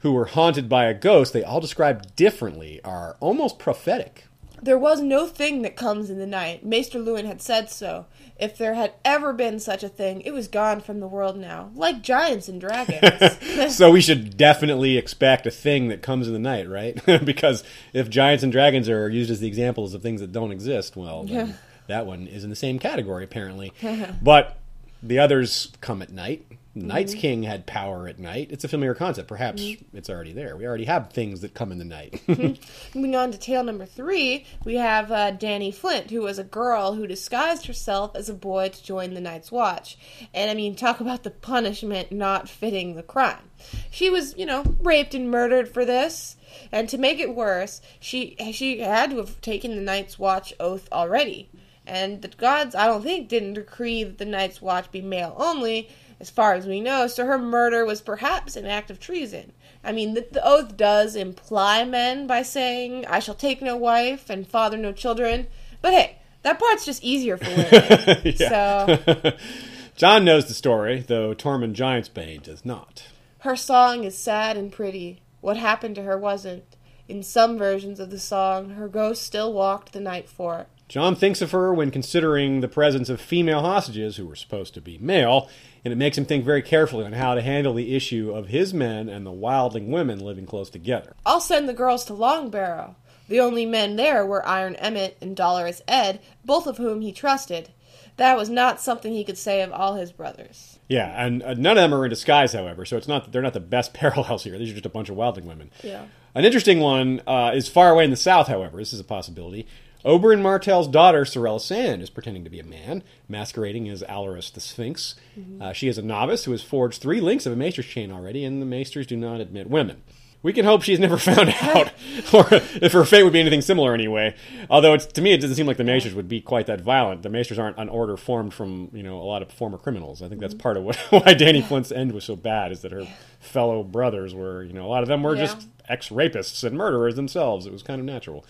who 0.00 0.12
were 0.12 0.26
haunted 0.26 0.68
by 0.68 0.86
a 0.86 0.94
ghost, 0.94 1.32
they 1.32 1.44
all 1.44 1.60
described 1.60 2.14
differently, 2.16 2.80
are 2.84 3.16
almost 3.20 3.58
prophetic. 3.58 4.26
There 4.62 4.78
was 4.78 5.00
no 5.00 5.26
thing 5.26 5.62
that 5.62 5.74
comes 5.74 6.08
in 6.08 6.18
the 6.18 6.26
night. 6.26 6.64
Maester 6.64 7.00
Luwin 7.00 7.26
had 7.26 7.42
said 7.42 7.68
so. 7.68 8.06
If 8.38 8.56
there 8.56 8.74
had 8.74 8.94
ever 9.04 9.32
been 9.32 9.58
such 9.58 9.82
a 9.82 9.88
thing, 9.88 10.20
it 10.20 10.32
was 10.32 10.46
gone 10.46 10.80
from 10.80 11.00
the 11.00 11.08
world 11.08 11.36
now, 11.36 11.70
like 11.74 12.02
giants 12.02 12.48
and 12.48 12.60
dragons. 12.60 13.74
so 13.76 13.90
we 13.90 14.00
should 14.00 14.36
definitely 14.36 14.96
expect 14.96 15.46
a 15.46 15.50
thing 15.50 15.88
that 15.88 16.02
comes 16.02 16.28
in 16.28 16.32
the 16.32 16.38
night, 16.38 16.68
right? 16.68 17.00
because 17.24 17.64
if 17.92 18.08
giants 18.08 18.42
and 18.42 18.52
dragons 18.52 18.88
are 18.88 19.08
used 19.08 19.30
as 19.30 19.40
the 19.40 19.48
examples 19.48 19.94
of 19.94 20.02
things 20.02 20.20
that 20.20 20.32
don't 20.32 20.52
exist, 20.52 20.96
well, 20.96 21.24
then 21.24 21.58
that 21.88 22.06
one 22.06 22.26
is 22.26 22.44
in 22.44 22.50
the 22.50 22.56
same 22.56 22.78
category 22.78 23.24
apparently. 23.24 23.72
but 24.22 24.58
the 25.02 25.18
others 25.18 25.72
come 25.80 26.02
at 26.02 26.10
night. 26.10 26.46
Night's 26.74 27.12
mm-hmm. 27.12 27.20
King 27.20 27.42
had 27.42 27.66
power 27.66 28.08
at 28.08 28.18
night. 28.18 28.48
It's 28.50 28.64
a 28.64 28.68
familiar 28.68 28.94
concept. 28.94 29.28
Perhaps 29.28 29.62
mm-hmm. 29.62 29.96
it's 29.96 30.08
already 30.08 30.32
there. 30.32 30.56
We 30.56 30.66
already 30.66 30.86
have 30.86 31.12
things 31.12 31.42
that 31.42 31.52
come 31.52 31.70
in 31.70 31.78
the 31.78 31.84
night. 31.84 32.22
Mm-hmm. 32.26 32.98
Moving 32.98 33.14
on 33.14 33.30
to 33.30 33.38
tale 33.38 33.62
number 33.62 33.84
three, 33.84 34.46
we 34.64 34.76
have 34.76 35.12
uh, 35.12 35.32
Danny 35.32 35.70
Flint, 35.70 36.10
who 36.10 36.22
was 36.22 36.38
a 36.38 36.44
girl 36.44 36.94
who 36.94 37.06
disguised 37.06 37.66
herself 37.66 38.16
as 38.16 38.30
a 38.30 38.34
boy 38.34 38.70
to 38.70 38.82
join 38.82 39.12
the 39.12 39.20
Night's 39.20 39.52
Watch. 39.52 39.98
And 40.32 40.50
I 40.50 40.54
mean, 40.54 40.74
talk 40.74 41.00
about 41.00 41.24
the 41.24 41.30
punishment 41.30 42.10
not 42.10 42.48
fitting 42.48 42.94
the 42.94 43.02
crime. 43.02 43.50
She 43.90 44.08
was, 44.08 44.34
you 44.38 44.46
know, 44.46 44.64
raped 44.80 45.14
and 45.14 45.30
murdered 45.30 45.68
for 45.68 45.84
this. 45.84 46.36
And 46.70 46.88
to 46.88 46.98
make 46.98 47.18
it 47.18 47.34
worse, 47.34 47.82
she 48.00 48.36
she 48.52 48.80
had 48.80 49.10
to 49.10 49.16
have 49.18 49.40
taken 49.42 49.76
the 49.76 49.82
Night's 49.82 50.18
Watch 50.18 50.54
oath 50.58 50.88
already. 50.90 51.50
And 51.86 52.22
the 52.22 52.28
gods, 52.28 52.74
I 52.74 52.86
don't 52.86 53.02
think, 53.02 53.28
didn't 53.28 53.54
decree 53.54 54.04
that 54.04 54.18
the 54.18 54.24
Night's 54.24 54.62
Watch 54.62 54.90
be 54.92 55.02
male 55.02 55.34
only, 55.36 55.88
as 56.22 56.30
far 56.30 56.54
as 56.54 56.66
we 56.66 56.80
know, 56.80 57.08
so 57.08 57.26
her 57.26 57.36
murder 57.36 57.84
was 57.84 58.00
perhaps 58.00 58.54
an 58.56 58.64
act 58.64 58.90
of 58.92 59.00
treason. 59.00 59.52
I 59.82 59.90
mean, 59.90 60.14
the, 60.14 60.24
the 60.30 60.46
oath 60.46 60.76
does 60.76 61.16
imply 61.16 61.84
men 61.84 62.28
by 62.28 62.42
saying, 62.42 63.04
I 63.06 63.18
shall 63.18 63.34
take 63.34 63.60
no 63.60 63.76
wife 63.76 64.30
and 64.30 64.46
father 64.46 64.76
no 64.76 64.92
children, 64.92 65.48
but 65.80 65.92
hey, 65.92 66.18
that 66.42 66.60
part's 66.60 66.84
just 66.84 67.02
easier 67.02 67.36
for 67.36 67.50
women. 67.50 68.34
So, 68.38 69.32
Jon 69.96 70.24
knows 70.24 70.46
the 70.46 70.54
story, 70.54 71.00
though 71.00 71.34
Tormund 71.34 71.74
Giantsbane 71.74 72.42
does 72.44 72.64
not. 72.64 73.02
her 73.40 73.56
song 73.56 74.04
is 74.04 74.16
sad 74.16 74.56
and 74.56 74.70
pretty. 74.70 75.22
What 75.40 75.56
happened 75.56 75.96
to 75.96 76.02
her 76.04 76.16
wasn't. 76.16 76.76
In 77.08 77.24
some 77.24 77.58
versions 77.58 77.98
of 77.98 78.10
the 78.10 78.18
song, 78.20 78.70
her 78.70 78.86
ghost 78.88 79.22
still 79.24 79.52
walked 79.52 79.92
the 79.92 80.00
night 80.00 80.28
for 80.28 80.60
it. 80.60 80.68
Jon 80.92 81.16
thinks 81.16 81.40
of 81.40 81.52
her 81.52 81.72
when 81.72 81.90
considering 81.90 82.60
the 82.60 82.68
presence 82.68 83.08
of 83.08 83.18
female 83.18 83.62
hostages 83.62 84.18
who 84.18 84.26
were 84.26 84.36
supposed 84.36 84.74
to 84.74 84.80
be 84.82 84.98
male, 84.98 85.48
and 85.86 85.90
it 85.90 85.96
makes 85.96 86.18
him 86.18 86.26
think 86.26 86.44
very 86.44 86.60
carefully 86.60 87.06
on 87.06 87.14
how 87.14 87.34
to 87.34 87.40
handle 87.40 87.72
the 87.72 87.96
issue 87.96 88.30
of 88.30 88.48
his 88.48 88.74
men 88.74 89.08
and 89.08 89.24
the 89.24 89.32
wildling 89.32 89.88
women 89.88 90.20
living 90.20 90.44
close 90.44 90.68
together. 90.68 91.14
I'll 91.24 91.40
send 91.40 91.66
the 91.66 91.72
girls 91.72 92.04
to 92.04 92.12
Longbarrow. 92.12 92.94
The 93.30 93.40
only 93.40 93.64
men 93.64 93.96
there 93.96 94.26
were 94.26 94.46
Iron 94.46 94.76
Emmett 94.76 95.16
and 95.22 95.34
Dolorous 95.34 95.80
Ed, 95.88 96.20
both 96.44 96.66
of 96.66 96.76
whom 96.76 97.00
he 97.00 97.10
trusted. 97.10 97.70
That 98.18 98.36
was 98.36 98.50
not 98.50 98.78
something 98.78 99.14
he 99.14 99.24
could 99.24 99.38
say 99.38 99.62
of 99.62 99.72
all 99.72 99.94
his 99.94 100.12
brothers. 100.12 100.78
Yeah, 100.90 101.06
and 101.24 101.42
uh, 101.42 101.54
none 101.54 101.78
of 101.78 101.84
them 101.84 101.94
are 101.94 102.04
in 102.04 102.10
disguise, 102.10 102.52
however, 102.52 102.84
so 102.84 102.98
it's 102.98 103.08
not 103.08 103.32
they're 103.32 103.40
not 103.40 103.54
the 103.54 103.60
best 103.60 103.94
parallels 103.94 104.44
here. 104.44 104.58
These 104.58 104.68
are 104.68 104.74
just 104.74 104.84
a 104.84 104.90
bunch 104.90 105.08
of 105.08 105.16
wildling 105.16 105.44
women. 105.44 105.70
Yeah. 105.82 106.04
An 106.34 106.44
interesting 106.44 106.80
one 106.80 107.22
uh, 107.26 107.52
is 107.54 107.66
far 107.66 107.90
away 107.90 108.04
in 108.04 108.10
the 108.10 108.16
south, 108.16 108.48
however. 108.48 108.76
This 108.76 108.92
is 108.92 109.00
a 109.00 109.04
possibility. 109.04 109.66
Oberyn 110.04 110.42
Martell's 110.42 110.88
daughter, 110.88 111.22
Sarella 111.24 111.60
Sand, 111.60 112.02
is 112.02 112.10
pretending 112.10 112.44
to 112.44 112.50
be 112.50 112.58
a 112.60 112.64
man, 112.64 113.02
masquerading 113.28 113.88
as 113.88 114.02
Alleras 114.02 114.52
the 114.52 114.60
Sphinx. 114.60 115.14
Uh, 115.60 115.72
she 115.72 115.88
is 115.88 115.98
a 115.98 116.02
novice 116.02 116.44
who 116.44 116.50
has 116.52 116.62
forged 116.62 117.00
three 117.00 117.20
links 117.20 117.46
of 117.46 117.52
a 117.52 117.56
maester's 117.56 117.86
chain 117.86 118.10
already, 118.10 118.44
and 118.44 118.60
the 118.60 118.66
maesters 118.66 119.06
do 119.06 119.16
not 119.16 119.40
admit 119.40 119.70
women. 119.70 120.02
We 120.42 120.52
can 120.52 120.64
hope 120.64 120.82
she's 120.82 120.98
never 120.98 121.18
found 121.18 121.50
out, 121.62 121.92
or 122.34 122.46
if 122.50 122.90
her 122.94 123.04
fate 123.04 123.22
would 123.22 123.32
be 123.32 123.38
anything 123.38 123.60
similar 123.60 123.94
anyway. 123.94 124.34
Although 124.68 124.94
it's, 124.94 125.06
to 125.06 125.20
me, 125.22 125.32
it 125.34 125.40
doesn't 125.40 125.54
seem 125.54 125.68
like 125.68 125.76
the 125.76 125.84
maesters 125.84 126.14
would 126.14 126.28
be 126.28 126.40
quite 126.40 126.66
that 126.66 126.80
violent. 126.80 127.22
The 127.22 127.28
maesters 127.28 127.60
aren't 127.60 127.78
an 127.78 127.88
order 127.88 128.16
formed 128.16 128.52
from 128.52 128.90
you 128.92 129.04
know 129.04 129.20
a 129.20 129.22
lot 129.22 129.42
of 129.42 129.52
former 129.52 129.78
criminals. 129.78 130.20
I 130.20 130.28
think 130.28 130.40
that's 130.40 130.54
part 130.54 130.76
of 130.76 130.82
what, 130.82 130.96
why 131.10 131.34
Danny 131.34 131.62
Flint's 131.62 131.92
end 131.92 132.10
was 132.10 132.24
so 132.24 132.34
bad 132.34 132.72
is 132.72 132.80
that 132.80 132.90
her 132.90 133.06
fellow 133.38 133.84
brothers 133.84 134.34
were 134.34 134.64
you 134.64 134.72
know 134.72 134.84
a 134.84 134.90
lot 134.90 135.02
of 135.04 135.08
them 135.08 135.22
were 135.22 135.36
Yeah. 135.36 135.42
just 135.46 135.68
ex 135.88 136.08
rapists 136.08 136.64
and 136.64 136.76
murderers 136.76 137.14
themselves. 137.14 137.64
It 137.64 137.72
was 137.72 137.84
kind 137.84 138.00
of 138.00 138.04
natural. 138.04 138.44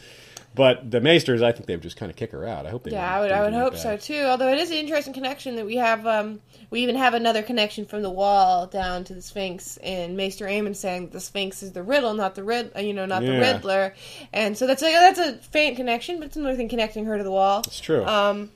But 0.54 0.90
the 0.90 1.00
maesters, 1.00 1.40
I 1.42 1.52
think 1.52 1.66
they 1.66 1.74
would 1.74 1.82
just 1.82 1.96
kind 1.96 2.10
of 2.10 2.16
kick 2.16 2.32
her 2.32 2.46
out. 2.46 2.66
I 2.66 2.70
hope 2.70 2.84
they. 2.84 2.90
Yeah, 2.90 3.16
I 3.16 3.20
would, 3.20 3.32
I 3.32 3.42
would 3.42 3.54
hope 3.54 3.76
so 3.76 3.96
too. 3.96 4.20
Although 4.24 4.48
it 4.48 4.58
is 4.58 4.70
an 4.70 4.76
interesting 4.76 5.14
connection 5.14 5.56
that 5.56 5.64
we 5.64 5.76
have. 5.76 6.06
Um, 6.06 6.40
we 6.70 6.80
even 6.80 6.96
have 6.96 7.14
another 7.14 7.42
connection 7.42 7.84
from 7.86 8.02
the 8.02 8.10
wall 8.10 8.66
down 8.66 9.04
to 9.04 9.14
the 9.14 9.22
Sphinx, 9.22 9.78
and 9.78 10.16
Maester 10.16 10.46
Aemon 10.46 10.74
saying 10.76 11.02
that 11.06 11.12
the 11.12 11.20
Sphinx 11.20 11.62
is 11.62 11.72
the 11.72 11.82
riddle, 11.82 12.14
not 12.14 12.34
the 12.34 12.44
rid, 12.44 12.72
uh, 12.76 12.80
you 12.80 12.92
know, 12.94 13.06
not 13.06 13.20
the 13.22 13.32
Yeah. 13.32 13.52
Riddler. 13.52 13.94
And 14.32 14.56
so 14.56 14.66
that's 14.66 14.82
a 14.82 14.86
that's 14.92 15.18
a 15.18 15.34
faint 15.34 15.76
connection, 15.76 16.18
but 16.18 16.26
it's 16.26 16.36
another 16.36 16.56
thing 16.56 16.68
connecting 16.68 17.04
her 17.06 17.16
to 17.16 17.24
the 17.24 17.30
wall. 17.30 17.62
It's 17.66 17.80
true. 17.80 18.04
Um, 18.04 18.50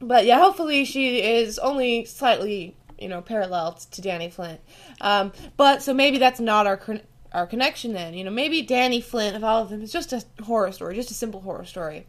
but 0.00 0.26
yeah, 0.26 0.38
hopefully 0.38 0.84
she 0.84 1.22
is 1.22 1.58
only 1.58 2.04
slightly, 2.04 2.76
you 2.98 3.08
know, 3.08 3.20
parallel 3.20 3.72
to 3.92 4.00
Danny 4.00 4.30
Flint. 4.30 4.60
Um, 5.00 5.32
but 5.56 5.82
so 5.82 5.94
maybe 5.94 6.18
that's 6.18 6.40
not 6.40 6.66
our 6.66 6.76
our 7.32 7.46
connection 7.46 7.92
then. 7.92 8.14
You 8.14 8.24
know, 8.24 8.30
maybe 8.30 8.62
Danny 8.62 9.00
Flint 9.00 9.36
of 9.36 9.44
all 9.44 9.62
of 9.62 9.70
them 9.70 9.82
is 9.82 9.92
just 9.92 10.12
a 10.12 10.24
horror 10.42 10.72
story, 10.72 10.94
just 10.94 11.10
a 11.10 11.14
simple 11.14 11.40
horror 11.40 11.64
story. 11.64 12.06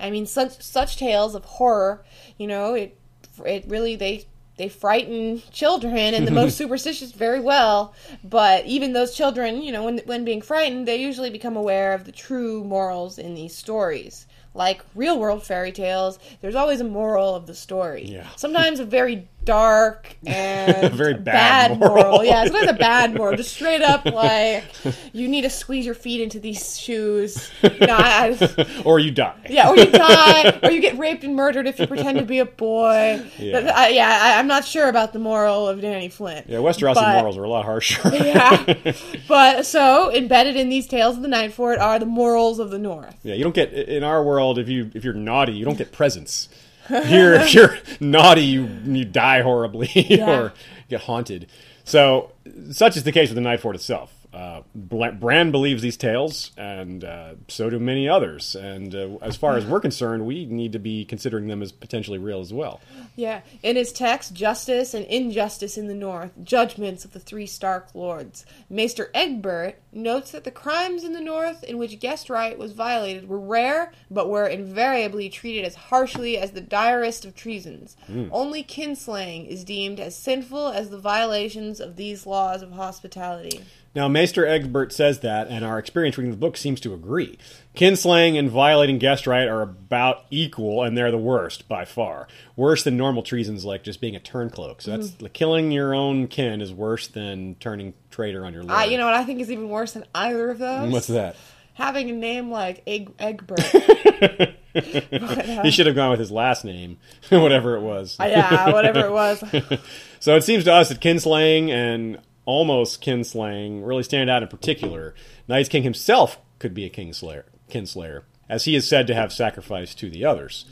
I 0.00 0.10
mean, 0.10 0.26
such 0.26 0.62
such 0.62 0.96
tales 0.96 1.34
of 1.34 1.44
horror, 1.44 2.04
you 2.38 2.46
know, 2.46 2.74
it 2.74 2.96
it 3.44 3.64
really 3.68 3.96
they 3.96 4.26
they 4.56 4.68
frighten 4.68 5.42
children 5.50 6.14
and 6.14 6.26
the 6.26 6.30
most 6.42 6.56
superstitious 6.56 7.12
very 7.12 7.40
well. 7.40 7.94
But 8.22 8.66
even 8.66 8.92
those 8.92 9.14
children, 9.14 9.62
you 9.62 9.72
know, 9.72 9.84
when 9.84 9.98
when 10.06 10.24
being 10.24 10.42
frightened, 10.42 10.86
they 10.86 10.96
usually 10.96 11.30
become 11.30 11.56
aware 11.56 11.92
of 11.92 12.04
the 12.04 12.12
true 12.12 12.64
morals 12.64 13.18
in 13.18 13.34
these 13.34 13.54
stories. 13.54 14.26
Like 14.56 14.84
real 14.94 15.18
world 15.18 15.42
fairy 15.42 15.72
tales, 15.72 16.20
there's 16.40 16.54
always 16.54 16.80
a 16.80 16.84
moral 16.84 17.34
of 17.34 17.46
the 17.46 17.54
story. 17.54 18.04
Yeah. 18.04 18.28
Sometimes 18.36 18.78
a 18.78 18.84
very 18.84 19.28
dark 19.44 20.14
and 20.26 20.92
Very 20.94 21.14
bad 21.14 21.78
moral. 21.78 21.94
moral. 22.04 22.24
Yeah, 22.24 22.44
sometimes 22.44 22.70
a 22.70 22.74
bad 22.74 23.14
moral, 23.14 23.36
just 23.36 23.52
straight 23.54 23.82
up 23.82 24.04
like 24.06 24.64
you 25.12 25.28
need 25.28 25.42
to 25.42 25.50
squeeze 25.50 25.84
your 25.86 25.94
feet 25.94 26.20
into 26.20 26.40
these 26.40 26.78
shoes. 26.78 27.50
You 27.62 27.70
know, 27.86 27.96
I, 27.98 28.36
I, 28.40 28.82
or 28.84 28.98
you 28.98 29.10
die. 29.10 29.34
yeah, 29.50 29.68
or 29.70 29.76
you 29.76 29.86
die, 29.86 30.58
or 30.62 30.70
you 30.70 30.80
get 30.80 30.98
raped 30.98 31.24
and 31.24 31.34
murdered 31.36 31.66
if 31.66 31.78
you 31.78 31.86
pretend 31.86 32.18
to 32.18 32.24
be 32.24 32.38
a 32.38 32.44
boy. 32.46 33.22
Yeah. 33.38 33.72
I, 33.74 33.86
uh, 33.86 33.88
yeah, 33.88 34.18
I, 34.22 34.38
I'm 34.38 34.46
not 34.46 34.64
sure 34.64 34.88
about 34.88 35.12
the 35.12 35.18
moral 35.18 35.68
of 35.68 35.80
Danny 35.80 36.08
Flint. 36.08 36.46
Yeah, 36.48 36.58
Westerosi 36.58 36.94
But- 36.94 37.14
morals 37.18 37.36
are 37.36 37.44
a 37.44 37.48
lot 37.50 37.64
harsher. 37.64 38.00
Yeah, 38.14 38.74
but 39.28 39.66
so 39.66 40.10
embedded 40.14 40.56
in 40.56 40.68
these 40.68 40.86
tales 40.86 41.16
of 41.16 41.22
the 41.22 41.28
Night 41.28 41.52
Fort 41.52 41.78
are 41.78 41.98
the 41.98 42.06
morals 42.06 42.58
of 42.58 42.70
the 42.70 42.78
North. 42.78 43.14
Yeah, 43.22 43.34
you 43.34 43.42
don't 43.44 43.54
get 43.54 43.72
in 43.72 44.02
our 44.04 44.22
world 44.22 44.58
if 44.58 44.68
you 44.68 44.90
if 44.94 45.04
you're 45.04 45.12
naughty, 45.14 45.52
you 45.52 45.64
don't 45.64 45.76
get 45.76 45.92
presents. 45.92 46.48
Here, 47.06 47.34
if 47.34 47.54
you're 47.54 47.78
naughty, 48.00 48.42
you 48.42 48.68
you 48.84 49.04
die 49.04 49.42
horribly 49.42 49.88
or 50.20 50.52
get 50.88 51.02
haunted. 51.02 51.48
So, 51.84 52.32
such 52.70 52.96
is 52.96 53.04
the 53.04 53.12
case 53.12 53.28
with 53.28 53.36
the 53.36 53.40
Night 53.40 53.60
Fort 53.60 53.74
itself. 53.76 54.13
Uh, 54.34 54.62
Bla- 54.74 55.12
Bran 55.12 55.52
believes 55.52 55.80
these 55.80 55.96
tales, 55.96 56.50
and 56.56 57.04
uh, 57.04 57.34
so 57.46 57.70
do 57.70 57.78
many 57.78 58.08
others. 58.08 58.56
And 58.56 58.92
uh, 58.94 59.18
as 59.22 59.36
far 59.36 59.56
as 59.56 59.64
we're 59.64 59.80
concerned, 59.80 60.26
we 60.26 60.44
need 60.46 60.72
to 60.72 60.80
be 60.80 61.04
considering 61.04 61.46
them 61.46 61.62
as 61.62 61.70
potentially 61.70 62.18
real 62.18 62.40
as 62.40 62.52
well. 62.52 62.80
Yeah, 63.14 63.42
in 63.62 63.76
his 63.76 63.92
text, 63.92 64.34
Justice 64.34 64.92
and 64.92 65.06
Injustice 65.06 65.78
in 65.78 65.86
the 65.86 65.94
North, 65.94 66.32
Judgments 66.42 67.04
of 67.04 67.12
the 67.12 67.20
Three 67.20 67.46
Stark 67.46 67.94
Lords, 67.94 68.44
Maester 68.68 69.10
Egbert 69.14 69.80
notes 69.92 70.32
that 70.32 70.42
the 70.42 70.50
crimes 70.50 71.04
in 71.04 71.12
the 71.12 71.20
North 71.20 71.62
in 71.62 71.78
which 71.78 72.00
guest 72.00 72.28
right 72.28 72.58
was 72.58 72.72
violated 72.72 73.28
were 73.28 73.38
rare, 73.38 73.92
but 74.10 74.28
were 74.28 74.48
invariably 74.48 75.28
treated 75.28 75.64
as 75.64 75.76
harshly 75.76 76.36
as 76.36 76.50
the 76.50 76.60
direst 76.60 77.24
of 77.24 77.36
treasons. 77.36 77.96
Only 78.32 78.64
kinslaying 78.64 79.46
is 79.46 79.62
deemed 79.62 80.00
as 80.00 80.16
sinful 80.16 80.68
as 80.68 80.90
the 80.90 80.98
violations 80.98 81.78
of 81.78 81.94
these 81.94 82.26
laws 82.26 82.62
of 82.62 82.72
hospitality. 82.72 83.62
Now, 83.94 84.08
Maester 84.08 84.44
Egbert 84.44 84.92
says 84.92 85.20
that, 85.20 85.46
and 85.48 85.64
our 85.64 85.78
experience 85.78 86.18
reading 86.18 86.32
the 86.32 86.36
book 86.36 86.56
seems 86.56 86.80
to 86.80 86.92
agree. 86.94 87.38
Kinslaying 87.76 88.36
and 88.38 88.50
violating 88.50 88.98
guest 88.98 89.26
right 89.26 89.46
are 89.46 89.62
about 89.62 90.24
equal, 90.30 90.82
and 90.82 90.98
they're 90.98 91.12
the 91.12 91.18
worst 91.18 91.68
by 91.68 91.84
far. 91.84 92.26
Worse 92.56 92.82
than 92.82 92.96
normal 92.96 93.22
treasons, 93.22 93.64
like 93.64 93.84
just 93.84 94.00
being 94.00 94.16
a 94.16 94.20
turncloak. 94.20 94.82
So 94.82 94.96
that's 94.96 95.20
like, 95.22 95.32
killing 95.32 95.70
your 95.70 95.94
own 95.94 96.26
kin 96.26 96.60
is 96.60 96.72
worse 96.72 97.06
than 97.06 97.54
turning 97.60 97.94
traitor 98.10 98.44
on 98.44 98.52
your 98.52 98.62
lord. 98.64 98.76
I, 98.76 98.84
you 98.86 98.98
know 98.98 99.06
what 99.06 99.14
I 99.14 99.24
think 99.24 99.40
is 99.40 99.50
even 99.50 99.68
worse 99.68 99.92
than 99.92 100.04
either 100.14 100.50
of 100.50 100.58
those? 100.58 100.92
what's 100.92 101.06
that? 101.08 101.36
Having 101.74 102.10
a 102.10 102.12
name 102.14 102.50
like 102.50 102.82
Egg- 102.86 103.14
Egbert. 103.18 103.60
But, 104.74 105.48
uh, 105.48 105.62
He 105.62 105.70
should 105.70 105.86
have 105.86 105.94
gone 105.94 106.10
with 106.10 106.18
his 106.18 106.32
last 106.32 106.64
name, 106.64 106.98
whatever 107.28 107.76
it 107.76 107.80
was. 107.80 108.16
yeah, 108.18 108.72
whatever 108.72 109.06
it 109.06 109.12
was. 109.12 109.44
So 110.18 110.34
it 110.36 110.42
seems 110.42 110.64
to 110.64 110.72
us 110.72 110.88
that 110.88 111.00
kinslaying 111.00 111.68
and 111.68 112.18
almost 112.46 113.02
kinslaying 113.02 113.86
really 113.86 114.02
stand 114.02 114.30
out 114.30 114.42
in 114.42 114.48
particular. 114.48 115.14
Night's 115.48 115.68
King 115.68 115.82
himself 115.82 116.38
could 116.58 116.74
be 116.74 116.84
a 116.84 116.90
kingslayer, 116.90 117.44
kinslayer. 117.70 118.22
as 118.48 118.64
he 118.64 118.74
is 118.76 118.86
said 118.86 119.06
to 119.06 119.14
have 119.14 119.32
sacrificed 119.32 119.98
to 119.98 120.10
the 120.10 120.24
others. 120.24 120.66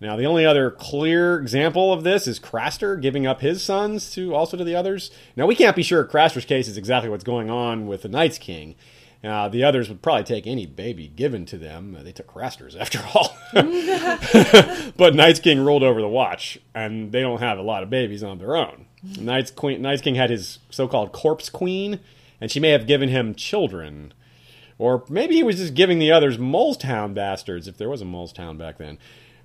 Now, 0.00 0.16
the 0.16 0.26
only 0.26 0.44
other 0.44 0.70
clear 0.70 1.38
example 1.38 1.92
of 1.92 2.04
this 2.04 2.26
is 2.26 2.38
Craster 2.38 3.00
giving 3.00 3.26
up 3.26 3.40
his 3.40 3.62
sons 3.62 4.10
to 4.12 4.34
also 4.34 4.56
to 4.56 4.64
the 4.64 4.74
others. 4.74 5.10
Now, 5.36 5.46
we 5.46 5.54
can't 5.54 5.74
be 5.74 5.82
sure 5.82 6.04
Craster's 6.04 6.44
case 6.44 6.68
is 6.68 6.76
exactly 6.76 7.08
what's 7.08 7.24
going 7.24 7.48
on 7.48 7.86
with 7.86 8.02
the 8.02 8.08
Night's 8.08 8.36
King. 8.36 8.74
Uh, 9.24 9.48
the 9.48 9.64
others 9.64 9.88
would 9.88 10.02
probably 10.02 10.24
take 10.24 10.46
any 10.46 10.66
baby 10.66 11.08
given 11.08 11.46
to 11.46 11.56
them. 11.56 11.96
Uh, 11.98 12.02
they 12.02 12.12
took 12.12 12.26
Craster's 12.26 12.76
after 12.80 13.00
all. 13.14 13.36
but 14.96 15.14
Night's 15.14 15.40
King 15.40 15.60
ruled 15.60 15.82
over 15.82 16.00
the 16.00 16.08
watch, 16.08 16.58
and 16.74 17.10
they 17.10 17.22
don't 17.22 17.40
have 17.40 17.58
a 17.58 17.62
lot 17.62 17.82
of 17.82 17.88
babies 17.90 18.22
on 18.22 18.38
their 18.38 18.54
own. 18.54 18.85
Night's, 19.18 19.50
queen, 19.50 19.82
Night's 19.82 20.02
King 20.02 20.14
had 20.14 20.30
his 20.30 20.58
so 20.70 20.88
called 20.88 21.12
corpse 21.12 21.48
queen, 21.48 22.00
and 22.40 22.50
she 22.50 22.60
may 22.60 22.70
have 22.70 22.86
given 22.86 23.08
him 23.08 23.34
children. 23.34 24.12
Or 24.78 25.04
maybe 25.08 25.36
he 25.36 25.42
was 25.42 25.56
just 25.56 25.74
giving 25.74 25.98
the 25.98 26.12
others 26.12 26.38
Molestown 26.38 27.14
bastards, 27.14 27.66
if 27.66 27.78
there 27.78 27.88
was 27.88 28.02
a 28.02 28.04
Molestown 28.04 28.58
back 28.58 28.78
then. 28.78 28.98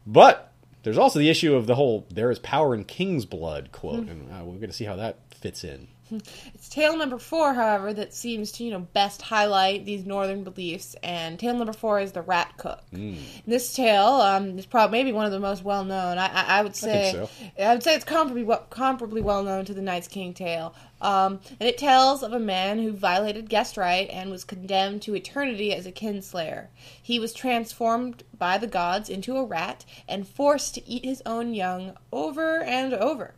But 0.05 0.51
there's 0.84 0.97
also 0.97 1.20
the 1.20 1.30
issue 1.30 1.55
of 1.55 1.68
the 1.68 1.76
whole 1.76 2.05
"there 2.09 2.32
is 2.32 2.39
power 2.39 2.74
in 2.76 2.84
king's 2.84 3.26
blood" 3.26 3.72
quote, 3.72 4.07
and 4.07 4.32
uh, 4.32 4.43
we're 4.43 4.55
going 4.55 4.70
to 4.70 4.74
see 4.74 4.86
how 4.86 4.95
that 4.97 5.18
fits 5.34 5.64
in. 5.64 5.88
It's 6.53 6.70
tale 6.70 6.97
number 6.97 7.18
four, 7.18 7.53
however, 7.53 7.93
that 7.93 8.14
seems 8.14 8.51
to 8.53 8.64
you 8.64 8.72
know 8.72 8.80
best 8.80 9.22
highlight 9.22 9.86
these 9.86 10.05
northern 10.05 10.43
beliefs. 10.43 10.95
And 11.01 11.39
tale 11.39 11.55
number 11.55 11.74
four 11.74 11.99
is 11.99 12.12
the 12.12 12.22
rat 12.22 12.53
cook. 12.57 12.82
Hmm. 12.91 13.16
This 13.47 13.74
tale 13.74 14.05
um, 14.05 14.57
is 14.59 14.66
probably 14.66 14.97
maybe 14.99 15.12
one 15.12 15.26
of 15.26 15.32
the 15.32 15.39
most 15.39 15.64
well 15.64 15.84
known. 15.84 16.18
I, 16.18 16.28
I, 16.28 16.59
I 16.59 16.62
would 16.64 16.76
say 16.76 17.12
so. 17.14 17.30
I 17.59 17.74
would 17.74 17.84
say 17.84 17.95
it's 17.95 18.05
comparably 18.05 18.45
well, 18.45 18.66
comparably 18.70 19.22
well 19.22 19.43
known 19.43 19.66
to 19.66 19.74
the 19.74 19.82
Night's 19.82 20.07
King 20.07 20.34
tale. 20.34 20.76
Um, 21.02 21.39
and 21.60 21.68
it 21.68 21.78
tells 21.78 22.24
of 22.24 22.32
a 22.32 22.39
man 22.39 22.80
who 22.80 22.91
violated 22.91 23.49
guest 23.49 23.76
right 23.76 24.08
and 24.10 24.30
was 24.30 24.43
condemned 24.43 25.02
to 25.04 25.16
eternity 25.16 25.74
as 25.74 25.86
a 25.86 25.91
kinslayer. 25.91 26.68
He 27.02 27.20
was 27.20 27.34
transformed 27.34 28.24
by 28.38 28.58
the 28.58 28.68
gods 28.68 29.10
into 29.10 29.38
a 29.38 29.43
rat 29.43 29.84
and 30.08 30.28
forced 30.28 30.76
to 30.76 30.88
eat 30.88 31.04
his 31.04 31.22
own 31.26 31.54
young 31.54 31.97
over 32.12 32.62
and 32.62 32.93
over. 32.93 33.34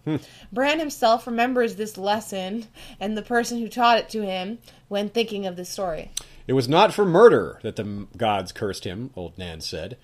Bran 0.52 0.80
himself 0.80 1.26
remembers 1.26 1.76
this 1.76 1.98
lesson 1.98 2.68
and 3.00 3.18
the 3.18 3.22
person 3.22 3.60
who 3.60 3.70
taught 3.70 3.98
it 3.98 4.10
to 4.10 4.24
him 4.24 4.60
when 4.90 5.10
thinking 5.10 5.46
of 5.46 5.56
this 5.56 5.70
story. 5.70 6.12
It 6.46 6.54
was 6.54 6.68
not 6.68 6.94
for 6.94 7.06
murder 7.06 7.60
that 7.64 7.78
the 7.78 8.08
gods 8.18 8.52
cursed 8.52 8.84
him, 8.84 9.12
old 9.16 9.38
Nan 9.38 9.62
said, 9.62 9.98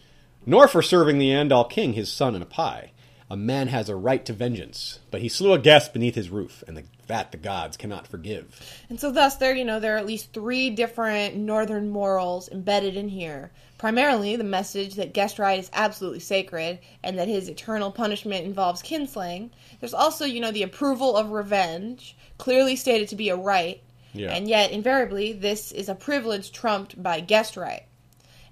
nor 0.45 0.67
for 0.67 0.81
serving 0.81 1.17
the 1.17 1.31
Andal 1.31 1.69
king 1.69 1.93
his 1.93 2.11
son 2.11 2.35
in 2.35 2.41
a 2.41 2.45
pie. 2.45 2.91
A 3.29 3.37
man 3.37 3.67
has 3.67 3.89
a 3.89 3.95
right 3.95 4.25
to 4.25 4.33
vengeance, 4.33 4.99
but 5.11 5.21
he 5.21 5.29
slew 5.29 5.53
a 5.53 5.59
guest 5.59 5.93
beneath 5.93 6.15
his 6.15 6.29
roof, 6.29 6.63
and 6.67 6.77
the, 6.77 6.83
that 7.09 7.31
the 7.31 7.37
gods 7.37 7.75
cannot 7.75 8.07
forgive. 8.07 8.59
And 8.89 8.99
so, 8.99 9.11
thus, 9.11 9.35
there 9.35 9.53
you 9.53 9.65
know 9.65 9.79
there 9.79 9.95
are 9.95 9.99
at 9.99 10.05
least 10.05 10.31
three 10.31 10.69
different 10.69 11.35
northern 11.35 11.89
morals 11.89 12.47
embedded 12.49 12.95
in 12.95 13.09
here. 13.09 13.51
Primarily, 13.77 14.35
the 14.35 14.43
message 14.43 14.95
that 14.95 15.13
guest 15.13 15.39
right 15.39 15.59
is 15.59 15.69
absolutely 15.73 16.19
sacred 16.19 16.79
and 17.03 17.17
that 17.17 17.27
his 17.27 17.49
eternal 17.49 17.91
punishment 17.91 18.45
involves 18.45 18.81
kinslaying. 18.81 19.49
There's 19.79 19.93
also, 19.93 20.25
you 20.25 20.39
know, 20.39 20.51
the 20.51 20.63
approval 20.63 21.15
of 21.17 21.31
revenge, 21.31 22.15
clearly 22.37 22.75
stated 22.75 23.07
to 23.09 23.15
be 23.15 23.29
a 23.29 23.35
right, 23.35 23.81
Yeah. 24.13 24.31
and 24.33 24.47
yet 24.47 24.71
invariably 24.71 25.33
this 25.33 25.71
is 25.71 25.89
a 25.89 25.95
privilege 25.95 26.51
trumped 26.51 27.01
by 27.01 27.21
guest 27.21 27.57
right. 27.57 27.83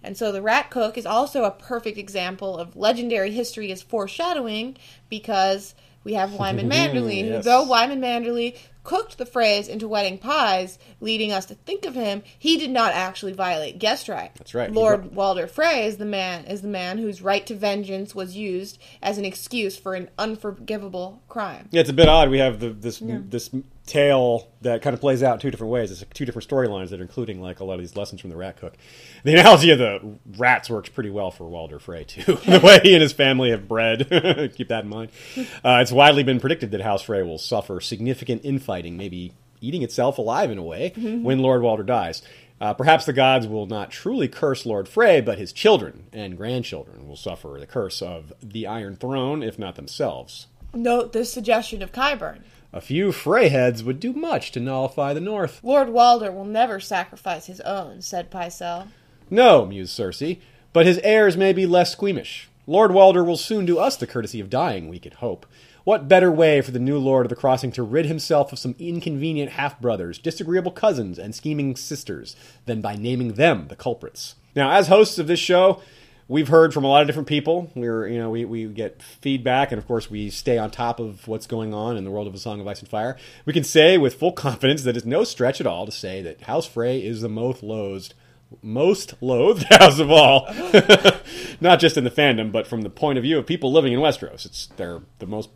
And 0.03 0.15
so 0.17 0.31
the 0.31 0.41
rat 0.41 0.69
cook 0.69 0.97
is 0.97 1.05
also 1.05 1.43
a 1.43 1.51
perfect 1.51 1.97
example 1.97 2.57
of 2.57 2.75
legendary 2.75 3.31
history 3.31 3.71
as 3.71 3.81
foreshadowing 3.81 4.77
because 5.09 5.75
we 6.07 6.13
have 6.13 6.33
Wyman 6.39 6.69
Manderley, 6.69 7.21
who, 7.21 7.27
Yes. 7.33 7.45
though 7.45 7.63
Wyman 7.63 7.99
Manderley 8.01 8.55
cooked 8.83 9.17
the 9.17 9.25
Freys 9.25 9.67
into 9.67 9.85
wedding 9.85 10.17
pies, 10.17 10.79
leading 11.01 11.33
us 11.33 11.45
to 11.47 11.53
think 11.55 11.85
of 11.85 11.93
him, 11.93 12.23
he 12.39 12.57
did 12.57 12.71
not 12.71 12.93
actually 12.93 13.33
violate 13.33 13.77
guest 13.79 14.07
right. 14.07 14.31
That's 14.35 14.53
right. 14.55 14.71
Lord 14.71 15.13
Walder 15.13 15.45
Frey 15.45 15.85
is 15.85 15.97
the 15.97 16.05
man 16.05 16.45
is 16.45 16.61
the 16.61 16.69
man 16.69 16.97
whose 16.97 17.21
right 17.21 17.45
to 17.47 17.53
vengeance 17.55 18.15
was 18.15 18.37
used 18.37 18.79
as 19.03 19.17
an 19.17 19.25
excuse 19.25 19.77
for 19.77 19.93
an 19.93 20.09
unforgivable 20.17 21.21
crime. 21.27 21.67
Yeah, 21.71 21.81
it's 21.81 21.89
a 21.89 21.93
bit 21.93 22.07
odd. 22.07 22.29
We 22.29 22.39
have 22.39 22.61
the, 22.61 22.69
this 22.69 23.01
this 23.03 23.49
tale 23.87 24.51
that 24.61 24.81
kind 24.81 24.93
of 24.93 24.99
plays 24.99 25.23
out 25.23 25.39
two 25.39 25.49
different 25.49 25.71
ways. 25.71 25.91
It's 25.91 26.03
two 26.13 26.25
different 26.25 26.47
storylines 26.47 26.89
that 26.89 26.99
are 26.99 27.03
including 27.03 27.41
like 27.41 27.59
a 27.59 27.63
lot 27.63 27.75
of 27.75 27.79
these 27.79 27.95
lessons 27.95 28.21
from 28.21 28.29
the 28.29 28.35
Rat 28.35 28.57
Cook. 28.57 28.73
The 29.23 29.33
analogy 29.33 29.71
of 29.71 29.79
the 29.79 30.17
rats 30.37 30.69
works 30.69 30.89
pretty 30.89 31.09
well 31.09 31.31
for 31.31 31.47
Walder 31.47 31.79
Frey 31.79 32.03
too. 32.03 32.21
the 32.45 32.59
way 32.59 32.79
he 32.83 32.93
and 32.93 33.01
his 33.01 33.13
family 33.13 33.49
have 33.49 33.67
bred. 33.67 34.07
Keep 34.55 34.67
that 34.67 34.83
in 34.83 34.89
mind. 34.89 35.11
Uh, 35.37 35.79
it's 35.81 35.91
widely 35.91 36.23
been 36.23 36.39
predicted 36.39 36.71
that 36.71 36.81
House 36.81 37.01
Frey 37.01 37.23
will 37.23 37.37
suffer 37.37 37.79
significant 37.79 38.43
infighting, 38.43 38.97
maybe 38.97 39.33
eating 39.61 39.81
itself 39.81 40.17
alive 40.17 40.51
in 40.51 40.57
a 40.57 40.63
way, 40.63 40.93
when 40.95 41.39
Lord 41.39 41.63
Walder 41.63 41.83
dies. 41.83 42.21
Uh, 42.59 42.73
perhaps 42.73 43.05
the 43.05 43.13
gods 43.13 43.47
will 43.47 43.67
not 43.67 43.91
truly 43.91 44.27
curse 44.27 44.65
Lord 44.65 44.87
Frey, 44.87 45.21
but 45.21 45.37
his 45.37 45.53
children 45.53 46.07
and 46.11 46.37
grandchildren 46.37 47.07
will 47.07 47.15
suffer 47.15 47.57
the 47.59 47.67
curse 47.67 48.01
of 48.01 48.33
the 48.41 48.65
Iron 48.65 48.95
Throne, 48.95 49.43
if 49.43 49.59
not 49.59 49.75
themselves. 49.75 50.47
Note 50.73 51.13
the 51.13 51.23
suggestion 51.23 51.81
of 51.81 51.91
Qyburn. 51.91 52.41
A 52.77 52.81
few 52.81 53.11
Frey 53.11 53.49
heads 53.49 53.83
would 53.83 53.99
do 53.99 54.13
much 54.13 54.51
to 54.51 54.59
nullify 54.59 55.11
the 55.11 55.19
North. 55.19 55.61
Lord 55.63 55.89
Walder 55.89 56.31
will 56.31 56.45
never 56.45 56.79
sacrifice 56.79 57.47
his 57.47 57.59
own, 57.61 58.03
said 58.03 58.29
Pycelle. 58.29 58.89
No, 59.31 59.65
mused 59.65 59.97
Cersei, 59.97 60.41
but 60.73 60.85
his 60.85 60.99
heirs 60.99 61.35
may 61.35 61.53
be 61.53 61.65
less 61.65 61.91
squeamish. 61.91 62.49
Lord 62.67 62.91
Walder 62.91 63.23
will 63.23 63.35
soon 63.35 63.65
do 63.65 63.79
us 63.79 63.97
the 63.97 64.05
courtesy 64.05 64.39
of 64.39 64.51
dying, 64.51 64.89
we 64.89 64.99
could 64.99 65.15
hope. 65.15 65.47
What 65.85 66.07
better 66.07 66.31
way 66.31 66.61
for 66.61 66.69
the 66.69 66.77
new 66.77 66.99
Lord 66.99 67.25
of 67.25 67.31
the 67.31 67.35
Crossing 67.35 67.71
to 67.71 67.81
rid 67.81 68.05
himself 68.05 68.53
of 68.53 68.59
some 68.59 68.75
inconvenient 68.77 69.53
half 69.53 69.81
brothers, 69.81 70.19
disagreeable 70.19 70.69
cousins, 70.69 71.17
and 71.17 71.33
scheming 71.33 71.75
sisters 71.75 72.35
than 72.67 72.79
by 72.79 72.95
naming 72.95 73.33
them 73.33 73.69
the 73.69 73.75
culprits? 73.75 74.35
Now, 74.55 74.69
as 74.69 74.87
hosts 74.87 75.17
of 75.17 75.25
this 75.25 75.39
show, 75.39 75.81
we've 76.27 76.47
heard 76.47 76.73
from 76.73 76.83
a 76.83 76.87
lot 76.87 77.01
of 77.01 77.07
different 77.07 77.27
people. 77.27 77.71
We're, 77.75 78.07
you 78.07 78.19
know, 78.19 78.29
we, 78.29 78.45
we 78.45 78.65
get 78.65 79.01
feedback, 79.01 79.71
and 79.71 79.79
of 79.79 79.87
course, 79.87 80.09
we 80.09 80.29
stay 80.29 80.57
on 80.57 80.71
top 80.71 80.99
of 80.99 81.27
what's 81.27 81.47
going 81.47 81.73
on 81.73 81.97
in 81.97 82.03
the 82.03 82.11
world 82.11 82.27
of 82.27 82.35
A 82.35 82.37
Song 82.37 82.59
of 82.59 82.67
Ice 82.67 82.79
and 82.79 82.89
Fire. 82.89 83.17
We 83.45 83.53
can 83.53 83.63
say 83.63 83.97
with 83.97 84.15
full 84.15 84.31
confidence 84.33 84.83
that 84.83 84.97
it's 84.97 85.05
no 85.05 85.23
stretch 85.23 85.61
at 85.61 85.67
all 85.67 85.85
to 85.85 85.91
say 85.91 86.21
that 86.21 86.41
House 86.41 86.67
Frey 86.67 87.03
is 87.03 87.21
the 87.21 87.29
most 87.29 87.63
loathed 87.63 88.13
most 88.61 89.13
loathed 89.21 89.63
house 89.69 89.99
of 89.99 90.09
all. 90.09 90.47
Not 91.61 91.79
just 91.79 91.97
in 91.97 92.03
the 92.03 92.11
fandom, 92.11 92.51
but 92.51 92.67
from 92.67 92.81
the 92.81 92.89
point 92.89 93.17
of 93.17 93.23
view 93.23 93.37
of 93.37 93.45
people 93.45 93.71
living 93.71 93.93
in 93.93 93.99
Westeros. 93.99 94.45
It's 94.45 94.67
they're 94.77 95.01
the 95.19 95.27
most 95.27 95.49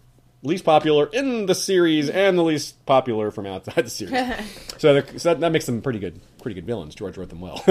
least 0.43 0.63
popular 0.63 1.07
in 1.07 1.45
the 1.45 1.55
series 1.55 2.09
and 2.09 2.37
the 2.37 2.43
least 2.43 2.83
popular 2.85 3.31
from 3.31 3.45
outside 3.45 3.85
the 3.85 3.89
series. 3.89 4.13
so, 4.77 5.01
so 5.17 5.29
that, 5.29 5.39
that 5.39 5.51
makes 5.51 5.65
them 5.65 5.81
pretty 5.81 5.99
good, 5.99 6.19
pretty 6.41 6.55
good 6.55 6.65
villains. 6.65 6.95
George 6.95 7.17
wrote 7.17 7.29
them 7.29 7.41
well. 7.41 7.57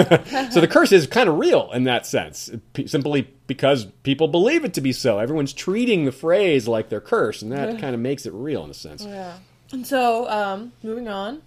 so 0.51 0.61
the 0.61 0.69
curse 0.71 0.93
is 0.93 1.07
kind 1.07 1.29
of 1.29 1.39
real 1.39 1.71
in 1.73 1.85
that 1.85 2.07
sense, 2.07 2.51
p- 2.73 2.87
simply 2.87 3.23
because 3.47 3.87
people 4.03 4.29
believe 4.29 4.65
it 4.65 4.75
to 4.75 4.81
be 4.81 4.93
so. 4.93 5.19
Everyone's 5.19 5.53
treating 5.53 6.05
the 6.05 6.13
Freys 6.13 6.69
like 6.69 6.89
their 6.89 7.01
curse, 7.01 7.43
and 7.43 7.53
that 7.53 7.81
kind 7.81 7.95
of 7.95 8.01
makes 8.01 8.27
it 8.27 8.33
real 8.33 8.65
in 8.65 8.71
a 8.71 8.75
sense. 8.75 9.05
Yeah. 9.05 9.39
And 9.73 9.87
so, 9.87 10.29
um, 10.29 10.73
moving 10.83 11.09
on, 11.09 11.43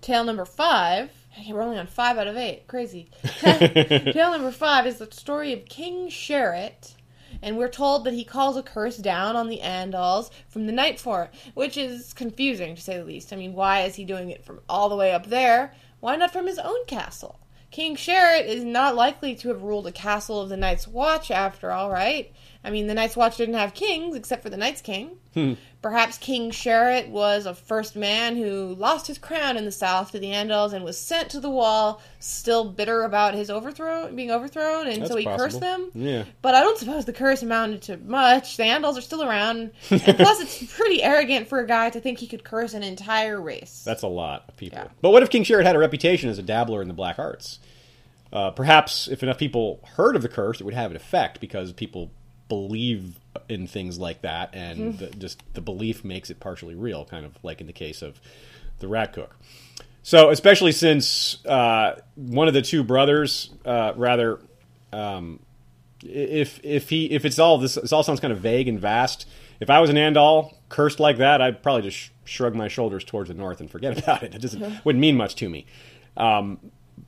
tale 0.00 0.24
number 0.24 0.44
five. 0.44 1.10
Hey, 1.30 1.52
We're 1.52 1.62
only 1.62 1.78
on 1.78 1.86
five 1.86 2.18
out 2.18 2.26
of 2.26 2.36
eight. 2.36 2.66
Crazy. 2.66 3.08
tale 3.22 4.32
number 4.32 4.50
five 4.50 4.86
is 4.86 4.98
the 4.98 5.08
story 5.12 5.52
of 5.52 5.64
King 5.66 6.08
Sherrit, 6.08 6.94
and 7.42 7.56
we're 7.56 7.68
told 7.68 8.04
that 8.04 8.14
he 8.14 8.24
calls 8.24 8.56
a 8.56 8.62
curse 8.62 8.96
down 8.96 9.36
on 9.36 9.48
the 9.48 9.60
Andals 9.62 10.30
from 10.48 10.66
the 10.66 10.72
Night 10.72 10.98
Fort, 11.00 11.32
which 11.54 11.76
is 11.76 12.12
confusing 12.12 12.74
to 12.74 12.82
say 12.82 12.98
the 12.98 13.04
least. 13.04 13.32
I 13.32 13.36
mean, 13.36 13.54
why 13.54 13.82
is 13.82 13.94
he 13.94 14.04
doing 14.04 14.30
it 14.30 14.44
from 14.44 14.60
all 14.68 14.88
the 14.88 14.96
way 14.96 15.12
up 15.12 15.26
there? 15.26 15.74
Why 16.00 16.16
not 16.16 16.32
from 16.32 16.46
his 16.46 16.58
own 16.58 16.84
castle? 16.86 17.40
King 17.70 17.94
Sherrit 17.94 18.46
is 18.46 18.64
not 18.64 18.96
likely 18.96 19.36
to 19.36 19.48
have 19.48 19.62
ruled 19.62 19.86
a 19.86 19.92
castle 19.92 20.40
of 20.40 20.48
the 20.48 20.56
Night's 20.56 20.88
Watch, 20.88 21.30
after 21.30 21.70
all, 21.70 21.88
right? 21.88 22.32
I 22.62 22.70
mean, 22.70 22.86
the 22.88 22.94
Night's 22.94 23.16
Watch 23.16 23.38
didn't 23.38 23.54
have 23.54 23.72
kings 23.72 24.14
except 24.14 24.42
for 24.42 24.50
the 24.50 24.56
Night's 24.58 24.82
King. 24.82 25.16
Perhaps 25.80 26.18
King 26.18 26.50
Sherrit 26.50 27.08
was 27.08 27.46
a 27.46 27.54
first 27.54 27.96
man 27.96 28.36
who 28.36 28.74
lost 28.74 29.06
his 29.06 29.16
crown 29.16 29.56
in 29.56 29.64
the 29.64 29.72
south 29.72 30.10
to 30.12 30.18
the 30.18 30.26
Andals 30.32 30.74
and 30.74 30.84
was 30.84 30.98
sent 30.98 31.30
to 31.30 31.40
the 31.40 31.48
wall, 31.48 32.02
still 32.18 32.64
bitter 32.70 33.02
about 33.04 33.32
his 33.34 33.48
overthrow, 33.48 34.12
being 34.12 34.30
overthrown, 34.30 34.88
and 34.88 35.00
That's 35.00 35.10
so 35.10 35.16
he 35.16 35.24
possible. 35.24 35.44
cursed 35.44 35.60
them. 35.60 35.90
Yeah. 35.94 36.24
But 36.42 36.54
I 36.54 36.60
don't 36.60 36.76
suppose 36.76 37.06
the 37.06 37.12
curse 37.14 37.42
amounted 37.42 37.80
to 37.82 37.96
much. 37.96 38.58
The 38.58 38.64
Andals 38.64 38.98
are 38.98 39.02
still 39.02 39.22
around, 39.22 39.70
and 39.88 40.02
plus, 40.02 40.40
it's 40.40 40.76
pretty 40.76 41.02
arrogant 41.02 41.48
for 41.48 41.60
a 41.60 41.66
guy 41.66 41.88
to 41.90 42.00
think 42.00 42.18
he 42.18 42.26
could 42.26 42.44
curse 42.44 42.74
an 42.74 42.82
entire 42.82 43.40
race. 43.40 43.82
That's 43.86 44.02
a 44.02 44.08
lot 44.08 44.44
of 44.48 44.56
people. 44.56 44.80
Yeah. 44.80 44.88
But 45.00 45.10
what 45.12 45.22
if 45.22 45.30
King 45.30 45.44
Sherrit 45.44 45.64
had 45.64 45.76
a 45.76 45.80
reputation 45.80 46.28
as 46.28 46.38
a 46.38 46.42
dabbler 46.42 46.82
in 46.82 46.88
the 46.88 46.94
black 46.94 47.18
arts? 47.18 47.58
Uh, 48.32 48.50
perhaps 48.50 49.08
if 49.08 49.22
enough 49.22 49.38
people 49.38 49.80
heard 49.96 50.14
of 50.14 50.22
the 50.22 50.28
curse, 50.28 50.60
it 50.60 50.64
would 50.64 50.74
have 50.74 50.90
an 50.90 50.96
effect 50.96 51.40
because 51.40 51.72
people 51.72 52.10
believe 52.50 53.18
in 53.48 53.66
things 53.66 53.98
like 53.98 54.20
that, 54.20 54.50
and 54.52 54.98
the, 54.98 55.06
just 55.06 55.42
the 55.54 55.62
belief 55.62 56.04
makes 56.04 56.28
it 56.28 56.38
partially 56.38 56.74
real, 56.74 57.06
kind 57.06 57.24
of 57.24 57.32
like 57.42 57.62
in 57.62 57.66
the 57.66 57.72
case 57.72 58.02
of 58.02 58.20
the 58.80 58.88
Rat 58.88 59.14
Cook. 59.14 59.34
So, 60.02 60.28
especially 60.30 60.72
since 60.72 61.44
uh, 61.46 62.00
one 62.16 62.48
of 62.48 62.54
the 62.54 62.60
two 62.60 62.82
brothers, 62.82 63.50
uh, 63.64 63.92
rather, 63.96 64.40
um, 64.92 65.40
if 66.02 66.60
if 66.62 66.90
he 66.90 67.06
if 67.10 67.24
it's 67.24 67.38
all 67.38 67.56
this, 67.56 67.76
this 67.76 67.92
all 67.92 68.02
sounds 68.02 68.20
kind 68.20 68.32
of 68.32 68.40
vague 68.40 68.68
and 68.68 68.78
vast. 68.78 69.26
If 69.60 69.70
I 69.70 69.80
was 69.80 69.88
an 69.90 69.96
Andal 69.96 70.54
cursed 70.68 71.00
like 71.00 71.18
that, 71.18 71.40
I'd 71.40 71.62
probably 71.62 71.82
just 71.82 71.96
sh- 71.96 72.10
shrug 72.24 72.54
my 72.54 72.68
shoulders 72.68 73.04
towards 73.04 73.28
the 73.28 73.34
north 73.34 73.60
and 73.60 73.70
forget 73.70 73.98
about 74.02 74.22
it. 74.22 74.34
It 74.34 74.42
doesn't 74.42 74.60
wouldn't 74.84 75.00
mean 75.00 75.16
much 75.16 75.36
to 75.36 75.48
me. 75.48 75.66
Um, 76.16 76.58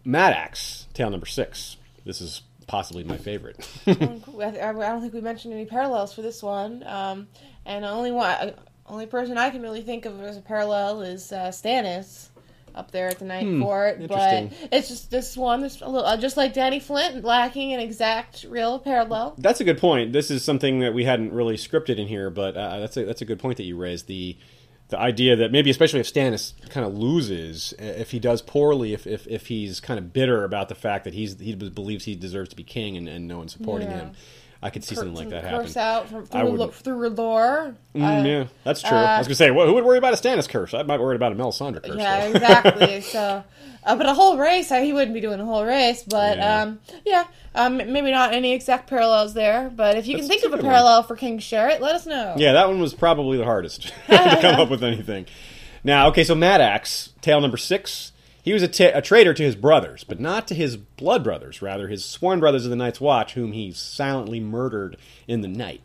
Mad 0.04 0.32
Axe, 0.34 0.86
tale 0.94 1.10
number 1.10 1.26
six. 1.26 1.76
This 2.04 2.20
is 2.20 2.42
possibly 2.72 3.04
my 3.04 3.18
favorite. 3.18 3.68
I 3.86 3.92
don't 3.92 5.02
think 5.02 5.12
we 5.12 5.20
mentioned 5.20 5.52
any 5.52 5.66
parallels 5.66 6.14
for 6.14 6.22
this 6.22 6.42
one. 6.42 6.82
Um, 6.86 7.28
and 7.66 7.84
only 7.84 8.10
one, 8.10 8.54
only 8.86 9.04
person 9.04 9.36
I 9.36 9.50
can 9.50 9.60
really 9.60 9.82
think 9.82 10.06
of 10.06 10.18
as 10.22 10.38
a 10.38 10.40
parallel 10.40 11.02
is 11.02 11.32
uh, 11.32 11.48
Stannis 11.48 12.28
up 12.74 12.90
there 12.90 13.08
at 13.08 13.18
the 13.18 13.26
Night 13.26 13.44
Hmm, 13.44 13.60
Court. 13.60 14.08
But 14.08 14.54
it's 14.72 14.88
just 14.88 15.10
this 15.10 15.36
one, 15.36 15.60
that's 15.60 15.82
a 15.82 15.86
little, 15.86 16.06
uh, 16.06 16.16
just 16.16 16.38
like 16.38 16.54
Danny 16.54 16.80
Flint, 16.80 17.22
lacking 17.22 17.74
an 17.74 17.80
exact 17.80 18.46
real 18.48 18.78
parallel. 18.78 19.34
That's 19.36 19.60
a 19.60 19.64
good 19.64 19.76
point. 19.76 20.14
This 20.14 20.30
is 20.30 20.42
something 20.42 20.78
that 20.78 20.94
we 20.94 21.04
hadn't 21.04 21.34
really 21.34 21.58
scripted 21.58 21.98
in 21.98 22.06
here, 22.08 22.30
but 22.30 22.56
uh, 22.56 22.80
that's 22.80 22.96
a 22.96 23.04
that's 23.04 23.20
a 23.20 23.26
good 23.26 23.38
point 23.38 23.58
that 23.58 23.64
you 23.64 23.76
raised. 23.76 24.06
The 24.06 24.38
the 24.92 24.98
idea 25.00 25.34
that 25.36 25.50
maybe, 25.50 25.68
especially 25.70 25.98
if 26.00 26.06
Stannis 26.12 26.52
kind 26.70 26.86
of 26.86 26.94
loses, 26.96 27.74
if 27.78 28.12
he 28.12 28.20
does 28.20 28.40
poorly, 28.40 28.92
if, 28.94 29.06
if 29.06 29.26
if 29.26 29.48
he's 29.48 29.80
kind 29.80 29.98
of 29.98 30.12
bitter 30.12 30.44
about 30.44 30.68
the 30.68 30.74
fact 30.76 31.04
that 31.04 31.14
he's 31.14 31.38
he 31.40 31.54
believes 31.56 32.04
he 32.04 32.14
deserves 32.14 32.50
to 32.50 32.56
be 32.56 32.62
king 32.62 32.96
and, 32.96 33.08
and 33.08 33.26
no 33.26 33.38
one's 33.38 33.52
supporting 33.52 33.90
Yeah. 33.90 33.96
him, 33.98 34.12
I 34.64 34.70
could 34.70 34.84
see 34.84 34.94
something 34.94 35.14
like 35.14 35.30
that 35.30 35.42
curse 35.44 35.74
happen. 35.74 35.82
out 36.04 36.08
from, 36.08 36.22
I 36.22 36.26
through, 36.26 36.40
wouldn't- 36.52 36.58
lo- 36.60 36.68
through 36.68 37.08
lore. 37.08 37.74
Mm, 37.96 38.02
Uh, 38.20 38.24
yeah, 38.24 38.44
that's 38.64 38.80
true. 38.80 38.96
I 38.96 39.18
was 39.18 39.26
gonna 39.26 39.34
say, 39.34 39.50
well, 39.50 39.66
who 39.66 39.74
would 39.74 39.84
worry 39.84 39.98
about 39.98 40.14
a 40.14 40.16
Stannis 40.16 40.48
curse? 40.48 40.72
I 40.72 40.82
might 40.84 41.00
worry 41.00 41.16
about 41.16 41.32
a 41.32 41.34
Melisandre 41.34 41.82
curse. 41.82 41.96
Yeah, 41.96 42.20
though. 42.20 42.30
exactly. 42.34 43.00
so, 43.02 43.42
uh, 43.84 43.96
but 43.96 44.06
a 44.06 44.14
whole 44.14 44.38
race, 44.38 44.70
uh, 44.70 44.80
he 44.80 44.92
wouldn't 44.92 45.14
be 45.14 45.20
doing 45.20 45.40
a 45.40 45.44
whole 45.44 45.64
race. 45.64 46.04
But 46.04 46.38
Yeah. 46.38 46.62
um, 46.62 46.78
yeah, 47.04 47.24
um, 47.56 47.78
maybe 47.78 48.12
not 48.12 48.32
any 48.32 48.52
exact 48.52 48.88
parallels 48.88 49.34
there. 49.34 49.68
But 49.74 49.96
if 49.96 50.06
you 50.06 50.14
That's- 50.16 50.28
can 50.28 50.38
think 50.40 50.46
of 50.46 50.52
a 50.52 50.56
good 50.58 50.64
one. 50.64 50.72
parallel 50.74 51.02
for 51.02 51.16
King 51.16 51.38
Sherrit, 51.40 51.80
let 51.80 51.96
us 51.96 52.06
know. 52.06 52.34
Yeah, 52.36 52.52
that 52.52 52.68
one 52.68 52.80
was 52.80 52.94
probably 52.94 53.38
the 53.38 53.44
hardest 53.44 53.82
to 54.08 54.38
come 54.40 54.60
up 54.60 54.70
with 54.70 54.84
anything. 54.84 55.26
Now, 55.84 56.06
okay, 56.10 56.22
so 56.22 56.36
Mad 56.36 56.60
Axe, 56.60 57.08
tale 57.20 57.40
number 57.40 57.56
six. 57.56 58.11
He 58.42 58.52
was 58.52 58.62
a, 58.62 59.00
traitor 59.00 59.34
to 59.34 59.42
his 59.42 59.54
brothers, 59.54 60.02
but 60.02 60.18
not 60.18 60.48
to 60.48 60.54
his 60.54 60.76
blood 60.76 61.22
brothers, 61.22 61.62
rather 61.62 61.86
his 61.86 62.04
sworn 62.04 62.40
brothers 62.40 62.64
of 62.64 62.70
the 62.70 62.76
Night's 62.76 63.00
Watch, 63.00 63.34
whom 63.34 63.52
he 63.52 63.72
silently 63.72 64.40
murdered 64.40 64.96
in 65.28 65.42
the 65.42 65.48
night. 65.48 65.80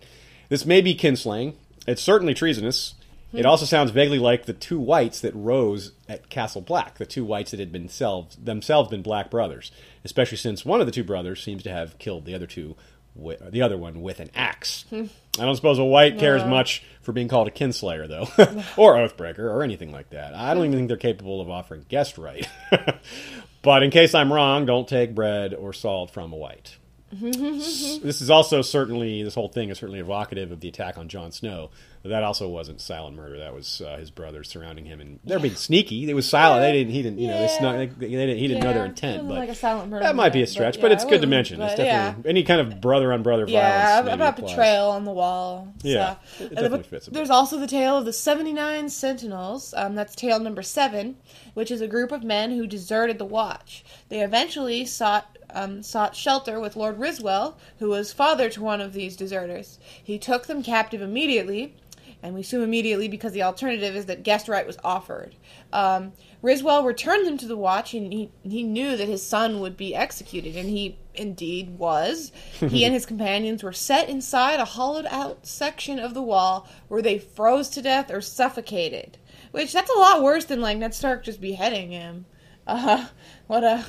This 0.50 0.66
may 0.66 0.82
be 0.82 0.96
kinslaying. 0.96 1.54
It's 1.86 2.02
certainly 2.02 2.34
treasonous. 2.34 2.96
It 3.32 3.42
hmm. 3.42 3.48
also 3.48 3.66
sounds 3.66 3.92
vaguely 3.92 4.18
like 4.18 4.46
the 4.46 4.54
two 4.54 4.80
whites 4.80 5.22
that 5.22 5.36
rose 5.36 5.92
at 6.10 6.30
Castle 6.30 6.62
Black, 6.62 6.98
the 6.98 7.06
two 7.06 7.24
whites 7.24 7.52
that 7.52 7.60
had 7.60 7.72
been 7.72 7.90
selves, 7.90 8.36
themselves 8.38 8.90
been 8.90 9.04
black 9.04 9.30
brothers, 9.30 9.72
especially 10.04 10.38
since 10.38 10.66
one 10.66 10.80
of 10.80 10.88
the 10.88 10.92
two 10.92 11.04
brothers 11.04 11.44
seems 11.44 11.62
to 11.64 11.72
have 11.72 12.00
killed 12.00 12.26
the 12.26 12.34
other 12.34 12.48
two, 12.48 12.76
the 13.16 13.62
other 13.62 13.78
one 13.78 14.02
with 14.02 14.20
an 14.20 14.32
axe. 14.34 14.86
Hmm. 14.90 15.06
I 15.38 15.46
don't 15.46 15.56
suppose 15.56 15.78
a 15.78 15.84
white 15.84 16.18
cares 16.18 16.44
much 16.44 16.84
for 17.08 17.14
being 17.14 17.30
called 17.30 17.48
a 17.48 17.52
kinslayer, 17.52 18.06
though, 18.06 18.28
or 18.76 18.96
oathbreaker, 18.96 19.40
or 19.40 19.64
anything 19.64 19.94
like 19.94 20.10
that. 20.10 20.36
I 20.36 20.54
don't 20.54 20.66
even 20.66 20.78
think 20.78 20.88
they're 20.90 20.98
capable 20.98 21.40
of 21.40 21.50
offering 21.50 21.86
guest 21.88 22.18
right. 22.18 22.46
but 23.62 23.82
in 23.82 23.92
case 23.92 24.14
I'm 24.14 24.32
wrong, 24.32 24.66
don't 24.66 24.90
take 24.90 25.16
bread 25.16 25.54
or 25.54 25.72
salt 25.72 26.12
from 26.12 26.34
a 26.34 26.36
white. 26.36 26.76
this 27.14 28.20
is 28.20 28.30
also 28.30 28.62
certainly 28.62 29.24
this 29.24 29.36
whole 29.36 29.48
thing 29.48 29.70
is 29.70 29.78
certainly 29.78 30.02
evocative 30.02 30.52
of 30.52 30.60
the 30.60 30.68
attack 30.68 30.98
on 30.98 31.08
Jon 31.08 31.32
Snow. 31.32 31.70
That 32.10 32.24
also 32.24 32.48
wasn't 32.48 32.82
silent 32.82 33.16
murder. 33.16 33.40
That 33.40 33.54
was 33.54 33.82
uh, 33.82 33.98
his 33.98 34.10
brothers 34.12 34.50
surrounding 34.50 34.86
him, 34.86 35.00
and 35.00 35.20
they're 35.24 35.40
being 35.40 35.56
sneaky. 35.56 36.10
It 36.10 36.14
was 36.14 36.28
silent. 36.28 36.62
They 36.62 36.72
didn't. 36.74 36.94
He 36.94 37.02
didn't. 37.02 37.20
You 37.20 37.28
know, 37.28 37.40
they 37.40 37.48
snuck, 37.48 37.76
they, 37.76 37.86
they 37.88 38.08
didn't, 38.08 38.38
he 38.38 38.48
didn't 38.48 38.64
know 38.64 38.74
their 38.74 38.86
intent. 38.86 39.28
But 39.28 39.38
like 39.38 39.50
a 39.50 39.56
silent 39.56 39.90
murder 39.90 40.04
that 40.04 40.16
might 40.16 40.34
be 40.34 40.42
a 40.42 40.48
stretch. 40.48 40.76
but 40.76 40.82
But, 40.82 40.92
yeah, 40.92 40.96
it's 40.96 41.04
it 41.04 41.10
good 41.10 41.22
to 41.22 41.28
mention. 41.28 41.62
It's 41.62 41.76
definitely 41.76 42.30
any 42.30 42.44
kind 42.44 42.62
of 42.62 42.82
brother 42.82 43.14
on 43.14 43.24
brother 43.24 43.46
violence. 43.46 44.06
maybe 44.06 44.16
about 44.16 44.36
betrayal 44.36 44.90
on 44.90 45.06
the 45.06 45.12
wall. 45.12 45.74
Yeah, 45.84 46.16
it 46.40 46.50
definitely 46.56 46.84
fits 46.84 47.08
There's 47.08 47.30
also 47.30 47.60
the 47.60 47.68
tale 47.68 47.98
of 47.98 48.06
the 48.06 48.14
79 48.14 48.90
Sentinels. 48.90 49.74
Um, 49.76 49.96
that's 49.96 50.16
tale 50.16 50.40
number 50.40 50.62
seven, 50.62 51.18
which 51.54 51.72
is 51.72 51.82
a 51.82 51.88
group 51.88 52.12
of 52.12 52.24
men 52.24 52.52
who 52.52 52.68
deserted 52.68 53.18
the 53.18 53.26
Watch. 53.26 53.84
They 54.10 54.22
eventually 54.22 54.86
sought 54.86 55.38
um, 55.50 55.82
sought 55.84 56.16
shelter 56.16 56.60
with 56.60 56.76
Lord 56.76 56.98
Ryswell, 57.00 57.56
who 57.80 57.90
was 57.90 58.14
father 58.14 58.50
to 58.50 58.62
one 58.62 58.82
of 58.82 58.94
these 58.94 59.16
deserters. 59.16 59.80
He 60.04 60.18
took 60.18 60.48
them 60.48 60.64
captive 60.64 61.02
immediately, 61.02 61.76
and 62.24 62.34
we 62.34 62.42
assume 62.42 62.64
immediately 62.64 63.08
because 63.08 63.32
the 63.32 63.44
alternative 63.44 63.96
is 63.96 64.06
that 64.08 64.24
guest 64.24 64.48
right 64.48 64.66
was 64.66 64.78
offered. 64.84 65.36
Um, 65.72 66.14
Ryswell 66.44 66.86
returned 66.86 67.28
them 67.28 67.38
to 67.38 67.48
the 67.48 67.58
Watch, 67.58 67.94
and 67.94 68.12
he, 68.12 68.32
he 68.44 68.64
knew 68.64 68.98
that 68.98 69.08
his 69.08 69.26
son 69.26 69.60
would 69.60 69.78
be 69.78 69.96
executed, 69.96 70.56
and 70.56 70.70
he 70.70 70.98
indeed 71.14 71.78
was. 71.78 72.32
He 72.60 72.86
and 72.86 72.94
his 72.94 73.06
companions 73.08 73.64
were 73.64 73.74
set 73.74 74.10
inside 74.10 74.60
a 74.60 74.66
hollowed 74.66 75.08
out 75.08 75.46
section 75.46 76.00
of 76.00 76.14
the 76.14 76.22
wall 76.22 76.68
where 76.88 77.02
they 77.02 77.18
froze 77.20 77.70
to 77.70 77.82
death 77.82 78.12
or 78.12 78.22
suffocated. 78.22 79.18
Which, 79.52 79.74
that's 79.74 79.92
a 79.92 79.98
lot 79.98 80.22
worse 80.22 80.46
than, 80.46 80.62
like, 80.62 80.78
Ned 80.78 80.94
Stark 80.94 81.24
just 81.24 81.42
beheading 81.42 81.92
him. 81.92 82.26
Uh, 82.68 83.08
what 83.48 83.64
a. 83.64 83.86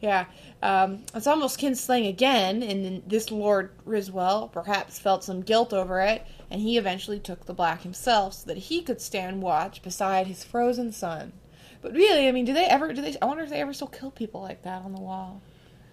Yeah. 0.00 0.26
Um, 0.62 1.04
it's 1.14 1.26
almost 1.26 1.58
kinslaying 1.58 2.08
again, 2.08 2.62
and 2.62 3.02
this 3.06 3.30
Lord 3.30 3.70
Ryswell 3.86 4.52
perhaps 4.52 4.98
felt 4.98 5.24
some 5.24 5.40
guilt 5.40 5.72
over 5.72 6.00
it, 6.00 6.26
and 6.50 6.60
he 6.60 6.76
eventually 6.76 7.18
took 7.18 7.46
the 7.46 7.54
black 7.54 7.82
himself 7.82 8.34
so 8.34 8.46
that 8.46 8.56
he 8.58 8.82
could 8.82 9.00
stand 9.00 9.42
watch 9.42 9.82
beside 9.82 10.26
his 10.26 10.42
frozen 10.44 10.92
son. 10.92 11.32
But 11.82 11.92
really, 11.92 12.28
I 12.28 12.32
mean, 12.32 12.44
do 12.44 12.52
they 12.52 12.66
ever? 12.66 12.92
Do 12.92 13.00
they? 13.02 13.16
I 13.22 13.24
wonder 13.24 13.42
if 13.44 13.50
they 13.50 13.60
ever 13.60 13.72
still 13.72 13.88
kill 13.88 14.10
people 14.10 14.42
like 14.42 14.62
that 14.62 14.82
on 14.82 14.92
the 14.92 15.00
wall. 15.00 15.40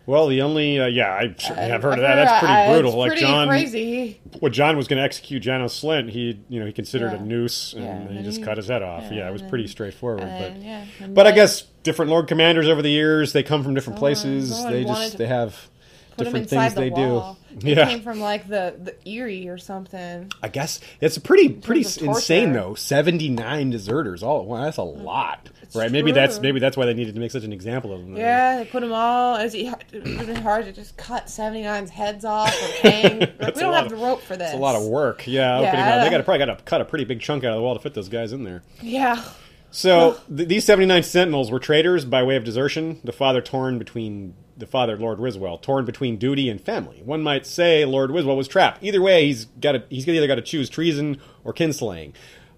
Well, 0.06 0.28
the 0.28 0.42
only 0.42 0.80
uh, 0.80 0.86
yeah, 0.88 1.14
I 1.14 1.36
certainly 1.38 1.70
have 1.70 1.84
heard 1.84 1.94
I've 1.94 2.00
of 2.00 2.04
that. 2.04 2.16
That's 2.16 2.40
pretty 2.40 2.54
I- 2.54 2.72
brutal. 2.74 2.98
Like 2.98 3.10
pretty 3.10 3.22
Jon, 3.24 3.48
crazy. 3.50 4.22
when 4.40 4.54
Jon 4.54 4.78
was 4.78 4.88
going 4.88 4.98
to 4.98 5.04
execute 5.04 5.44
Janos 5.44 5.82
Slint, 5.82 6.10
he 6.10 6.40
you 6.50 6.60
know 6.62 6.66
he 6.66 6.72
considered 6.72 7.12
Yeah. 7.12 7.18
a 7.20 7.22
noose 7.22 7.74
and 7.74 7.84
Yeah, 8.10 8.18
he 8.18 8.24
just 8.24 8.40
he- 8.40 8.44
cut 8.46 8.56
his 8.58 8.68
head 8.68 8.84
off. 8.84 9.04
yeah, 9.04 9.12
Yeah, 9.20 9.30
it 9.30 9.34
was 9.34 9.42
and 9.42 9.50
pretty 9.50 9.68
straightforward. 9.68 10.22
And 10.22 10.30
but 10.30 10.40
then, 10.54 10.62
yeah, 10.62 10.86
and 11.02 11.14
but 11.16 11.28
I 11.28 11.32
guess 11.34 11.64
different 11.84 12.10
Lord 12.10 12.28
Commanders 12.28 12.68
over 12.70 12.82
the 12.82 12.90
years 12.90 13.34
they 13.34 13.44
come 13.44 13.64
from 13.64 13.74
different 13.74 13.98
Someone- 13.98 14.14
places. 14.14 14.56
someone 14.56 14.74
they 14.74 14.84
just 14.86 15.18
they 15.18 15.28
have 15.28 15.70
different 16.18 16.50
things 16.50 16.74
the 16.74 16.80
they 16.82 16.90
wall. 16.90 17.37
Yeah, 17.62 17.86
came 17.88 18.02
from 18.02 18.20
like 18.20 18.48
the 18.48 18.76
the 18.78 18.96
Eyrie 19.10 19.48
or 19.48 19.58
something. 19.58 20.32
I 20.44 20.48
guess 20.50 20.80
it's 21.02 21.18
pretty 21.18 21.50
pretty 21.50 21.82
insane 21.82 22.54
though. 22.54 22.76
Seventy 22.76 23.30
nine 23.30 23.70
deserters 23.70 24.22
all 24.24 24.42
at 24.42 24.46
once. 24.46 24.66
That's 24.66 24.78
a 24.78 24.84
lot, 24.84 25.50
It's 25.62 25.76
right? 25.76 25.92
Maybe 25.92 26.12
that's 26.12 26.40
maybe 26.40 26.60
that's 26.60 26.76
why 26.78 26.86
they 26.86 26.94
needed 26.94 27.16
to 27.16 27.20
make 27.22 27.32
such 27.32 27.44
an 27.44 27.54
example 27.54 27.94
of 27.94 28.02
them. 28.02 28.16
Yeah, 28.18 28.58
they 28.58 28.66
put 28.66 28.82
them 28.82 28.94
all. 28.94 29.36
It's 29.38 29.54
it 29.56 29.74
would 29.94 30.06
have 30.08 30.28
been 30.28 30.36
hard 30.42 30.66
to 30.66 30.72
just 30.72 30.98
cut 30.98 31.26
79's 31.28 31.90
heads 31.90 32.26
off 32.26 32.50
or 32.54 32.68
hang. 32.90 33.20
Like, 33.40 33.56
we 33.56 33.62
don't 33.62 33.74
have 33.74 33.86
of- 33.86 33.90
the 33.92 33.98
rope 33.98 34.22
for 34.22 34.36
this. 34.38 34.50
It's 34.52 34.58
a 34.58 34.62
lot 34.62 34.76
of 34.76 34.84
work. 34.84 35.26
Yeah, 35.28 35.60
Yeah. 35.62 36.04
They 36.04 36.10
got 36.10 36.18
to 36.18 36.24
probably 36.24 36.46
got 36.46 36.58
to 36.58 36.64
cut 36.64 36.82
a 36.82 36.86
pretty 36.86 37.06
big 37.06 37.22
chunk 37.22 37.44
out 37.44 37.52
of 37.52 37.58
the 37.58 37.62
wall 37.62 37.74
to 37.76 37.82
fit 37.82 37.94
those 37.94 38.10
guys 38.10 38.32
in 38.34 38.44
there. 38.44 38.64
Yeah. 38.82 39.24
So 39.72 40.18
th- 40.36 40.48
these 40.48 40.64
seventy 40.66 40.86
nine 40.86 41.04
sentinels 41.04 41.52
were 41.52 41.60
traitors 41.60 42.06
by 42.06 42.24
way 42.24 42.36
of 42.36 42.44
desertion. 42.44 43.00
The 43.04 43.12
father 43.12 43.42
torn 43.42 43.78
between 43.78 44.34
the 44.58 44.66
father, 44.66 44.98
Lord 44.98 45.20
Wiswell, 45.20 45.62
torn 45.62 45.86
between 45.86 46.18
duty 46.18 46.50
and 46.50 46.60
family. 46.60 47.02
One 47.06 47.22
might 47.22 47.46
say 47.46 47.86
Lord 47.86 48.10
Wiswell 48.12 48.36
was 48.38 48.48
trapped. 48.48 48.84
Either 48.84 49.02
way, 49.02 49.26
he's 49.28 49.46
got 49.46 49.74
to 49.74 49.84
he's 49.90 50.08
either 50.08 50.28
got 50.28 50.36
to 50.36 50.42
choose 50.42 50.70
treason 50.70 51.20
or 51.44 51.54
kinslaying, 51.54 52.14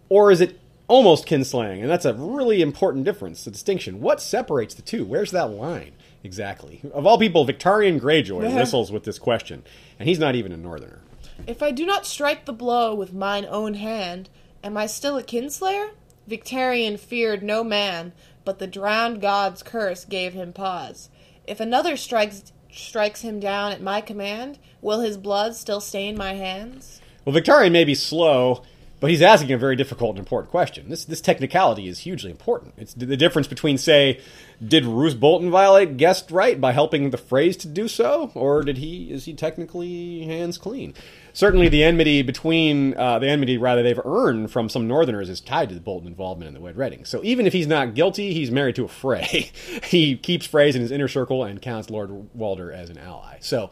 or 0.08 0.32
is 0.32 0.42
it 0.42 0.60
almost 0.88 1.28
kinslaying? 1.28 1.82
And 1.82 1.90
that's 1.90 2.06
a 2.06 2.14
really 2.14 2.62
important 2.62 3.06
difference, 3.06 3.44
the 3.44 3.52
distinction. 3.52 4.02
What 4.02 4.22
separates 4.22 4.74
the 4.76 4.82
two? 4.82 5.06
Where's 5.06 5.32
that 5.32 5.50
line 5.52 5.92
exactly? 6.24 6.82
Of 6.94 7.06
all 7.06 7.18
people, 7.20 7.46
Victarion 7.46 8.00
Greyjoy 8.00 8.44
Yeah. 8.50 8.56
wrestles 8.58 8.92
with 8.92 9.04
this 9.04 9.20
question, 9.20 9.64
and 10.00 10.08
he's 10.10 10.20
not 10.20 10.36
even 10.36 10.52
a 10.52 10.58
northerner. 10.58 11.02
If 11.48 11.62
I 11.64 11.72
do 11.72 11.86
not 11.86 12.06
strike 12.06 12.46
the 12.46 12.54
blow 12.54 12.94
with 12.94 13.14
mine 13.14 13.46
own 13.50 13.76
hand, 13.76 14.30
am 14.64 14.76
I 14.78 14.88
still 14.88 15.18
a 15.18 15.24
kinslayer? 15.24 15.90
Victarion 16.30 17.00
feared 17.00 17.42
no 17.44 17.64
man, 17.64 18.12
but 18.46 18.60
the 18.60 18.68
drowned 18.68 19.22
god's 19.22 19.64
curse 19.64 20.06
gave 20.06 20.34
him 20.34 20.54
pause. 20.54 21.10
If 21.50 21.60
another 21.60 21.98
strikes 21.98 22.44
strikes 22.72 23.22
him 23.22 23.40
down 23.40 23.72
at 23.72 23.82
my 23.82 24.02
command, 24.02 24.60
will 24.84 25.00
his 25.00 25.18
blood 25.18 25.56
still 25.56 25.82
stain 25.82 26.16
my 26.16 26.34
hands? 26.36 27.02
Well, 27.26 27.36
Victarion 27.36 27.72
may 27.72 27.86
be 27.86 27.96
slow, 27.96 28.62
but 29.00 29.10
he's 29.10 29.22
asking 29.22 29.52
a 29.52 29.58
very 29.58 29.76
difficult 29.76 30.12
and 30.12 30.20
important 30.20 30.52
question. 30.52 30.90
This 30.90 31.06
this 31.06 31.22
technicality 31.22 31.88
is 31.88 32.00
hugely 32.00 32.32
important. 32.32 32.74
It's 32.78 32.94
the 32.94 33.18
difference 33.18 33.48
between, 33.48 33.78
say, 33.78 34.20
did 34.66 34.86
Roose 34.86 35.14
Bolton 35.14 35.50
violate 35.50 35.98
guest 35.98 36.32
right 36.32 36.60
by 36.60 36.74
helping 36.74 37.12
the 37.12 37.18
Freys 37.18 37.58
to 37.60 37.68
do 37.68 37.88
so, 37.88 38.32
or 38.36 38.64
did 38.64 38.78
he 38.78 39.12
is 39.12 39.26
he 39.26 39.34
technically 39.34 40.26
hands 40.26 40.58
clean? 40.58 40.94
Certainly, 41.32 41.70
the 41.70 41.84
enmity 41.84 42.22
between 42.22 42.98
uh, 42.98 43.20
the 43.20 43.30
enmity 43.30 43.58
rather 43.58 43.84
they've 43.84 44.02
earned 44.04 44.52
from 44.52 44.68
some 44.68 44.88
Northerners 44.88 45.30
is 45.30 45.40
tied 45.40 45.70
to 45.70 45.76
the 45.76 45.82
Bolton 45.82 46.08
involvement 46.08 46.50
in 46.50 46.54
the 46.54 46.60
Red 46.60 46.76
Wedding. 46.76 47.06
So 47.06 47.22
even 47.24 47.48
if 47.48 47.54
he's 47.54 47.68
not 47.68 47.94
guilty, 47.94 48.34
he's 48.34 48.52
married 48.52 48.76
to 48.76 48.86
a 48.86 48.90
Frey. 48.90 49.52
he 49.84 50.18
keeps 50.18 50.48
Freys 50.48 50.76
in 50.76 50.82
his 50.82 50.92
inner 50.92 51.08
circle 51.08 51.44
and 51.44 51.62
counts 51.62 51.90
Lord 51.90 52.36
Walder 52.36 52.72
as 52.72 52.90
an 52.90 52.98
ally. 52.98 53.38
So 53.40 53.70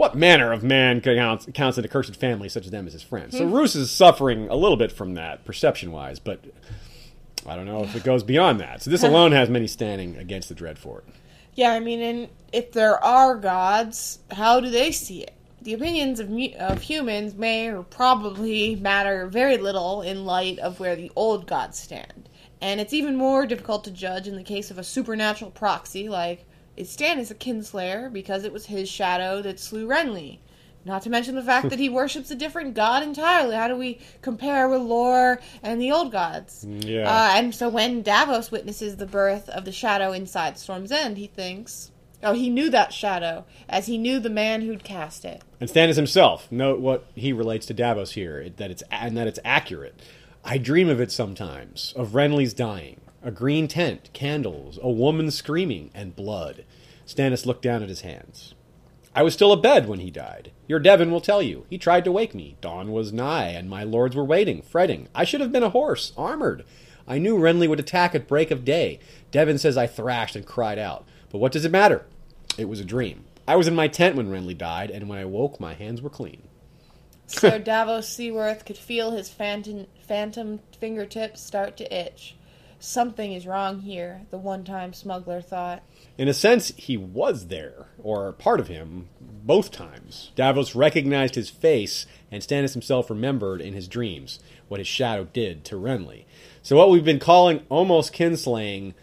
what 0.00 0.14
manner 0.14 0.50
of 0.50 0.62
man 0.64 1.02
counts, 1.02 1.46
counts 1.52 1.76
an 1.76 1.84
accursed 1.84 2.16
family 2.16 2.48
such 2.48 2.64
as 2.64 2.70
them 2.70 2.86
as 2.86 2.94
his 2.94 3.02
friend? 3.02 3.30
So 3.34 3.46
hmm. 3.46 3.52
Roose 3.52 3.76
is 3.76 3.90
suffering 3.90 4.48
a 4.48 4.54
little 4.54 4.78
bit 4.78 4.90
from 4.90 5.12
that, 5.12 5.44
perception 5.44 5.92
wise, 5.92 6.18
but 6.18 6.42
I 7.46 7.54
don't 7.54 7.66
know 7.66 7.82
if 7.82 7.94
it 7.94 8.02
goes 8.02 8.22
beyond 8.22 8.60
that. 8.60 8.82
So 8.82 8.90
this 8.90 9.02
alone 9.10 9.32
has 9.32 9.50
many 9.50 9.66
standing 9.66 10.16
against 10.16 10.48
the 10.48 10.54
Dreadfort. 10.54 11.02
Yeah, 11.54 11.72
I 11.72 11.80
mean, 11.80 12.00
and 12.00 12.28
if 12.50 12.72
there 12.72 13.02
are 13.04 13.36
gods, 13.36 14.20
how 14.30 14.58
do 14.58 14.70
they 14.70 14.90
see 14.90 15.20
it? 15.20 15.34
The 15.60 15.74
opinions 15.74 16.18
of 16.18 16.30
mu- 16.30 16.56
of 16.58 16.80
humans 16.80 17.34
may 17.34 17.68
or 17.68 17.82
probably 17.82 18.76
matter 18.76 19.26
very 19.26 19.58
little 19.58 20.00
in 20.00 20.24
light 20.24 20.58
of 20.60 20.80
where 20.80 20.96
the 20.96 21.12
old 21.14 21.46
gods 21.46 21.78
stand, 21.78 22.30
and 22.62 22.80
it's 22.80 22.94
even 22.94 23.16
more 23.16 23.44
difficult 23.44 23.84
to 23.84 23.90
judge 23.90 24.26
in 24.26 24.36
the 24.36 24.42
case 24.42 24.70
of 24.70 24.78
a 24.78 24.84
supernatural 24.84 25.50
proxy 25.50 26.08
like 26.08 26.46
Is 26.80 26.88
Stannis 26.88 27.30
a 27.30 27.34
kinslayer 27.34 28.10
because 28.10 28.44
it 28.44 28.54
was 28.54 28.64
his 28.64 28.88
shadow 28.88 29.42
that 29.42 29.60
slew 29.60 29.86
Renly? 29.86 30.38
Not 30.86 31.02
to 31.02 31.10
mention 31.10 31.34
the 31.34 31.42
fact 31.42 31.68
that 31.70 31.78
he 31.78 31.90
worships 31.90 32.30
a 32.30 32.34
different 32.34 32.72
god 32.72 33.02
entirely. 33.02 33.54
How 33.54 33.68
do 33.68 33.76
we 33.76 33.98
compare 34.22 34.66
with 34.66 34.80
lore 34.80 35.42
and 35.62 35.78
the 35.78 35.92
old 35.92 36.10
gods? 36.10 36.64
Yeah. 36.66 37.02
Uh, 37.02 37.32
and 37.36 37.54
so 37.54 37.68
when 37.68 38.00
Davos 38.00 38.50
witnesses 38.50 38.96
the 38.96 39.04
birth 39.04 39.50
of 39.50 39.66
the 39.66 39.72
shadow 39.72 40.12
inside 40.12 40.56
Storm's 40.56 40.90
End, 40.90 41.18
he 41.18 41.26
thinks, 41.26 41.90
oh, 42.22 42.32
he 42.32 42.48
knew 42.48 42.70
that 42.70 42.94
shadow, 42.94 43.44
as 43.68 43.84
he 43.84 43.98
knew 43.98 44.18
the 44.18 44.30
man 44.30 44.62
who'd 44.62 44.82
cast 44.82 45.26
it. 45.26 45.42
And 45.60 45.68
Stannis 45.68 45.96
himself, 45.96 46.50
note 46.50 46.80
what 46.80 47.04
he 47.14 47.34
relates 47.34 47.66
to 47.66 47.74
Davos 47.74 48.12
here, 48.12 48.48
that 48.56 48.70
it's 48.70 48.82
and 48.90 49.18
that 49.18 49.26
it's 49.26 49.38
accurate. 49.44 50.00
I 50.42 50.56
dream 50.56 50.88
of 50.88 50.98
it 50.98 51.12
sometimes, 51.12 51.92
of 51.94 52.12
Renly's 52.12 52.54
dying, 52.54 53.02
a 53.22 53.30
green 53.30 53.68
tent, 53.68 54.08
candles, 54.14 54.78
a 54.82 54.90
woman 54.90 55.30
screaming, 55.30 55.90
and 55.94 56.16
blood. 56.16 56.64
Stannis 57.10 57.44
looked 57.44 57.62
down 57.62 57.82
at 57.82 57.88
his 57.88 58.02
hands. 58.02 58.54
I 59.16 59.24
was 59.24 59.34
still 59.34 59.52
abed 59.52 59.88
when 59.88 59.98
he 59.98 60.12
died. 60.12 60.52
Your 60.68 60.78
Devan 60.78 61.10
will 61.10 61.20
tell 61.20 61.42
you. 61.42 61.66
He 61.68 61.76
tried 61.76 62.04
to 62.04 62.12
wake 62.12 62.36
me. 62.36 62.56
Dawn 62.60 62.92
was 62.92 63.12
nigh, 63.12 63.48
and 63.48 63.68
my 63.68 63.82
lords 63.82 64.14
were 64.14 64.24
waiting, 64.24 64.62
fretting. 64.62 65.08
I 65.12 65.24
should 65.24 65.40
have 65.40 65.50
been 65.50 65.64
a 65.64 65.70
horse, 65.70 66.12
armored. 66.16 66.64
I 67.08 67.18
knew 67.18 67.36
Renly 67.36 67.68
would 67.68 67.80
attack 67.80 68.14
at 68.14 68.28
break 68.28 68.52
of 68.52 68.64
day. 68.64 69.00
Devan 69.32 69.58
says 69.58 69.76
I 69.76 69.88
thrashed 69.88 70.36
and 70.36 70.46
cried 70.46 70.78
out. 70.78 71.04
But 71.30 71.38
what 71.38 71.50
does 71.50 71.64
it 71.64 71.72
matter? 71.72 72.06
It 72.56 72.68
was 72.68 72.78
a 72.78 72.84
dream. 72.84 73.24
I 73.48 73.56
was 73.56 73.66
in 73.66 73.74
my 73.74 73.88
tent 73.88 74.14
when 74.14 74.30
Renly 74.30 74.56
died, 74.56 74.90
and 74.90 75.08
when 75.08 75.18
I 75.18 75.24
woke, 75.24 75.58
my 75.58 75.74
hands 75.74 76.00
were 76.00 76.10
clean. 76.10 76.42
So 77.26 77.58
Davos 77.58 78.08
Seaworth 78.08 78.64
could 78.64 78.78
feel 78.78 79.10
his 79.10 79.28
phantom, 79.28 79.88
phantom 80.06 80.60
fingertips 80.78 81.40
start 81.40 81.76
to 81.78 81.92
itch. 81.92 82.36
Something 82.82 83.34
is 83.34 83.46
wrong 83.46 83.80
here, 83.80 84.22
the 84.30 84.38
one 84.38 84.64
time 84.64 84.94
smuggler 84.94 85.42
thought. 85.42 85.82
In 86.16 86.28
a 86.28 86.34
sense, 86.34 86.72
he 86.78 86.96
was 86.96 87.48
there, 87.48 87.88
or 88.02 88.32
part 88.32 88.58
of 88.58 88.68
him, 88.68 89.10
both 89.20 89.70
times. 89.70 90.32
Davos 90.34 90.74
recognized 90.74 91.34
his 91.34 91.50
face, 91.50 92.06
and 92.30 92.42
Stannis 92.42 92.72
himself 92.72 93.10
remembered 93.10 93.60
in 93.60 93.74
his 93.74 93.86
dreams 93.86 94.40
what 94.68 94.80
his 94.80 94.86
shadow 94.86 95.24
did 95.24 95.62
to 95.66 95.74
Renly. 95.74 96.24
So, 96.62 96.74
what 96.74 96.88
we've 96.88 97.04
been 97.04 97.18
calling 97.18 97.66
almost 97.68 98.14
kinslaying 98.14 98.94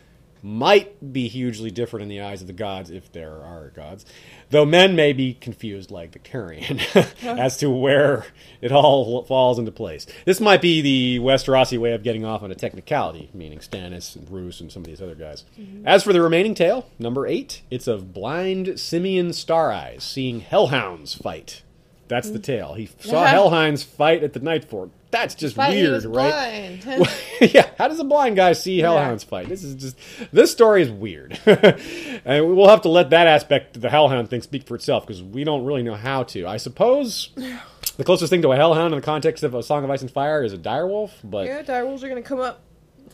might 0.48 1.14
be 1.14 1.28
hugely 1.28 1.70
different 1.70 2.04
in 2.04 2.10
the 2.10 2.22
eyes 2.22 2.41
of 2.41 2.48
the 2.48 2.54
gods, 2.54 2.89
if 2.89 3.12
there 3.12 3.41
are 3.43 3.72
gods, 3.76 4.06
though 4.50 4.66
men 4.66 4.95
may 4.95 5.12
be 5.14 5.34
confused 5.34 5.91
like 5.91 6.12
the 6.12 6.20
Victarion 6.20 6.80
as 7.24 7.58
to 7.58 7.70
where 7.70 8.26
it 8.62 8.72
all 8.72 9.24
falls 9.24 9.60
into 9.60 9.72
place. 9.72 10.08
This 10.26 10.39
might 10.39 10.62
be 10.62 10.82
the 10.82 11.20
Westerosi 11.20 11.78
way 11.78 11.91
of 11.91 12.04
getting 12.04 12.26
off 12.26 12.43
on 12.43 12.52
a 12.52 12.56
technicality, 12.56 13.30
meaning 13.34 13.60
Stannis 13.60 14.16
and 14.16 14.30
Roose 14.30 14.62
and 14.62 14.72
some 14.72 14.84
of 14.84 14.88
these 14.88 15.02
other 15.02 15.16
guys. 15.16 15.43
Mm-hmm. 15.60 15.88
As 15.88 16.04
for 16.04 16.14
the 16.14 16.22
remaining 16.22 16.56
tale, 16.56 16.89
number 16.98 17.28
eight, 17.28 17.62
it's 17.70 17.88
of 17.88 18.14
blind 18.14 18.68
Symeon 18.68 19.34
Star 19.34 19.72
Eyes 19.72 20.04
seeing 20.04 20.41
hellhounds 20.41 21.16
fight. 21.16 21.62
That's 22.08 22.30
the 22.30 22.39
mm. 22.39 22.43
tale. 22.43 22.74
He 22.74 22.89
saw 22.99 23.26
hellhounds 23.26 23.84
fight 23.84 24.24
at 24.24 24.34
the 24.34 24.39
Night 24.39 24.66
Fort. 24.66 24.89
That's 25.10 25.36
just 25.36 25.55
But 25.55 25.70
weird, 25.70 26.03
right? 26.05 26.80
yeah, 27.41 27.70
how 27.78 27.88
does 27.88 27.99
a 27.99 28.03
blind 28.03 28.36
guy 28.36 28.53
see 28.53 28.80
hellhounds 28.80 29.24
fight? 29.24 29.47
This 29.47 29.64
is 29.64 29.76
just 29.76 29.97
this 30.34 30.51
story 30.51 30.82
is 30.82 30.91
weird, 30.91 31.39
and 31.45 32.55
we'll 32.55 32.68
have 32.68 32.82
to 32.82 32.89
let 32.89 33.12
that 33.12 33.26
aspect 33.26 33.78
of 33.78 33.82
the 33.82 33.89
hellhound 33.89 34.30
thing 34.30 34.41
speak 34.41 34.68
for 34.68 34.76
itself 34.76 35.08
because 35.08 35.24
we 35.24 35.45
don't 35.45 35.64
really 35.64 35.84
know 35.84 35.95
how 35.95 36.24
to. 36.24 36.45
I 36.45 36.58
suppose 36.58 37.30
the 37.97 38.03
closest 38.03 38.30
thing 38.30 38.41
to 38.41 38.51
a 38.51 38.58
hellhound 38.58 38.93
in 38.93 38.99
the 38.99 39.05
context 39.05 39.43
of 39.43 39.55
a 39.55 39.64
Song 39.64 39.86
of 39.86 39.89
Ice 39.89 40.01
and 40.01 40.12
Fire 40.12 40.43
is 40.43 40.51
a 40.51 40.58
direwolf, 40.58 41.12
but 41.24 41.47
yeah, 41.47 41.58
yeah, 41.58 41.64
direwolves 41.64 42.03
are 42.03 42.10
gonna 42.10 42.22
come 42.22 42.41
up 42.41 42.60
to 42.60 42.66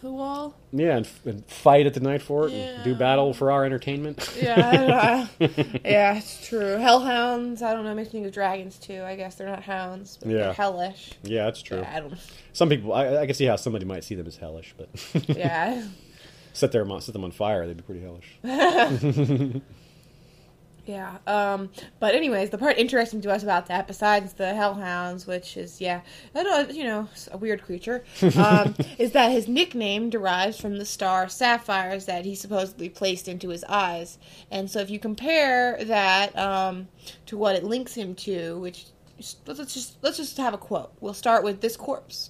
the 0.04 0.12
wall. 0.12 0.54
and, 0.98 1.08
and 1.26 1.46
fight 1.48 1.86
at 1.88 1.94
the 1.96 2.00
Night 2.00 2.22
Fort 2.22 2.52
and 2.52 2.84
do 2.84 2.94
battle 2.94 3.34
for 3.34 3.52
our 3.52 3.66
entertainment. 3.66 4.32
Yeah, 4.40 5.28
I 5.40 5.46
yeah, 5.86 6.16
it's 6.18 6.48
true. 6.48 6.78
Hellhounds, 6.78 7.62
I 7.64 7.74
don't 7.74 7.84
know, 7.84 7.96
makes 7.96 8.10
me 8.10 8.20
think 8.20 8.28
of 8.28 8.34
dragons 8.34 8.78
too. 8.78 9.02
I 9.04 9.16
guess 9.16 9.36
they're 9.36 9.48
not 9.48 9.64
hounds, 9.64 10.18
but 10.18 10.30
Yeah. 10.30 10.38
they're 10.38 10.54
hellish. 10.54 11.14
yeah, 11.24 11.46
that's 11.46 11.62
true. 11.62 11.80
Yeah, 11.80 11.94
I 11.96 12.00
don't 12.02 12.18
Some 12.54 12.70
people, 12.70 12.94
I, 12.94 13.18
I 13.18 13.26
can 13.26 13.34
see 13.36 13.46
how 13.46 13.56
somebody 13.56 13.86
might 13.86 14.04
see 14.04 14.16
them 14.16 14.28
as 14.28 14.38
hellish, 14.38 14.76
but 14.78 14.90
Yeah. 15.36 15.84
set 16.54 16.72
their 16.72 16.86
set 17.00 17.14
them 17.14 17.24
on 17.24 17.32
fire, 17.32 17.66
they'd 17.66 17.78
be 17.78 17.84
pretty 17.84 18.02
hellish. 18.02 19.62
Yeah. 20.86 21.18
Um, 21.26 21.70
but 22.00 22.14
anyways, 22.14 22.50
the 22.50 22.58
part 22.58 22.78
interesting 22.78 23.22
to 23.22 23.32
us 23.32 23.42
about 23.42 23.68
that, 23.68 23.88
besides 23.88 24.34
the 24.34 24.54
hellhounds, 24.54 25.26
which 25.26 25.56
is 25.56 25.80
yeah, 25.80 26.02
I 26.36 26.44
know 26.44 26.68
you 26.70 26.84
know 26.84 27.08
a 27.32 27.38
weird 27.38 27.64
creature, 27.64 28.04
um, 28.36 28.76
is 28.98 29.14
that 29.14 29.32
his 29.32 29.48
nickname 29.48 30.10
derives 30.10 30.60
from 30.60 30.78
the 30.78 30.86
star 30.86 31.30
sapphires 31.30 32.06
that 32.06 32.26
he 32.26 32.36
supposedly 32.36 32.90
placed 32.90 33.30
into 33.30 33.50
his 33.50 33.64
eyes. 33.66 34.18
And 34.52 34.70
so 34.70 34.80
if 34.80 34.90
you 34.90 35.00
compare 35.00 35.82
that 35.86 36.38
um, 36.38 36.90
to 37.28 37.38
what 37.38 37.56
it 37.56 37.64
links 37.64 37.94
him 37.94 38.14
to, 38.16 38.60
which 38.60 38.86
let's 39.46 39.74
just 39.74 39.98
let's 40.02 40.18
just 40.18 40.38
have 40.38 40.54
a 40.54 40.58
quote. 40.58 40.92
We'll 41.00 41.14
start 41.14 41.46
with 41.46 41.62
this 41.62 41.78
corpse. 41.78 42.30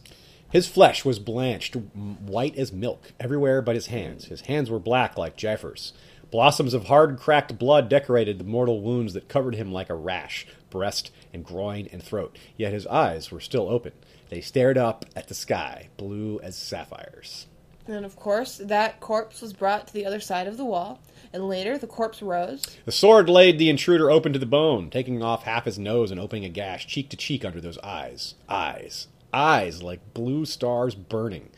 His 0.51 0.67
flesh 0.67 1.03
was 1.03 1.17
blanched 1.17 1.75
white 1.75 2.55
as 2.57 2.71
milk 2.71 3.13
everywhere 3.19 3.63
but 3.63 3.73
his 3.73 3.87
hands. 3.87 4.25
His 4.25 4.41
hands 4.41 4.69
were 4.69 4.77
black 4.77 5.17
like 5.17 5.35
Jafer's. 5.35 5.93
Blossoms 6.33 6.73
of 6.73 6.85
hard 6.87 7.19
cracked 7.19 7.59
blood 7.59 7.89
decorated 7.89 8.39
the 8.39 8.43
mortal 8.43 8.81
wounds 8.81 9.13
that 9.13 9.27
covered 9.27 9.53
him 9.53 9.71
like 9.71 9.91
a 9.91 9.93
rash, 9.93 10.47
breast 10.71 11.11
and 11.31 11.45
groin 11.45 11.87
and 11.91 12.01
throat. 12.01 12.39
Yet 12.57 12.73
his 12.73 12.87
eyes 12.87 13.29
were 13.29 13.39
still 13.39 13.69
open. 13.69 13.91
They 14.29 14.41
stared 14.41 14.75
up 14.75 15.05
at 15.15 15.27
the 15.27 15.35
sky, 15.35 15.89
blue 15.95 16.39
as 16.41 16.57
sapphires. 16.57 17.45
And 17.85 18.03
of 18.03 18.15
course, 18.15 18.57
that 18.57 18.99
corpse 18.99 19.43
was 19.43 19.53
brought 19.53 19.85
to 19.85 19.93
the 19.93 20.07
other 20.07 20.19
side 20.19 20.47
of 20.47 20.57
the 20.57 20.65
wall. 20.65 21.03
And 21.31 21.47
later, 21.47 21.77
the 21.77 21.85
corpse 21.85 22.19
rose. 22.19 22.63
The 22.85 22.91
sword 22.91 23.29
laid 23.29 23.59
the 23.59 23.69
intruder 23.69 24.09
open 24.09 24.33
to 24.33 24.39
the 24.39 24.47
bone, 24.47 24.89
taking 24.89 25.21
off 25.21 25.43
half 25.43 25.65
his 25.65 25.77
nose 25.77 26.09
and 26.09 26.19
opening 26.19 26.45
a 26.45 26.49
gash 26.49 26.87
cheek 26.87 27.09
to 27.09 27.15
cheek 27.15 27.45
under 27.45 27.61
those 27.61 27.77
eyes. 27.83 28.33
Eyes. 28.49 29.07
Eyes 29.31 29.83
like 29.83 30.15
blue 30.15 30.45
stars 30.45 30.95
burning. 30.95 31.51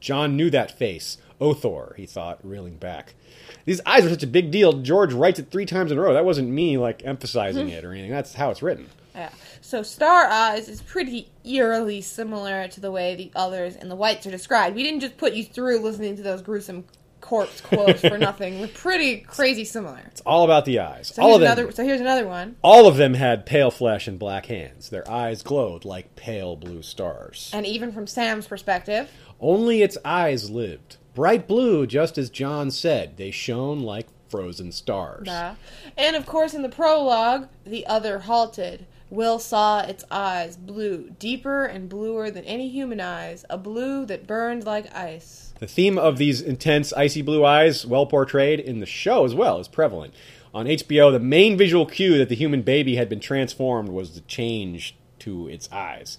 Jon 0.00 0.36
knew 0.36 0.50
that 0.50 0.78
face. 0.78 1.16
Othor, 1.40 1.96
he 1.96 2.04
thought, 2.04 2.40
reeling 2.42 2.76
back. 2.76 3.14
These 3.64 3.80
eyes 3.86 4.04
are 4.04 4.10
such 4.10 4.22
a 4.22 4.26
big 4.28 4.50
deal. 4.50 4.72
George 4.74 5.12
writes 5.12 5.38
it 5.38 5.50
three 5.50 5.66
times 5.66 5.92
in 5.92 5.98
a 5.98 6.00
row. 6.00 6.14
That 6.14 6.24
wasn't 6.24 6.48
me, 6.48 6.78
like, 6.78 7.04
emphasizing 7.04 7.68
it 7.70 7.84
or 7.84 7.92
anything. 7.92 8.10
That's 8.10 8.34
how 8.34 8.50
it's 8.50 8.62
written. 8.62 8.88
Yeah. 9.14 9.30
So 9.60 9.82
Star 9.82 10.26
Eyes 10.26 10.68
is 10.68 10.80
pretty 10.80 11.28
eerily 11.44 12.00
similar 12.00 12.68
to 12.68 12.80
the 12.80 12.90
way 12.92 13.16
the 13.16 13.32
others 13.34 13.74
and 13.74 13.90
the 13.90 13.96
whites 13.96 14.26
are 14.26 14.30
described. 14.30 14.76
We 14.76 14.82
didn't 14.84 15.00
just 15.00 15.16
put 15.16 15.32
you 15.34 15.44
through 15.44 15.80
listening 15.80 16.16
to 16.16 16.22
those 16.22 16.40
gruesome 16.40 16.84
corpse 17.20 17.60
quotes 17.62 18.00
for 18.00 18.16
nothing. 18.16 18.58
They're 18.58 18.68
pretty 18.68 19.18
crazy 19.18 19.64
similar. 19.64 20.00
It's 20.06 20.20
all 20.20 20.44
about 20.44 20.64
the 20.66 20.78
eyes. 20.78 21.08
So 21.08 21.22
all 21.22 21.34
of 21.34 21.40
them. 21.40 21.50
another. 21.50 21.72
So 21.72 21.84
here's 21.84 22.00
another 22.00 22.28
one. 22.28 22.56
All 22.62 22.86
of 22.86 22.96
them 22.96 23.14
had 23.14 23.44
pale 23.44 23.72
flesh 23.72 24.06
and 24.06 24.20
black 24.20 24.46
hands. 24.46 24.88
Their 24.88 25.10
eyes 25.10 25.42
glowed 25.42 25.84
like 25.84 26.14
pale 26.14 26.54
blue 26.54 26.82
stars. 26.82 27.50
And 27.52 27.66
even 27.66 27.90
from 27.90 28.06
Sam's 28.06 28.46
perspective, 28.46 29.10
Only 29.40 29.82
its 29.82 29.98
eyes 30.04 30.48
lived. 30.48 30.97
Bright 31.18 31.48
blue, 31.48 31.84
just 31.84 32.16
as 32.16 32.30
Jon 32.30 32.70
said. 32.70 33.16
They 33.16 33.32
shone 33.32 33.80
like 33.80 34.06
frozen 34.28 34.70
stars. 34.70 35.26
uh, 35.26 35.56
and 35.96 36.14
of 36.14 36.24
course 36.26 36.54
in 36.54 36.62
the 36.62 36.68
prologue, 36.68 37.48
the 37.66 37.84
other 37.88 38.20
halted. 38.20 38.86
Will 39.10 39.40
saw 39.40 39.80
its 39.80 40.04
eyes 40.12 40.56
blue, 40.56 41.10
deeper 41.18 41.64
and 41.64 41.88
bluer 41.88 42.30
than 42.30 42.44
any 42.44 42.68
human 42.68 43.00
eyes, 43.00 43.44
a 43.50 43.58
blue 43.58 44.06
that 44.06 44.28
burned 44.28 44.64
like 44.64 44.94
ice. 44.94 45.52
The 45.58 45.66
theme 45.66 45.98
of 45.98 46.18
these 46.18 46.40
intense, 46.40 46.92
icy 46.92 47.22
blue 47.22 47.44
eyes, 47.44 47.84
well 47.84 48.06
portrayed 48.06 48.60
in 48.60 48.78
the 48.78 48.86
show 48.86 49.24
as 49.24 49.34
well, 49.34 49.58
is 49.58 49.66
prevalent. 49.66 50.14
On 50.54 50.66
HBO, 50.66 51.10
the 51.10 51.18
main 51.18 51.58
visual 51.58 51.84
cue 51.84 52.16
that 52.18 52.28
the 52.28 52.36
human 52.36 52.62
baby 52.62 52.94
had 52.94 53.08
been 53.08 53.18
transformed 53.18 53.88
was 53.88 54.14
the 54.14 54.20
change 54.20 54.94
to 55.18 55.48
its 55.48 55.68
eyes. 55.72 56.16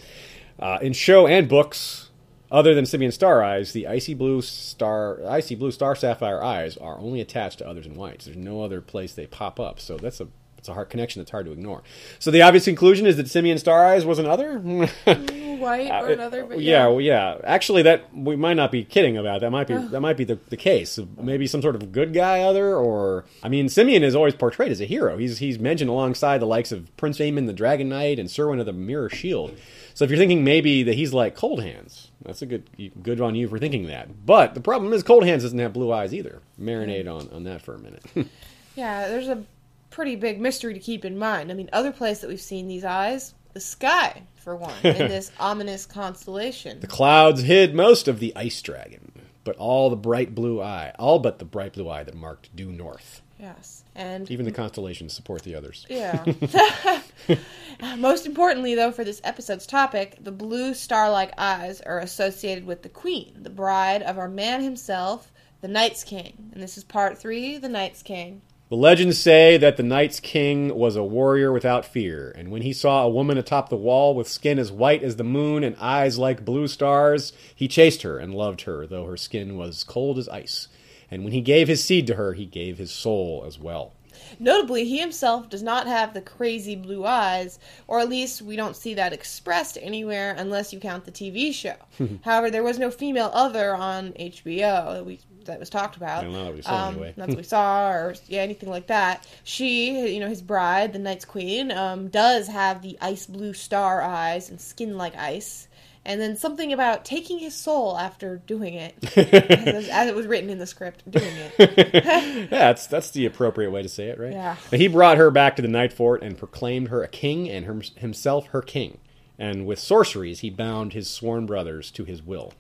Uh, 0.60 0.78
in 0.82 0.92
show 0.92 1.26
and 1.26 1.48
books, 1.48 2.09
other 2.52 2.74
than 2.74 2.86
Symeon 2.86 3.14
Star 3.14 3.44
Eyes, 3.44 3.74
the 3.74 3.88
icy 3.88 4.14
blue 4.14 4.42
star, 4.42 5.20
icy 5.28 5.56
blue 5.56 5.72
star 5.72 5.96
sapphire 5.96 6.44
eyes 6.44 6.78
are 6.78 6.98
only 6.98 7.22
attached 7.22 7.60
to 7.60 7.68
others 7.68 7.86
in 7.86 7.96
whites. 7.96 8.26
There's 8.26 8.38
no 8.38 8.64
other 8.64 8.82
place 8.82 9.14
they 9.14 9.28
pop 9.28 9.60
up, 9.60 9.80
so 9.80 9.98
that's 9.98 10.20
a 10.20 10.28
it's 10.58 10.68
a 10.68 10.74
hard 10.74 10.90
connection 10.90 11.22
that's 11.22 11.32
hard 11.32 11.46
to 11.46 11.54
ignore. 11.54 11.84
So 12.20 12.32
the 12.32 12.42
obvious 12.42 12.66
conclusion 12.66 13.06
is 13.06 13.16
that 13.16 13.28
Symeon 13.28 13.58
Star 13.60 13.86
Eyes 13.86 14.06
was 14.06 14.20
another. 14.20 14.60
White 14.60 15.90
or 15.90 16.08
another, 16.12 16.44
but 16.46 16.58
Uh, 16.58 16.60
yeah, 16.62 16.88
well, 16.88 17.00
yeah. 17.00 17.38
Actually, 17.46 17.84
that 17.84 18.14
we 18.14 18.36
might 18.36 18.56
not 18.56 18.70
be 18.72 18.84
kidding 18.84 19.16
about. 19.16 19.40
That 19.40 19.52
might 19.52 19.68
be 19.68 19.78
that 19.92 20.02
might 20.02 20.18
be 20.18 20.26
the, 20.26 20.38
the 20.50 20.58
case. 20.58 21.00
Maybe 21.18 21.48
some 21.48 21.62
sort 21.62 21.76
of 21.76 21.94
good 21.94 22.14
guy, 22.14 22.42
other, 22.42 22.76
or 22.76 23.24
I 23.42 23.48
mean, 23.48 23.68
Symeon 23.68 24.02
is 24.02 24.16
always 24.16 24.34
portrayed 24.36 24.72
as 24.72 24.82
a 24.82 24.86
hero. 24.86 25.18
He's 25.18 25.38
he's 25.38 25.60
mentioned 25.60 25.90
alongside 25.90 26.40
the 26.40 26.46
likes 26.46 26.74
of 26.74 26.96
Prince 26.98 27.20
Aemon 27.20 27.46
the 27.48 27.54
Dragon 27.54 27.88
Knight 27.88 28.20
and 28.20 28.28
Serwyn 28.28 28.60
of 28.60 28.66
the 28.66 28.74
Mirror 28.74 29.12
Shield. 29.12 29.58
So 29.94 30.04
if 30.04 30.12
you're 30.12 30.20
thinking 30.20 30.44
maybe 30.44 30.84
that 30.84 30.96
he's 30.96 31.14
like 31.14 31.36
Cold 31.36 31.62
Hands, 31.62 32.09
that's 32.30 32.42
a 32.42 32.46
good 32.46 32.70
good 33.04 33.20
on 33.20 33.36
you 33.36 33.48
for 33.48 33.60
thinking 33.60 33.88
that. 33.88 34.26
But 34.26 34.54
the 34.54 34.62
problem 34.62 34.94
is 34.94 35.04
Cold 35.04 35.26
Hands 35.26 35.42
doesn't 35.42 35.60
have 35.60 35.74
blue 35.74 35.92
eyes 35.92 36.14
either. 36.14 36.42
Marinate 36.62 37.08
on 37.08 37.30
on 37.30 37.44
that 37.44 37.62
for 37.62 37.76
a 37.76 37.80
minute. 37.80 38.04
Yeah, 38.76 39.10
there's 39.10 39.28
a 39.28 39.44
pretty 39.90 40.16
big 40.16 40.40
mystery 40.40 40.74
to 40.74 40.80
keep 40.80 41.04
in 41.04 41.18
mind. 41.18 41.52
I 41.52 41.54
mean, 41.54 41.70
other 41.74 41.92
place 41.92 42.20
that 42.22 42.30
we've 42.30 42.40
seen 42.40 42.70
these 42.70 42.86
eyes, 42.86 43.34
the 43.52 43.60
sky, 43.60 44.22
for 44.36 44.56
one, 44.56 44.74
in 44.84 44.98
this 45.10 45.32
ominous 45.38 45.86
constellation. 45.86 46.80
The 46.80 46.88
clouds 46.88 47.42
hid 47.42 47.76
most 47.76 48.08
of 48.08 48.20
the 48.20 48.34
ice 48.38 48.62
dragon, 48.62 49.12
but 49.44 49.58
all 49.58 49.90
the 49.90 49.98
bright 49.98 50.34
blue 50.34 50.62
eye, 50.62 50.94
all 50.98 51.20
but 51.20 51.40
the 51.40 51.46
bright 51.46 51.74
blue 51.74 51.90
eye 51.90 52.04
that 52.04 52.16
marked 52.16 52.56
due 52.56 52.72
north. 52.72 53.22
Yes, 53.38 53.84
and 54.00 54.32
Even 54.32 54.46
the 54.46 54.52
constellations 54.52 55.14
support 55.14 55.44
the 55.44 55.54
others. 55.56 55.86
yeah. 55.90 56.24
Most 57.98 58.26
importantly, 58.26 58.76
though, 58.76 58.92
for 58.92 59.04
this 59.04 59.22
episode's 59.24 59.68
topic, 59.68 60.18
the 60.22 60.32
blue 60.32 60.74
star-like 60.74 61.34
eyes 61.38 61.82
are 61.82 62.00
associated 62.00 62.66
with 62.66 62.82
the 62.82 62.90
queen, 62.90 63.34
the 63.42 63.50
bride 63.50 64.02
of 64.02 64.18
our 64.18 64.30
man 64.30 64.62
himself, 64.64 65.32
the 65.62 65.68
Night's 65.68 66.04
King. 66.04 66.50
And 66.54 66.64
this 66.64 66.78
is 66.78 66.84
part 66.84 67.18
three, 67.18 67.58
the 67.58 67.70
Night's 67.70 68.02
King. 68.02 68.42
The 68.70 68.76
legends 68.76 69.18
say 69.18 69.58
that 69.58 69.78
the 69.78 69.84
Night's 69.84 70.20
King 70.20 70.76
was 70.76 70.96
a 70.96 71.04
warrior 71.04 71.52
without 71.52 71.86
fear, 71.86 72.32
and 72.38 72.52
when 72.52 72.62
he 72.62 72.72
saw 72.72 73.04
a 73.04 73.10
woman 73.10 73.38
atop 73.38 73.70
the 73.70 73.76
wall 73.76 74.14
with 74.14 74.28
skin 74.28 74.60
as 74.60 74.72
white 74.72 75.02
as 75.02 75.16
the 75.16 75.24
moon 75.24 75.64
and 75.64 75.76
eyes 75.78 76.20
like 76.20 76.46
blue 76.46 76.68
stars, 76.68 77.34
he 77.56 77.68
chased 77.68 78.04
her 78.04 78.20
and 78.20 78.36
loved 78.36 78.62
her, 78.62 78.86
though 78.86 79.06
her 79.06 79.18
skin 79.18 79.58
was 79.58 79.84
cold 79.84 80.20
as 80.20 80.30
ice. 80.30 80.68
And 81.12 81.24
when 81.24 81.34
he 81.34 81.42
gave 81.42 81.68
his 81.68 81.84
seed 81.84 82.08
to 82.08 82.16
her, 82.16 82.34
he 82.34 82.46
gave 82.46 82.78
his 82.78 82.92
soul 82.92 83.44
as 83.48 83.58
well. 83.60 83.94
Notably, 84.40 84.86
he 84.86 85.00
himself 85.00 85.50
does 85.50 85.64
not 85.64 85.88
have 85.88 86.14
the 86.14 86.22
crazy 86.22 86.76
blue 86.76 87.06
eyes, 87.06 87.58
or 87.88 88.00
at 88.00 88.10
least 88.10 88.42
we 88.42 88.56
don't 88.56 88.76
see 88.76 88.94
that 88.94 89.14
expressed 89.14 89.78
anywhere 89.82 90.36
unless 90.38 90.72
you 90.72 90.80
count 90.80 91.06
the 91.06 91.12
TV 91.12 91.54
show. 91.54 91.76
However, 92.24 92.52
there 92.52 92.64
was 92.64 92.78
no 92.78 92.92
female 92.92 93.32
other 93.34 93.76
on 93.76 94.12
HBO 94.14 94.94
that 94.94 95.06
we 95.06 95.20
that 95.46 95.60
was 95.60 95.70
talked 95.70 95.96
about. 95.96 96.20
I 96.20 96.24
don't 96.26 96.34
know 96.34 96.46
that 96.46 96.56
we 96.56 96.62
saw 96.62 96.88
Um, 96.88 96.94
anyway. 96.96 97.14
That's 97.18 97.30
what 97.30 97.38
we 97.38 97.44
saw, 97.44 97.90
or 97.90 98.14
yeah, 98.28 98.42
anything 98.42 98.70
like 98.70 98.88
that. 98.88 99.26
She, 99.44 100.14
you 100.14 100.20
know, 100.20 100.28
his 100.28 100.44
bride, 100.44 100.94
the 100.94 101.00
Night's 101.00 101.26
Queen, 101.26 101.72
um, 101.72 102.10
does 102.10 102.48
have 102.48 102.84
the 102.84 102.98
ice 103.02 103.26
blue 103.26 103.54
star 103.54 104.02
eyes 104.02 104.50
and 104.50 104.62
skin 104.62 104.96
like 104.98 105.16
ice. 105.16 105.68
And 106.10 106.20
then 106.20 106.36
something 106.36 106.74
about 106.74 107.06
taking 107.06 107.38
his 107.38 107.54
soul 107.54 107.96
after 107.96 108.38
doing 108.48 108.74
it, 108.74 108.96
as, 109.16 109.88
as 109.90 110.08
it 110.08 110.16
was 110.16 110.26
written 110.26 110.50
in 110.50 110.58
the 110.58 110.66
script, 110.66 111.10
doing 111.10 111.32
it. 111.36 111.54
yeah, 112.00 112.46
that's 112.50 112.88
that's 112.88 113.12
the 113.12 113.28
appropriate 113.28 113.70
way 113.70 113.84
to 113.84 113.90
say 113.90 114.08
it, 114.08 114.20
right? 114.20 114.32
Yeah. 114.32 114.56
But 114.72 114.80
he 114.80 114.88
brought 114.88 115.18
her 115.18 115.30
back 115.30 115.56
to 115.58 115.62
the 115.62 115.68
Night 115.68 115.94
Fort 115.94 116.24
and 116.24 116.36
proclaimed 116.36 116.88
her 116.88 117.04
a 117.04 117.08
king 117.08 117.48
and 117.48 117.68
her, 117.68 117.80
himself 117.98 118.48
her 118.48 118.64
king. 118.64 118.98
And 119.38 119.68
with 119.68 119.78
sorceries, 119.78 120.40
he 120.40 120.50
bound 120.50 120.94
his 120.94 121.08
sworn 121.08 121.46
brothers 121.46 121.92
to 121.92 122.06
his 122.06 122.24
will. 122.24 122.54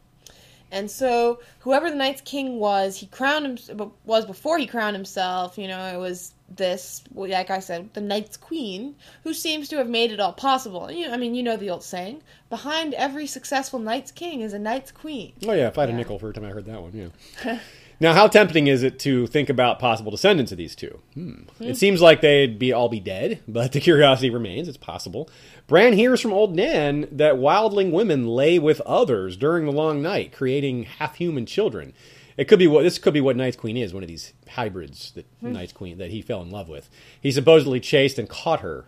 And 0.71 0.91
so, 0.91 1.39
whoever 1.61 1.89
the 1.89 1.95
Night's 1.95 2.21
King 2.21 2.59
was, 2.59 2.97
he 2.97 3.07
crowned 3.07 3.59
him 3.69 3.91
was 4.05 4.27
before 4.27 4.59
he 4.59 4.67
crowned 4.67 4.95
himself. 4.95 5.57
You 5.57 5.67
know, 5.67 5.85
it 5.87 5.97
was 5.97 6.35
this, 6.55 7.03
well, 7.13 7.29
like 7.29 7.49
I 7.49 7.59
said, 7.59 7.93
the 7.93 8.01
Night's 8.01 8.37
Queen, 8.37 8.95
who 9.23 9.33
seems 9.33 9.69
to 9.69 9.77
have 9.77 9.89
made 9.89 10.11
it 10.11 10.19
all 10.19 10.33
possible. 10.33 10.91
You 10.91 11.09
I 11.11 11.17
mean, 11.17 11.35
you 11.35 11.43
know 11.43 11.57
the 11.57 11.69
old 11.69 11.83
saying: 11.83 12.21
behind 12.49 12.93
every 12.93 13.27
successful 13.27 13.79
Night's 13.79 14.11
King 14.11 14.41
is 14.41 14.53
a 14.53 14.59
Night's 14.59 14.91
Queen. 14.91 15.33
Oh 15.47 15.53
yeah, 15.53 15.67
if 15.67 15.77
I 15.77 15.81
had 15.81 15.89
Yeah. 15.89 15.95
a 15.95 15.97
nickel 15.97 16.19
for 16.19 16.27
every 16.27 16.33
time 16.35 16.45
I 16.45 16.53
heard 16.53 16.65
that 16.65 16.81
one, 16.81 17.11
yeah. 17.45 17.59
now, 17.99 18.13
how 18.13 18.27
tempting 18.27 18.67
is 18.67 18.83
it 18.83 18.99
to 18.99 19.27
think 19.27 19.49
about 19.49 19.79
possible 19.79 20.11
descendants 20.11 20.51
of 20.51 20.57
these 20.57 20.75
two? 20.75 20.99
Hmm. 21.13 21.33
It 21.59 21.77
seems 21.77 22.01
like 22.01 22.21
they'd 22.21 22.57
be 22.59 22.73
all 22.73 22.89
be 22.89 22.99
dead, 22.99 23.41
but 23.47 23.71
the 23.71 23.79
curiosity 23.79 24.29
remains. 24.29 24.67
It's 24.67 24.77
possible. 24.77 25.29
Bran 25.67 25.93
hears 25.93 26.19
from 26.19 26.33
old 26.33 26.55
Nan 26.55 27.07
that 27.11 27.35
wildling 27.35 27.91
women 27.91 28.27
lay 28.27 28.57
with 28.57 28.81
others 28.81 29.37
during 29.37 29.65
the 29.65 29.71
long 29.71 30.01
night, 30.01 30.31
creating 30.31 30.83
half-human 30.83 31.45
children. 31.45 31.93
It 32.39 32.47
could 32.47 32.57
be 32.57 32.67
what 32.67 32.83
this 32.83 32.97
could 32.97 33.13
be 33.13 33.19
what 33.19 33.35
Night's 33.35 33.57
Queen 33.57 33.75
is, 33.75 33.93
one 33.93 34.01
of 34.01 34.07
these 34.07 34.31
hybrids 34.47 35.11
that 35.11 35.25
hmm. 35.41 35.51
Night's 35.51 35.73
Queen 35.73 35.97
that 35.97 36.09
he 36.09 36.21
fell 36.21 36.41
in 36.41 36.49
love 36.49 36.69
with. 36.69 36.89
He 37.19 37.33
supposedly 37.33 37.81
chased 37.81 38.17
and 38.17 38.29
caught 38.29 38.61
her, 38.61 38.85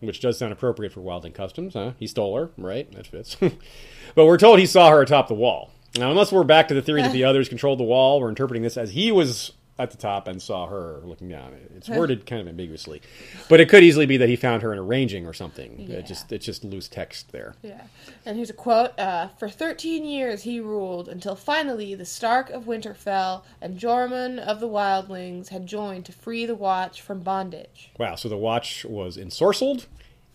which 0.00 0.20
does 0.20 0.36
sound 0.36 0.52
appropriate 0.52 0.92
for 0.92 1.00
wildling 1.00 1.32
customs, 1.32 1.72
huh? 1.72 1.92
He 1.98 2.06
stole 2.06 2.36
her, 2.36 2.50
right? 2.58 2.92
That 2.92 3.06
fits. 3.06 3.36
but 4.14 4.26
we're 4.26 4.36
told 4.36 4.58
he 4.58 4.66
saw 4.66 4.90
her 4.90 5.00
atop 5.00 5.28
the 5.28 5.34
wall. 5.34 5.70
Now, 5.96 6.10
unless 6.10 6.30
we're 6.30 6.44
back 6.44 6.68
to 6.68 6.74
the 6.74 6.82
theory 6.82 7.00
that 7.00 7.12
the 7.12 7.24
others 7.30 7.48
controlled 7.48 7.80
the 7.80 7.84
wall, 7.84 8.20
we're 8.20 8.28
interpreting 8.28 8.62
this 8.62 8.76
as 8.76 8.90
he 8.90 9.10
was 9.10 9.52
at 9.80 9.90
the 9.90 9.96
top 9.96 10.28
and 10.28 10.40
saw 10.40 10.66
her 10.66 11.00
looking 11.04 11.28
down. 11.28 11.54
It's 11.76 11.88
worded 11.88 12.26
kind 12.26 12.40
of 12.40 12.48
ambiguously, 12.48 13.00
but 13.48 13.60
it 13.60 13.68
could 13.68 13.82
easily 13.82 14.06
be 14.06 14.16
that 14.18 14.28
he 14.28 14.36
found 14.36 14.62
her 14.62 14.72
in 14.72 14.78
a 14.78 14.82
ranging 14.82 15.26
or 15.26 15.32
something. 15.32 15.86
Yeah. 15.88 15.96
It 15.96 16.06
just 16.06 16.30
it's 16.30 16.44
just 16.44 16.64
loose 16.64 16.88
text 16.88 17.32
there. 17.32 17.54
Yeah. 17.62 17.82
And 18.26 18.36
here's 18.36 18.50
a 18.50 18.54
quote 18.54 18.98
uh, 18.98 19.28
For 19.38 19.48
13 19.48 20.04
years 20.04 20.42
he 20.42 20.60
ruled, 20.60 21.08
until 21.08 21.34
finally 21.34 21.94
the 21.94 22.04
Stark 22.04 22.50
of 22.50 22.64
Winterfell 22.64 23.42
and 23.60 23.78
Joramun 23.78 24.38
of 24.38 24.60
the 24.60 24.68
Wildlings 24.68 25.48
had 25.48 25.66
joined 25.66 26.04
to 26.06 26.12
free 26.12 26.46
the 26.46 26.54
Watch 26.54 27.00
from 27.00 27.20
bondage. 27.20 27.90
Wow, 27.98 28.14
so 28.16 28.28
the 28.28 28.36
watch 28.36 28.84
was 28.84 29.16
ensorcelled, 29.16 29.86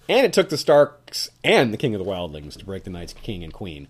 and 0.10 0.26
it 0.26 0.34
took 0.34 0.50
the 0.50 0.58
Starks 0.58 1.30
and 1.44 1.72
the 1.72 1.78
King 1.78 1.94
of 1.94 2.04
the 2.04 2.10
Wildlings 2.10 2.58
to 2.58 2.66
break 2.66 2.84
the 2.84 2.90
Night's 2.90 3.14
King 3.14 3.44
and 3.44 3.54
Queen. 3.54 3.88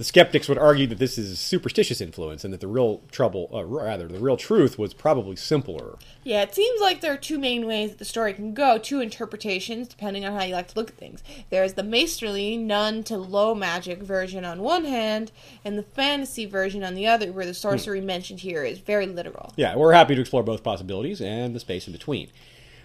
The 0.00 0.04
skeptics 0.04 0.48
would 0.48 0.56
argue 0.56 0.86
that 0.86 0.98
this 0.98 1.18
is 1.18 1.38
superstitious 1.38 2.00
influence, 2.00 2.42
and 2.42 2.54
that 2.54 2.60
the 2.60 2.68
real 2.68 3.02
trouble, 3.10 3.50
uh, 3.52 3.66
rather, 3.66 4.08
the 4.08 4.18
real 4.18 4.38
truth 4.38 4.78
was 4.78 4.94
probably 4.94 5.36
simpler. 5.36 5.98
Yeah, 6.24 6.40
it 6.40 6.54
seems 6.54 6.80
like 6.80 7.02
there 7.02 7.12
are 7.12 7.18
two 7.18 7.38
main 7.38 7.66
ways 7.66 7.90
that 7.90 7.98
the 7.98 8.06
story 8.06 8.32
can 8.32 8.54
go, 8.54 8.78
two 8.78 9.02
interpretations, 9.02 9.88
depending 9.88 10.24
on 10.24 10.32
how 10.32 10.44
you 10.44 10.54
like 10.54 10.68
to 10.68 10.78
look 10.78 10.88
at 10.88 10.96
things. 10.96 11.22
There's 11.50 11.74
the 11.74 11.82
maesterly, 11.82 12.56
none 12.56 13.02
to 13.04 13.18
low 13.18 13.54
magic 13.54 14.02
version 14.02 14.42
on 14.42 14.62
one 14.62 14.86
hand, 14.86 15.32
and 15.66 15.76
the 15.76 15.82
fantasy 15.82 16.46
version 16.46 16.82
on 16.82 16.94
the 16.94 17.06
other, 17.06 17.30
where 17.30 17.44
the 17.44 17.52
sorcery 17.52 18.00
mentioned 18.00 18.40
here 18.40 18.64
is 18.64 18.78
very 18.78 19.06
literal. 19.06 19.52
Yeah, 19.56 19.76
we're 19.76 19.92
happy 19.92 20.14
to 20.14 20.20
explore 20.22 20.42
both 20.42 20.62
possibilities 20.62 21.20
and 21.20 21.54
the 21.54 21.60
space 21.60 21.86
in 21.86 21.92
between. 21.92 22.30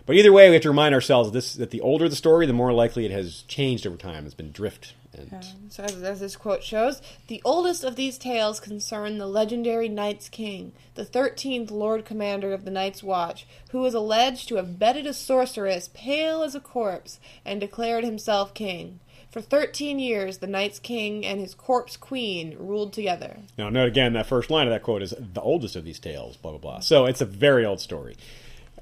But 0.05 0.18
either 0.18 0.34
way, 0.34 0.49
we 0.49 0.55
have 0.55 0.63
to 0.63 0.70
remind 0.70 0.93
ourselves 0.93 1.32
this, 1.32 1.53
that 1.53 1.72
the 1.72 1.80
older 1.80 2.09
the 2.09 2.16
story, 2.18 2.45
the 2.45 2.51
more 2.51 2.74
likely 2.74 3.05
it 3.05 3.11
has 3.11 3.43
changed 3.43 3.88
over 3.88 3.95
time. 3.95 4.26
It's 4.26 4.36
been 4.36 4.51
drift. 4.51 4.93
Um, 5.20 5.70
so, 5.70 5.84
as, 5.84 6.01
as 6.01 6.20
this 6.20 6.36
quote 6.36 6.63
shows, 6.63 7.01
the 7.28 7.41
oldest 7.45 7.84
of 7.84 7.95
these 7.95 8.18
tales 8.18 8.59
concern 8.59 9.18
the 9.18 9.28
legendary 9.28 9.89
Night's 9.89 10.30
King, 10.30 10.74
the 10.95 11.05
13th 11.05 11.72
Lord 11.72 12.05
Commander 12.05 12.53
of 12.53 12.66
the 12.66 12.72
Night's 12.72 13.03
Watch, 13.03 13.47
who 13.72 13.86
is 13.86 13.93
alleged 13.93 14.47
to 14.49 14.55
have 14.55 14.80
bedded 14.80 15.05
a 15.05 15.13
sorceress 15.13 15.89
pale 15.93 16.43
as 16.43 16.55
a 16.55 16.59
corpse 16.59 17.20
and 17.45 17.59
declared 17.59 18.03
himself 18.03 18.53
king. 18.53 18.99
For 19.36 19.41
13 19.41 19.99
years, 19.99 20.38
the 20.38 20.47
Night's 20.47 20.80
King 20.80 21.26
and 21.26 21.41
his 21.41 21.53
corpse 21.53 21.97
queen 21.97 22.55
ruled 22.57 22.93
together. 22.93 23.39
Now, 23.57 23.70
note 23.70 23.89
again, 23.89 24.13
that 24.13 24.28
first 24.28 24.49
line 24.49 24.66
of 24.66 24.72
that 24.72 24.82
quote 24.82 25.01
is 25.01 25.13
the 25.20 25.41
oldest 25.41 25.76
of 25.76 25.84
these 25.84 25.99
tales, 25.99 26.38
blah, 26.38 26.51
blah, 26.51 26.59
blah. 26.59 26.80
So 26.80 27.05
it's 27.05 27.20
a 27.20 27.26
very 27.26 27.66
old 27.66 27.82
story. 27.82 28.16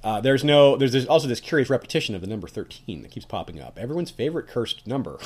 Uh, 0.04 0.20
there's 0.20 0.43
no, 0.43 0.76
there's, 0.76 0.91
there's 0.91 1.06
also 1.08 1.28
this 1.28 1.39
curious 1.39 1.70
repetition 1.70 2.14
of 2.14 2.22
the 2.22 2.28
number 2.28 2.47
13 2.47 3.01
that 3.04 3.12
keeps 3.12 3.26
popping 3.26 3.62
up. 3.62 3.78
Everyone's 3.80 4.12
favorite 4.12 4.47
cursed 4.47 4.86
number. 4.86 5.18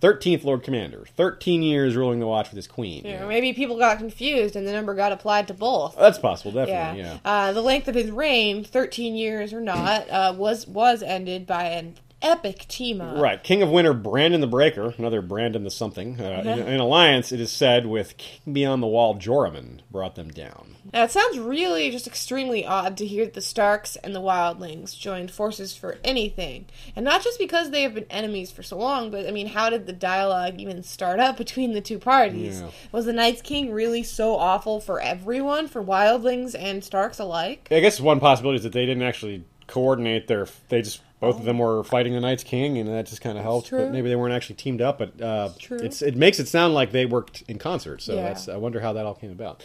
13th 0.00 0.44
Lord 0.44 0.62
Commander. 0.62 1.06
13 1.16 1.62
years 1.62 1.96
ruling 1.96 2.20
the 2.20 2.26
watch 2.26 2.48
with 2.50 2.56
his 2.56 2.66
queen. 2.68 3.04
You 3.04 3.10
Yeah. 3.12 3.20
know, 3.20 3.28
maybe 3.28 3.52
people 3.52 3.78
got 3.78 3.98
confused 3.98 4.54
and 4.56 4.66
the 4.66 4.72
number 4.72 4.94
got 4.94 5.12
applied 5.12 5.48
to 5.48 5.54
both. 5.54 5.96
That's 5.96 6.18
possible, 6.18 6.52
Yeah. 6.52 6.66
definitely, 6.66 7.00
yeah. 7.02 7.18
Uh, 7.24 7.52
the 7.52 7.62
length 7.62 7.88
of 7.88 7.94
his 7.94 8.10
reign, 8.10 8.62
13 8.64 9.16
years 9.16 9.52
or 9.52 9.60
not, 9.60 10.08
uh, 10.08 10.34
was 10.36 10.66
was 10.66 11.02
ended 11.02 11.46
by 11.46 11.64
an 11.64 11.94
epic 12.26 12.66
team 12.68 13.00
up. 13.00 13.16
Right. 13.18 13.42
King 13.42 13.62
of 13.62 13.70
Winter, 13.70 13.94
Brandon 13.94 14.40
the 14.40 14.46
Breaker, 14.46 14.94
another 14.98 15.22
Brandon 15.22 15.64
the 15.64 15.70
something. 15.70 16.20
Uh, 16.20 16.42
in, 16.44 16.58
in 16.66 16.80
alliance, 16.80 17.32
it 17.32 17.40
is 17.40 17.52
said, 17.52 17.86
with 17.86 18.16
King 18.16 18.52
Beyond 18.54 18.82
the 18.82 18.86
Wall, 18.86 19.14
Joramun, 19.14 19.80
brought 19.90 20.16
them 20.16 20.30
down. 20.30 20.76
Now, 20.92 21.04
it 21.04 21.10
sounds 21.10 21.38
really 21.38 21.90
just 21.90 22.06
extremely 22.06 22.64
odd 22.64 22.96
to 22.98 23.06
hear 23.06 23.24
that 23.24 23.34
the 23.34 23.40
Starks 23.40 23.96
and 23.96 24.14
the 24.14 24.20
Wildlings 24.20 24.96
joined 24.96 25.30
forces 25.30 25.76
for 25.76 25.98
anything. 26.04 26.66
And 26.94 27.04
not 27.04 27.22
just 27.22 27.38
because 27.38 27.70
they 27.70 27.82
have 27.82 27.94
been 27.94 28.06
enemies 28.10 28.50
for 28.50 28.62
so 28.62 28.78
long, 28.78 29.10
but 29.10 29.26
I 29.26 29.30
mean, 29.30 29.48
how 29.48 29.70
did 29.70 29.86
the 29.86 29.92
dialogue 29.92 30.60
even 30.60 30.82
start 30.82 31.20
up 31.20 31.36
between 31.38 31.72
the 31.72 31.80
two 31.80 31.98
parties? 31.98 32.60
Yeah. 32.60 32.70
Was 32.92 33.04
the 33.04 33.12
Night's 33.12 33.42
King 33.42 33.72
really 33.72 34.02
so 34.02 34.36
awful 34.36 34.80
for 34.80 35.00
everyone, 35.00 35.68
for 35.68 35.82
Wildlings 35.82 36.54
and 36.58 36.84
Starks 36.84 37.18
alike? 37.18 37.68
I 37.70 37.80
guess 37.80 38.00
one 38.00 38.20
possibility 38.20 38.56
is 38.56 38.62
that 38.64 38.72
they 38.72 38.86
didn't 38.86 39.02
actually 39.02 39.44
coordinate 39.66 40.28
their. 40.28 40.46
They 40.68 40.82
just 40.82 41.00
both 41.26 41.38
of 41.38 41.44
them 41.44 41.58
were 41.58 41.84
fighting 41.84 42.12
the 42.14 42.20
Night's 42.20 42.44
King, 42.44 42.78
and 42.78 42.88
that 42.88 43.06
just 43.06 43.20
kind 43.20 43.36
of 43.36 43.44
helped. 43.44 43.68
true. 43.68 43.78
But 43.80 43.92
maybe 43.92 44.08
they 44.08 44.16
weren't 44.16 44.34
actually 44.34 44.56
teamed 44.56 44.80
up. 44.80 44.98
But 44.98 45.20
uh, 45.20 45.50
true. 45.58 45.78
it's 45.78 46.02
it 46.02 46.16
makes 46.16 46.38
it 46.40 46.48
sound 46.48 46.74
like 46.74 46.92
they 46.92 47.06
worked 47.06 47.42
in 47.48 47.58
concert. 47.58 48.02
So 48.02 48.14
Yeah. 48.14 48.22
that's 48.22 48.48
I 48.48 48.56
wonder 48.56 48.80
how 48.80 48.92
that 48.94 49.06
all 49.06 49.14
came 49.14 49.30
about. 49.30 49.62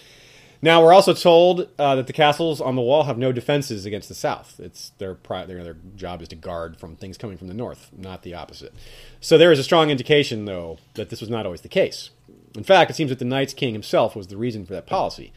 Now 0.63 0.83
we're 0.83 0.93
also 0.93 1.15
told 1.15 1.69
uh, 1.79 1.95
that 1.95 2.05
the 2.05 2.13
castles 2.13 2.61
on 2.61 2.75
the 2.75 2.83
wall 2.83 3.03
have 3.05 3.17
no 3.17 3.31
defenses 3.31 3.85
against 3.87 4.09
the 4.09 4.13
south. 4.13 4.59
It's 4.59 4.91
their 4.99 5.15
pri- 5.15 5.45
their 5.45 5.63
their 5.63 5.77
job 5.95 6.21
is 6.21 6.27
to 6.27 6.35
guard 6.35 6.77
from 6.77 6.95
things 6.95 7.17
coming 7.17 7.35
from 7.37 7.47
the 7.47 7.55
north, 7.55 7.89
not 7.97 8.21
the 8.21 8.35
opposite. 8.35 8.71
So 9.19 9.39
there 9.39 9.51
is 9.51 9.57
a 9.57 9.63
strong 9.63 9.89
indication, 9.89 10.45
though, 10.45 10.77
that 10.93 11.09
this 11.09 11.19
was 11.19 11.31
not 11.31 11.45
always 11.47 11.61
the 11.61 11.67
case. 11.67 12.11
In 12.55 12.63
fact, 12.63 12.91
it 12.91 12.93
seems 12.95 13.09
that 13.09 13.17
the 13.17 13.25
Night's 13.25 13.53
King 13.55 13.73
himself 13.73 14.15
was 14.15 14.27
the 14.27 14.37
reason 14.37 14.65
for 14.65 14.73
that 14.73 14.85
policy. 14.85 15.31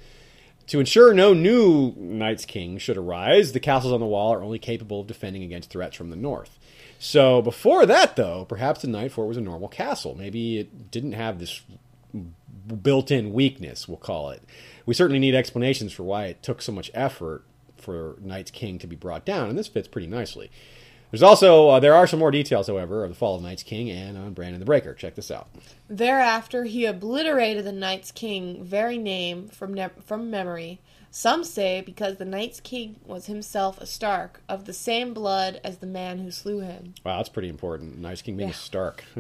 To 0.69 0.81
ensure 0.81 1.13
no 1.13 1.35
new 1.35 1.93
Night's 1.97 2.47
King 2.47 2.79
should 2.79 2.97
arise, 2.97 3.53
the 3.53 3.61
castles 3.61 3.93
on 3.93 4.01
the 4.01 4.07
wall 4.07 4.33
are 4.33 4.43
only 4.43 4.59
capable 4.59 5.01
of 5.01 5.07
defending 5.07 5.43
against 5.43 5.71
threats 5.71 5.97
from 5.97 6.11
the 6.11 6.17
north. 6.17 6.59
So 6.99 7.43
before 7.43 7.85
that, 7.85 8.17
though, 8.17 8.47
perhaps 8.47 8.81
the 8.81 8.89
Night 8.89 9.13
Fort 9.13 9.29
was 9.29 9.37
a 9.37 9.43
normal 9.43 9.69
castle. 9.69 10.15
Maybe 10.15 10.59
it 10.59 10.91
didn't 10.91 11.13
have 11.13 11.39
this 11.39 11.61
built-in 12.83 13.33
weakness, 13.33 13.87
we'll 13.87 13.99
call 13.99 14.31
it. 14.31 14.43
We 14.87 14.95
certainly 14.95 15.19
need 15.19 15.35
explanations 15.35 15.93
for 15.93 16.03
why 16.03 16.27
it 16.27 16.43
took 16.43 16.63
so 16.63 16.73
much 16.73 16.91
effort 16.95 17.45
for 17.77 18.17
Night's 18.21 18.51
King 18.51 18.79
to 18.79 18.87
be 18.87 18.97
brought 18.97 19.27
down, 19.27 19.51
and 19.51 19.59
this 19.59 19.69
fits 19.69 19.89
pretty 19.89 20.07
nicely. 20.07 20.51
There's 21.15 21.23
also 21.23 21.69
uh, 21.69 21.79
there 21.79 21.95
are 21.95 22.09
some 22.09 22.19
more 22.19 22.33
details, 22.33 22.67
however, 22.67 23.05
of 23.05 23.11
the 23.11 23.15
fall 23.15 23.37
of 23.37 23.43
Night's 23.43 23.63
King 23.63 23.89
and 23.89 24.19
on 24.19 24.33
Brandon 24.33 24.59
the 24.59 24.67
Breaker. 24.67 24.95
Check 24.95 25.15
this 25.15 25.31
out. 25.31 25.47
Thereafter, 25.89 26.65
he 26.65 26.87
obliterated 26.87 27.65
the 27.65 27.71
Night's 27.71 28.11
King 28.11 28.65
very 28.65 28.99
name 28.99 29.47
from 29.47 29.73
ne- 29.73 29.91
from 30.05 30.29
memory. 30.29 30.81
Some 31.13 31.45
say 31.45 31.81
because 31.83 32.17
the 32.17 32.25
Night's 32.25 32.59
King 32.59 32.97
was 33.07 33.27
himself 33.27 33.81
a 33.81 33.87
Stark 33.87 34.41
of 34.49 34.65
the 34.65 34.73
same 34.73 35.15
blood 35.15 35.61
as 35.63 35.79
the 35.79 35.87
man 35.87 36.19
who 36.19 36.33
slew 36.33 36.59
him. 36.59 36.95
Wow, 37.05 37.19
that's 37.19 37.29
pretty 37.29 37.49
important. 37.49 37.97
Night's 38.01 38.21
King 38.21 38.37
being 38.37 38.49
Yeah. 38.49 38.55
a 38.55 38.59
Stark. 38.59 39.05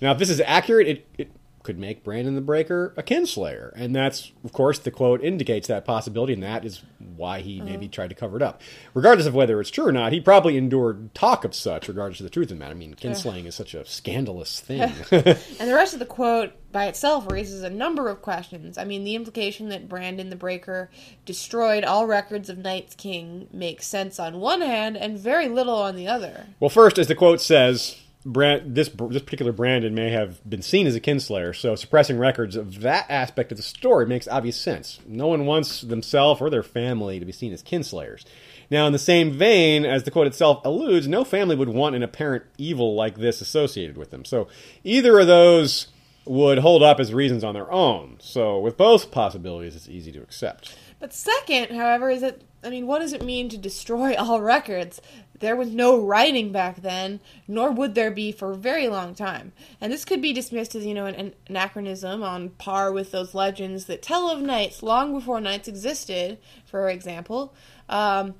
now, 0.00 0.12
if 0.12 0.18
this 0.18 0.30
is 0.30 0.40
accurate, 0.40 0.86
it, 0.86 1.08
it 1.18 1.30
could 1.64 1.78
make 1.78 2.04
Brandon 2.04 2.34
the 2.34 2.40
Breaker 2.40 2.94
a 2.96 3.02
kinslayer, 3.02 3.72
and 3.74 3.96
that's, 3.96 4.30
of 4.44 4.52
course, 4.52 4.78
the 4.78 4.90
quote 4.90 5.24
indicates 5.24 5.66
that 5.66 5.84
possibility, 5.84 6.34
and 6.34 6.42
that 6.42 6.64
is 6.64 6.82
why 7.16 7.40
he 7.40 7.58
uh-huh. 7.58 7.68
maybe 7.68 7.88
tried 7.88 8.10
to 8.10 8.14
cover 8.14 8.36
it 8.36 8.42
up. 8.42 8.60
Regardless 8.92 9.26
of 9.26 9.34
whether 9.34 9.60
it's 9.60 9.70
true 9.70 9.86
or 9.86 9.92
not, 9.92 10.12
he 10.12 10.20
probably 10.20 10.56
endured 10.56 11.14
talk 11.14 11.44
of 11.44 11.54
such, 11.54 11.88
regardless 11.88 12.20
of 12.20 12.24
the 12.24 12.30
truth 12.30 12.50
of 12.50 12.58
the 12.58 12.62
matter. 12.62 12.74
I 12.74 12.78
mean, 12.78 12.94
kinslaying 12.94 13.46
is 13.46 13.54
such 13.54 13.74
a 13.74 13.84
scandalous 13.86 14.60
thing. 14.64 14.82
And 15.10 15.70
the 15.70 15.74
rest 15.74 15.94
of 15.94 15.98
the 15.98 16.06
quote 16.06 16.52
by 16.70 16.86
itself 16.86 17.30
raises 17.30 17.62
a 17.62 17.70
number 17.70 18.08
of 18.10 18.20
questions. 18.20 18.76
I 18.76 18.84
mean, 18.84 19.04
the 19.04 19.14
implication 19.14 19.70
that 19.70 19.88
Brandon 19.88 20.28
the 20.28 20.36
Breaker 20.36 20.90
destroyed 21.24 21.82
all 21.82 22.06
records 22.06 22.50
of 22.50 22.58
Night's 22.58 22.94
King 22.94 23.48
makes 23.52 23.86
sense 23.86 24.18
on 24.18 24.38
one 24.40 24.60
hand 24.60 24.98
and 24.98 25.18
very 25.18 25.48
little 25.48 25.76
on 25.76 25.96
the 25.96 26.08
other. 26.08 26.48
Well, 26.60 26.68
first, 26.68 26.98
as 26.98 27.08
the 27.08 27.14
quote 27.14 27.40
says, 27.40 27.96
Brand, 28.26 28.74
this 28.74 28.88
this 28.88 29.22
particular 29.22 29.52
Brandon 29.52 29.94
may 29.94 30.10
have 30.10 30.48
been 30.48 30.62
seen 30.62 30.86
as 30.86 30.94
a 30.94 31.00
kinslayer, 31.00 31.54
so 31.54 31.74
suppressing 31.76 32.18
records 32.18 32.56
of 32.56 32.80
that 32.80 33.04
aspect 33.10 33.52
of 33.52 33.58
the 33.58 33.62
story 33.62 34.06
makes 34.06 34.26
obvious 34.26 34.56
sense. 34.56 34.98
No 35.06 35.26
one 35.26 35.44
wants 35.44 35.82
themselves 35.82 36.40
or 36.40 36.48
their 36.48 36.62
family 36.62 37.18
to 37.20 37.26
be 37.26 37.32
seen 37.32 37.52
as 37.52 37.62
kinslayers. 37.62 38.24
Now, 38.70 38.86
in 38.86 38.94
the 38.94 38.98
same 38.98 39.32
vein, 39.32 39.84
as 39.84 40.04
the 40.04 40.10
quote 40.10 40.26
itself 40.26 40.64
alludes, 40.64 41.06
no 41.06 41.22
family 41.22 41.54
would 41.54 41.68
want 41.68 41.96
an 41.96 42.02
apparent 42.02 42.44
evil 42.56 42.94
like 42.94 43.18
this 43.18 43.42
associated 43.42 43.98
with 43.98 44.10
them. 44.10 44.24
So 44.24 44.48
either 44.82 45.20
of 45.20 45.26
those 45.26 45.88
would 46.24 46.58
hold 46.58 46.82
up 46.82 47.00
as 47.00 47.12
reasons 47.12 47.44
on 47.44 47.52
their 47.52 47.70
own. 47.70 48.16
So 48.20 48.58
with 48.58 48.78
both 48.78 49.10
possibilities, 49.10 49.76
it's 49.76 49.88
easy 49.88 50.12
to 50.12 50.22
accept. 50.22 50.74
But 50.98 51.12
second, 51.12 51.76
however, 51.76 52.08
is 52.08 52.22
that 52.22 52.40
I 52.64 52.70
mean, 52.70 52.86
what 52.86 53.00
does 53.00 53.12
it 53.12 53.22
mean 53.22 53.50
to 53.50 53.58
destroy 53.58 54.14
all 54.16 54.40
records? 54.40 55.02
There 55.40 55.56
was 55.56 55.70
no 55.70 56.00
writing 56.00 56.52
back 56.52 56.82
then, 56.82 57.20
nor 57.48 57.70
would 57.70 57.94
there 57.94 58.10
be 58.10 58.32
for 58.32 58.52
a 58.52 58.56
very 58.56 58.88
long 58.88 59.14
time. 59.14 59.52
And 59.80 59.92
this 59.92 60.04
could 60.04 60.22
be 60.22 60.32
dismissed 60.32 60.74
as, 60.74 60.86
you 60.86 60.94
know, 60.94 61.06
an, 61.06 61.14
an 61.16 61.34
anachronism 61.48 62.22
on 62.22 62.50
par 62.50 62.92
with 62.92 63.10
those 63.10 63.34
legends 63.34 63.86
that 63.86 64.02
tell 64.02 64.30
of 64.30 64.40
knights 64.40 64.82
long 64.82 65.12
before 65.12 65.40
knights 65.40 65.68
existed, 65.68 66.38
for 66.64 66.88
example. 66.88 67.54
Um, 67.88 68.34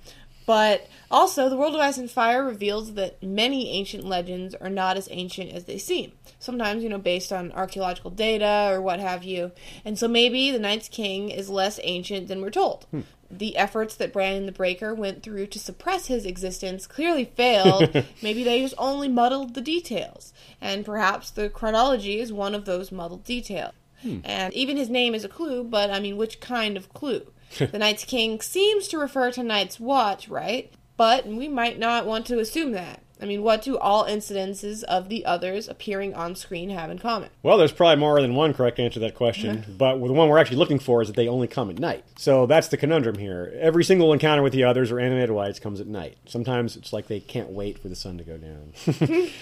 but 0.46 0.86
also, 1.10 1.48
the 1.48 1.56
World 1.56 1.74
of 1.74 1.80
Ice 1.80 1.96
and 1.96 2.10
Fire 2.10 2.44
reveals 2.44 2.94
that 2.94 3.22
many 3.22 3.70
ancient 3.70 4.04
legends 4.04 4.54
are 4.56 4.68
not 4.68 4.96
as 4.96 5.08
ancient 5.10 5.52
as 5.52 5.64
they 5.64 5.78
seem. 5.78 6.12
Sometimes, 6.38 6.82
you 6.82 6.88
know, 6.88 6.98
based 6.98 7.32
on 7.32 7.52
archaeological 7.52 8.10
data 8.10 8.68
or 8.70 8.82
what 8.82 9.00
have 9.00 9.24
you. 9.24 9.52
And 9.84 9.98
so 9.98 10.08
maybe 10.08 10.50
the 10.50 10.58
Night's 10.58 10.88
King 10.88 11.30
is 11.30 11.48
less 11.48 11.80
ancient 11.82 12.28
than 12.28 12.42
we're 12.42 12.50
told. 12.50 12.86
Hmm. 12.90 13.00
The 13.30 13.56
efforts 13.56 13.94
that 13.96 14.12
Brandon 14.12 14.46
the 14.46 14.52
Breaker 14.52 14.94
went 14.94 15.22
through 15.22 15.46
to 15.48 15.58
suppress 15.58 16.06
his 16.06 16.26
existence 16.26 16.86
clearly 16.86 17.24
failed. 17.24 18.04
maybe 18.22 18.44
they 18.44 18.60
just 18.60 18.74
only 18.76 19.08
muddled 19.08 19.54
the 19.54 19.60
details. 19.60 20.32
And 20.60 20.84
perhaps 20.84 21.30
the 21.30 21.48
chronology 21.48 22.20
is 22.20 22.32
one 22.32 22.54
of 22.54 22.64
those 22.64 22.92
muddled 22.92 23.24
details. 23.24 23.72
Hmm. 24.02 24.18
And 24.24 24.52
even 24.52 24.76
his 24.76 24.90
name 24.90 25.14
is 25.14 25.24
a 25.24 25.28
clue, 25.28 25.64
but 25.64 25.90
I 25.90 26.00
mean, 26.00 26.16
which 26.16 26.40
kind 26.40 26.76
of 26.76 26.92
clue? 26.92 27.32
the 27.72 27.78
Night's 27.78 28.04
King 28.04 28.40
seems 28.40 28.88
to 28.88 28.98
refer 28.98 29.30
to 29.32 29.42
Night's 29.42 29.80
Watch, 29.80 30.28
right? 30.28 30.72
But 30.96 31.26
we 31.26 31.48
might 31.48 31.78
not 31.78 32.06
want 32.06 32.26
to 32.26 32.38
assume 32.38 32.72
that. 32.72 33.00
I 33.20 33.26
mean, 33.26 33.42
what 33.42 33.62
do 33.62 33.78
all 33.78 34.04
incidences 34.04 34.82
of 34.82 35.08
the 35.08 35.24
others 35.24 35.68
appearing 35.68 36.14
on 36.14 36.34
screen 36.34 36.70
have 36.70 36.90
in 36.90 36.98
common? 36.98 37.30
Well, 37.42 37.56
there's 37.56 37.72
probably 37.72 37.96
more 37.96 38.20
than 38.20 38.34
one 38.34 38.52
correct 38.52 38.80
answer 38.80 38.94
to 38.94 39.00
that 39.00 39.14
question, 39.14 39.64
but 39.78 39.94
the 39.94 40.12
one 40.12 40.28
we're 40.28 40.38
actually 40.38 40.56
looking 40.56 40.80
for 40.80 41.00
is 41.00 41.08
that 41.08 41.16
they 41.16 41.28
only 41.28 41.46
come 41.46 41.70
at 41.70 41.78
night. 41.78 42.04
So 42.16 42.46
that's 42.46 42.68
the 42.68 42.76
conundrum 42.76 43.16
here. 43.16 43.56
Every 43.60 43.84
single 43.84 44.12
encounter 44.12 44.42
with 44.42 44.52
the 44.52 44.64
others 44.64 44.90
or 44.90 44.98
animated 44.98 45.30
whites 45.30 45.60
comes 45.60 45.80
at 45.80 45.86
night. 45.86 46.18
Sometimes 46.26 46.76
it's 46.76 46.92
like 46.92 47.06
they 47.06 47.20
can't 47.20 47.50
wait 47.50 47.78
for 47.78 47.88
the 47.88 47.96
sun 47.96 48.18
to 48.18 48.24
go 48.24 48.36
down. 48.36 48.74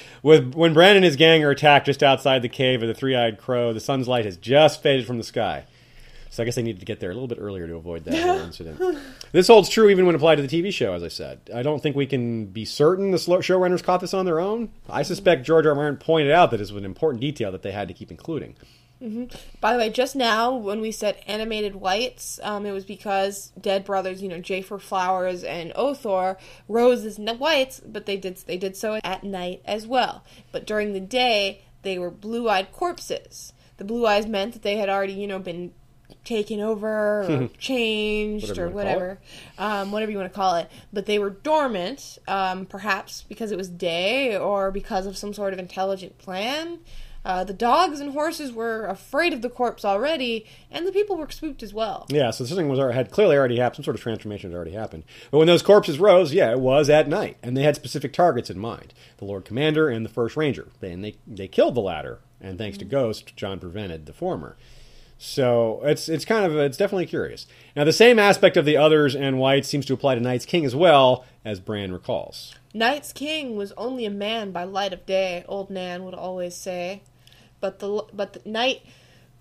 with 0.23 0.55
when 0.55 0.75
Brandon 0.75 0.99
and 0.99 1.05
his 1.05 1.17
gang 1.17 1.43
are 1.43 1.51
attacked 1.51 1.87
just 1.87 2.03
outside 2.03 2.43
the 2.43 2.49
cave 2.49 2.83
of 2.83 2.89
the 2.89 2.95
three-eyed 2.95 3.39
crow, 3.39 3.73
the 3.73 3.81
sun's 3.81 4.07
light 4.07 4.27
has 4.27 4.37
just 4.37 4.83
faded 4.83 5.07
from 5.07 5.19
the 5.19 5.25
sky. 5.25 5.65
So 6.33 6.43
I 6.43 6.47
guess 6.47 6.55
they 6.55 6.63
needed 6.63 6.81
to 6.81 6.87
get 6.87 6.99
there 6.99 7.11
a 7.11 7.13
little 7.13 7.29
bit 7.29 7.37
earlier 7.39 7.67
to 7.67 7.75
avoid 7.75 8.07
that 8.07 8.15
incident. 8.45 8.99
This 9.33 9.49
holds 9.49 9.69
true 9.69 9.91
even 9.91 10.07
when 10.07 10.15
applied 10.15 10.37
to 10.37 10.43
the 10.43 10.49
TV 10.49 10.73
show, 10.73 10.95
as 10.95 11.03
I 11.03 11.09
said. 11.09 11.41
I 11.55 11.63
don't 11.63 11.83
think 11.83 11.95
we 11.95 12.07
can 12.07 12.47
be 12.47 12.65
certain 12.65 13.11
the 13.11 13.19
showrunners 13.19 13.85
caught 13.85 14.01
this 14.01 14.15
on 14.15 14.25
their 14.25 14.41
own. 14.41 14.71
I 14.89 15.03
suspect 15.03 15.45
George 15.45 15.67
R. 15.67 15.73
R. 15.73 15.77
Martin 15.77 15.99
pointed 15.99 16.33
out 16.33 16.51
that 16.51 16.57
this 16.57 16.73
was 16.73 16.81
an 16.81 16.87
important 16.87 17.21
detail 17.21 17.53
that 17.53 17.61
they 17.61 17.71
had 17.71 17.87
to 17.89 17.95
keep 17.95 18.11
including. 18.11 18.57
By 19.61 19.75
the 19.75 19.79
way, 19.79 19.91
just 19.91 20.17
now 20.17 20.55
when 20.55 20.81
we 20.81 20.91
said 20.91 21.19
animated 21.27 21.77
whites, 21.77 22.41
um, 22.43 22.65
it 22.65 22.73
was 22.73 22.87
because 22.87 23.53
Dead 23.61 23.85
Brothers, 23.85 24.23
you 24.23 24.29
know, 24.29 24.41
Jafer 24.41 24.81
Flowers 24.81 25.45
and 25.45 25.71
Othor 25.75 26.39
rose 26.67 27.05
as 27.05 27.19
whites, 27.19 27.81
but 27.85 28.07
they 28.07 28.17
did 28.17 28.39
they 28.47 28.57
did 28.57 28.75
so 28.75 29.01
at 29.05 29.23
night 29.23 29.61
as 29.67 29.87
well. 29.87 30.25
But 30.51 30.67
during 30.67 30.95
the 30.95 31.01
day, 31.01 31.63
they 31.83 31.99
were 31.99 32.11
blue-eyed 32.11 32.73
corpses. 32.73 33.53
The 33.77 33.85
blue 33.85 34.07
eyes 34.07 34.27
meant 34.27 34.53
that 34.55 34.63
they 34.63 34.77
had 34.77 34.89
already, 34.89 35.15
you 35.15 35.27
know, 35.27 35.41
been 35.41 35.73
taken 36.25 36.61
over 36.61 37.25
or 37.25 37.49
changed 37.59 38.49
Whatever 38.49 38.63
or 38.63 38.69
you 38.69 38.75
wanna 38.75 38.85
call 38.85 38.99
whatever, 38.99 39.19
um, 39.59 39.93
whatever 39.93 40.13
you 40.13 40.19
want 40.19 40.33
to 40.33 40.37
call 40.37 40.55
it. 40.57 40.71
But 40.93 41.07
they 41.07 41.19
were 41.19 41.31
dormant, 41.31 42.19
um, 42.29 42.67
perhaps 42.67 43.25
because 43.29 43.53
it 43.53 43.59
was 43.59 43.69
day 43.69 44.37
or 44.37 44.71
because 44.71 45.07
of 45.07 45.17
some 45.17 45.35
sort 45.35 45.53
of 45.53 45.59
intelligent 45.59 46.19
plan. 46.19 46.81
Uh, 47.25 47.45
the 47.45 47.53
dogs 47.53 48.01
and 48.01 48.13
horses 48.13 48.53
were 48.53 48.87
afraid 48.87 49.33
of 49.33 49.43
the 49.43 49.49
corpse 49.49 49.85
already, 49.85 50.45
and 50.71 50.87
the 50.87 50.93
people 50.93 51.17
were 51.17 51.31
spooked 51.31 51.63
as 51.63 51.73
well. 51.73 52.05
Yeah, 52.09 52.31
so 52.31 52.45
something 52.45 52.69
was 52.69 52.81
had 52.93 53.13
clearly 53.13 53.37
already 53.37 53.59
happened. 53.59 53.77
Some 53.77 53.85
sort 53.85 53.97
of 53.97 54.03
transformation 54.03 54.51
had 54.51 54.57
already 54.57 54.73
happened. 54.73 55.05
But 55.31 55.39
when 55.39 55.47
those 55.47 55.63
corpses 55.63 56.01
rose, 56.01 56.35
yeah, 56.35 56.51
it 56.51 56.59
was 56.59 56.91
at 56.91 57.09
night, 57.09 57.37
and 57.43 57.57
they 57.57 57.63
had 57.63 57.77
specific 57.77 58.13
targets 58.13 58.51
in 58.51 58.59
mind: 58.59 58.93
the 59.19 59.25
Lord 59.25 59.45
Commander 59.45 59.89
and 59.89 60.05
the 60.05 60.11
First 60.11 60.37
Ranger. 60.37 60.69
And 60.81 61.05
they 61.05 61.15
they 61.27 61.47
killed 61.47 61.77
the 61.77 61.81
latter, 61.81 62.19
and 62.41 62.59
thanks 62.59 62.77
to 62.79 62.85
Ghost, 62.85 63.37
Jon 63.37 63.61
prevented 63.61 64.07
the 64.07 64.13
former. 64.13 64.57
So 65.25 65.81
it's 65.85 66.09
it's 66.09 66.25
kind 66.25 66.45
of 66.45 66.57
it's 66.57 66.77
definitely 66.77 67.07
curious. 67.07 67.47
Now 67.77 67.85
the 67.85 67.93
same 67.93 68.19
aspect 68.19 68.57
of 68.57 68.65
the 68.65 68.77
others 68.77 69.15
and 69.15 69.39
whites 69.39 69.69
seems 69.69 69.87
to 69.87 69.95
apply 69.95 70.17
to 70.17 70.21
Night's 70.21 70.45
King 70.45 70.65
as 70.65 70.75
well, 70.75 71.25
as 71.45 71.61
Bran 71.61 71.93
recalls. 71.93 72.57
Night's 72.75 73.13
king 73.13 73.55
was 73.55 73.71
only 73.77 74.05
a 74.05 74.11
man 74.11 74.51
by 74.51 74.65
light 74.65 74.93
of 74.93 75.07
day, 75.07 75.45
old 75.47 75.71
Nan 75.71 76.03
would 76.03 76.15
always 76.15 76.57
say. 76.57 77.03
But 77.61 77.79
the 77.79 78.05
but 78.13 78.33
the 78.33 78.43
night 78.45 78.83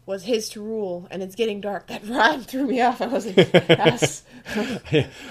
was 0.05 0.23
his 0.23 0.49
to 0.49 0.61
rule, 0.61 1.07
and 1.11 1.21
it's 1.21 1.35
getting 1.35 1.61
dark. 1.61 1.87
That 1.87 2.05
rhyme 2.07 2.41
threw 2.41 2.65
me 2.65 2.81
off. 2.81 3.01
I 3.01 3.07
wasn't. 3.07 3.37
yes. 3.37 4.23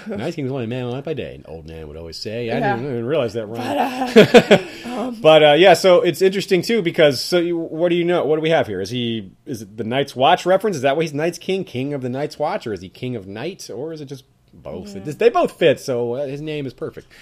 Night's 0.07 0.35
King 0.35 0.45
was 0.45 0.51
only 0.51 0.63
a 0.63 0.67
man 0.67 0.89
light 0.89 1.03
by 1.03 1.13
day, 1.13 1.35
an 1.35 1.45
old 1.47 1.67
man 1.67 1.87
would 1.87 1.97
always 1.97 2.17
say. 2.17 2.49
I 2.49 2.57
Yeah. 2.57 2.75
didn't, 2.77 2.89
didn't 2.89 3.05
realize 3.05 3.33
that 3.33 3.47
rhyme. 3.47 4.13
But, 4.13 4.27
uh, 4.87 5.11
But 5.21 5.43
uh, 5.43 5.53
yeah, 5.53 5.73
so 5.73 6.01
it's 6.01 6.21
interesting 6.21 6.61
too 6.61 6.81
because 6.81 7.19
so 7.21 7.37
you, 7.39 7.57
what 7.57 7.89
do 7.89 7.95
you 7.95 8.03
know? 8.05 8.23
What 8.25 8.35
do 8.37 8.41
we 8.41 8.49
have 8.49 8.67
here? 8.67 8.81
Is 8.81 8.89
he 8.89 9.31
is 9.45 9.61
it 9.61 9.75
the 9.77 9.83
Night's 9.83 10.15
Watch 10.15 10.45
reference? 10.45 10.75
Is 10.77 10.81
that 10.83 10.95
why 10.95 11.03
he's 11.03 11.13
Night's 11.13 11.37
King, 11.37 11.63
King 11.63 11.93
of 11.93 12.01
the 12.01 12.09
Night's 12.09 12.37
Watch, 12.39 12.65
or 12.67 12.73
is 12.73 12.81
he 12.81 12.89
King 12.89 13.15
of 13.15 13.27
Night, 13.27 13.69
or 13.69 13.93
is 13.93 14.01
it 14.01 14.05
just 14.05 14.23
both? 14.53 14.95
It- 14.95 15.05
they 15.19 15.29
both 15.29 15.53
fit, 15.53 15.79
so 15.79 16.13
uh, 16.13 16.25
his 16.27 16.41
name 16.41 16.65
is 16.65 16.73
perfect. 16.73 17.07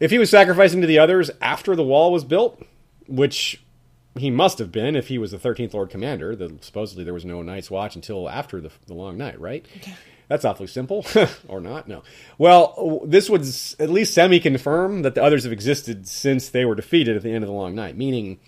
if 0.00 0.10
he 0.10 0.18
was 0.18 0.30
sacrificing 0.30 0.80
to 0.82 0.86
the 0.86 0.98
others 0.98 1.30
after 1.40 1.74
the 1.76 1.84
wall 1.84 2.12
was 2.12 2.24
built, 2.24 2.62
which 3.08 3.62
he 4.18 4.30
must 4.30 4.58
have 4.58 4.72
been 4.72 4.96
if 4.96 5.08
he 5.08 5.18
was 5.18 5.30
the 5.30 5.38
thirteenth 5.38 5.74
Lord 5.74 5.90
Commander, 5.90 6.34
the, 6.34 6.56
supposedly 6.60 7.04
there 7.04 7.14
was 7.14 7.24
no 7.24 7.42
Night's 7.42 7.70
Watch 7.70 7.96
until 7.96 8.28
after 8.28 8.60
the, 8.60 8.70
the 8.86 8.94
Long 8.94 9.16
Night, 9.16 9.40
right? 9.40 9.64
That's 10.28 10.44
awfully 10.44 10.68
simple, 10.68 11.04
or 11.48 11.60
not? 11.60 11.88
No. 11.88 12.02
Well, 12.38 13.02
this 13.04 13.28
would 13.28 13.42
at 13.80 13.90
least 13.90 14.14
semi-confirm 14.14 15.02
that 15.02 15.16
the 15.16 15.22
others 15.22 15.42
have 15.42 15.52
existed 15.52 16.06
since 16.06 16.50
they 16.50 16.64
were 16.64 16.76
defeated 16.76 17.16
at 17.16 17.22
the 17.22 17.32
end 17.32 17.42
of 17.42 17.48
the 17.48 17.54
Long 17.54 17.74
Night. 17.74 17.96
Meaning, 17.96 18.38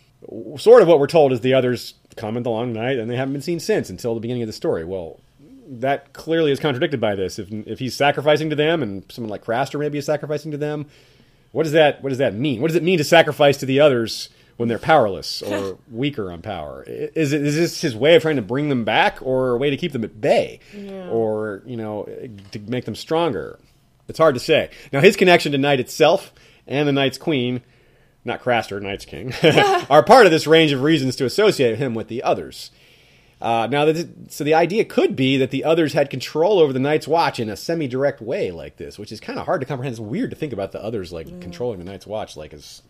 sort 0.58 0.82
of 0.82 0.88
what 0.88 1.00
we're 1.00 1.08
told 1.08 1.32
is 1.32 1.40
the 1.40 1.54
others 1.54 1.94
come 2.16 2.36
in 2.36 2.44
the 2.44 2.50
Long 2.50 2.72
Night 2.72 2.98
and 2.98 3.10
they 3.10 3.16
haven't 3.16 3.32
been 3.32 3.42
seen 3.42 3.58
since 3.58 3.90
until 3.90 4.14
the 4.14 4.20
beginning 4.20 4.42
of 4.42 4.46
the 4.46 4.52
story. 4.52 4.84
Well, 4.84 5.18
that 5.66 6.12
clearly 6.12 6.52
is 6.52 6.60
contradicted 6.60 7.00
by 7.00 7.14
this. 7.14 7.38
If 7.38 7.50
if 7.50 7.78
he's 7.78 7.96
sacrificing 7.96 8.50
to 8.50 8.56
them, 8.56 8.82
and 8.82 9.04
someone 9.10 9.30
like 9.30 9.44
Craster 9.44 9.78
maybe 9.78 9.98
is 9.98 10.06
sacrificing 10.06 10.50
to 10.52 10.58
them, 10.58 10.86
what 11.52 11.64
does 11.64 11.72
that 11.72 12.02
what 12.02 12.10
does 12.10 12.18
that 12.18 12.34
mean? 12.34 12.60
What 12.60 12.68
does 12.68 12.76
it 12.76 12.82
mean 12.82 12.98
to 12.98 13.04
sacrifice 13.04 13.56
to 13.58 13.66
the 13.66 13.80
others 13.80 14.28
when 14.57 14.68
they're 14.68 14.78
powerless 14.78 15.42
or 15.42 15.78
weaker 15.90 16.30
on 16.30 16.42
power? 16.42 16.84
Is 16.86 17.32
it 17.32 17.42
is 17.42 17.57
this 17.57 17.80
his 17.80 17.96
way 17.96 18.14
of 18.14 18.22
trying 18.22 18.36
to 18.36 18.42
bring 18.42 18.68
them 18.68 18.84
back, 18.84 19.18
or 19.20 19.50
a 19.50 19.57
way 19.57 19.70
to 19.70 19.76
keep 19.76 19.92
them 19.92 20.05
at 20.05 20.20
bay, 20.20 20.61
or 21.11 21.62
you 21.66 21.76
know 21.76 22.09
to 22.53 22.59
make 22.61 22.84
them 22.84 22.94
stronger? 22.94 23.59
It's 24.09 24.18
hard 24.18 24.34
to 24.34 24.40
say. 24.40 24.70
Now 24.92 25.00
his 25.00 25.16
connection 25.16 25.53
to 25.53 25.59
Night 25.59 25.80
itself 25.80 26.32
and 26.66 26.88
the 26.88 26.92
Night's 26.92 27.18
Queen, 27.18 27.62
not 28.24 28.42
Craster, 28.42 28.80
Night's 28.80 29.05
King, 29.05 29.32
are 29.90 30.03
part 30.03 30.26
of 30.26 30.32
this 30.32 30.46
range 30.46 30.72
of 30.72 30.82
reasons 30.82 31.16
to 31.16 31.24
associate 31.24 31.78
him 31.78 31.94
with 31.94 32.09
the 32.09 32.22
others. 32.22 32.70
Uh, 33.40 33.66
now, 33.68 33.84
this, 33.84 34.07
so 34.28 34.44
the 34.44 34.55
idea 34.55 34.84
could 34.84 35.16
be 35.16 35.36
that 35.38 35.50
the 35.50 35.64
others 35.64 35.94
had 35.94 36.11
control 36.11 36.61
over 36.61 36.72
the 36.72 36.78
Night's 36.78 37.09
Watch 37.09 37.40
in 37.40 37.48
a 37.48 37.57
semi-direct 37.57 38.22
way 38.22 38.53
like 38.53 38.76
this, 38.76 39.00
which 39.00 39.11
is 39.11 39.18
kind 39.18 39.36
of 39.36 39.46
hard 39.46 39.61
to 39.61 39.66
comprehend. 39.66 39.94
It's 39.94 40.00
weird 40.00 40.30
to 40.30 40.36
think 40.36 40.53
about 40.53 40.70
the 40.70 40.80
others 40.82 41.12
like 41.12 41.26
controlling 41.40 41.80
the 41.80 41.84
Night's 41.84 42.07
Watch 42.07 42.36
like 42.36 42.55
as 42.55 42.82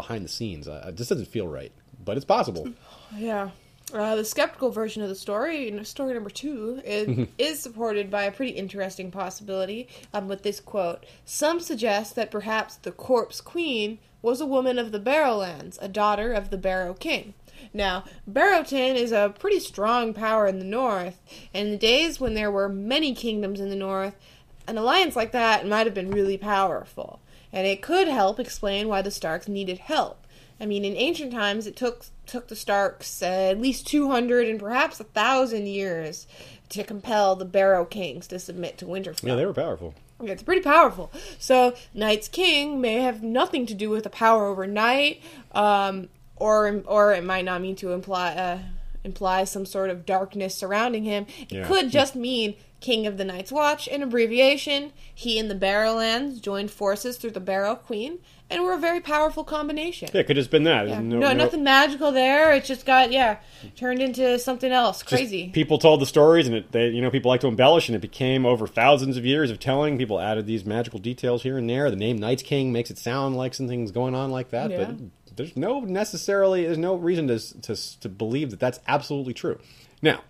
behind 0.00 0.24
the 0.24 0.28
scenes. 0.28 0.66
Uh, 0.66 0.84
it 0.88 0.94
just 0.96 1.10
doesn't 1.10 1.28
feel 1.28 1.46
right, 1.46 1.72
but 2.04 2.16
it's 2.16 2.26
possible. 2.26 2.68
Yeah. 3.16 3.50
Uh, 3.92 4.14
the 4.14 4.24
skeptical 4.24 4.70
version 4.70 5.02
of 5.02 5.08
the 5.08 5.16
story, 5.16 5.76
story 5.82 6.14
number 6.14 6.30
two, 6.30 6.80
is, 6.84 7.26
is 7.38 7.58
supported 7.58 8.08
by 8.08 8.22
a 8.22 8.30
pretty 8.30 8.52
interesting 8.52 9.10
possibility 9.10 9.88
um, 10.14 10.28
with 10.28 10.44
this 10.44 10.60
quote. 10.60 11.04
Some 11.24 11.58
suggest 11.58 12.14
that 12.14 12.30
perhaps 12.30 12.76
the 12.76 12.92
corpse 12.92 13.40
queen 13.40 13.98
was 14.22 14.40
a 14.40 14.46
woman 14.46 14.78
of 14.78 14.92
the 14.92 15.00
Barrowlands, 15.00 15.76
a 15.82 15.88
daughter 15.88 16.32
of 16.32 16.50
the 16.50 16.56
Barrow 16.56 16.94
king. 16.94 17.34
Now, 17.74 18.04
Barrowton 18.30 18.94
is 18.94 19.10
a 19.10 19.34
pretty 19.36 19.58
strong 19.58 20.14
power 20.14 20.46
in 20.46 20.60
the 20.60 20.64
north, 20.64 21.20
and 21.52 21.66
in 21.66 21.72
the 21.72 21.78
days 21.78 22.20
when 22.20 22.34
there 22.34 22.50
were 22.50 22.68
many 22.68 23.12
kingdoms 23.12 23.58
in 23.58 23.70
the 23.70 23.76
north, 23.76 24.14
an 24.68 24.78
alliance 24.78 25.16
like 25.16 25.32
that 25.32 25.66
might 25.66 25.86
have 25.86 25.94
been 25.94 26.12
really 26.12 26.38
powerful. 26.38 27.20
And 27.52 27.66
it 27.66 27.82
could 27.82 28.08
help 28.08 28.38
explain 28.38 28.88
why 28.88 29.02
the 29.02 29.10
Starks 29.10 29.48
needed 29.48 29.78
help. 29.78 30.26
I 30.60 30.66
mean, 30.66 30.84
in 30.84 30.94
ancient 30.96 31.32
times, 31.32 31.66
it 31.66 31.74
took 31.74 32.04
took 32.26 32.48
the 32.48 32.56
Starks 32.56 33.22
uh, 33.22 33.26
at 33.50 33.60
least 33.60 33.86
two 33.86 34.10
hundred 34.10 34.46
and 34.48 34.60
perhaps 34.60 35.00
a 35.00 35.04
thousand 35.04 35.66
years 35.66 36.26
to 36.68 36.84
compel 36.84 37.34
the 37.34 37.44
Barrow 37.44 37.84
kings 37.84 38.26
to 38.28 38.38
submit 38.38 38.78
to 38.78 38.84
Winterfell. 38.84 39.28
Yeah, 39.28 39.36
they 39.36 39.46
were 39.46 39.54
powerful. 39.54 39.94
Yeah, 40.22 40.32
it's 40.32 40.42
pretty 40.42 40.60
powerful. 40.60 41.10
So, 41.38 41.74
Night's 41.94 42.28
King 42.28 42.80
may 42.80 42.96
have 42.96 43.22
nothing 43.22 43.64
to 43.66 43.74
do 43.74 43.88
with 43.88 44.04
the 44.04 44.10
power 44.10 44.46
overnight, 44.46 45.22
um, 45.52 46.10
or 46.36 46.82
or 46.84 47.14
it 47.14 47.24
might 47.24 47.46
not 47.46 47.62
mean 47.62 47.74
to 47.76 47.92
imply 47.92 48.34
uh, 48.34 48.58
imply 49.04 49.44
some 49.44 49.64
sort 49.66 49.90
of 49.90 50.04
darkness 50.06 50.54
surrounding 50.54 51.04
him. 51.04 51.26
It 51.40 51.52
Yeah. 51.52 51.66
could 51.66 51.90
just 51.90 52.14
mean 52.14 52.54
King 52.80 53.06
of 53.06 53.18
the 53.18 53.24
Night's 53.24 53.52
Watch, 53.52 53.88
an 53.88 54.02
abbreviation. 54.02 54.92
He 55.14 55.38
and 55.38 55.50
the 55.50 55.54
Barrowlands 55.54 56.40
joined 56.40 56.70
forces 56.70 57.16
through 57.18 57.32
the 57.32 57.40
Barrow 57.40 57.74
Queen, 57.74 58.18
and 58.48 58.62
were 58.62 58.72
a 58.72 58.78
very 58.78 59.00
powerful 59.00 59.44
combination. 59.44 60.08
Yeah, 60.14 60.20
it 60.22 60.26
could 60.26 60.36
have 60.36 60.44
just 60.44 60.50
been 60.50 60.64
that. 60.64 60.88
Yeah. 60.88 60.98
No- 61.00 61.18
No, 61.18 61.28
no- 61.28 61.44
nothing 61.44 61.62
magical 61.62 62.10
there. 62.10 62.52
It 62.52 62.64
just 62.64 62.86
got 62.86 63.12
yeah 63.12 63.36
turned 63.76 64.00
into 64.00 64.38
something 64.38 64.72
else. 64.72 64.98
just 65.00 65.08
Crazy. 65.08 65.48
People 65.52 65.78
told 65.78 66.00
the 66.00 66.06
stories, 66.06 66.46
and 66.46 66.56
it, 66.56 66.72
they, 66.72 66.88
you 66.88 67.02
know, 67.02 67.10
people 67.10 67.28
like 67.30 67.42
to 67.42 67.48
embellish, 67.48 67.88
and 67.88 67.94
it 67.96 68.00
became 68.00 68.46
over 68.46 68.66
thousands 68.66 69.16
of 69.18 69.26
years 69.26 69.50
of 69.50 69.58
telling. 69.60 69.98
People 69.98 70.18
added 70.18 70.46
these 70.46 70.64
magical 70.64 70.98
details 70.98 71.42
here 71.42 71.58
and 71.58 71.68
there. 71.68 71.90
The 71.90 71.96
name 71.96 72.16
Night's 72.16 72.42
King 72.42 72.72
makes 72.72 72.90
it 72.90 72.96
sound 72.98 73.36
like 73.36 73.52
something's 73.54 73.90
going 73.92 74.14
on 74.14 74.30
like 74.30 74.50
that, 74.50 74.70
Yeah. 74.70 74.84
but 74.86 74.94
there's 75.40 75.56
no 75.56 75.80
necessarily, 75.80 76.66
there's 76.66 76.78
no 76.78 76.94
reason 76.94 77.28
to, 77.28 77.60
to 77.62 78.00
to 78.00 78.08
believe 78.08 78.50
that 78.50 78.60
that's 78.60 78.80
absolutely 78.86 79.34
true. 79.34 79.58
Now. 80.02 80.20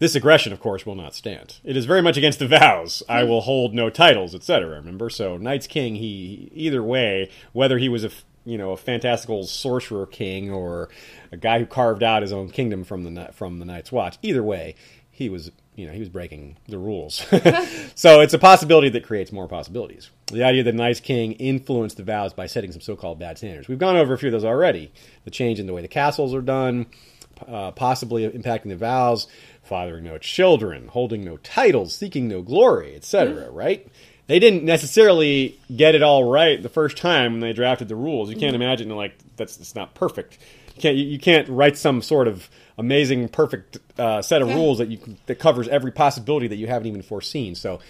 This 0.00 0.14
aggression, 0.14 0.52
of 0.52 0.60
course, 0.60 0.86
will 0.86 0.94
not 0.94 1.16
stand. 1.16 1.58
It 1.64 1.76
is 1.76 1.84
very 1.84 2.02
much 2.02 2.16
against 2.16 2.38
the 2.38 2.46
vows. 2.46 3.02
I 3.08 3.24
will 3.24 3.40
hold 3.40 3.74
no 3.74 3.90
titles, 3.90 4.32
etc. 4.32 4.76
Remember, 4.76 5.10
so 5.10 5.36
Night's 5.36 5.66
King. 5.66 5.96
He 5.96 6.52
either 6.54 6.84
way, 6.84 7.30
whether 7.52 7.78
he 7.78 7.88
was 7.88 8.04
a 8.04 8.10
you 8.44 8.56
know 8.56 8.70
a 8.70 8.76
fantastical 8.76 9.42
sorcerer 9.42 10.06
king 10.06 10.52
or 10.52 10.88
a 11.32 11.36
guy 11.36 11.58
who 11.58 11.66
carved 11.66 12.04
out 12.04 12.22
his 12.22 12.32
own 12.32 12.48
kingdom 12.48 12.84
from 12.84 13.12
the 13.12 13.30
from 13.32 13.58
the 13.58 13.64
Night's 13.64 13.90
Watch, 13.90 14.18
either 14.22 14.44
way, 14.44 14.76
he 15.10 15.28
was 15.28 15.50
you 15.78 15.86
know 15.86 15.92
he 15.92 16.00
was 16.00 16.08
breaking 16.08 16.56
the 16.66 16.76
rules. 16.76 17.14
so 17.94 18.20
it's 18.20 18.34
a 18.34 18.38
possibility 18.38 18.88
that 18.90 19.04
creates 19.04 19.30
more 19.30 19.46
possibilities. 19.46 20.10
The 20.26 20.42
idea 20.42 20.64
that 20.64 20.74
Night's 20.74 21.00
King 21.00 21.32
influenced 21.32 21.96
the 21.96 22.02
vows 22.02 22.32
by 22.32 22.46
setting 22.46 22.72
some 22.72 22.80
so-called 22.80 23.20
bad 23.20 23.38
standards. 23.38 23.68
We've 23.68 23.78
gone 23.78 23.96
over 23.96 24.12
a 24.12 24.18
few 24.18 24.28
of 24.28 24.32
those 24.32 24.44
already. 24.44 24.90
The 25.24 25.30
change 25.30 25.60
in 25.60 25.66
the 25.66 25.72
way 25.72 25.80
the 25.80 25.88
castles 25.88 26.34
are 26.34 26.42
done, 26.42 26.86
uh, 27.46 27.70
possibly 27.70 28.28
impacting 28.28 28.70
the 28.70 28.76
vows, 28.76 29.28
fathering 29.62 30.04
no 30.04 30.18
children, 30.18 30.88
holding 30.88 31.24
no 31.24 31.36
titles, 31.38 31.94
seeking 31.94 32.26
no 32.26 32.42
glory, 32.42 32.96
etc. 32.96 33.48
Right? 33.50 33.86
They 34.26 34.40
didn't 34.40 34.64
necessarily 34.64 35.58
get 35.74 35.94
it 35.94 36.02
all 36.02 36.24
right 36.24 36.60
the 36.60 36.68
first 36.68 36.96
time 36.96 37.32
when 37.32 37.40
they 37.40 37.52
drafted 37.52 37.86
the 37.86 37.96
rules. 37.96 38.30
You 38.30 38.36
can't 38.36 38.56
imagine 38.56 38.88
like 38.90 39.14
that's 39.36 39.58
it's 39.58 39.76
not 39.76 39.94
perfect. 39.94 40.38
You 40.74 40.82
can't 40.82 40.96
you, 40.96 41.04
you 41.04 41.18
can't 41.20 41.48
write 41.48 41.78
some 41.78 42.02
sort 42.02 42.26
of 42.26 42.50
amazing 42.78 43.28
perfect 43.28 43.78
uh, 43.98 44.22
set 44.22 44.40
of 44.42 44.48
Yeah. 44.48 44.54
rules 44.54 44.78
that 44.78 44.88
you 44.88 44.98
that 45.26 45.38
covers 45.38 45.68
every 45.68 45.90
possibility 45.92 46.48
that 46.48 46.56
you 46.56 46.66
haven't 46.66 46.88
even 46.88 47.02
foreseen. 47.02 47.54
So. 47.54 47.80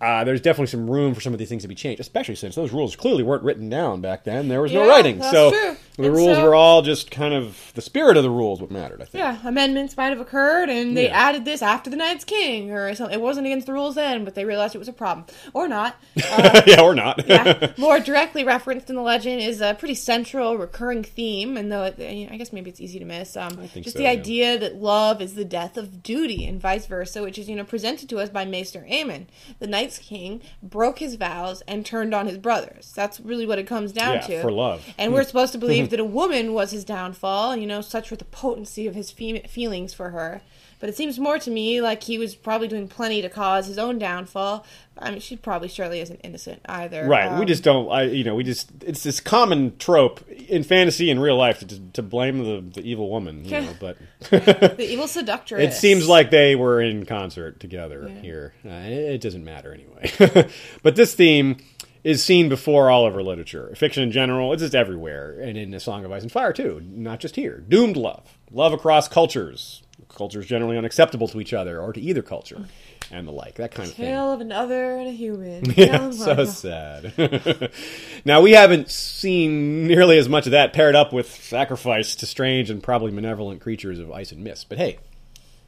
Uh, 0.00 0.24
there's 0.24 0.40
definitely 0.40 0.66
some 0.66 0.88
room 0.90 1.14
for 1.14 1.20
some 1.20 1.32
of 1.34 1.38
these 1.38 1.48
things 1.50 1.60
to 1.62 1.68
be 1.68 1.74
changed, 1.74 2.00
especially 2.00 2.34
since 2.34 2.54
those 2.54 2.72
rules 2.72 2.96
clearly 2.96 3.22
weren't 3.22 3.42
written 3.42 3.68
down 3.68 4.00
back 4.00 4.24
then. 4.24 4.48
There 4.48 4.62
was 4.62 4.72
no 4.72 4.88
writing, 4.88 5.18
that's 5.18 5.30
so 5.30 5.50
true. 5.50 5.76
the 5.98 6.04
And 6.06 6.14
rules 6.16 6.36
so- 6.38 6.44
were 6.44 6.54
all 6.54 6.80
just 6.80 7.10
kind 7.10 7.34
of 7.34 7.70
the 7.74 7.82
spirit 7.82 8.16
of 8.16 8.22
the 8.22 8.30
rules 8.30 8.62
what 8.62 8.70
mattered. 8.70 9.02
I 9.02 9.04
think. 9.04 9.20
Yeah, 9.22 9.36
amendments 9.44 9.96
might 9.98 10.08
have 10.08 10.20
occurred, 10.20 10.70
and 10.70 10.96
they 10.96 11.08
Yeah. 11.08 11.28
added 11.28 11.44
this 11.44 11.60
after 11.60 11.90
the 11.90 11.96
Night's 11.96 12.24
King, 12.24 12.70
or 12.70 12.94
something. 12.94 13.12
It 13.18 13.20
wasn't 13.20 13.46
against 13.46 13.66
the 13.66 13.74
rules 13.74 13.94
then, 13.94 14.24
but 14.24 14.34
they 14.34 14.46
realized 14.46 14.74
it 14.74 14.78
was 14.78 14.88
a 14.88 14.92
problem, 14.94 15.26
or 15.52 15.68
not. 15.68 15.96
Uh, 16.32 16.62
yeah, 16.66 16.80
or 16.80 16.94
not. 16.94 17.26
yeah, 17.28 17.72
more 17.76 17.98
directly 18.00 18.42
referenced 18.44 18.88
in 18.88 18.96
the 18.96 19.02
legend 19.02 19.42
is 19.42 19.60
a 19.60 19.74
pretty 19.74 19.94
central, 19.94 20.56
recurring 20.56 21.02
theme, 21.02 21.56
and 21.58 21.70
though 21.70 21.84
it, 21.84 21.96
I 22.00 22.36
guess 22.36 22.52
maybe 22.52 22.70
it's 22.70 22.80
easy 22.80 22.98
to 23.00 23.04
miss. 23.04 23.36
Um, 23.36 23.68
just 23.74 23.92
so, 23.92 23.98
the 23.98 24.04
yeah. 24.04 24.10
idea 24.10 24.58
that 24.58 24.76
love 24.76 25.20
is 25.20 25.34
the 25.34 25.44
death 25.44 25.76
of 25.76 26.02
duty, 26.02 26.46
and 26.46 26.58
vice 26.60 26.86
versa, 26.86 27.22
which 27.22 27.36
is 27.38 27.48
you 27.48 27.56
know 27.56 27.64
presented 27.64 28.08
to 28.08 28.18
us 28.18 28.30
by 28.30 28.44
Maester 28.46 28.86
Aemon. 28.90 29.26
The 29.58 29.66
Night's 29.90 29.98
King 30.08 30.40
broke 30.62 31.00
his 31.00 31.16
vows 31.16 31.62
and 31.66 31.84
turned 31.84 32.14
on 32.14 32.28
his 32.28 32.38
brothers. 32.38 32.92
That's 32.94 33.18
really 33.18 33.44
what 33.44 33.58
it 33.58 33.66
comes 33.66 33.90
down 33.90 34.14
Yeah, 34.14 34.20
to. 34.20 34.42
for 34.42 34.52
love. 34.52 34.84
And 34.96 35.12
we're 35.12 35.24
supposed 35.24 35.50
to 35.52 35.58
believe 35.58 35.90
that 35.90 35.98
a 35.98 36.04
woman 36.04 36.52
was 36.54 36.70
his 36.70 36.84
downfall, 36.84 37.56
you 37.56 37.66
know, 37.66 37.80
such 37.80 38.08
were 38.12 38.16
the 38.16 38.24
potency 38.26 38.86
of 38.86 38.94
his 38.94 39.10
fem- 39.10 39.42
feelings 39.48 39.92
for 39.92 40.10
her. 40.10 40.42
But 40.80 40.88
it 40.88 40.96
seems 40.96 41.18
more 41.18 41.38
to 41.38 41.50
me 41.50 41.80
like 41.82 42.02
he 42.02 42.16
was 42.18 42.34
probably 42.34 42.66
doing 42.66 42.88
plenty 42.88 43.20
to 43.22 43.28
cause 43.28 43.66
his 43.66 43.76
own 43.78 43.98
downfall. 43.98 44.64
I 44.98 45.10
mean, 45.10 45.20
she 45.20 45.36
probably 45.36 45.68
surely 45.68 46.00
isn't 46.00 46.20
innocent 46.24 46.62
either. 46.66 47.06
Right. 47.06 47.30
we 47.32 47.42
Um, 47.42 47.46
just 47.46 47.62
don't. 47.62 47.90
I 47.90 48.04
you 48.04 48.24
know 48.24 48.34
we 48.34 48.44
just 48.44 48.70
it's 48.82 49.02
this 49.02 49.20
common 49.20 49.76
trope 49.78 50.26
in 50.30 50.62
fantasy 50.62 51.10
and 51.10 51.20
real 51.20 51.36
life 51.36 51.60
to 51.60 51.78
to 51.92 52.02
blame 52.02 52.38
the 52.38 52.80
the 52.80 52.86
evil 52.88 53.10
woman. 53.10 53.44
You 53.44 53.60
know, 53.60 53.74
but 53.78 53.98
the 54.30 54.86
evil 54.88 55.06
seductress. 55.18 55.62
it 55.62 55.76
seems 55.78 56.08
like 56.08 56.30
they 56.30 56.56
were 56.56 56.80
in 56.80 57.04
concert 57.06 57.60
together 57.60 58.06
Yeah. 58.14 58.20
here. 58.22 58.54
Uh, 58.64 58.68
it, 58.70 58.92
it 59.14 59.20
doesn't 59.20 59.44
matter 59.44 59.72
anyway. 59.74 60.48
but 60.82 60.96
this 60.96 61.14
theme 61.14 61.58
is 62.02 62.24
seen 62.24 62.48
before 62.48 62.90
all 62.90 63.06
of 63.06 63.12
over 63.12 63.22
literature, 63.22 63.70
fiction 63.76 64.02
in 64.02 64.10
general. 64.10 64.54
It's 64.54 64.62
just 64.62 64.74
everywhere, 64.74 65.38
and 65.40 65.58
in 65.58 65.74
A 65.74 65.80
Song 65.80 66.06
of 66.06 66.12
Ice 66.12 66.22
and 66.22 66.32
Fire 66.32 66.52
too. 66.54 66.80
Not 66.86 67.20
just 67.20 67.36
here. 67.36 67.62
Doomed 67.68 67.96
love, 67.98 68.38
love 68.50 68.72
across 68.72 69.06
cultures, 69.08 69.82
cultures 70.14 70.46
generally 70.46 70.76
unacceptable 70.76 71.28
to 71.28 71.40
each 71.40 71.52
other 71.52 71.80
or 71.80 71.92
to 71.92 72.00
either 72.00 72.22
culture, 72.22 72.66
and 73.10 73.26
the 73.26 73.32
like. 73.32 73.54
That 73.56 73.70
kind 73.72 73.88
of 73.88 73.94
thing. 73.94 74.06
Tale 74.06 74.32
of 74.32 74.40
another 74.40 74.96
and 74.96 75.08
a 75.08 75.12
human. 75.12 75.64
Yeah, 75.76 76.10
so 76.10 76.44
sad. 76.44 77.70
now 78.24 78.40
we 78.40 78.52
haven't 78.52 78.90
seen 78.90 79.86
nearly 79.86 80.18
as 80.18 80.28
much 80.28 80.46
of 80.46 80.52
that 80.52 80.72
paired 80.72 80.94
up 80.96 81.12
with 81.12 81.30
sacrifice 81.42 82.14
to 82.16 82.26
strange 82.26 82.70
and 82.70 82.82
probably 82.82 83.12
malevolent 83.12 83.60
creatures 83.60 83.98
of 83.98 84.10
ice 84.12 84.32
and 84.32 84.44
mist. 84.44 84.68
But 84.68 84.78
hey, 84.78 84.98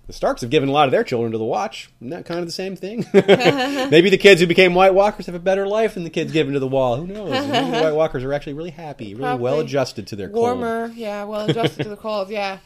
the 0.07 0.12
Starks 0.12 0.40
have 0.40 0.51
given 0.51 0.68
a 0.68 0.72
lot 0.72 0.86
of 0.88 0.93
their 0.93 1.05
children 1.05 1.32
to 1.32 1.38
the 1.38 1.45
Watch. 1.45 1.88
Isn't 2.01 2.11
that 2.11 2.26
kind 2.26 2.40
of 2.40 2.47
the 2.47 2.53
same 2.53 2.74
thing? 2.76 3.07
Maybe 3.14 4.11
the 4.11 4.18
kids 4.18 4.40
who 4.40 4.47
became 4.49 4.74
White 4.74 4.95
Walkers 4.95 5.26
have 5.26 5.34
a 5.34 5.38
better 5.40 5.66
life 5.66 5.95
than 5.95 6.03
the 6.05 6.11
kids 6.11 6.32
given 6.32 6.55
to 6.55 6.59
the 6.61 6.66
Wall. 6.66 6.97
Who 6.97 7.07
knows? 7.07 7.30
Maybe 7.30 7.70
the 7.70 7.82
White 7.82 7.95
Walkers 7.95 8.24
are 8.24 8.32
actually 8.32 8.55
really 8.55 8.70
happy, 8.70 9.14
really 9.14 9.20
Probably 9.22 9.43
well 9.45 9.61
adjusted 9.61 10.09
to 10.09 10.16
their 10.16 10.28
cold. 10.28 10.59
warmer, 10.59 10.93
yeah, 10.95 11.24
well 11.24 11.49
adjusted 11.49 11.84
to 11.84 11.88
the 11.88 11.97
cold, 11.97 12.28
yeah. 12.30 12.59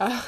Uh, 0.00 0.22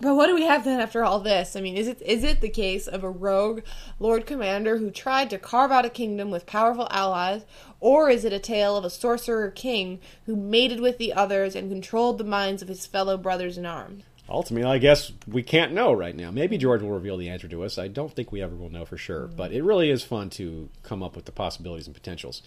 but 0.00 0.14
what 0.14 0.26
do 0.26 0.34
we 0.34 0.44
have 0.44 0.64
then 0.64 0.80
after 0.80 1.04
all 1.04 1.20
this? 1.20 1.56
I 1.56 1.60
mean, 1.60 1.76
is 1.76 1.88
it 1.88 2.02
is 2.02 2.24
it 2.24 2.40
the 2.40 2.48
case 2.48 2.86
of 2.86 3.04
a 3.04 3.10
rogue 3.10 3.62
lord 3.98 4.26
commander 4.26 4.78
who 4.78 4.90
tried 4.90 5.30
to 5.30 5.38
carve 5.38 5.70
out 5.70 5.84
a 5.84 5.90
kingdom 5.90 6.30
with 6.30 6.46
powerful 6.46 6.88
allies, 6.90 7.44
or 7.80 8.10
is 8.10 8.24
it 8.24 8.32
a 8.32 8.38
tale 8.38 8.76
of 8.76 8.84
a 8.84 8.90
sorcerer 8.90 9.50
king 9.50 10.00
who 10.26 10.36
mated 10.36 10.80
with 10.80 10.98
the 10.98 11.12
others 11.12 11.54
and 11.54 11.70
controlled 11.70 12.18
the 12.18 12.24
minds 12.24 12.60
of 12.60 12.68
his 12.68 12.86
fellow 12.86 13.16
brothers 13.16 13.56
in 13.56 13.66
arms? 13.66 14.04
Ultimately, 14.26 14.70
I 14.70 14.78
guess 14.78 15.12
we 15.26 15.42
can't 15.42 15.74
know 15.74 15.92
right 15.92 16.16
now. 16.16 16.30
Maybe 16.30 16.56
George 16.56 16.80
will 16.80 16.92
reveal 16.92 17.18
the 17.18 17.28
answer 17.28 17.46
to 17.46 17.62
us. 17.62 17.76
I 17.76 17.88
don't 17.88 18.10
think 18.10 18.32
we 18.32 18.40
ever 18.40 18.56
will 18.56 18.70
know 18.70 18.86
for 18.86 18.96
sure, 18.96 19.26
mm-hmm. 19.26 19.36
but 19.36 19.52
it 19.52 19.62
really 19.62 19.90
is 19.90 20.02
fun 20.02 20.30
to 20.30 20.70
come 20.82 21.02
up 21.02 21.14
with 21.14 21.26
the 21.26 21.32
possibilities 21.32 21.86
and 21.86 21.94
potentials. 21.94 22.40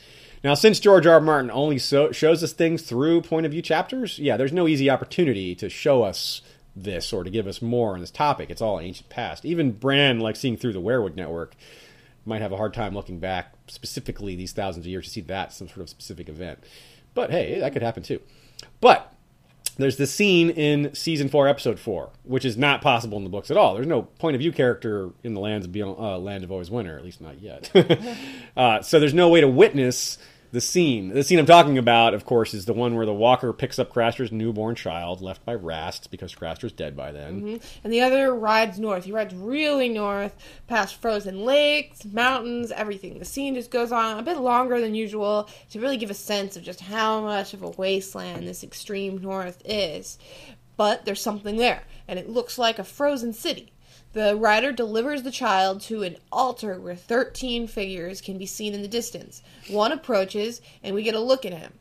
Now, 0.43 0.55
since 0.55 0.79
George 0.79 1.05
R. 1.05 1.13
R. 1.13 1.21
Martin 1.21 1.51
only 1.51 1.77
so- 1.77 2.11
shows 2.11 2.43
us 2.43 2.51
things 2.51 2.81
through 2.81 3.21
point 3.21 3.45
of 3.45 3.51
view 3.51 3.61
chapters, 3.61 4.17
yeah, 4.17 4.37
there's 4.37 4.51
no 4.51 4.67
easy 4.67 4.89
opportunity 4.89 5.53
to 5.53 5.69
show 5.69 6.01
us 6.01 6.41
this 6.83 7.13
or 7.13 7.23
to 7.23 7.29
give 7.29 7.47
us 7.47 7.61
more 7.61 7.93
on 7.93 7.99
this 7.99 8.11
topic. 8.11 8.49
It's 8.49 8.61
all 8.61 8.79
ancient 8.79 9.09
past. 9.09 9.45
Even 9.45 9.71
Bran, 9.71 10.19
like 10.19 10.35
seeing 10.35 10.57
through 10.57 10.73
the 10.73 10.81
weirwood 10.81 11.15
network, 11.15 11.55
might 12.25 12.41
have 12.41 12.51
a 12.51 12.57
hard 12.57 12.73
time 12.73 12.93
looking 12.93 13.19
back 13.19 13.53
specifically 13.67 14.35
these 14.35 14.51
thousands 14.51 14.85
of 14.85 14.89
years 14.89 15.05
to 15.05 15.11
see 15.11 15.21
that 15.21 15.53
some 15.53 15.67
sort 15.67 15.81
of 15.81 15.89
specific 15.89 16.29
event. 16.29 16.59
But 17.13 17.31
hey, 17.31 17.59
that 17.59 17.73
could 17.73 17.81
happen 17.81 18.03
too. 18.03 18.21
But 18.81 19.13
there's 19.77 19.97
this 19.97 20.13
scene 20.13 20.49
in 20.49 20.93
season 20.93 21.29
four, 21.29 21.47
episode 21.47 21.79
four, 21.79 22.09
which 22.23 22.45
is 22.45 22.57
not 22.57 22.81
possible 22.81 23.17
in 23.17 23.23
the 23.23 23.29
books 23.29 23.51
at 23.51 23.57
all. 23.57 23.75
There's 23.75 23.87
no 23.87 24.03
point 24.03 24.35
of 24.35 24.41
view 24.41 24.51
character 24.51 25.11
in 25.23 25.33
the 25.33 25.39
lands 25.39 25.65
of 25.65 25.71
beyond, 25.71 25.97
uh, 25.99 26.17
land 26.17 26.43
of 26.43 26.51
always 26.51 26.71
winter, 26.71 26.97
at 26.97 27.03
least 27.03 27.21
not 27.21 27.41
yet. 27.41 27.71
uh, 28.57 28.81
so 28.81 28.99
there's 28.99 29.13
no 29.13 29.29
way 29.29 29.41
to 29.41 29.47
witness 29.47 30.17
the 30.51 30.61
scene. 30.61 31.09
The 31.09 31.23
scene 31.23 31.39
I'm 31.39 31.45
talking 31.45 31.77
about, 31.77 32.13
of 32.13 32.25
course, 32.25 32.53
is 32.53 32.65
the 32.65 32.73
one 32.73 32.95
where 32.95 33.05
the 33.05 33.13
walker 33.13 33.51
picks 33.53 33.79
up 33.79 33.91
Craster's 33.91 34.31
newborn 34.31 34.75
child, 34.75 35.21
left 35.21 35.45
by 35.45 35.53
Rast 35.53 36.09
because 36.09 36.33
Craster's 36.33 36.71
dead 36.71 36.95
by 36.95 37.11
then. 37.11 37.41
Mm-hmm. 37.41 37.65
And 37.83 37.93
the 37.93 38.01
other 38.01 38.33
rides 38.33 38.79
north. 38.79 39.05
He 39.05 39.11
rides 39.11 39.35
really 39.35 39.89
north, 39.89 40.35
past 40.67 40.95
frozen 40.95 41.43
lakes, 41.43 42.05
mountains, 42.05 42.71
everything. 42.71 43.19
The 43.19 43.25
scene 43.25 43.55
just 43.55 43.71
goes 43.71 43.91
on 43.91 44.19
a 44.19 44.23
bit 44.23 44.37
longer 44.37 44.79
than 44.79 44.95
usual 44.95 45.49
to 45.71 45.79
really 45.79 45.97
give 45.97 46.11
a 46.11 46.15
sense 46.15 46.55
of 46.55 46.63
just 46.63 46.81
how 46.81 47.21
much 47.21 47.53
of 47.53 47.63
a 47.63 47.69
wasteland 47.71 48.47
this 48.47 48.63
extreme 48.63 49.17
north 49.17 49.61
is. 49.65 50.17
But 50.77 51.05
there's 51.05 51.21
something 51.21 51.57
there, 51.57 51.83
and 52.07 52.19
it 52.19 52.29
looks 52.29 52.57
like 52.57 52.79
a 52.79 52.83
frozen 52.83 53.33
city. 53.33 53.73
The 54.13 54.35
rider 54.35 54.71
delivers 54.71 55.23
the 55.23 55.31
child 55.31 55.81
to 55.81 56.03
an 56.03 56.17
altar 56.31 56.79
where 56.79 56.95
13 56.95 57.67
figures 57.67 58.21
can 58.21 58.37
be 58.37 58.45
seen 58.45 58.73
in 58.73 58.81
the 58.81 58.87
distance. 58.87 59.41
One 59.69 59.91
approaches, 59.91 60.61
and 60.81 60.95
we 60.95 61.03
get 61.03 61.15
a 61.15 61.19
look 61.19 61.45
at 61.45 61.53
him. 61.53 61.73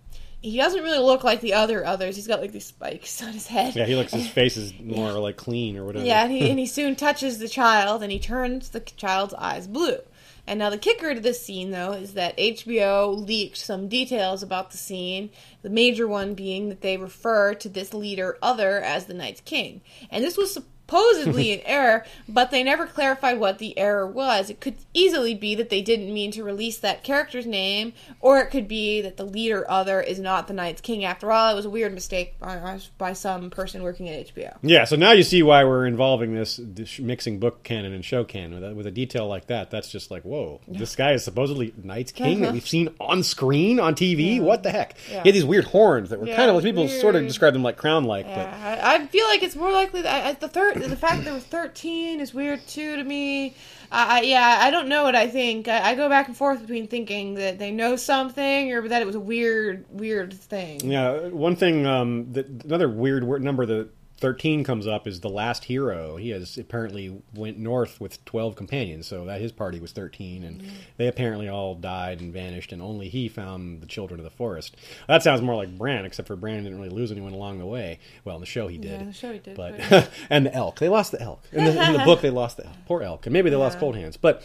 He 0.42 0.58
doesn't 0.58 0.82
really 0.82 0.98
look 0.98 1.24
like 1.24 1.40
the 1.40 1.54
other 1.54 1.84
others. 1.84 2.14
He's 2.14 2.26
got 2.26 2.40
like 2.40 2.52
these 2.52 2.66
spikes 2.66 3.22
on 3.22 3.32
his 3.32 3.46
head. 3.46 3.74
Yeah, 3.74 3.86
he 3.86 3.96
looks 3.96 4.12
his 4.12 4.28
face 4.28 4.56
is 4.56 4.72
more 4.80 5.12
like 5.12 5.36
clean 5.36 5.76
or 5.76 5.84
whatever. 5.84 6.04
Yeah, 6.04 6.24
and 6.24 6.32
he, 6.32 6.50
and 6.50 6.58
he 6.58 6.66
soon 6.66 6.94
touches 6.94 7.38
the 7.38 7.48
child 7.48 8.02
and 8.02 8.12
he 8.12 8.18
turns 8.18 8.70
the 8.70 8.80
child's 8.80 9.34
eyes 9.34 9.66
blue. 9.66 9.98
And 10.46 10.60
now 10.60 10.70
the 10.70 10.78
kicker 10.78 11.12
to 11.12 11.20
this 11.20 11.44
scene, 11.44 11.72
though, 11.72 11.92
is 11.92 12.14
that 12.14 12.36
HBO 12.38 13.26
leaked 13.26 13.56
some 13.56 13.88
details 13.88 14.44
about 14.44 14.70
the 14.70 14.76
scene. 14.76 15.30
The 15.62 15.70
major 15.70 16.06
one 16.06 16.34
being 16.34 16.68
that 16.68 16.82
they 16.82 16.96
refer 16.96 17.54
to 17.54 17.68
this 17.68 17.92
leader 17.92 18.38
other 18.40 18.78
as 18.78 19.06
the 19.06 19.14
Night's 19.14 19.40
King, 19.40 19.80
and 20.08 20.22
this 20.22 20.36
was 20.36 20.60
supposedly 20.86 21.52
an 21.54 21.60
error, 21.64 22.04
but 22.28 22.50
they 22.50 22.62
never 22.62 22.86
clarified 22.86 23.38
what 23.38 23.58
the 23.58 23.76
error 23.78 24.06
was. 24.06 24.50
It 24.50 24.60
could 24.60 24.76
easily 24.94 25.34
be 25.34 25.54
that 25.54 25.68
they 25.68 25.82
didn't 25.82 26.12
mean 26.12 26.30
to 26.32 26.44
release 26.44 26.78
that 26.78 27.02
character's 27.02 27.46
name, 27.46 27.92
or 28.20 28.38
it 28.38 28.50
could 28.50 28.68
be 28.68 29.00
that 29.02 29.16
the 29.16 29.24
leader 29.24 29.68
other 29.70 30.00
is 30.00 30.18
not 30.18 30.46
the 30.46 30.54
Night's 30.54 30.80
King 30.80 31.04
after 31.04 31.32
all. 31.32 31.50
It 31.50 31.54
was 31.54 31.64
a 31.64 31.70
weird 31.70 31.92
mistake 31.92 32.38
by, 32.38 32.80
by 32.98 33.12
some 33.12 33.50
person 33.50 33.82
working 33.82 34.08
at 34.08 34.34
HBO. 34.34 34.56
Yeah, 34.62 34.84
so 34.84 34.96
now 34.96 35.12
you 35.12 35.22
see 35.22 35.42
why 35.42 35.64
we're 35.64 35.86
involving 35.86 36.34
this, 36.34 36.60
this 36.62 36.98
mixing 36.98 37.38
book 37.38 37.62
canon 37.62 37.92
and 37.92 38.04
show 38.04 38.24
canon 38.24 38.54
with 38.54 38.70
a, 38.70 38.74
with 38.74 38.86
a 38.86 38.90
detail 38.90 39.26
like 39.26 39.46
that. 39.46 39.70
That's 39.70 39.90
just 39.90 40.10
like, 40.10 40.22
whoa, 40.22 40.60
this 40.68 40.94
guy 40.94 41.12
is 41.12 41.24
supposedly 41.24 41.74
Night's 41.82 42.12
King 42.12 42.40
that 42.40 42.46
uh-huh. 42.46 42.54
we've 42.54 42.68
seen 42.68 42.94
on 43.00 43.22
screen 43.22 43.80
on 43.80 43.94
TV. 43.94 44.40
What 44.40 44.62
the 44.62 44.70
heck? 44.70 44.96
Yeah. 45.10 45.22
He 45.22 45.28
had 45.28 45.34
these 45.34 45.44
weird 45.44 45.64
horns 45.64 46.10
that 46.10 46.20
were 46.20 46.26
Yeah, 46.26 46.36
kind 46.36 46.50
of 46.50 46.62
people 46.62 46.88
sort 46.88 47.16
of 47.16 47.26
describe 47.26 47.52
them 47.52 47.62
like 47.62 47.76
crown 47.76 48.04
like, 48.04 48.26
Yeah, 48.26 48.80
I, 48.82 48.94
I 48.94 49.06
feel 49.06 49.26
like 49.26 49.42
it's 49.42 49.56
more 49.56 49.72
likely 49.72 50.02
that 50.02 50.26
I, 50.26 50.32
the 50.32 50.48
third, 50.48 50.75
the 50.78 50.96
fact 50.96 51.16
that 51.16 51.24
there 51.24 51.34
were 51.34 51.40
thirteen 51.40 52.20
is 52.20 52.32
weird 52.34 52.66
too 52.66 52.96
to 52.96 53.04
me. 53.04 53.54
I, 53.90 54.22
yeah, 54.22 54.58
I 54.60 54.70
don't 54.70 54.88
know 54.88 55.04
what 55.04 55.14
I 55.14 55.28
think. 55.28 55.68
I, 55.68 55.90
I 55.90 55.94
go 55.94 56.08
back 56.08 56.26
and 56.26 56.36
forth 56.36 56.60
between 56.60 56.88
thinking 56.88 57.34
that 57.34 57.58
they 57.58 57.70
know 57.70 57.96
something 57.96 58.72
or 58.72 58.88
that 58.88 59.00
it 59.00 59.06
was 59.06 59.14
a 59.14 59.20
weird, 59.20 59.84
weird 59.90 60.34
thing. 60.34 60.80
yeah. 60.90 61.28
One 61.28 61.56
thing, 61.56 61.86
um, 61.86 62.32
that 62.32 62.46
another 62.64 62.88
weird 62.88 63.24
word 63.24 63.42
number 63.42 63.64
that 63.66 63.90
thirteen 64.18 64.64
comes 64.64 64.86
up 64.86 65.06
is 65.06 65.20
the 65.20 65.28
last 65.28 65.64
hero. 65.64 66.16
He 66.16 66.30
has 66.30 66.56
apparently 66.58 67.22
went 67.34 67.58
north 67.58 68.00
with 68.00 68.24
twelve 68.24 68.56
companions, 68.56 69.06
so 69.06 69.24
that 69.26 69.40
his 69.40 69.52
party 69.52 69.78
was 69.80 69.92
thirteen, 69.92 70.42
and 70.44 70.62
they 70.96 71.06
apparently 71.06 71.48
all 71.48 71.74
died 71.74 72.20
and 72.20 72.32
vanished, 72.32 72.72
and 72.72 72.80
only 72.82 73.08
he 73.08 73.28
found 73.28 73.80
the 73.80 73.86
children 73.86 74.18
of 74.20 74.24
the 74.24 74.30
forest. 74.30 74.76
That 75.08 75.22
sounds 75.22 75.42
more 75.42 75.54
like 75.54 75.76
Bran, 75.76 76.04
except 76.04 76.28
for 76.28 76.36
Bran 76.36 76.62
didn't 76.64 76.78
really 76.78 76.90
lose 76.90 77.12
anyone 77.12 77.32
along 77.32 77.58
the 77.58 77.66
way. 77.66 77.98
Well, 78.24 78.36
in 78.36 78.40
the 78.40 78.46
show 78.46 78.68
he 78.68 78.78
did. 78.78 79.00
Yeah, 79.00 79.06
the 79.06 79.12
show 79.12 79.32
he 79.32 79.38
did, 79.38 79.56
but 79.56 79.78
but- 79.90 80.10
and 80.30 80.46
the 80.46 80.54
elk. 80.54 80.78
They 80.78 80.88
lost 80.88 81.12
the 81.12 81.20
elk 81.20 81.42
in 81.52 81.64
the, 81.64 81.70
in 81.86 81.92
the 81.92 82.04
book. 82.04 82.20
They 82.20 82.30
lost 82.30 82.56
the 82.56 82.66
elk. 82.66 82.76
Poor 82.86 83.02
elk, 83.02 83.26
and 83.26 83.32
maybe 83.32 83.50
they 83.50 83.56
lost 83.56 83.78
cold 83.78 83.96
hands. 83.96 84.16
But 84.16 84.42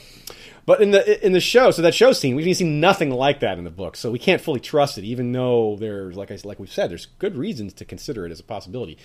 but 0.66 0.82
in 0.82 0.92
the 0.92 1.26
in 1.26 1.32
the 1.32 1.40
show, 1.40 1.72
so 1.72 1.82
that 1.82 1.96
show 1.96 2.12
scene, 2.14 2.36
we've 2.36 2.56
seen 2.56 2.80
nothing 2.80 3.10
like 3.10 3.40
that 3.40 3.58
in 3.58 3.64
the 3.64 3.72
book, 3.72 3.96
so 3.96 4.12
we 4.12 4.20
can't 4.20 4.42
fully 4.42 4.60
trust 4.60 4.98
it, 4.98 5.04
even 5.04 5.32
though 5.32 5.76
there's 5.80 6.16
like 6.16 6.32
I 6.32 6.38
like 6.44 6.60
we've 6.60 6.72
said, 6.72 6.92
there's 6.92 7.06
good 7.06 7.36
reasons 7.36 7.74
to 7.74 7.86
consider 7.86 8.26
it 8.26 8.32
as 8.32 8.40
a 8.40 8.44
possibility. 8.44 8.98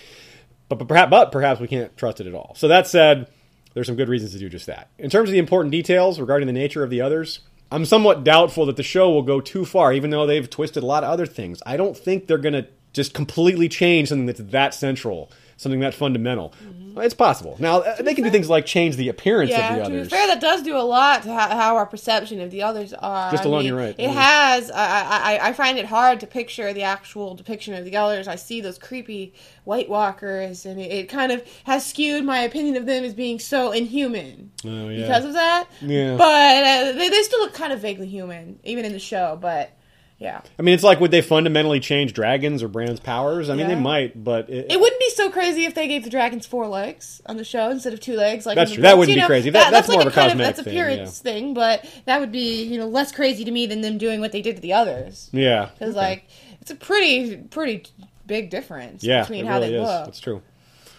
But, 0.69 0.79
but 0.79 0.89
perhaps 0.89 1.11
but 1.11 1.33
perhaps 1.33 1.61
we 1.61 1.69
can't 1.69 1.97
trust 1.97 2.21
it 2.21 2.27
at 2.27 2.35
all. 2.35 2.55
So 2.57 2.69
that 2.69 2.87
said, 2.87 3.31
there's 3.75 3.87
some 3.87 3.97
good 3.97 4.09
reasons 4.09 4.33
to 4.33 4.39
do 4.39 4.49
just 4.49 4.67
that. 4.67 4.89
In 4.99 5.11
terms 5.11 5.29
of 5.29 5.33
the 5.33 5.39
important 5.39 5.73
details 5.73 6.19
regarding 6.19 6.47
the 6.47 6.53
nature 6.53 6.83
of 6.83 6.91
the 6.91 7.01
others. 7.01 7.41
I'm 7.71 7.85
somewhat 7.85 8.23
doubtful 8.23 8.67
that 8.67 8.77
the 8.77 8.85
show 8.85 9.11
will 9.11 9.23
go 9.23 9.41
too 9.41 9.65
far, 9.65 9.93
even 9.93 10.11
though 10.11 10.25
they've 10.25 10.49
twisted 10.49 10.85
a 10.85 10.87
lot 10.87 11.03
of 11.03 11.11
other 11.11 11.27
things. 11.27 11.61
I 11.67 11.77
don't 11.77 11.97
think 11.97 12.27
they're 12.27 12.39
going 12.39 12.53
to 12.53 12.69
just 12.93 13.13
completely 13.13 13.69
change 13.69 14.09
something 14.09 14.27
that's 14.27 14.41
that 14.41 14.73
central, 14.73 15.31
something 15.57 15.81
that 15.81 15.95
fundamental. 15.95 16.53
Well, 16.95 17.05
It's 17.05 17.15
possible. 17.15 17.57
Now 17.59 17.81
uh, 17.81 18.01
they 18.03 18.15
can 18.15 18.25
do 18.25 18.31
things 18.31 18.49
like 18.49 18.65
change 18.65 18.97
the 18.97 19.11
appearance 19.11 19.51
Yeah, 19.51 19.69
of 19.75 19.77
the 19.79 19.85
to 19.85 19.91
be 19.91 19.97
others. 19.99 20.09
fair, 20.11 20.27
that 20.29 20.41
does 20.41 20.63
do 20.63 20.77
a 20.77 20.81
lot 20.81 21.23
to 21.25 21.33
how, 21.33 21.49
how 21.51 21.77
our 21.77 21.85
perception 21.85 22.41
of 22.41 22.51
the 22.51 22.63
others 22.63 22.95
are. 22.95 23.31
Just 23.31 23.45
I 23.45 23.47
alone, 23.49 23.59
mean, 23.61 23.69
you're 23.69 23.77
right. 23.77 23.95
It 23.99 24.09
Mhm. 24.09 24.15
has. 24.15 24.71
I, 24.71 25.39
I 25.39 25.49
I 25.49 25.53
find 25.53 25.79
it 25.79 25.85
hard 25.87 26.21
to 26.21 26.27
picture 26.27 26.73
the 26.73 26.85
actual 26.85 27.35
depiction 27.35 27.75
of 27.75 27.85
the 27.85 27.97
others. 27.97 28.29
I 28.29 28.37
see 28.37 28.63
those 28.63 28.79
creepy 28.79 29.35
White 29.65 29.91
Walkers, 29.91 30.65
and 30.65 30.81
it, 30.81 30.91
it 30.91 31.09
kind 31.11 31.33
of 31.33 31.43
has 31.65 31.85
skewed 31.85 32.25
my 32.25 32.39
opinion 32.41 32.77
of 32.77 32.87
them 32.87 33.05
as 33.05 33.13
being 33.15 33.39
so 33.39 33.73
inhuman 33.73 34.51
Oh, 34.65 34.89
yeah. 34.89 35.03
because 35.07 35.25
of 35.27 35.35
that. 35.35 35.67
Yeah. 35.83 36.17
But 36.17 36.65
uh, 36.65 36.93
they 36.93 37.09
they 37.11 37.23
still 37.23 37.41
look 37.41 37.53
kind 37.53 37.73
of 37.75 37.81
vaguely 37.81 38.07
human, 38.09 38.59
even 38.65 38.85
in 38.87 38.93
the 38.93 38.99
show. 38.99 39.37
But 39.41 39.71
yeah, 40.19 40.41
I 40.59 40.63
mean, 40.63 40.75
it's 40.75 40.83
like 40.83 40.99
would 41.01 41.11
they 41.11 41.21
fundamentally 41.21 41.79
change 41.81 42.13
dragons 42.15 42.63
or 42.63 42.69
Bran's 42.69 43.01
powers? 43.01 43.51
I 43.51 43.53
mean, 43.55 43.69
Yeah. 43.69 43.75
they 43.75 43.81
might, 43.81 44.25
but 44.25 44.49
it, 44.49 44.73
it 44.73 44.81
wouldn't 44.81 44.99
be 44.99 45.11
so 45.11 45.31
crazy 45.31 45.65
if 45.65 45.75
they 45.75 45.89
gave 45.89 46.05
the 46.05 46.11
dragons 46.11 46.47
four 46.47 46.67
legs 46.69 47.21
on 47.27 47.37
the 47.37 47.45
show 47.45 47.69
instead 47.71 47.93
of 47.93 48.01
two 48.01 48.17
legs. 48.17 48.47
Like 48.47 48.57
That's 48.57 48.73
true. 48.73 48.83
That 48.83 48.97
wouldn't 48.97 49.11
you 49.11 49.17
be 49.17 49.21
know? 49.21 49.27
crazy. 49.27 49.51
That- 49.51 49.71
that's 49.71 49.89
more 49.89 49.99
like 49.99 50.07
of 50.07 50.13
a 50.13 50.15
kind 50.15 50.31
cosmetic 50.33 50.57
that's 50.57 50.65
thing, 50.65 50.75
appearance 50.79 51.19
thing, 51.19 51.55
but 51.55 51.85
that 52.07 52.21
would 52.21 52.33
be 52.33 52.63
you 52.65 52.79
know 52.79 52.87
less 52.89 53.13
crazy 53.13 53.45
to 53.45 53.51
me 53.51 53.67
than 53.67 53.83
them 53.83 53.99
doing 53.99 54.21
what 54.21 54.33
they 54.33 54.41
did 54.43 54.57
to 54.57 54.63
the 54.63 54.73
others. 54.73 55.29
yeah, 55.33 55.71
Because 55.79 55.91
Okay. 55.95 55.99
like 56.01 56.29
it's 56.63 56.71
a 56.71 56.77
pretty 56.77 57.37
pretty 57.37 57.85
big 58.27 58.51
difference 58.51 59.05
yeah, 59.05 59.21
between 59.21 59.45
how 59.47 59.57
really 59.59 59.69
they 59.69 59.75
is. 59.77 59.83
look. 59.83 60.05
That's 60.07 60.21
true. 60.21 60.43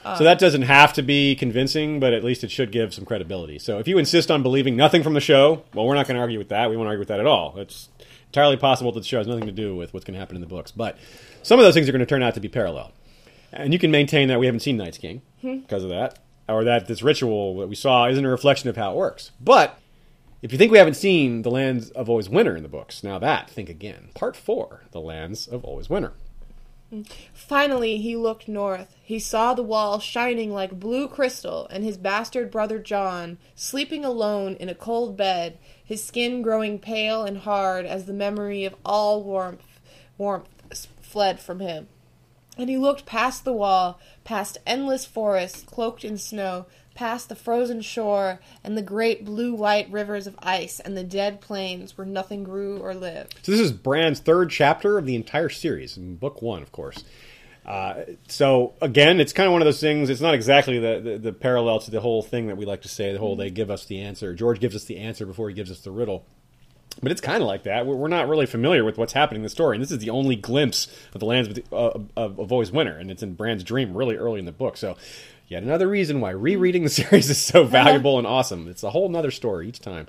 so 0.03 0.09
um, 0.11 0.23
that 0.23 0.39
doesn't 0.39 0.61
have 0.61 0.93
to 0.93 1.01
be 1.01 1.35
convincing, 1.35 1.99
but 1.99 2.13
at 2.13 2.23
least 2.23 2.43
it 2.45 2.51
should 2.51 2.71
give 2.71 2.93
some 2.93 3.03
credibility. 3.03 3.59
So 3.59 3.79
if 3.79 3.87
you 3.87 3.97
insist 3.97 4.31
on 4.31 4.43
believing 4.43 4.77
nothing 4.77 5.03
from 5.03 5.13
the 5.15 5.19
show, 5.19 5.63
well, 5.73 5.85
we're 5.85 5.95
not 5.95 6.07
going 6.07 6.15
to 6.15 6.21
argue 6.21 6.37
with 6.37 6.49
that. 6.49 6.69
We 6.69 6.77
won't 6.77 6.87
argue 6.87 6.99
with 6.99 7.09
that 7.09 7.19
at 7.19 7.25
all. 7.25 7.55
It's 7.57 7.89
entirely 8.27 8.57
possible 8.57 8.91
that 8.91 8.99
the 8.99 9.05
show 9.05 9.17
has 9.17 9.27
nothing 9.27 9.45
to 9.45 9.51
do 9.51 9.75
with 9.75 9.93
what's 9.93 10.05
going 10.05 10.13
to 10.13 10.19
happen 10.19 10.35
in 10.35 10.41
the 10.41 10.47
books, 10.47 10.71
but 10.71 10.97
some 11.43 11.59
of 11.59 11.65
those 11.65 11.73
things 11.73 11.87
are 11.87 11.91
going 11.91 11.99
to 11.99 12.05
turn 12.05 12.23
out 12.23 12.33
to 12.35 12.39
be 12.39 12.49
parallel. 12.49 12.91
And 13.53 13.73
you 13.73 13.79
can 13.79 13.91
maintain 13.91 14.27
that 14.27 14.39
we 14.39 14.45
haven't 14.45 14.59
seen 14.59 14.77
Night's 14.77 14.97
King 14.97 15.21
hmm. 15.41 15.59
because 15.59 15.83
of 15.83 15.89
that, 15.89 16.19
or 16.47 16.63
that 16.63 16.87
this 16.87 17.01
ritual 17.01 17.57
that 17.59 17.67
we 17.67 17.75
saw 17.75 18.07
isn't 18.07 18.25
a 18.25 18.29
reflection 18.29 18.69
of 18.69 18.75
how 18.75 18.91
it 18.91 18.97
works. 18.97 19.31
But 19.39 19.79
if 20.41 20.51
you 20.51 20.57
think 20.57 20.71
we 20.71 20.77
haven't 20.77 20.95
seen 20.95 21.41
the 21.41 21.51
lands 21.51 21.89
of 21.91 22.09
always 22.09 22.29
winter 22.29 22.55
in 22.55 22.63
the 22.63 22.69
books, 22.69 23.03
now 23.03 23.17
that 23.19 23.49
think 23.49 23.69
again. 23.69 24.09
Part 24.13 24.35
four, 24.35 24.83
the 24.91 25.01
lands 25.01 25.47
of 25.47 25.63
always 25.63 25.89
winter. 25.89 26.13
Hmm. 26.89 27.01
Finally, 27.33 27.97
he 27.97 28.15
looked 28.15 28.47
north. 28.47 28.95
He 29.01 29.19
saw 29.19 29.53
the 29.53 29.63
wall 29.63 29.99
shining 29.99 30.53
like 30.53 30.79
blue 30.79 31.07
crystal, 31.07 31.67
and 31.69 31.83
his 31.83 31.97
bastard 31.97 32.51
brother 32.51 32.79
Jon 32.79 33.37
sleeping 33.55 34.05
alone 34.05 34.55
in 34.55 34.69
a 34.69 34.75
cold 34.75 35.17
bed, 35.17 35.57
his 35.87 36.03
skin 36.03 36.41
growing 36.41 36.77
pale 36.77 37.23
and 37.23 37.39
hard 37.39 37.85
as 37.85 38.05
the 38.05 38.13
memory 38.13 38.65
of 38.65 38.75
all 38.85 39.23
warmth 39.23 39.79
warmth 40.17 40.49
fled 41.01 41.39
from 41.39 41.61
him. 41.61 41.87
And 42.57 42.69
he 42.69 42.77
looked 42.77 43.05
past 43.05 43.45
the 43.45 43.53
wall, 43.53 43.99
past 44.23 44.57
endless 44.65 45.05
forests 45.05 45.63
cloaked 45.63 46.03
in 46.03 46.17
snow, 46.17 46.65
past 46.95 47.29
the 47.29 47.35
frozen 47.35 47.79
shore 47.81 48.39
and 48.63 48.75
the 48.75 48.81
great 48.81 49.23
blue 49.23 49.53
white 49.53 49.89
rivers 49.91 50.27
of 50.27 50.35
ice 50.39 50.79
and 50.79 50.97
the 50.97 51.03
dead 51.03 51.39
plains 51.39 51.97
where 51.97 52.07
nothing 52.07 52.43
grew 52.43 52.79
or 52.79 52.95
lived. 52.95 53.39
So 53.43 53.51
this 53.51 53.61
is 53.61 53.71
Bran's 53.71 54.19
third 54.19 54.49
chapter 54.49 54.97
of 54.97 55.05
the 55.05 55.15
entire 55.15 55.49
series, 55.49 55.95
in 55.95 56.15
book 56.15 56.41
one, 56.41 56.63
of 56.63 56.71
course. 56.71 57.03
Uh, 57.67 58.03
so 58.29 58.73
again, 58.81 59.19
it's 59.19 59.33
kind 59.33 59.45
of 59.47 59.51
one 59.51 59.61
of 59.61 59.65
those 59.65 59.81
things. 59.81 60.09
It's 60.09 60.21
not 60.21 60.33
exactly 60.33 60.79
the, 60.79 61.01
the, 61.03 61.17
the 61.17 61.33
parallel 61.33 61.79
to 61.81 61.91
the 61.91 61.99
whole 61.99 62.21
thing 62.21 62.47
that 62.47 62.55
we 62.55 62.65
like 62.65 62.81
to 62.83 62.87
say. 62.87 63.11
The 63.11 63.19
whole 63.19 63.35
they 63.35 63.49
give 63.49 63.69
us 63.69 63.85
the 63.85 63.99
answer. 63.99 64.33
George 64.33 64.59
gives 64.59 64.75
us 64.75 64.85
the 64.85 64.97
answer 64.97 65.25
before 65.25 65.49
he 65.49 65.55
gives 65.55 65.69
us 65.69 65.81
the 65.81 65.91
riddle. 65.91 66.25
But 67.03 67.11
it's 67.11 67.21
kind 67.21 67.41
of 67.43 67.47
like 67.47 67.63
that. 67.63 67.85
We're 67.85 68.07
not 68.07 68.27
really 68.27 68.47
familiar 68.47 68.83
with 68.83 68.97
what's 68.97 69.13
happening 69.13 69.41
in 69.41 69.43
the 69.43 69.49
story, 69.49 69.75
and 69.75 69.83
this 69.83 69.91
is 69.91 69.99
the 69.99 70.09
only 70.09 70.35
glimpse 70.35 70.87
of 71.13 71.19
the 71.19 71.27
lands 71.27 71.49
of, 71.49 71.55
the- 71.55 71.75
uh, 71.75 71.99
of, 72.15 72.39
of 72.39 72.51
always 72.51 72.71
winter, 72.71 72.97
and 72.97 73.11
it's 73.11 73.21
in 73.21 73.33
Bran's 73.35 73.63
dream 73.63 73.95
really 73.95 74.15
early 74.15 74.39
in 74.39 74.45
the 74.45 74.51
book. 74.51 74.77
So, 74.77 74.97
yet 75.47 75.61
another 75.61 75.87
reason 75.87 76.21
why 76.21 76.31
rereading 76.31 76.83
the 76.83 76.89
series 77.01 77.29
is 77.29 77.37
so 77.39 77.65
valuable 77.65 78.17
and 78.17 78.25
awesome. 78.25 78.67
It's 78.67 78.81
a 78.81 78.89
whole 78.89 79.09
nother 79.09 79.29
story 79.29 79.67
each 79.67 79.79
time. 79.79 80.07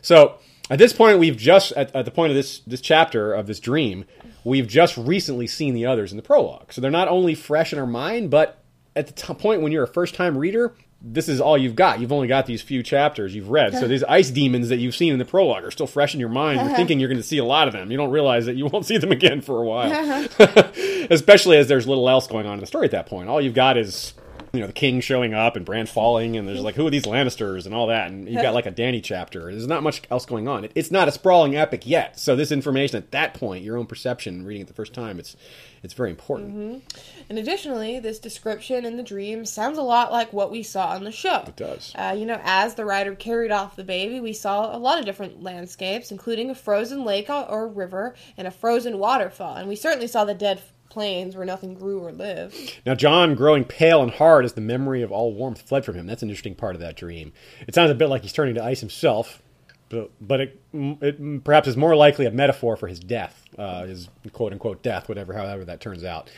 So, 0.00 0.38
at 0.70 0.78
this 0.78 0.94
point, 0.94 1.18
we've 1.18 1.36
just 1.36 1.72
at, 1.72 1.94
at 1.94 2.06
the 2.06 2.10
point 2.10 2.30
of 2.30 2.36
this 2.36 2.60
this 2.60 2.80
chapter 2.80 3.34
of 3.34 3.46
this 3.46 3.60
dream, 3.60 4.06
we've 4.44 4.66
just 4.66 4.96
recently 4.96 5.46
seen 5.46 5.74
the 5.74 5.86
others 5.86 6.12
in 6.12 6.16
the 6.16 6.22
prologue. 6.22 6.72
So 6.72 6.80
they're 6.80 6.90
not 6.90 7.08
only 7.08 7.34
fresh 7.34 7.72
in 7.72 7.78
our 7.78 7.86
mind, 7.86 8.30
but 8.30 8.62
at 8.96 9.06
the 9.06 9.12
t- 9.12 9.34
point 9.34 9.62
when 9.62 9.72
you're 9.72 9.84
a 9.84 9.88
first 9.88 10.14
time 10.14 10.36
reader, 10.36 10.74
this 11.02 11.28
is 11.28 11.40
all 11.40 11.56
you've 11.56 11.76
got. 11.76 12.00
You've 12.00 12.12
only 12.12 12.28
got 12.28 12.46
these 12.46 12.60
few 12.60 12.82
chapters 12.82 13.34
you've 13.34 13.48
read. 13.48 13.74
So 13.74 13.88
these 13.88 14.04
ice 14.04 14.30
demons 14.30 14.68
that 14.68 14.78
you've 14.78 14.94
seen 14.94 15.12
in 15.12 15.18
the 15.18 15.24
prologue 15.24 15.64
are 15.64 15.70
still 15.70 15.86
fresh 15.86 16.14
in 16.14 16.20
your 16.20 16.28
mind. 16.28 16.60
You're 16.60 16.66
uh-huh. 16.66 16.76
thinking 16.76 17.00
you're 17.00 17.08
going 17.08 17.20
to 17.20 17.26
see 17.26 17.38
a 17.38 17.44
lot 17.44 17.68
of 17.68 17.72
them. 17.72 17.90
You 17.90 17.96
don't 17.96 18.10
realize 18.10 18.46
that 18.46 18.56
you 18.56 18.66
won't 18.66 18.86
see 18.86 18.98
them 18.98 19.12
again 19.12 19.40
for 19.40 19.62
a 19.62 19.64
while. 19.64 19.92
Uh-huh. 19.92 20.62
Especially 21.10 21.56
as 21.56 21.68
there's 21.68 21.88
little 21.88 22.08
else 22.08 22.26
going 22.26 22.46
on 22.46 22.54
in 22.54 22.60
the 22.60 22.66
story 22.66 22.84
at 22.84 22.90
that 22.92 23.06
point. 23.06 23.28
All 23.28 23.40
you've 23.40 23.54
got 23.54 23.76
is 23.76 24.12
you 24.52 24.60
know 24.60 24.66
the 24.66 24.72
king 24.72 25.00
showing 25.00 25.34
up 25.34 25.56
and 25.56 25.64
Bran 25.64 25.86
falling, 25.86 26.36
and 26.36 26.48
there's 26.48 26.60
like 26.60 26.74
who 26.74 26.86
are 26.86 26.90
these 26.90 27.04
Lannisters 27.04 27.66
and 27.66 27.74
all 27.74 27.86
that, 27.88 28.10
and 28.10 28.28
you've 28.28 28.42
got 28.42 28.54
like 28.54 28.66
a 28.66 28.72
Dany 28.72 29.02
chapter. 29.02 29.50
There's 29.50 29.66
not 29.66 29.82
much 29.82 30.02
else 30.10 30.26
going 30.26 30.48
on. 30.48 30.64
It, 30.64 30.72
it's 30.74 30.90
not 30.90 31.08
a 31.08 31.12
sprawling 31.12 31.56
epic 31.56 31.86
yet. 31.86 32.18
So 32.18 32.36
this 32.36 32.50
information 32.50 32.96
at 32.96 33.10
that 33.12 33.34
point, 33.34 33.64
your 33.64 33.76
own 33.76 33.86
perception, 33.86 34.44
reading 34.44 34.62
it 34.62 34.68
the 34.68 34.74
first 34.74 34.92
time, 34.92 35.18
it's 35.18 35.36
it's 35.82 35.94
very 35.94 36.10
important. 36.10 36.82
And 37.28 37.38
additionally, 37.38 38.00
this 38.00 38.18
description 38.18 38.84
in 38.84 38.96
the 38.96 39.02
dream 39.02 39.46
sounds 39.46 39.78
a 39.78 39.82
lot 39.82 40.12
like 40.12 40.32
what 40.32 40.50
we 40.50 40.62
saw 40.62 40.88
on 40.88 41.04
the 41.04 41.12
show. 41.12 41.44
It 41.46 41.56
does. 41.56 41.92
Uh, 41.94 42.14
you 42.18 42.26
know, 42.26 42.40
as 42.42 42.74
the 42.74 42.84
rider 42.84 43.14
carried 43.14 43.50
off 43.50 43.76
the 43.76 43.84
baby, 43.84 44.20
we 44.20 44.32
saw 44.32 44.76
a 44.76 44.78
lot 44.78 44.98
of 44.98 45.06
different 45.06 45.42
landscapes, 45.42 46.10
including 46.10 46.50
a 46.50 46.54
frozen 46.54 47.04
lake 47.04 47.30
or 47.30 47.66
river 47.66 48.14
and 48.36 48.46
a 48.46 48.50
frozen 48.50 48.98
waterfall. 48.98 49.56
And 49.56 49.68
we 49.68 49.76
certainly 49.76 50.06
saw 50.06 50.24
the 50.24 50.34
dead 50.34 50.60
plains 50.90 51.34
where 51.36 51.46
nothing 51.46 51.74
grew 51.74 52.00
or 52.00 52.12
lived. 52.12 52.78
Now, 52.84 52.94
Jon 52.94 53.34
growing 53.34 53.64
pale 53.64 54.02
and 54.02 54.12
hard 54.12 54.44
as 54.44 54.52
the 54.52 54.60
memory 54.60 55.02
of 55.02 55.10
all 55.10 55.32
warmth 55.32 55.62
fled 55.62 55.84
from 55.84 55.94
him. 55.94 56.06
That's 56.06 56.22
an 56.22 56.28
interesting 56.28 56.54
part 56.54 56.74
of 56.74 56.80
that 56.82 56.96
dream. 56.96 57.32
It 57.66 57.74
sounds 57.74 57.90
a 57.90 57.94
bit 57.94 58.08
like 58.08 58.22
he's 58.22 58.32
turning 58.32 58.56
to 58.56 58.64
ice 58.64 58.80
himself, 58.80 59.42
but, 59.88 60.10
but 60.20 60.40
it, 60.40 60.60
it 60.72 61.44
perhaps 61.44 61.68
is 61.68 61.76
more 61.76 61.96
likely 61.96 62.26
a 62.26 62.30
metaphor 62.30 62.76
for 62.76 62.86
his 62.88 63.00
death, 63.00 63.44
uh, 63.56 63.86
his 63.86 64.08
quote 64.32 64.52
unquote 64.52 64.82
death, 64.82 65.08
whatever, 65.08 65.32
however 65.32 65.64
that 65.64 65.80
turns 65.80 66.04
out, 66.04 66.30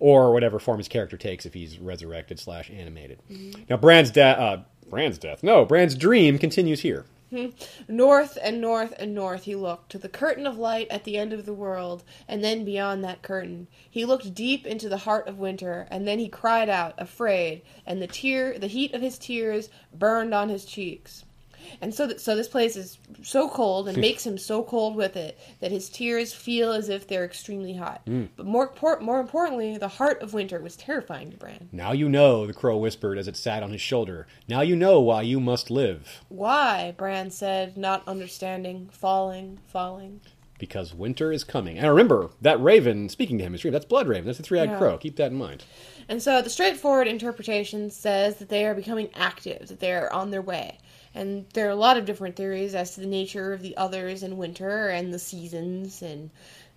or 0.00 0.32
whatever 0.32 0.58
form 0.58 0.78
his 0.78 0.88
character 0.88 1.16
takes 1.16 1.46
if 1.46 1.54
he's 1.54 1.78
resurrected 1.78 2.38
slash 2.40 2.70
animated. 2.70 3.20
Now, 3.68 3.76
Bran's 3.76 4.10
death, 4.10 4.38
uh, 4.38 4.58
Bran's 4.90 5.18
death, 5.18 5.42
no, 5.42 5.64
Bran's 5.64 5.94
dream 5.94 6.38
continues 6.38 6.80
here. 6.80 7.04
Hmm. 7.30 7.48
North 7.86 8.38
and 8.42 8.58
north 8.58 8.94
and 8.98 9.14
north 9.14 9.44
he 9.44 9.54
looked, 9.54 9.90
to 9.92 9.98
the 9.98 10.08
curtain 10.08 10.46
of 10.46 10.56
light 10.56 10.86
at 10.90 11.04
the 11.04 11.18
end 11.18 11.34
of 11.34 11.44
the 11.44 11.52
world, 11.52 12.02
and 12.26 12.42
then 12.42 12.64
beyond 12.64 13.04
that 13.04 13.20
curtain. 13.20 13.68
He 13.90 14.06
looked 14.06 14.34
deep 14.34 14.66
into 14.66 14.88
the 14.88 14.98
heart 14.98 15.28
of 15.28 15.38
winter, 15.38 15.86
and 15.90 16.08
then 16.08 16.18
he 16.18 16.28
cried 16.30 16.70
out, 16.70 16.94
afraid, 16.96 17.60
and 17.84 18.00
the 18.00 18.06
tear, 18.06 18.58
the 18.58 18.66
heat 18.66 18.94
of 18.94 19.02
his 19.02 19.18
tears 19.18 19.68
burned 19.92 20.32
on 20.32 20.48
his 20.48 20.64
cheeks. 20.64 21.26
And 21.80 21.94
so, 21.94 22.06
th- 22.06 22.18
so 22.20 22.34
this 22.36 22.48
place 22.48 22.76
is 22.76 22.98
so 23.22 23.48
cold 23.48 23.88
and 23.88 23.96
makes 23.98 24.26
him 24.26 24.38
so 24.38 24.62
cold 24.62 24.96
with 24.96 25.16
it 25.16 25.38
that 25.60 25.70
his 25.70 25.88
tears 25.88 26.32
feel 26.32 26.72
as 26.72 26.88
if 26.88 27.06
they're 27.06 27.24
extremely 27.24 27.74
hot. 27.74 28.04
Mm. 28.06 28.28
But 28.36 28.46
more, 28.46 28.68
por- 28.68 29.00
more 29.00 29.20
importantly, 29.20 29.76
the 29.78 29.88
heart 29.88 30.22
of 30.22 30.34
winter 30.34 30.60
was 30.60 30.76
terrifying 30.76 31.30
to 31.30 31.36
Bran. 31.36 31.68
Now 31.72 31.92
you 31.92 32.08
know, 32.08 32.46
the 32.46 32.52
crow 32.54 32.76
whispered 32.76 33.18
as 33.18 33.28
it 33.28 33.36
sat 33.36 33.62
on 33.62 33.70
his 33.70 33.80
shoulder. 33.80 34.26
Now 34.48 34.60
you 34.60 34.76
know 34.76 35.00
why 35.00 35.22
you 35.22 35.40
must 35.40 35.70
live. 35.70 36.22
Why? 36.28 36.94
Bran 36.96 37.30
said, 37.30 37.76
not 37.76 38.06
understanding, 38.06 38.88
falling, 38.92 39.58
falling. 39.66 40.20
Because 40.58 40.92
winter 40.92 41.30
is 41.32 41.44
coming. 41.44 41.78
And 41.78 41.88
remember, 41.88 42.30
that 42.42 42.60
raven 42.60 43.08
speaking 43.08 43.38
to 43.38 43.44
him 43.44 43.48
in 43.48 43.52
his 43.52 43.60
dream, 43.62 43.72
that's 43.72 43.84
Blood 43.84 44.08
Raven. 44.08 44.26
That's 44.26 44.38
the 44.38 44.44
three 44.44 44.58
eyed 44.58 44.70
Yeah. 44.70 44.78
crow. 44.78 44.98
Keep 44.98 45.14
that 45.16 45.30
in 45.30 45.38
mind. 45.38 45.64
And 46.08 46.20
so 46.20 46.42
the 46.42 46.50
straightforward 46.50 47.06
interpretation 47.06 47.90
says 47.90 48.36
that 48.38 48.48
they 48.48 48.64
are 48.66 48.74
becoming 48.74 49.10
active, 49.14 49.68
that 49.68 49.78
they're 49.78 50.12
on 50.12 50.30
their 50.32 50.42
way. 50.42 50.78
And 51.14 51.46
there 51.54 51.66
are 51.66 51.70
a 51.70 51.76
lot 51.76 51.96
of 51.96 52.04
different 52.04 52.36
theories 52.36 52.74
as 52.74 52.94
to 52.94 53.00
the 53.00 53.06
nature 53.06 53.52
of 53.52 53.62
the 53.62 53.76
others 53.76 54.22
in 54.22 54.36
winter 54.36 54.88
and 54.88 55.12
the 55.12 55.18
seasons 55.18 56.02
and 56.02 56.30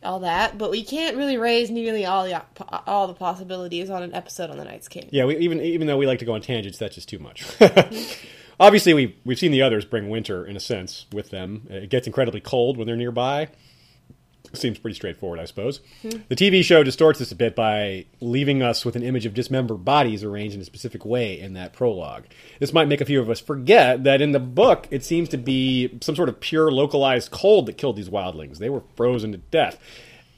all 0.04 0.20
that, 0.20 0.58
but 0.58 0.72
we 0.72 0.84
can't 0.84 1.16
really 1.16 1.38
raise 1.38 1.70
nearly 1.70 2.06
all 2.06 2.26
the 2.26 2.42
all 2.88 3.08
the 3.08 3.14
possibilities 3.14 3.90
on 3.90 4.04
an 4.04 4.14
episode 4.14 4.50
on 4.50 4.58
the 4.58 4.66
Night's 4.66 4.88
King. 4.88 5.08
Yeah, 5.12 5.26
we, 5.26 5.38
even 5.38 5.62
even 5.62 5.88
though 5.88 5.98
we 5.98 6.08
like 6.08 6.20
to 6.20 6.26
go 6.26 6.34
on 6.34 6.42
tangents, 6.42 6.78
that's 6.78 6.96
just 6.96 7.10
too 7.10 7.20
much. 7.20 7.46
Obviously, 8.60 8.94
we've 8.94 9.16
we've 9.26 9.40
seen 9.40 9.52
the 9.52 9.62
others 9.62 9.86
bring 9.86 10.10
winter 10.10 10.46
in 10.46 10.56
a 10.56 10.60
sense 10.60 11.06
with 11.12 11.30
them. 11.30 11.68
It 11.70 11.90
gets 11.90 12.08
incredibly 12.08 12.42
cold 12.42 12.78
when 12.78 12.88
they're 12.88 12.96
nearby. 12.96 13.50
Seems 14.54 14.80
pretty 14.80 14.96
straightforward, 14.96 15.40
I 15.40 15.46
suppose. 15.46 15.80
The 16.04 16.36
TV 16.36 16.64
show 16.64 16.84
distorts 16.84 17.20
this 17.20 17.32
a 17.32 17.36
bit 17.36 17.56
by 17.56 18.06
leaving 18.20 18.62
us 18.62 18.84
with 18.84 18.96
an 18.98 19.04
image 19.04 19.26
of 19.26 19.34
dismembered 19.34 19.86
bodies 19.86 20.24
arranged 20.24 20.56
in 20.56 20.62
a 20.62 20.66
specific 20.66 21.06
way 21.06 21.40
in 21.40 21.54
that 21.54 21.72
prologue. 21.72 22.26
This 22.60 22.74
might 22.74 22.90
make 22.90 23.00
a 23.00 23.06
few 23.06 23.22
of 23.22 23.30
us 23.30 23.40
forget 23.40 24.04
that 24.04 24.22
in 24.22 24.34
the 24.34 24.40
book, 24.40 24.88
it 24.92 25.06
seems 25.06 25.30
to 25.30 25.38
be 25.38 25.98
some 26.02 26.16
sort 26.16 26.28
of 26.28 26.42
pure 26.42 26.70
localized 26.70 27.32
cold 27.32 27.66
that 27.68 27.78
killed 27.78 27.96
these 27.96 28.10
wildlings. 28.10 28.58
They 28.58 28.70
were 28.70 28.84
frozen 28.96 29.32
to 29.32 29.38
death. 29.38 29.80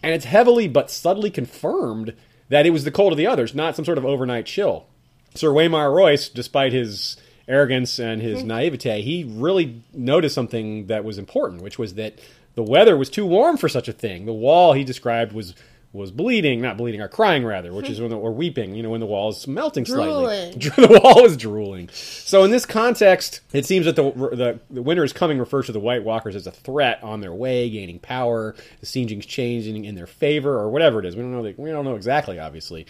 And 0.03 0.13
it's 0.13 0.25
heavily 0.25 0.67
but 0.67 0.91
subtly 0.91 1.31
confirmed 1.31 2.13
that 2.49 2.65
it 2.65 2.71
was 2.71 2.83
the 2.83 2.91
cold 2.91 3.13
of 3.13 3.17
the 3.17 3.27
others, 3.27 3.55
not 3.55 3.75
some 3.75 3.85
sort 3.85 3.97
of 3.97 4.05
overnight 4.05 4.45
chill. 4.45 4.85
Sir 5.33 5.49
Waymar 5.49 5.91
Royce, 5.95 6.29
despite 6.29 6.73
his 6.73 7.17
arrogance 7.47 7.99
and 7.99 8.21
his 8.21 8.41
hmm. 8.41 8.47
naivete, 8.47 9.01
he 9.01 9.23
really 9.27 9.81
noticed 9.93 10.35
something 10.35 10.87
that 10.87 11.03
was 11.03 11.17
important, 11.17 11.61
which 11.61 11.79
was 11.79 11.95
that 11.95 12.19
the 12.55 12.63
weather 12.63 12.97
was 12.97 13.09
too 13.09 13.25
warm 13.25 13.57
for 13.57 13.69
such 13.69 13.87
a 13.87 13.93
thing. 13.93 14.25
The 14.25 14.33
wall 14.33 14.73
he 14.73 14.83
described 14.83 15.33
was 15.33 15.55
was 15.93 16.09
bleeding, 16.09 16.59
not 16.59 16.75
bleeding, 16.75 17.01
or 17.01 17.07
crying 17.07 17.45
rather, 17.45 17.71
which 17.71 17.87
is 17.87 18.01
when 18.01 18.09
the, 18.09 18.17
or 18.17 18.31
weeping, 18.31 18.73
you 18.73 18.81
know, 18.81 18.89
when 18.89 18.99
the 18.99 19.05
wall 19.05 19.29
is 19.29 19.47
melting 19.47 19.85
slightly. 19.85 20.51
Drooling. 20.57 20.89
the 20.91 20.99
wall 21.03 21.23
is 21.23 21.37
drooling. 21.37 21.87
So 21.93 22.43
in 22.43 22.49
this 22.49 22.65
context, 22.65 23.41
it 23.53 23.67
seems 23.67 23.85
that 23.85 23.95
the, 23.95 24.11
the 24.11 24.59
the 24.71 24.81
winter 24.81 25.03
is 25.03 25.13
coming 25.13 25.37
refers 25.37 25.67
to 25.67 25.71
the 25.71 25.79
White 25.79 26.03
Walkers 26.03 26.35
as 26.35 26.47
a 26.47 26.51
threat 26.51 27.01
on 27.03 27.21
their 27.21 27.33
way, 27.33 27.69
gaining 27.69 27.99
power. 27.99 28.55
The 28.79 28.87
sieging's 28.87 29.27
changing 29.27 29.85
in 29.85 29.93
their 29.93 30.07
favor, 30.07 30.57
or 30.57 30.69
whatever 30.69 30.99
it 30.99 31.05
is. 31.05 31.15
We 31.15 31.21
don't 31.21 31.31
know. 31.31 31.43
The, 31.43 31.53
we 31.57 31.69
don't 31.69 31.85
know 31.85 31.95
exactly, 31.95 32.39
obviously, 32.39 32.87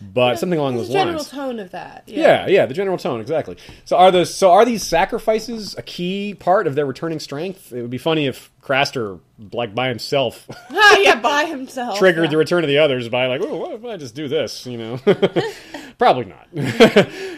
but 0.00 0.38
something 0.38 0.58
along 0.58 0.76
those 0.76 0.88
general 0.88 1.16
lines. 1.16 1.28
tone 1.28 1.58
of 1.58 1.72
that. 1.72 2.04
Yeah, 2.06 2.46
yeah, 2.46 2.64
the 2.64 2.74
general 2.74 2.96
tone 2.96 3.20
exactly. 3.20 3.58
So 3.84 3.98
are 3.98 4.10
those 4.10 4.34
so 4.34 4.50
are 4.52 4.64
these 4.64 4.82
sacrifices 4.82 5.74
a 5.76 5.82
key 5.82 6.34
part 6.34 6.66
of 6.66 6.74
their 6.74 6.86
returning 6.86 7.20
strength? 7.20 7.70
It 7.70 7.82
would 7.82 7.90
be 7.90 7.98
funny 7.98 8.26
if 8.26 8.50
Craster, 8.66 9.20
like 9.52 9.76
by 9.76 9.88
himself, 9.88 10.44
Ah, 10.70 10.96
yeah, 11.00 11.20
by 11.20 11.44
himself. 11.44 11.98
triggered 11.98 12.24
yeah. 12.24 12.30
the 12.30 12.36
return 12.36 12.64
of 12.64 12.68
the 12.68 12.78
others 12.78 13.08
by 13.08 13.26
like, 13.26 13.40
oh, 13.40 13.54
what 13.56 13.72
if 13.72 13.84
I 13.84 13.96
just 13.96 14.16
do 14.16 14.26
this? 14.26 14.66
You 14.66 14.76
know, 14.76 15.00
probably 15.98 16.24
not. 16.24 16.48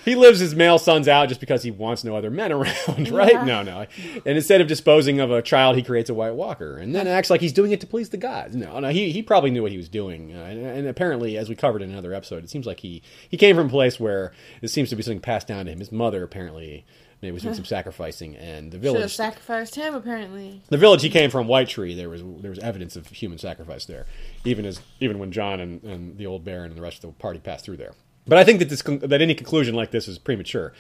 he 0.07 0.15
lives 0.15 0.39
his 0.39 0.55
male 0.55 0.79
sons 0.79 1.07
out 1.07 1.29
just 1.29 1.39
because 1.41 1.63
he 1.63 1.71
wants 1.71 2.03
no 2.03 2.17
other 2.17 2.31
men 2.31 2.51
around, 2.51 3.11
right? 3.11 3.33
Yeah. 3.35 3.45
No, 3.45 3.63
no. 3.63 3.87
And 4.25 4.37
instead 4.39 4.63
of 4.63 4.69
disposing 4.69 5.21
of 5.21 5.31
a 5.31 5.43
child, 5.43 5.77
he 5.77 5.83
creates 5.83 6.09
a 6.09 6.15
White 6.15 6.35
Walker, 6.35 6.79
and 6.79 6.95
then 6.95 7.07
acts 7.07 7.29
like 7.29 7.43
he's 7.43 7.53
doing 7.53 7.73
it 7.73 7.81
to 7.83 7.87
please 7.87 8.09
the 8.09 8.17
gods. 8.17 8.57
No, 8.57 8.81
no. 8.81 8.89
He 8.89 9.13
he 9.13 9.23
probably 9.23 9.51
knew 9.51 9.61
what 9.63 9.73
he 9.73 9.77
was 9.77 9.91
doing, 9.91 10.35
uh, 10.35 10.41
and, 10.45 10.65
and 10.65 10.87
apparently, 10.89 11.37
as 11.37 11.51
we 11.51 11.55
covered 11.57 11.83
in 11.83 11.91
another 11.91 12.15
episode, 12.15 12.43
it 12.43 12.49
seems 12.49 12.65
like 12.65 12.81
he 12.81 13.03
he 13.29 13.37
came 13.37 13.55
from 13.55 13.67
a 13.67 13.71
place 13.71 14.01
where 14.01 14.33
this 14.63 14.73
seems 14.73 14.89
to 14.89 14.97
be 14.97 15.03
something 15.03 15.21
passed 15.21 15.47
down 15.47 15.67
to 15.67 15.73
him. 15.73 15.79
His 15.79 15.93
mother 15.93 16.23
apparently. 16.23 16.87
Maybe 17.21 17.33
was 17.33 17.43
doing 17.43 17.55
some 17.55 17.65
sacrificing, 17.77 18.37
and 18.37 18.71
the 18.71 18.77
Should 18.77 18.85
have 18.85 18.95
village 18.95 19.15
sacrificed 19.17 19.75
him, 19.75 19.95
apparently. 19.95 20.63
the 20.69 20.79
village 20.79 21.03
he 21.03 21.11
came 21.11 21.31
from, 21.31 21.49
White 21.49 21.69
Tree, 21.69 21.95
there 21.95 22.09
was 22.09 22.23
there 22.41 22.51
was 22.51 22.61
evidence 22.61 22.95
of 22.95 23.09
human 23.09 23.39
sacrifice 23.39 23.87
there, 23.87 24.07
even 24.45 24.65
as 24.65 24.81
even 25.01 25.19
when 25.19 25.33
Jon 25.33 25.61
and, 25.61 25.83
and 25.83 26.17
the 26.17 26.27
old 26.27 26.45
Baron 26.45 26.71
and 26.71 26.77
the 26.77 26.83
rest 26.83 27.03
of 27.03 27.11
the 27.11 27.17
party 27.19 27.41
passed 27.41 27.65
through 27.65 27.79
there. 27.79 27.93
But 28.27 28.39
I 28.39 28.45
think 28.45 28.61
that 28.61 28.69
this 28.69 28.83
that 28.83 29.21
any 29.21 29.35
conclusion 29.35 29.75
like 29.75 29.91
this 29.91 30.07
is 30.07 30.19
premature. 30.19 30.73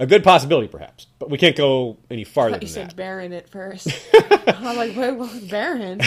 A 0.00 0.06
good 0.06 0.22
possibility, 0.22 0.68
perhaps, 0.68 1.08
but 1.18 1.28
we 1.28 1.38
can't 1.38 1.56
go 1.56 1.96
any 2.08 2.22
farther 2.22 2.54
You 2.54 2.60
than 2.60 2.68
said 2.68 2.90
that. 2.90 2.96
Baron 2.96 3.32
at 3.32 3.48
first. 3.48 3.88
I'm 4.46 4.76
like, 4.76 4.96
wait, 4.96 5.12
what, 5.12 5.48
Baron? 5.48 6.00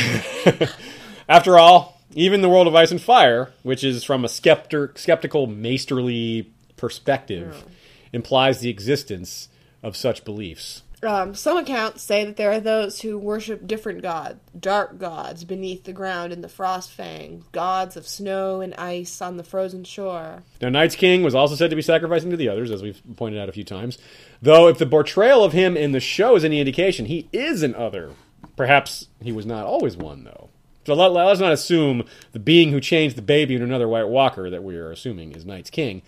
After 1.27 1.59
all, 1.59 1.99
even 2.13 2.41
the 2.41 2.47
world 2.49 2.67
of 2.67 2.75
ice 2.75 2.91
and 2.91 3.01
fire, 3.01 3.51
which 3.63 3.83
is 3.83 4.03
from 4.03 4.23
a 4.23 4.27
skepter, 4.27 4.97
skeptical, 4.97 5.45
maesterly 5.47 6.49
perspective, 6.77 7.65
oh. 7.65 7.71
implies 8.13 8.59
the 8.59 8.69
existence 8.69 9.49
of 9.83 9.95
such 9.95 10.23
beliefs. 10.23 10.83
Um, 11.03 11.33
some 11.33 11.57
accounts 11.57 12.03
say 12.03 12.25
that 12.25 12.37
there 12.37 12.51
are 12.51 12.59
those 12.59 13.01
who 13.01 13.17
worship 13.17 13.65
different 13.65 14.03
gods, 14.03 14.39
dark 14.57 14.99
gods 14.99 15.43
beneath 15.43 15.83
the 15.83 15.93
ground 15.93 16.31
in 16.31 16.41
the 16.41 16.49
frost 16.49 16.91
fang, 16.91 17.43
gods 17.51 17.97
of 17.97 18.07
snow 18.07 18.61
and 18.61 18.75
ice 18.75 19.19
on 19.19 19.37
the 19.37 19.43
frozen 19.43 19.83
shore. 19.83 20.43
Now, 20.61 20.69
Night's 20.69 20.95
King 20.95 21.23
was 21.23 21.33
also 21.33 21.55
said 21.55 21.71
to 21.71 21.75
be 21.75 21.81
sacrificing 21.81 22.29
to 22.29 22.37
the 22.37 22.49
others, 22.49 22.69
as 22.69 22.83
we've 22.83 23.01
pointed 23.15 23.41
out 23.41 23.49
a 23.49 23.53
few 23.53 23.63
times. 23.63 23.97
Though, 24.43 24.67
if 24.67 24.77
the 24.77 24.85
portrayal 24.85 25.43
of 25.43 25.53
him 25.53 25.75
in 25.75 25.91
the 25.91 25.99
show 25.99 26.35
is 26.35 26.45
any 26.45 26.59
indication, 26.59 27.07
he 27.07 27.27
is 27.33 27.63
an 27.63 27.73
other. 27.73 28.11
Perhaps 28.55 29.07
he 29.23 29.31
was 29.31 29.47
not 29.47 29.65
always 29.65 29.97
one, 29.97 30.23
though. 30.23 30.49
So 30.85 30.93
let, 30.93 31.11
let's 31.11 31.39
not 31.39 31.51
assume 31.51 32.05
the 32.31 32.39
being 32.39 32.69
who 32.69 32.79
changed 32.79 33.15
the 33.15 33.21
baby 33.21 33.55
into 33.55 33.65
another 33.65 33.87
White 33.87 34.07
Walker 34.07 34.49
that 34.49 34.63
we 34.63 34.75
are 34.75 34.91
assuming 34.91 35.31
is 35.31 35.45
Night's 35.45 35.69
King. 35.69 36.01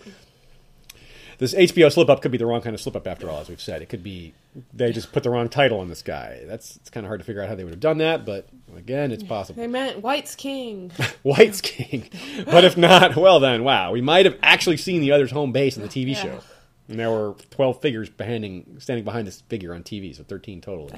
This 1.44 1.52
HBO 1.52 1.92
slip 1.92 2.08
up 2.08 2.22
could 2.22 2.30
be 2.32 2.38
the 2.38 2.46
wrong 2.46 2.62
kind 2.62 2.72
of 2.72 2.80
slip 2.80 2.96
up, 2.96 3.06
after 3.06 3.28
all, 3.28 3.38
as 3.38 3.50
we've 3.50 3.60
said. 3.60 3.82
It 3.82 3.90
could 3.90 4.02
be 4.02 4.32
they 4.72 4.92
just 4.92 5.12
put 5.12 5.24
the 5.24 5.28
wrong 5.28 5.50
title 5.50 5.78
on 5.78 5.88
this 5.88 6.00
guy. 6.00 6.40
That's 6.46 6.76
it's 6.76 6.88
kind 6.88 7.04
of 7.04 7.08
hard 7.08 7.20
to 7.20 7.26
figure 7.26 7.42
out 7.42 7.50
how 7.50 7.54
they 7.54 7.64
would 7.64 7.74
have 7.74 7.80
done 7.80 7.98
that, 7.98 8.24
but 8.24 8.48
again, 8.74 9.12
it's 9.12 9.22
possible. 9.22 9.60
They 9.60 9.66
meant 9.66 10.00
White's 10.00 10.34
king. 10.34 10.90
White's 11.22 11.60
king. 11.60 12.08
But 12.46 12.64
if 12.64 12.78
not, 12.78 13.14
well 13.14 13.40
then, 13.40 13.62
wow, 13.62 13.92
we 13.92 14.00
might 14.00 14.24
have 14.24 14.38
actually 14.42 14.78
seen 14.78 15.02
the 15.02 15.12
other's 15.12 15.32
home 15.32 15.52
base 15.52 15.76
in 15.76 15.82
the 15.82 15.88
TV 15.88 16.16
show. 16.16 16.40
And 16.88 16.98
there 16.98 17.10
were 17.10 17.34
twelve 17.50 17.82
figures 17.82 18.08
behind, 18.08 18.78
standing 18.78 19.04
behind 19.04 19.26
this 19.26 19.42
figure 19.42 19.74
on 19.74 19.82
TV, 19.82 20.16
so 20.16 20.22
thirteen 20.22 20.62
total. 20.62 20.90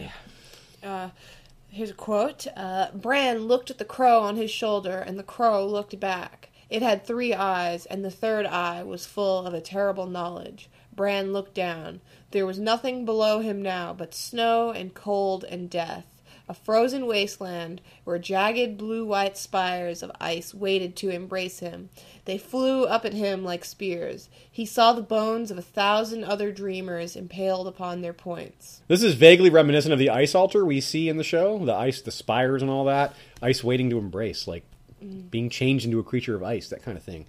Uh, 0.80 1.08
here's 1.70 1.90
a 1.90 1.94
quote 1.94 2.46
uh, 2.56 2.92
Bran 2.94 3.48
looked 3.48 3.72
at 3.72 3.78
the 3.78 3.84
crow 3.84 4.20
on 4.20 4.36
his 4.36 4.52
shoulder, 4.52 4.96
and 4.96 5.18
the 5.18 5.24
crow 5.24 5.66
looked 5.66 5.98
back. 5.98 6.45
It 6.68 6.82
had 6.82 7.04
three 7.04 7.32
eyes, 7.32 7.86
and 7.86 8.04
the 8.04 8.10
third 8.10 8.44
eye 8.46 8.82
was 8.82 9.06
full 9.06 9.46
of 9.46 9.54
a 9.54 9.60
terrible 9.60 10.06
knowledge. 10.06 10.68
Bran 10.94 11.32
looked 11.32 11.54
down. 11.54 12.00
There 12.32 12.46
was 12.46 12.58
nothing 12.58 13.04
below 13.04 13.40
him 13.40 13.62
now 13.62 13.92
but 13.92 14.14
snow 14.14 14.70
and 14.70 14.94
cold 14.94 15.44
and 15.44 15.70
death. 15.70 16.06
a 16.48 16.54
frozen 16.54 17.06
wasteland 17.06 17.80
where 18.04 18.18
jagged 18.18 18.78
blue 18.78 19.04
white 19.04 19.36
spires 19.36 20.02
of 20.02 20.12
ice 20.20 20.54
waited 20.54 20.94
to 20.96 21.10
embrace 21.10 21.58
him. 21.58 21.90
They 22.24 22.38
flew 22.38 22.84
up 22.84 23.04
at 23.04 23.12
him 23.12 23.44
like 23.44 23.64
spears. 23.64 24.28
He 24.50 24.64
saw 24.64 24.92
the 24.92 25.02
bones 25.02 25.50
of 25.50 25.58
a 25.58 25.62
thousand 25.62 26.24
other 26.24 26.52
dreamers 26.52 27.16
impaled 27.16 27.66
upon 27.66 28.00
their 28.00 28.12
points. 28.12 28.82
This 28.88 29.02
is 29.02 29.14
vaguely 29.14 29.50
reminiscent 29.50 29.92
of 29.92 29.98
the 29.98 30.10
ice 30.10 30.34
altar 30.34 30.64
we 30.64 30.80
see 30.80 31.08
in 31.08 31.16
the 31.16 31.24
show, 31.24 31.58
the 31.64 31.74
ice, 31.74 32.00
the 32.00 32.12
spires, 32.12 32.62
and 32.62 32.70
all 32.70 32.84
that. 32.84 33.14
Ice 33.42 33.64
waiting 33.64 33.90
to 33.90 33.98
embrace, 33.98 34.46
like 34.46 34.64
being 35.30 35.50
changed 35.50 35.84
into 35.84 35.98
a 35.98 36.02
creature 36.04 36.34
of 36.34 36.42
ice, 36.42 36.68
that 36.68 36.82
kind 36.82 36.96
of 36.96 37.02
thing. 37.04 37.26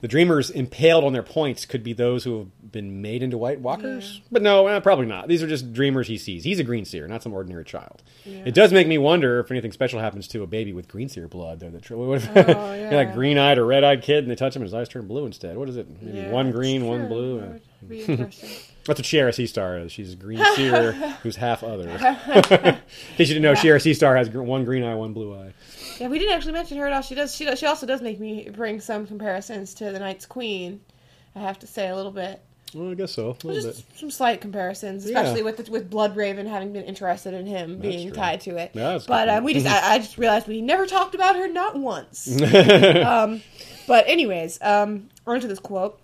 The 0.00 0.08
dreamers 0.08 0.50
impaled 0.50 1.04
on 1.04 1.12
their 1.12 1.22
points 1.22 1.64
could 1.64 1.84
be 1.84 1.92
those 1.92 2.24
who 2.24 2.38
have 2.40 2.72
been 2.72 3.02
made 3.02 3.22
into 3.22 3.38
White 3.38 3.60
Walkers, 3.60 4.20
but 4.32 4.42
no, 4.42 4.66
eh, 4.66 4.80
probably 4.80 5.06
not. 5.06 5.28
These 5.28 5.44
are 5.44 5.46
just 5.46 5.72
dreamers 5.72 6.08
he 6.08 6.18
sees. 6.18 6.42
He's 6.42 6.58
a 6.58 6.64
Green 6.64 6.84
Seer, 6.84 7.06
not 7.06 7.22
some 7.22 7.32
ordinary 7.32 7.64
child. 7.64 8.02
It 8.24 8.52
does 8.52 8.72
make 8.72 8.88
me 8.88 8.98
wonder 8.98 9.38
if 9.38 9.52
anything 9.52 9.70
special 9.70 10.00
happens 10.00 10.26
to 10.28 10.42
a 10.42 10.46
baby 10.48 10.72
with 10.72 10.88
Green 10.88 11.08
Seer 11.08 11.28
blood. 11.28 11.60
Though, 11.60 11.68
what 11.68 12.16
if 12.24 12.36
Oh, 12.36 12.74
yeah. 12.74 12.90
like 12.96 13.14
green-eyed 13.14 13.58
or 13.58 13.64
red-eyed 13.64 14.02
kid, 14.02 14.24
and 14.24 14.30
they 14.30 14.34
touch 14.34 14.56
him, 14.56 14.62
and 14.62 14.66
his 14.66 14.74
eyes 14.74 14.88
turn 14.88 15.06
blue 15.06 15.24
instead. 15.24 15.56
What 15.56 15.68
is 15.68 15.76
it? 15.76 15.86
Maybe 16.02 16.18
Yeah, 16.18 16.30
one 16.32 16.50
green, 16.50 16.84
one 16.86 17.06
blue. 17.06 17.60
That 17.82 18.34
would 18.88 18.96
be 18.96 19.00
interesting. 19.02 19.12
that's 19.12 19.12
what 19.22 19.32
Shiera 19.32 19.34
Sea 19.34 19.46
Star 19.46 19.78
is. 19.78 19.92
She's 19.92 20.12
a 20.12 20.16
green 20.16 20.42
seer 20.56 20.92
who's 21.22 21.36
half 21.36 21.62
other. 21.62 21.88
In 21.90 21.96
case 23.16 23.28
you 23.28 23.34
didn't 23.34 23.42
know, 23.42 23.52
Shiera 23.54 23.80
Sea 23.80 23.94
Star 23.94 24.16
has 24.16 24.28
gr- 24.28 24.42
one 24.42 24.64
green 24.64 24.84
eye, 24.84 24.94
one 24.94 25.12
blue 25.12 25.34
eye. 25.34 25.52
Yeah, 25.98 26.08
we 26.08 26.18
didn't 26.18 26.34
actually 26.34 26.52
mention 26.54 26.78
her 26.78 26.86
at 26.86 26.92
all. 26.92 27.02
She 27.02 27.14
does. 27.14 27.34
She 27.34 27.44
does. 27.44 27.58
She 27.58 27.66
also 27.66 27.86
does 27.86 28.02
make 28.02 28.18
me 28.18 28.48
bring 28.50 28.80
some 28.80 29.06
comparisons 29.06 29.74
to 29.74 29.92
the 29.92 29.98
Night's 29.98 30.26
Queen. 30.26 30.80
I 31.34 31.40
have 31.40 31.58
to 31.60 31.66
say 31.66 31.88
a 31.88 31.96
little 31.96 32.10
bit, 32.12 32.42
Well, 32.74 32.90
I 32.90 32.94
guess 32.94 33.12
so. 33.12 33.30
A 33.42 33.46
little 33.46 33.62
just 33.62 33.88
bit. 33.88 33.98
some 33.98 34.10
slight 34.10 34.40
comparisons, 34.42 35.08
Yeah. 35.08 35.20
especially 35.20 35.42
with 35.42 35.56
the, 35.64 35.70
with 35.70 35.90
Bloodraven 35.90 36.46
having 36.46 36.72
been 36.74 36.84
interested 36.84 37.32
in 37.32 37.46
him 37.46 37.78
being 37.78 38.08
true. 38.08 38.16
tied 38.16 38.40
to 38.42 38.56
it. 38.58 38.72
Yeah, 38.74 38.92
that's 38.92 39.06
but 39.06 39.28
uh, 39.30 39.40
we 39.42 39.54
just, 39.54 39.66
I, 39.66 39.94
I 39.94 39.98
just 39.98 40.18
realized 40.18 40.46
we 40.46 40.60
never 40.60 40.86
talked 40.86 41.14
about 41.14 41.36
her 41.36 41.48
not 41.48 41.76
once. 41.76 42.28
um, 42.42 43.42
but 43.86 44.04
anyways, 44.08 44.58
um, 44.60 45.08
on 45.26 45.40
to 45.40 45.46
this 45.48 45.58
quote. 45.58 45.98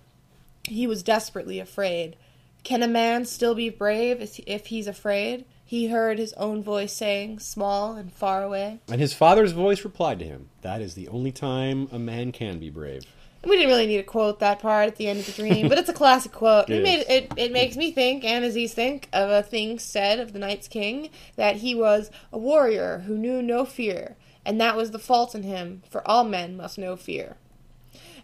He 0.63 0.87
was 0.87 1.03
desperately 1.03 1.59
afraid. 1.59 2.15
Can 2.63 2.83
a 2.83 2.87
man 2.87 3.25
still 3.25 3.55
be 3.55 3.69
brave 3.69 4.21
if 4.45 4.67
he's 4.67 4.87
afraid? 4.87 5.45
He 5.65 5.87
heard 5.87 6.17
his 6.17 6.33
own 6.33 6.63
voice 6.63 6.93
saying, 6.93 7.39
small 7.39 7.93
and 7.93 8.11
far 8.11 8.41
away. 8.41 8.79
And 8.87 8.99
his 8.99 9.13
father's 9.13 9.51
voice 9.51 9.83
replied 9.83 10.17
to 10.19 10.25
him, 10.25 10.49
That 10.61 10.81
is 10.81 10.95
the 10.95 11.07
only 11.09 11.31
time 11.31 11.87
a 11.91 11.99
man 11.99 12.31
can 12.31 12.57
be 12.57 12.71
brave. 12.71 13.03
We 13.43 13.55
didn't 13.55 13.69
really 13.69 13.85
need 13.85 13.97
to 13.97 14.03
quote 14.03 14.39
that 14.39 14.59
part 14.59 14.87
at 14.87 14.95
the 14.97 15.07
end 15.07 15.19
of 15.19 15.27
the 15.27 15.31
dream, 15.31 15.69
but 15.69 15.77
it's 15.77 15.87
a 15.87 15.93
classic 15.93 16.31
quote. 16.31 16.69
It 16.69 16.73
It, 16.79 16.83
made 16.83 17.05
it. 17.07 17.33
It 17.37 17.51
makes 17.51 17.77
me 17.77 17.91
think, 17.91 18.25
and 18.25 18.43
Aziz 18.43 18.73
think, 18.73 19.07
of 19.13 19.29
a 19.29 19.43
thing 19.43 19.79
said 19.79 20.19
of 20.19 20.33
the 20.33 20.39
Night's 20.39 20.67
King 20.67 21.09
that 21.35 21.57
he 21.57 21.73
was 21.73 22.11
a 22.33 22.37
warrior 22.37 23.03
who 23.05 23.17
knew 23.17 23.41
no 23.41 23.63
fear, 23.63 24.17
and 24.45 24.59
that 24.59 24.75
was 24.75 24.91
the 24.91 24.99
fault 24.99 25.35
in 25.35 25.43
him. 25.43 25.83
For 25.89 26.05
all 26.07 26.23
men 26.25 26.57
must 26.57 26.77
know 26.77 26.97
fear. 26.97 27.37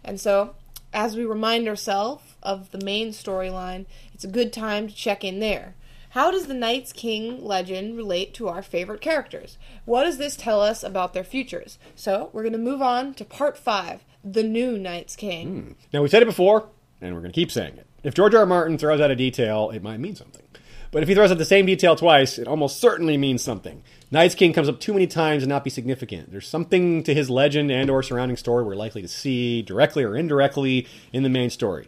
And 0.04 0.20
so, 0.20 0.54
as 0.92 1.16
we 1.16 1.24
remind 1.24 1.66
ourselves 1.66 2.24
of 2.42 2.70
the 2.72 2.84
main 2.84 3.10
storyline, 3.10 3.86
it's 4.16 4.24
a 4.24 4.28
good 4.28 4.50
time 4.50 4.88
to 4.88 4.94
check 4.94 5.22
in 5.24 5.40
there. 5.40 5.74
How 6.08 6.30
does 6.30 6.46
the 6.46 6.54
Night's 6.54 6.90
King 6.90 7.44
legend 7.44 7.98
relate 7.98 8.32
to 8.32 8.48
our 8.48 8.62
favorite 8.62 9.02
characters? 9.02 9.58
What 9.84 10.04
does 10.04 10.16
this 10.16 10.36
tell 10.36 10.62
us 10.62 10.82
about 10.82 11.12
their 11.12 11.22
futures? 11.22 11.78
So, 11.94 12.30
we're 12.32 12.42
going 12.42 12.54
to 12.54 12.58
move 12.58 12.80
on 12.80 13.12
to 13.12 13.26
part 13.26 13.58
5 13.58 14.06
The 14.24 14.42
New 14.42 14.78
Night's 14.78 15.16
King. 15.16 15.60
Hmm. 15.60 15.72
Now, 15.92 16.00
we 16.00 16.08
said 16.08 16.22
it 16.22 16.24
before, 16.24 16.70
and 17.02 17.14
we're 17.14 17.20
going 17.20 17.30
to 17.30 17.38
keep 17.38 17.50
saying 17.50 17.76
it. 17.76 17.86
If 18.02 18.14
George 18.14 18.32
R. 18.32 18.40
R. 18.40 18.46
Martin 18.46 18.78
throws 18.78 19.02
out 19.02 19.10
a 19.10 19.16
detail, 19.16 19.68
it 19.68 19.82
might 19.82 20.00
mean 20.00 20.16
something. 20.16 20.44
But 20.90 21.02
if 21.02 21.10
he 21.10 21.14
throws 21.14 21.30
out 21.30 21.36
the 21.36 21.44
same 21.44 21.66
detail 21.66 21.94
twice, 21.94 22.38
it 22.38 22.48
almost 22.48 22.80
certainly 22.80 23.18
means 23.18 23.42
something. 23.42 23.82
Knight's 24.10 24.34
King 24.34 24.54
comes 24.54 24.70
up 24.70 24.80
too 24.80 24.94
many 24.94 25.06
times 25.06 25.42
and 25.42 25.50
not 25.50 25.62
be 25.62 25.68
significant. 25.68 26.30
There's 26.30 26.48
something 26.48 27.02
to 27.02 27.12
his 27.12 27.28
legend 27.28 27.70
and 27.70 27.90
or 27.90 28.02
surrounding 28.02 28.38
story 28.38 28.64
we're 28.64 28.76
likely 28.76 29.02
to 29.02 29.08
see, 29.08 29.60
directly 29.60 30.04
or 30.04 30.16
indirectly, 30.16 30.86
in 31.12 31.22
the 31.22 31.28
main 31.28 31.50
story. 31.50 31.86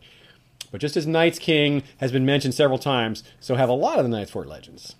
But 0.70 0.81
just 0.81 0.97
as 0.97 1.07
Night's 1.07 1.39
King 1.39 1.82
has 1.99 2.12
been 2.12 2.27
mentioned 2.27 2.55
several 2.55 2.78
times, 2.78 3.24
so 3.40 3.55
have 3.55 3.69
a 3.69 3.74
lot 3.74 3.99
of 3.99 4.05
the 4.05 4.11
Night's 4.11 4.31
Fort 4.31 4.49
legends. 4.49 4.95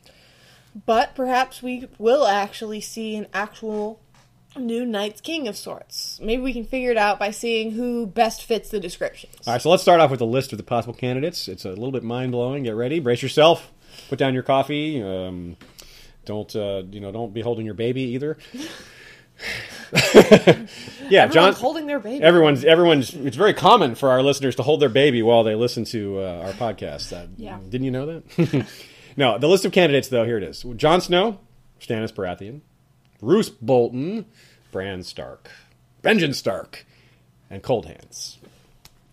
But 0.86 1.15
perhaps 1.15 1.62
we 1.62 1.89
will 1.99 2.27
actually 2.27 2.81
see 2.81 3.16
an 3.16 3.27
actual 3.32 4.01
new 4.57 4.85
Night's 4.85 5.20
King 5.20 5.49
of 5.49 5.57
sorts. 5.57 6.19
Maybe 6.23 6.43
we 6.43 6.53
can 6.53 6.65
figure 6.65 6.90
it 6.90 6.97
out 6.97 7.19
by 7.19 7.31
seeing 7.31 7.73
who 7.73 8.07
best 8.07 8.45
fits 8.45 8.70
the 8.70 8.81
descriptions. 8.81 9.35
All 9.47 9.55
right, 9.55 9.62
so 9.62 9.70
let's 9.70 9.82
start 9.82 10.01
off 10.01 10.11
with 10.11 10.20
a 10.20 10.27
list 10.27 10.53
of 10.53 10.59
the 10.59 10.65
possible 10.65 10.95
candidates. 10.95 11.49
It's 11.49 11.65
a 11.65 11.70
little 11.70 11.93
bit 11.93 12.03
mind 12.03 12.32
blowing. 12.32 12.65
Get 12.65 12.74
ready, 12.74 13.01
brace 13.01 13.23
yourself, 13.23 13.70
put 14.09 14.19
down 14.19 14.35
your 14.35 14.43
coffee. 14.43 15.03
Um, 15.03 15.57
don't 16.24 16.55
uh, 16.55 16.82
you 16.90 17.01
know? 17.01 17.11
Don't 17.11 17.32
be 17.32 17.40
holding 17.40 17.65
your 17.65 17.74
baby 17.74 18.03
either. 18.03 18.36
yeah, 19.93 21.24
Everyone's 21.24 21.35
John. 21.35 21.52
holding 21.55 21.86
their 21.86 21.98
baby. 22.01 22.23
Everyone's 22.23 22.65
everyone's. 22.65 23.15
It's 23.15 23.36
very 23.36 23.55
common 23.55 23.94
for 23.94 24.10
our 24.10 24.23
listeners 24.23 24.56
to 24.56 24.62
hold 24.62 24.81
their 24.81 24.89
baby 24.89 25.23
while 25.23 25.44
they 25.44 25.55
listen 25.55 25.85
to 25.86 26.20
uh, 26.20 26.43
our 26.47 26.52
podcast. 26.52 27.12
Uh, 27.16 27.27
Yeah. 27.36 27.59
Didn't 27.69 27.85
you 27.85 27.90
know 27.90 28.06
that? 28.36 28.66
no, 29.16 29.39
the 29.39 29.48
list 29.48 29.65
of 29.65 29.73
candidates 29.73 30.09
though. 30.09 30.24
Here 30.24 30.36
it 30.36 30.43
is: 30.44 30.65
Jon 30.77 31.01
Snow, 31.01 31.39
Stannis 31.81 32.12
Baratheon, 32.12 32.60
Roose 33.23 33.48
Bolton, 33.48 34.27
Bran 34.73 35.02
Stark, 35.02 35.51
Benjen 36.02 36.35
Stark, 36.35 36.85
and 37.51 37.62
Cold 37.62 37.86
Hands. 37.86 38.39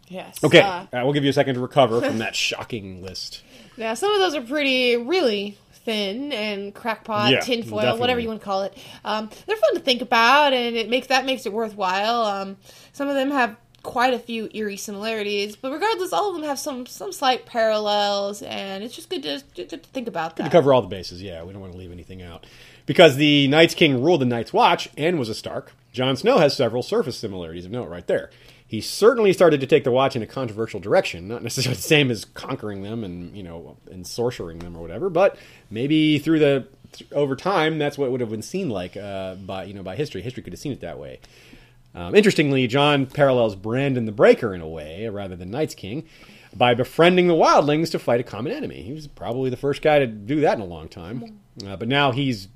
yes. 0.09 0.43
Okay, 0.43 0.59
Uh, 0.61 0.81
uh, 0.91 1.01
we'll 1.03 1.13
give 1.13 1.23
you 1.23 1.29
a 1.29 1.33
second 1.33 1.55
to 1.55 1.61
recover 1.61 2.01
from 2.01 2.17
that 2.19 2.35
shocking 2.35 3.01
list. 3.03 3.41
Yeah, 3.77 3.93
some 3.95 4.09
of 4.13 4.19
those 4.19 4.35
are 4.35 4.41
pretty, 4.41 4.95
really 4.95 5.57
thin 5.85 6.31
and 6.33 6.73
crackpot, 6.73 7.31
Yeah, 7.31 7.39
tinfoil, 7.39 7.79
definitely. 7.81 7.99
whatever 8.01 8.19
you 8.19 8.27
want 8.27 8.41
to 8.41 8.45
call 8.45 8.63
it. 8.63 8.77
Um, 9.05 9.29
they're 9.45 9.55
fun 9.55 9.75
to 9.75 9.79
think 9.79 10.01
about, 10.01 10.51
and 10.53 10.75
it 10.75 10.89
makes 10.89 11.07
that 11.07 11.25
makes 11.25 11.45
it 11.45 11.53
worthwhile. 11.53 12.23
Um, 12.23 12.57
some 12.91 13.07
of 13.07 13.15
them 13.15 13.31
have 13.31 13.55
quite 13.83 14.15
a 14.15 14.19
few 14.19 14.49
eerie 14.53 14.77
similarities, 14.77 15.55
but 15.55 15.71
regardless, 15.71 16.11
all 16.11 16.29
of 16.29 16.35
them 16.35 16.43
have 16.43 16.57
some 16.59 16.85
some 16.87 17.11
slight 17.11 17.45
parallels, 17.45 18.41
and 18.41 18.83
it's 18.83 18.95
just 18.95 19.09
good 19.09 19.21
to, 19.23 19.39
to, 19.53 19.65
to 19.65 19.77
think 19.77 20.07
about 20.07 20.35
To 20.37 20.43
that. 20.43 20.51
cover 20.51 20.73
all 20.73 20.81
the 20.81 20.87
bases, 20.87 21.21
yeah, 21.21 21.43
we 21.43 21.53
don't 21.53 21.61
want 21.61 21.73
to 21.73 21.77
leave 21.79 21.91
anything 21.91 22.21
out. 22.23 22.45
Because 22.87 23.15
the 23.15 23.47
Night's 23.47 23.73
King 23.73 24.03
ruled 24.03 24.21
the 24.21 24.25
Night's 24.25 24.53
Watch 24.53 24.89
and 24.97 25.17
was 25.17 25.27
a 25.29 25.33
Stark, 25.35 25.71
Jon 25.91 26.15
Snow 26.17 26.37
has 26.39 26.55
several 26.55 26.83
surface 26.83 27.17
similarities 27.17 27.65
of 27.65 27.71
note 27.71 27.89
right 27.89 28.05
there. 28.05 28.29
He 28.67 28.81
certainly 28.81 29.31
started 29.31 29.61
to 29.61 29.67
take 29.67 29.83
the 29.83 29.91
Watch 29.91 30.15
in 30.15 30.21
a 30.23 30.27
controversial 30.27 30.79
direction, 30.79 31.27
not 31.27 31.43
necessarily 31.43 31.75
the 31.77 31.81
same 31.81 32.09
as 32.09 32.25
conquering 32.25 32.81
them 32.81 33.03
and 33.03 33.35
you 33.35 33.43
know 33.43 33.77
and 33.91 34.05
sorcering 34.05 34.61
them 34.61 34.75
or 34.75 34.81
whatever, 34.81 35.09
but 35.09 35.37
maybe 35.69 36.19
through 36.19 36.39
the 36.39 36.67
th- 36.91 37.11
over 37.11 37.35
time 37.35 37.77
that's 37.77 37.97
what 37.97 38.11
would 38.11 38.21
have 38.21 38.29
been 38.29 38.41
seen 38.41 38.69
like 38.69 38.97
uh, 38.97 39.35
by 39.35 39.65
you 39.65 39.73
know 39.73 39.83
by 39.83 39.95
history. 39.95 40.21
History 40.21 40.43
could 40.43 40.53
have 40.53 40.59
seen 40.59 40.71
it 40.71 40.81
that 40.81 40.99
way. 40.99 41.19
Um, 41.93 42.13
interestingly, 42.13 42.67
Jon 42.67 43.05
parallels 43.05 43.55
Brandon 43.55 44.05
the 44.05 44.11
Breaker 44.11 44.53
in 44.53 44.61
a 44.61 44.67
way, 44.67 45.07
rather 45.07 45.35
than 45.35 45.49
Night's 45.49 45.75
King, 45.75 46.05
by 46.53 46.73
befriending 46.73 47.27
the 47.27 47.33
wildlings 47.33 47.89
to 47.91 47.99
fight 47.99 48.19
a 48.19 48.23
common 48.23 48.51
enemy. 48.51 48.81
He 48.81 48.91
was 48.91 49.07
probably 49.07 49.49
the 49.49 49.57
first 49.57 49.81
guy 49.81 49.99
to 49.99 50.07
do 50.07 50.41
that 50.41 50.55
in 50.55 50.61
a 50.61 50.65
long 50.65 50.89
time. 50.89 51.39
Uh, 51.65 51.77
but 51.77 51.87
now 51.87 52.11
he's 52.11 52.49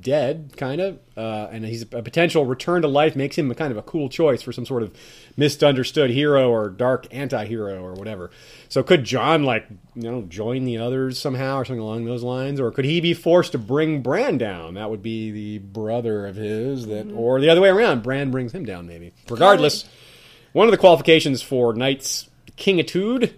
dead, 0.00 0.52
kind 0.56 0.80
of, 0.80 0.98
uh, 1.16 1.48
and 1.50 1.64
he's 1.64 1.82
a 1.82 2.02
potential 2.02 2.44
return 2.44 2.82
to 2.82 2.88
life 2.88 3.14
makes 3.16 3.36
him 3.36 3.50
a 3.50 3.54
kind 3.54 3.70
of 3.70 3.76
a 3.76 3.82
cool 3.82 4.08
choice 4.08 4.42
for 4.42 4.52
some 4.52 4.66
sort 4.66 4.82
of 4.82 4.92
misunderstood 5.36 6.10
hero 6.10 6.50
or 6.50 6.68
dark 6.68 7.06
anti-hero 7.12 7.82
or 7.82 7.94
whatever. 7.94 8.30
So 8.68 8.82
could 8.82 9.04
Jon 9.04 9.44
like 9.44 9.66
you 9.94 10.10
know 10.10 10.22
join 10.22 10.64
the 10.64 10.78
others 10.78 11.18
somehow 11.18 11.58
or 11.58 11.64
something 11.64 11.80
along 11.80 12.04
those 12.04 12.22
lines, 12.22 12.60
or 12.60 12.70
could 12.70 12.84
he 12.84 13.00
be 13.00 13.14
forced 13.14 13.52
to 13.52 13.58
bring 13.58 14.02
Bran 14.02 14.38
down? 14.38 14.74
That 14.74 14.90
would 14.90 15.02
be 15.02 15.30
the 15.30 15.58
brother 15.58 16.26
of 16.26 16.36
his 16.36 16.86
that, 16.86 17.10
or 17.12 17.40
the 17.40 17.50
other 17.50 17.60
way 17.60 17.68
around. 17.68 18.02
Bran 18.02 18.30
brings 18.30 18.52
him 18.52 18.64
down, 18.64 18.86
maybe. 18.86 19.12
Regardless, 19.28 19.84
one 20.52 20.66
of 20.66 20.72
the 20.72 20.78
qualifications 20.78 21.42
for 21.42 21.72
Night's 21.74 22.28
Kingitude 22.56 23.32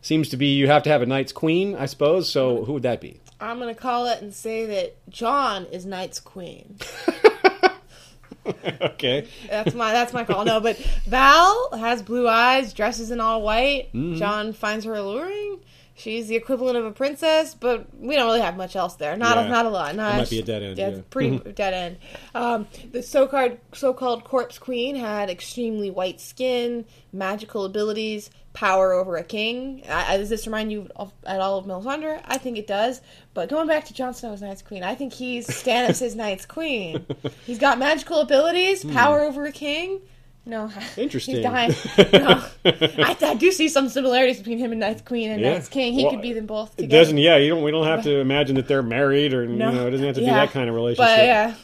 seems 0.00 0.28
to 0.30 0.36
be 0.36 0.54
you 0.54 0.66
have 0.68 0.82
to 0.84 0.90
have 0.90 1.02
a 1.02 1.06
Night's 1.06 1.32
Queen, 1.32 1.74
I 1.74 1.86
suppose. 1.86 2.30
So 2.30 2.64
who 2.64 2.74
would 2.74 2.82
that 2.82 3.00
be? 3.00 3.20
I'm 3.40 3.58
gonna 3.58 3.74
call 3.74 4.06
it 4.06 4.20
and 4.22 4.34
say 4.34 4.66
that 4.66 5.08
Jon 5.10 5.66
is 5.66 5.86
Night's 5.86 6.20
Queen. 6.20 6.76
okay. 8.80 9.26
That's 9.48 9.74
my 9.74 9.92
that's 9.92 10.12
my 10.12 10.24
call. 10.24 10.44
No, 10.44 10.60
but 10.60 10.76
Val 11.06 11.70
has 11.78 12.02
blue 12.02 12.28
eyes, 12.28 12.72
dresses 12.72 13.10
in 13.10 13.20
all 13.20 13.42
white. 13.42 13.88
Mm-hmm. 13.92 14.16
Jon 14.16 14.52
finds 14.52 14.84
her 14.84 14.94
alluring. 14.94 15.60
She's 15.94 16.28
the 16.28 16.36
equivalent 16.36 16.76
of 16.76 16.84
a 16.84 16.92
princess, 16.92 17.56
but 17.56 17.92
we 17.98 18.14
don't 18.14 18.26
really 18.26 18.40
have 18.40 18.56
much 18.56 18.76
else 18.76 18.94
there. 18.94 19.16
Not 19.16 19.36
Yeah. 19.36 19.46
a, 19.46 19.48
not 19.48 19.66
a 19.66 19.68
lot. 19.68 19.96
Not 19.96 20.16
might 20.18 20.30
be 20.30 20.38
a 20.38 20.42
dead 20.44 20.62
end, 20.62 20.78
Yeah, 20.78 20.88
yeah. 20.90 21.00
pretty 21.10 21.38
dead 21.38 21.74
end. 21.74 21.96
Um, 22.36 22.68
the 22.92 23.02
so-called 23.02 23.58
so-called 23.72 24.22
corpse 24.22 24.58
queen 24.58 24.94
had 24.94 25.28
extremely 25.28 25.90
white 25.90 26.20
skin, 26.20 26.84
magical 27.12 27.64
abilities, 27.64 28.30
power 28.58 28.92
over 28.92 29.16
a 29.16 29.22
king. 29.22 29.82
I, 29.88 30.14
I- 30.14 30.16
does 30.16 30.28
this 30.28 30.46
remind 30.46 30.72
you 30.72 30.88
of, 30.96 31.12
at 31.24 31.40
all 31.40 31.58
of 31.58 31.64
Melisandre? 31.66 32.20
I 32.24 32.38
think 32.38 32.58
it 32.58 32.66
does. 32.66 33.00
But 33.32 33.48
going 33.48 33.68
back 33.68 33.84
to 33.84 33.94
Jon 33.94 34.14
Snow's 34.14 34.42
Night's 34.42 34.62
Queen, 34.62 34.82
I 34.82 34.96
think 34.96 35.12
he's 35.12 35.46
Stannis' 35.46 36.16
Night's 36.16 36.44
Queen. 36.44 37.06
He's 37.46 37.58
got 37.60 37.78
magical 37.78 38.18
abilities, 38.20 38.82
Hmm. 38.82 38.92
power 38.92 39.20
over 39.20 39.44
a 39.46 39.52
king. 39.52 40.00
No, 40.44 40.72
Interesting. 40.96 41.36
He's 41.36 41.44
dying. 41.44 41.72
No. 42.12 42.42
I, 42.64 43.16
I 43.20 43.34
do 43.34 43.52
see 43.52 43.68
some 43.68 43.88
similarities 43.88 44.38
between 44.38 44.58
him 44.58 44.72
and 44.72 44.80
Ninth 44.80 45.04
Queen 45.04 45.30
and 45.30 45.40
Yeah. 45.40 45.52
Ninth 45.52 45.70
King. 45.70 45.92
He 45.92 46.02
Well, 46.02 46.12
could 46.12 46.22
be 46.22 46.32
them 46.32 46.46
both 46.46 46.72
It 46.72 46.82
together. 46.82 47.02
doesn't. 47.02 47.18
Yeah, 47.18 47.36
you 47.36 47.50
don't. 47.50 47.62
We 47.62 47.70
don't 47.70 47.86
have 47.86 48.02
to 48.04 48.18
imagine 48.18 48.56
that 48.56 48.66
they're 48.66 48.82
married, 48.82 49.34
or 49.34 49.46
No. 49.46 49.70
you 49.70 49.76
know, 49.76 49.86
it 49.86 49.90
doesn't 49.90 50.06
have 50.06 50.14
to 50.16 50.20
be 50.22 50.26
that 50.26 50.50
kind 50.50 50.68
of 50.68 50.74
relationship. 50.74 51.16
But 51.16 51.24
yeah, 51.24 51.54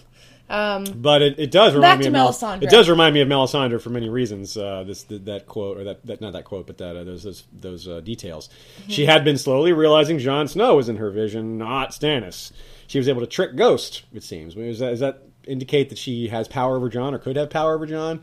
um, 0.54 0.84
But 0.94 1.22
it, 1.22 1.38
it 1.38 1.50
does 1.50 1.74
remind 1.74 2.00
me 2.00 2.06
of 2.06 2.12
Mel- 2.12 2.28
Melisandre. 2.28 2.62
It 2.62 2.70
does 2.70 2.88
remind 2.88 3.14
me 3.14 3.20
of 3.20 3.28
Melisandre 3.28 3.80
for 3.80 3.90
many 3.90 4.08
reasons. 4.08 4.56
Uh, 4.56 4.84
this 4.86 5.02
th- 5.02 5.22
that 5.24 5.46
quote 5.46 5.78
or 5.78 5.84
that, 5.84 6.06
that 6.06 6.20
not 6.20 6.32
that 6.34 6.44
quote, 6.44 6.66
but 6.66 6.78
that 6.78 6.96
uh, 6.96 7.04
those 7.04 7.24
those, 7.24 7.44
those 7.52 7.88
uh, 7.88 8.00
details. 8.00 8.48
Mm-hmm. 8.48 8.90
She 8.90 9.06
had 9.06 9.24
been 9.24 9.38
slowly 9.38 9.72
realizing 9.72 10.18
Jon 10.18 10.48
Snow 10.48 10.76
was 10.76 10.88
in 10.88 10.96
her 10.96 11.10
vision, 11.10 11.58
not 11.58 11.90
Stannis. 11.90 12.52
She 12.86 12.98
was 12.98 13.08
able 13.08 13.20
to 13.20 13.26
trick 13.26 13.56
Ghost. 13.56 14.04
It 14.12 14.22
seems. 14.22 14.54
Does 14.54 14.78
that, 14.78 14.90
does 14.90 15.00
that 15.00 15.22
indicate 15.46 15.88
that 15.88 15.98
she 15.98 16.28
has 16.28 16.48
power 16.48 16.76
over 16.76 16.88
Jon 16.88 17.14
or 17.14 17.18
could 17.18 17.36
have 17.36 17.50
power 17.50 17.74
over 17.74 17.86
Jon? 17.86 18.20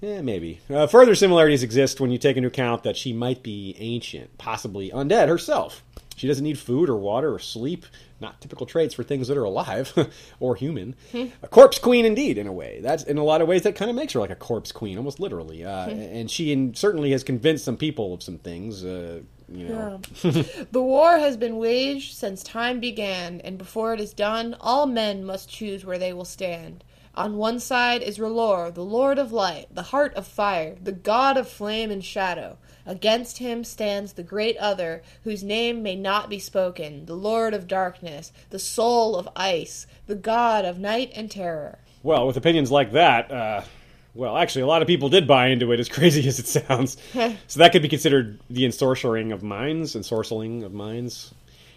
Yeah, 0.00 0.20
maybe. 0.20 0.60
Uh, 0.68 0.86
further 0.86 1.14
similarities 1.14 1.62
exist 1.62 2.00
when 2.00 2.10
you 2.10 2.18
take 2.18 2.36
into 2.36 2.48
account 2.48 2.82
that 2.82 2.96
she 2.96 3.12
might 3.14 3.42
be 3.42 3.74
ancient, 3.78 4.36
possibly 4.36 4.90
undead 4.90 5.28
herself. 5.28 5.82
She 6.16 6.28
doesn't 6.28 6.44
need 6.44 6.58
food 6.58 6.88
or 6.88 6.96
water 6.96 7.34
or 7.34 7.38
sleep. 7.38 7.86
Not 8.20 8.40
typical 8.40 8.64
traits 8.66 8.94
for 8.94 9.02
things 9.02 9.28
that 9.28 9.36
are 9.36 9.44
alive 9.44 9.92
or 10.40 10.54
human. 10.54 10.94
A 11.42 11.48
corpse 11.48 11.78
queen, 11.78 12.04
indeed, 12.04 12.38
in 12.38 12.46
a 12.46 12.52
way. 12.52 12.80
That's 12.82 13.02
in 13.02 13.18
a 13.18 13.24
lot 13.24 13.40
of 13.42 13.48
ways 13.48 13.62
that 13.62 13.74
kind 13.74 13.90
of 13.90 13.96
makes 13.96 14.12
her 14.14 14.20
like 14.20 14.30
a 14.30 14.36
corpse 14.36 14.72
queen, 14.72 14.96
almost 14.96 15.20
literally. 15.20 15.64
Uh, 15.64 15.88
And 15.88 16.30
she 16.30 16.52
in, 16.52 16.74
certainly 16.74 17.10
has 17.10 17.24
convinced 17.24 17.64
some 17.64 17.76
people 17.76 18.14
of 18.14 18.22
some 18.22 18.38
things. 18.38 18.84
Uh, 18.84 19.20
you 19.52 19.68
know, 19.68 20.00
the 20.72 20.82
war 20.82 21.18
has 21.18 21.36
been 21.36 21.58
waged 21.58 22.14
since 22.14 22.42
time 22.42 22.80
began, 22.80 23.40
and 23.42 23.58
before 23.58 23.92
it 23.92 24.00
is 24.00 24.14
done, 24.14 24.56
all 24.60 24.86
men 24.86 25.24
must 25.24 25.50
choose 25.50 25.84
where 25.84 25.98
they 25.98 26.12
will 26.12 26.24
stand. 26.24 26.82
On 27.14 27.36
one 27.36 27.60
side 27.60 28.02
is 28.02 28.18
R'hllor, 28.18 28.74
the 28.74 28.84
Lord 28.84 29.18
of 29.18 29.32
Light, 29.32 29.66
the 29.70 29.82
Heart 29.82 30.14
of 30.14 30.26
Fire, 30.26 30.76
the 30.82 30.92
God 30.92 31.36
of 31.36 31.48
Flame 31.48 31.90
and 31.90 32.04
Shadow. 32.04 32.58
Against 32.86 33.38
him 33.38 33.64
stands 33.64 34.12
the 34.12 34.22
great 34.22 34.56
other, 34.58 35.02
whose 35.22 35.42
name 35.42 35.82
may 35.82 35.96
not 35.96 36.28
be 36.28 36.38
spoken, 36.38 37.06
the 37.06 37.16
Lord 37.16 37.54
of 37.54 37.66
Darkness, 37.66 38.32
the 38.50 38.58
Soul 38.58 39.16
of 39.16 39.28
Ice, 39.34 39.86
the 40.06 40.14
God 40.14 40.64
of 40.64 40.78
Night 40.78 41.10
and 41.14 41.30
Terror. 41.30 41.78
Well, 42.02 42.26
with 42.26 42.36
opinions 42.36 42.70
like 42.70 42.92
that, 42.92 43.30
uh, 43.30 43.62
well, 44.14 44.36
actually, 44.36 44.62
a 44.62 44.66
lot 44.66 44.82
of 44.82 44.88
people 44.88 45.08
did 45.08 45.26
buy 45.26 45.48
into 45.48 45.72
it, 45.72 45.80
as 45.80 45.88
crazy 45.90 46.28
as 46.28 46.38
it 46.38 46.46
sounds. 46.46 46.96
so 47.12 47.58
that 47.58 47.72
could 47.72 47.82
be 47.82 47.88
considered 47.88 48.38
the 48.50 48.64
ensorcering 48.64 49.32
of 49.32 49.42
minds, 49.42 49.94
ensorceling 49.94 50.62
of 50.64 50.72
minds, 50.72 51.34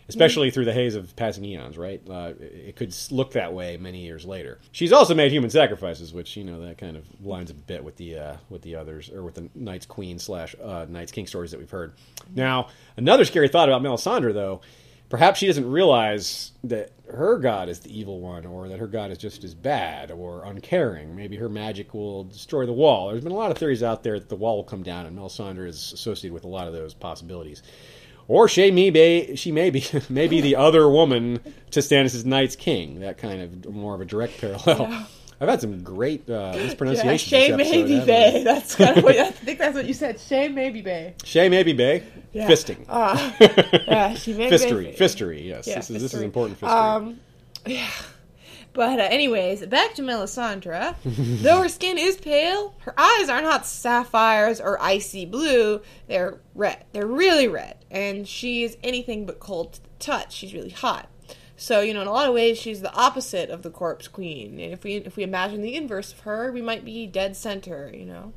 especially 0.09 0.51
through 0.51 0.65
the 0.65 0.73
haze 0.73 0.95
of 0.95 1.15
passing 1.15 1.43
eons, 1.43 1.77
right? 1.77 2.01
Uh, 2.09 2.33
it 2.39 2.75
could 2.75 2.95
look 3.11 3.31
that 3.33 3.53
way 3.53 3.77
many 3.77 3.99
years 3.99 4.25
later. 4.25 4.59
She's 4.71 4.93
also 4.93 5.13
made 5.13 5.31
human 5.31 5.49
sacrifices, 5.49 6.13
which 6.13 6.37
you 6.37 6.43
know 6.43 6.61
that 6.61 6.77
kind 6.77 6.95
of 6.95 7.05
lines 7.23 7.51
a 7.51 7.53
bit 7.53 7.83
with 7.83 7.97
the 7.97 8.17
uh, 8.17 8.37
with 8.49 8.61
the 8.61 8.75
others, 8.75 9.09
or 9.09 9.23
with 9.23 9.35
the 9.35 9.49
Night's 9.53 9.85
Queen 9.85 10.19
slash 10.19 10.55
uh, 10.63 10.85
Night's 10.87 11.11
King 11.11 11.27
stories 11.27 11.51
that 11.51 11.59
we've 11.59 11.69
heard. 11.69 11.93
Now, 12.35 12.69
another 12.95 13.25
scary 13.25 13.47
thought 13.47 13.69
about 13.69 13.81
Melisandre, 13.81 14.33
though. 14.33 14.61
Perhaps 15.09 15.39
she 15.39 15.47
doesn't 15.47 15.71
realize 15.71 16.51
that 16.65 16.91
her 17.09 17.37
god 17.37 17.69
is 17.69 17.79
the 17.79 17.97
evil 17.97 18.19
one, 18.19 18.45
or 18.45 18.67
that 18.67 18.79
her 18.79 18.87
god 18.87 19.09
is 19.09 19.17
just 19.17 19.45
as 19.45 19.53
bad 19.53 20.11
or 20.11 20.43
uncaring. 20.43 21.15
Maybe 21.15 21.37
her 21.37 21.47
magic 21.47 21.93
will 21.93 22.25
destroy 22.25 22.65
the 22.65 22.73
wall. 22.73 23.09
There's 23.09 23.23
been 23.23 23.31
a 23.31 23.35
lot 23.35 23.49
of 23.49 23.57
theories 23.57 23.83
out 23.83 24.03
there 24.03 24.19
that 24.19 24.27
the 24.27 24.35
wall 24.35 24.57
will 24.57 24.65
come 24.65 24.83
down, 24.83 25.05
and 25.05 25.17
Melisandre 25.17 25.67
is 25.67 25.93
associated 25.93 26.33
with 26.33 26.43
a 26.43 26.49
lot 26.49 26.67
of 26.67 26.73
those 26.73 26.93
possibilities. 26.93 27.63
Or 28.27 28.47
she 28.49 28.71
may 28.71 28.89
be, 28.89 29.35
she 29.35 29.51
may 29.51 29.69
be, 29.69 29.85
maybe 30.09 30.41
the 30.41 30.55
other 30.55 30.89
woman 30.89 31.39
to 31.71 31.79
Stannis' 31.79 32.25
Night's 32.25 32.55
King. 32.55 32.99
That 32.99 33.17
kind 33.17 33.41
of 33.41 33.73
more 33.73 33.95
of 33.95 34.01
a 34.01 34.05
direct 34.05 34.39
parallel. 34.41 35.07
I've 35.39 35.49
had 35.49 35.61
some 35.61 35.83
great 35.83 36.27
uh, 36.29 36.53
Yeah, 36.55 36.63
mispronunciations. 36.63 37.21
Shay 37.21 37.51
this 37.51 37.67
episode, 37.67 37.89
Maybe? 37.89 38.05
Bay. 38.05 38.43
That's 38.43 38.75
kind 38.75 38.97
of 38.97 39.03
what 39.03 39.15
I 39.17 39.29
think 39.31 39.59
that's 39.59 39.75
what 39.75 39.85
you 39.85 39.93
said. 39.93 40.19
Shay 40.19 40.47
Maybe 40.47 40.81
Bay. 40.81 41.13
Shay 41.23 41.47
maybe 41.47 41.73
Bay. 41.73 42.03
Yeah. 42.33 42.47
Fisting. 42.49 42.83
Uh, 42.89 43.31
yeah, 43.87 44.13
she 44.15 44.33
may 44.33 44.49
Fistery. 44.49 44.85
Bay. 44.85 44.93
Fistery, 44.95 45.43
yes. 45.47 45.67
Yeah, 45.67 45.75
this, 45.75 45.89
is, 45.91 46.01
this 46.01 46.13
is 46.15 46.21
important 46.21 46.59
fistery. 46.59 46.75
Um, 46.75 47.19
yeah. 47.67 47.87
But 48.73 48.99
uh, 48.99 49.03
anyways, 49.03 49.65
back 49.67 49.93
to 49.95 50.01
Melisandre. 50.01 50.95
Though 51.03 51.61
her 51.61 51.69
skin 51.69 51.97
is 51.97 52.17
pale, 52.17 52.75
her 52.79 52.93
eyes 52.99 53.29
are 53.29 53.41
not 53.41 53.65
sapphires 53.65 54.59
or 54.61 54.81
icy 54.81 55.25
blue. 55.25 55.81
They're 56.07 56.39
red. 56.55 56.83
They're 56.93 57.07
really 57.07 57.47
red, 57.47 57.76
and 57.89 58.27
she 58.27 58.63
is 58.63 58.77
anything 58.83 59.25
but 59.25 59.39
cold 59.39 59.73
to 59.73 59.83
the 59.83 59.89
touch. 59.99 60.33
She's 60.33 60.53
really 60.53 60.69
hot. 60.69 61.09
So 61.55 61.81
you 61.81 61.93
know, 61.93 62.01
in 62.01 62.07
a 62.07 62.11
lot 62.11 62.27
of 62.27 62.33
ways, 62.35 62.57
she's 62.57 62.81
the 62.81 62.93
opposite 62.93 63.49
of 63.49 63.63
the 63.63 63.71
corpse 63.71 64.07
queen. 64.07 64.59
And 64.59 64.73
if 64.73 64.83
we 64.83 64.95
if 64.95 65.15
we 65.15 65.23
imagine 65.23 65.61
the 65.61 65.75
inverse 65.75 66.13
of 66.13 66.19
her, 66.21 66.51
we 66.51 66.61
might 66.61 66.85
be 66.85 67.07
dead 67.07 67.35
center. 67.35 67.91
You 67.93 68.05
know. 68.05 68.33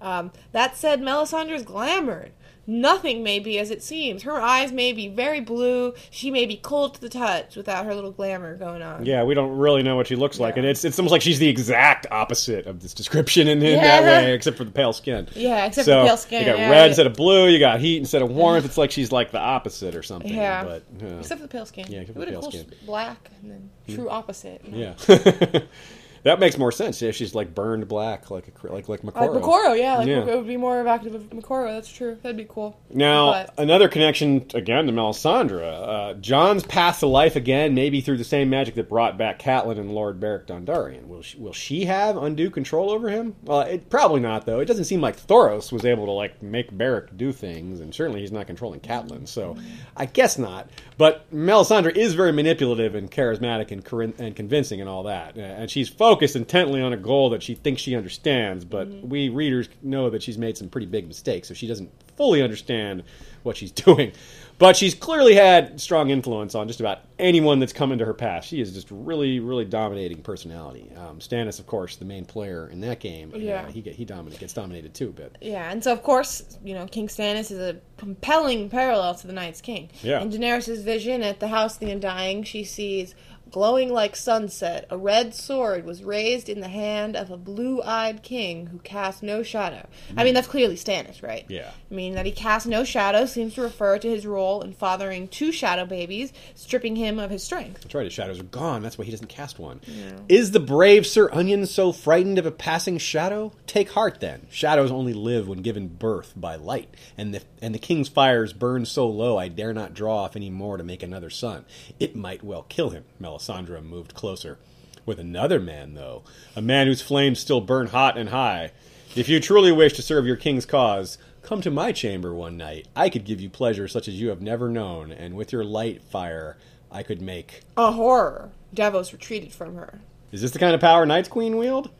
Um, 0.00 0.32
that 0.52 0.76
said, 0.76 1.00
Melisandre's 1.00 1.64
glamored. 1.64 2.30
Nothing 2.66 3.22
may 3.22 3.38
be 3.38 3.58
as 3.58 3.70
it 3.70 3.82
seems. 3.82 4.24
Her 4.24 4.40
eyes 4.40 4.72
may 4.72 4.92
be 4.92 5.08
very 5.08 5.40
blue. 5.40 5.94
She 6.10 6.30
may 6.30 6.46
be 6.46 6.56
cold 6.56 6.94
to 6.94 7.00
the 7.00 7.08
touch 7.08 7.54
without 7.54 7.86
her 7.86 7.94
little 7.94 8.10
glamour 8.10 8.56
going 8.56 8.82
on. 8.82 9.06
Yeah, 9.06 9.22
we 9.22 9.34
don't 9.34 9.56
really 9.56 9.84
know 9.84 9.94
what 9.94 10.08
she 10.08 10.16
looks 10.16 10.40
like, 10.40 10.56
Yeah. 10.56 10.60
and 10.60 10.68
it's 10.68 10.84
it's 10.84 10.98
almost 10.98 11.12
like 11.12 11.22
she's 11.22 11.38
the 11.38 11.48
exact 11.48 12.06
opposite 12.10 12.66
of 12.66 12.80
this 12.80 12.92
description 12.92 13.46
in, 13.46 13.62
in 13.62 13.80
that 13.80 14.02
way, 14.02 14.34
except 14.34 14.56
for 14.56 14.64
the 14.64 14.70
pale 14.72 14.92
skin. 14.92 15.28
Yeah, 15.34 15.66
except 15.66 15.86
so 15.86 16.02
for 16.02 16.08
pale 16.08 16.16
skin. 16.16 16.40
You 16.40 16.46
got 16.46 16.58
yeah, 16.58 16.70
red 16.70 16.76
yeah. 16.78 16.86
instead 16.86 17.06
of 17.06 17.14
blue. 17.14 17.48
You 17.48 17.58
got 17.58 17.78
heat 17.78 17.98
instead 17.98 18.22
of 18.22 18.30
warmth. 18.30 18.64
It's 18.64 18.78
like 18.78 18.90
she's 18.90 19.12
like 19.12 19.30
the 19.30 19.40
opposite 19.40 19.94
or 19.94 20.02
something. 20.02 20.34
Yeah. 20.34 20.64
but 20.64 20.82
Except 21.20 21.40
for 21.40 21.46
the 21.46 21.52
pale 21.52 21.66
skin. 21.66 21.86
Yeah, 21.88 22.00
except 22.00 22.18
it 22.18 22.20
for 22.20 22.26
the 22.26 22.40
pale 22.40 22.50
skin. 22.50 22.72
black 22.84 23.30
and 23.42 23.50
then 23.50 23.70
hmm. 23.86 23.94
true 23.94 24.10
opposite. 24.10 24.62
you 24.64 24.72
know? 24.72 24.96
yeah, 25.08 25.60
that 26.26 26.40
makes 26.40 26.58
more 26.58 26.72
sense. 26.72 27.00
Yeah, 27.00 27.12
she's 27.12 27.34
like 27.34 27.54
burned 27.54 27.86
black, 27.88 28.30
like 28.30 28.48
a, 28.48 28.72
like 28.72 28.88
like 28.88 29.02
Like 29.04 29.14
Moqorro. 29.14 29.40
Moqorro, 29.40 29.78
yeah, 29.78 29.98
like 29.98 30.08
Yeah. 30.08 30.24
it 30.26 30.36
would 30.36 30.46
be 30.46 30.56
more 30.56 30.80
evocative 30.80 31.14
of 31.14 31.30
Moqorro. 31.30 31.68
That's 31.72 31.88
true. 31.90 32.18
That'd 32.22 32.36
be 32.36 32.46
cool. 32.48 32.78
Now, 32.90 33.30
But- 33.32 33.54
another 33.58 33.88
connection 33.88 34.44
again 34.52 34.86
to 34.86 34.92
Melisandre. 34.92 35.62
Uh, 35.62 36.14
Jon's 36.14 36.64
path 36.64 37.00
to 37.00 37.06
life 37.06 37.36
again, 37.36 37.74
maybe 37.74 38.00
through 38.00 38.16
the 38.16 38.24
same 38.24 38.50
magic 38.50 38.74
that 38.74 38.88
brought 38.88 39.16
back 39.16 39.38
Catelyn 39.40 39.78
and 39.78 39.94
Lord 39.94 40.18
Beric 40.18 40.48
Dondarrion. 40.48 41.06
Will 41.06 41.22
she, 41.22 41.38
will 41.38 41.52
she 41.52 41.84
have 41.84 42.16
undue 42.16 42.50
control 42.50 42.90
over 42.90 43.08
him? 43.08 43.36
Well, 43.44 43.60
it, 43.60 43.88
probably 43.88 44.20
not, 44.20 44.46
though. 44.46 44.58
It 44.58 44.64
doesn't 44.64 44.86
seem 44.86 45.00
like 45.00 45.16
Thoros 45.24 45.70
was 45.70 45.84
able 45.84 46.06
to 46.06 46.12
like 46.12 46.42
make 46.42 46.76
Beric 46.76 47.16
do 47.16 47.30
things, 47.30 47.78
and 47.80 47.94
certainly 47.94 48.20
he's 48.20 48.32
not 48.32 48.48
controlling 48.48 48.80
Catelyn. 48.80 49.28
So, 49.28 49.56
I 49.96 50.06
guess 50.06 50.38
not. 50.38 50.68
But 50.98 51.32
Melisandre 51.32 51.94
is 51.96 52.14
very 52.14 52.32
manipulative 52.32 52.94
and 52.96 53.08
charismatic 53.10 53.70
and, 53.70 54.14
and 54.18 54.34
convincing 54.34 54.80
and 54.80 54.90
all 54.90 55.04
that, 55.04 55.36
and 55.36 55.70
she's 55.70 55.88
focused 55.88 56.15
intently 56.36 56.80
on 56.80 56.92
a 56.92 56.96
goal 56.96 57.30
that 57.30 57.42
she 57.42 57.54
thinks 57.54 57.82
she 57.82 57.94
understands. 57.96 58.64
But 58.64 58.88
we 58.88 59.28
readers 59.28 59.68
know 59.82 60.10
that 60.10 60.22
she's 60.22 60.38
made 60.38 60.56
some 60.56 60.68
pretty 60.68 60.86
big 60.86 61.06
mistakes, 61.06 61.48
so 61.48 61.54
she 61.54 61.66
doesn't 61.66 61.90
fully 62.16 62.42
understand 62.42 63.02
what 63.42 63.56
she's 63.56 63.70
doing. 63.72 64.12
But 64.58 64.74
she's 64.74 64.94
clearly 64.94 65.34
had 65.34 65.78
strong 65.82 66.08
influence 66.08 66.54
on 66.54 66.66
just 66.66 66.80
about 66.80 67.00
anyone 67.18 67.58
that's 67.60 67.74
come 67.74 67.92
into 67.92 68.06
her 68.06 68.14
path. 68.14 68.42
She 68.46 68.58
is 68.58 68.72
just 68.72 68.88
really, 68.90 69.38
really 69.38 69.66
dominating 69.66 70.22
personality. 70.22 70.90
Um, 70.96 71.18
Stannis, 71.18 71.58
of 71.58 71.66
course, 71.66 71.96
the 71.96 72.06
main 72.06 72.24
player 72.24 72.66
in 72.72 72.80
that 72.80 72.98
game. 72.98 73.32
uh, 73.34 73.36
Yeah. 73.38 73.68
he 73.70 73.82
get, 73.82 73.94
he 73.94 74.06
dominate, 74.06 74.38
gets 74.40 74.54
dominated 74.54 74.94
too 74.94 75.08
a 75.10 75.12
bit. 75.12 75.36
Yeah, 75.42 75.70
and 75.70 75.84
so 75.84 75.92
of 75.92 76.02
course, 76.02 76.56
you 76.64 76.72
know, 76.72 76.86
King 76.86 77.08
Stannis 77.08 77.50
is 77.50 77.58
a 77.58 77.76
compelling 77.98 78.70
parallel 78.70 79.14
to 79.16 79.26
the 79.26 79.32
Night's 79.34 79.60
King. 79.60 79.90
Yeah. 80.02 80.22
In 80.22 80.30
Daenerys' 80.30 80.82
vision 80.82 81.22
at 81.22 81.38
the 81.38 81.48
House 81.48 81.74
of 81.74 81.80
the 81.80 81.90
Undying, 81.90 82.42
she 82.42 82.64
sees 82.64 83.14
glowing 83.50 83.92
like 83.92 84.16
sunset, 84.16 84.86
a 84.90 84.98
red 84.98 85.34
sword 85.34 85.84
was 85.84 86.02
raised 86.02 86.48
in 86.48 86.60
the 86.60 86.68
hand 86.68 87.16
of 87.16 87.30
a 87.30 87.36
blue-eyed 87.36 88.22
king 88.22 88.66
who 88.66 88.78
cast 88.78 89.22
no 89.22 89.42
shadow. 89.42 89.86
I 90.16 90.24
mean, 90.24 90.34
that's 90.34 90.48
clearly 90.48 90.76
Stannis, 90.76 91.22
right? 91.22 91.44
Yeah. 91.48 91.70
I 91.90 91.94
mean, 91.94 92.14
that 92.14 92.26
he 92.26 92.32
cast 92.32 92.66
no 92.66 92.84
shadow 92.84 93.26
seems 93.26 93.54
to 93.54 93.62
refer 93.62 93.98
to 93.98 94.08
his 94.08 94.26
role 94.26 94.62
in 94.62 94.72
fathering 94.72 95.28
two 95.28 95.52
shadow 95.52 95.86
babies, 95.86 96.32
stripping 96.54 96.96
him 96.96 97.18
of 97.18 97.30
his 97.30 97.42
strength. 97.42 97.82
That's 97.82 97.94
right, 97.94 98.04
his 98.04 98.12
shadows 98.12 98.40
are 98.40 98.44
gone. 98.44 98.82
That's 98.82 98.98
why 98.98 99.04
he 99.04 99.10
doesn't 99.10 99.28
cast 99.28 99.58
one. 99.58 99.80
Is 100.28 100.50
the 100.50 100.60
brave 100.60 101.06
Sir 101.06 101.30
Onion 101.32 101.66
so 101.66 101.92
frightened 101.92 102.38
of 102.38 102.46
a 102.46 102.50
passing 102.50 102.98
shadow? 102.98 103.52
Take 103.66 103.90
heart, 103.90 104.20
then. 104.20 104.46
Shadows 104.50 104.90
only 104.90 105.12
live 105.12 105.48
when 105.48 105.62
given 105.62 105.88
birth 105.88 106.32
by 106.36 106.56
light, 106.56 106.92
and 107.16 107.34
the, 107.34 107.42
and 107.62 107.74
the 107.74 107.78
king's 107.78 108.08
fires 108.08 108.52
burn 108.52 108.84
so 108.84 109.08
low 109.08 109.38
I 109.38 109.48
dare 109.48 109.72
not 109.72 109.94
draw 109.94 110.24
off 110.24 110.36
any 110.36 110.50
more 110.50 110.76
to 110.76 110.84
make 110.84 111.02
another 111.02 111.30
sun. 111.30 111.64
It 111.98 112.16
might 112.16 112.42
well 112.42 112.64
kill 112.68 112.90
him. 112.90 113.04
Melisandre 113.36 113.82
moved 113.82 114.14
closer. 114.14 114.58
With 115.04 115.20
another 115.20 115.60
man, 115.60 115.94
though, 115.94 116.22
a 116.56 116.62
man 116.62 116.86
whose 116.86 117.02
flames 117.02 117.38
still 117.38 117.60
burn 117.60 117.88
hot 117.88 118.18
and 118.18 118.30
high. 118.30 118.72
If 119.14 119.28
you 119.28 119.38
truly 119.40 119.70
wish 119.70 119.92
to 119.94 120.02
serve 120.02 120.26
your 120.26 120.36
king's 120.36 120.66
cause, 120.66 121.16
come 121.42 121.60
to 121.60 121.70
my 121.70 121.92
chamber 121.92 122.34
one 122.34 122.56
night. 122.56 122.88
I 122.96 123.08
could 123.08 123.24
give 123.24 123.40
you 123.40 123.48
pleasure 123.48 123.86
such 123.88 124.08
as 124.08 124.20
you 124.20 124.30
have 124.30 124.42
never 124.42 124.68
known, 124.68 125.12
and 125.12 125.36
with 125.36 125.52
your 125.52 125.64
light 125.64 126.02
fire, 126.02 126.56
I 126.90 127.02
could 127.02 127.20
make 127.22 127.60
A 127.76 127.92
horror. 127.92 128.50
Davos 128.74 129.12
retreated 129.12 129.52
from 129.52 129.76
her. 129.76 130.00
is 130.32 130.42
this 130.42 130.50
the 130.50 130.58
kind 130.58 130.74
of 130.74 130.80
power 130.80 131.06
Night's 131.06 131.28
Queen 131.28 131.56
wield? 131.56 131.90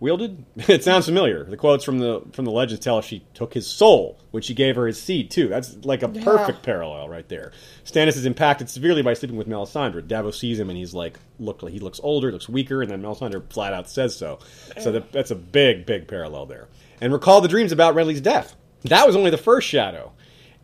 Wielded? 0.00 0.44
It 0.68 0.84
sounds 0.84 1.06
familiar. 1.06 1.44
The 1.44 1.56
quotes 1.56 1.84
from 1.84 1.98
the 1.98 2.22
from 2.32 2.44
the 2.44 2.50
legends 2.50 2.84
tell 2.84 2.98
us 2.98 3.04
she 3.04 3.24
took 3.34 3.54
his 3.54 3.66
soul 3.66 4.18
when 4.30 4.42
she 4.42 4.54
gave 4.54 4.76
her 4.76 4.86
his 4.86 5.00
seed 5.00 5.30
too. 5.30 5.48
That's 5.48 5.84
like 5.84 6.02
a 6.02 6.08
perfect 6.08 6.62
parallel 6.62 7.08
right 7.08 7.28
there. 7.28 7.52
Stannis 7.84 8.16
is 8.16 8.26
impacted 8.26 8.68
severely 8.68 9.02
by 9.02 9.14
sleeping 9.14 9.36
with 9.36 9.48
Melisandre. 9.48 10.06
Davos 10.06 10.38
sees 10.38 10.58
him 10.58 10.68
and 10.68 10.78
he's 10.78 10.94
like, 10.94 11.18
look, 11.38 11.66
he 11.68 11.78
looks 11.78 12.00
older, 12.02 12.30
looks 12.30 12.48
weaker, 12.48 12.82
and 12.82 12.90
then 12.90 13.02
Melisandre 13.02 13.50
flat 13.50 13.72
out 13.72 13.88
says 13.88 14.14
so. 14.14 14.38
So 14.78 14.92
that, 14.92 15.12
that's 15.12 15.30
a 15.30 15.36
big, 15.36 15.86
big 15.86 16.06
parallel 16.06 16.46
there. 16.46 16.68
And 17.00 17.12
recall 17.12 17.40
the 17.40 17.48
dreams 17.48 17.72
about 17.72 17.94
Renly's 17.94 18.20
death. 18.20 18.54
That 18.84 19.06
was 19.06 19.16
only 19.16 19.30
the 19.30 19.38
first 19.38 19.66
shadow. 19.66 20.12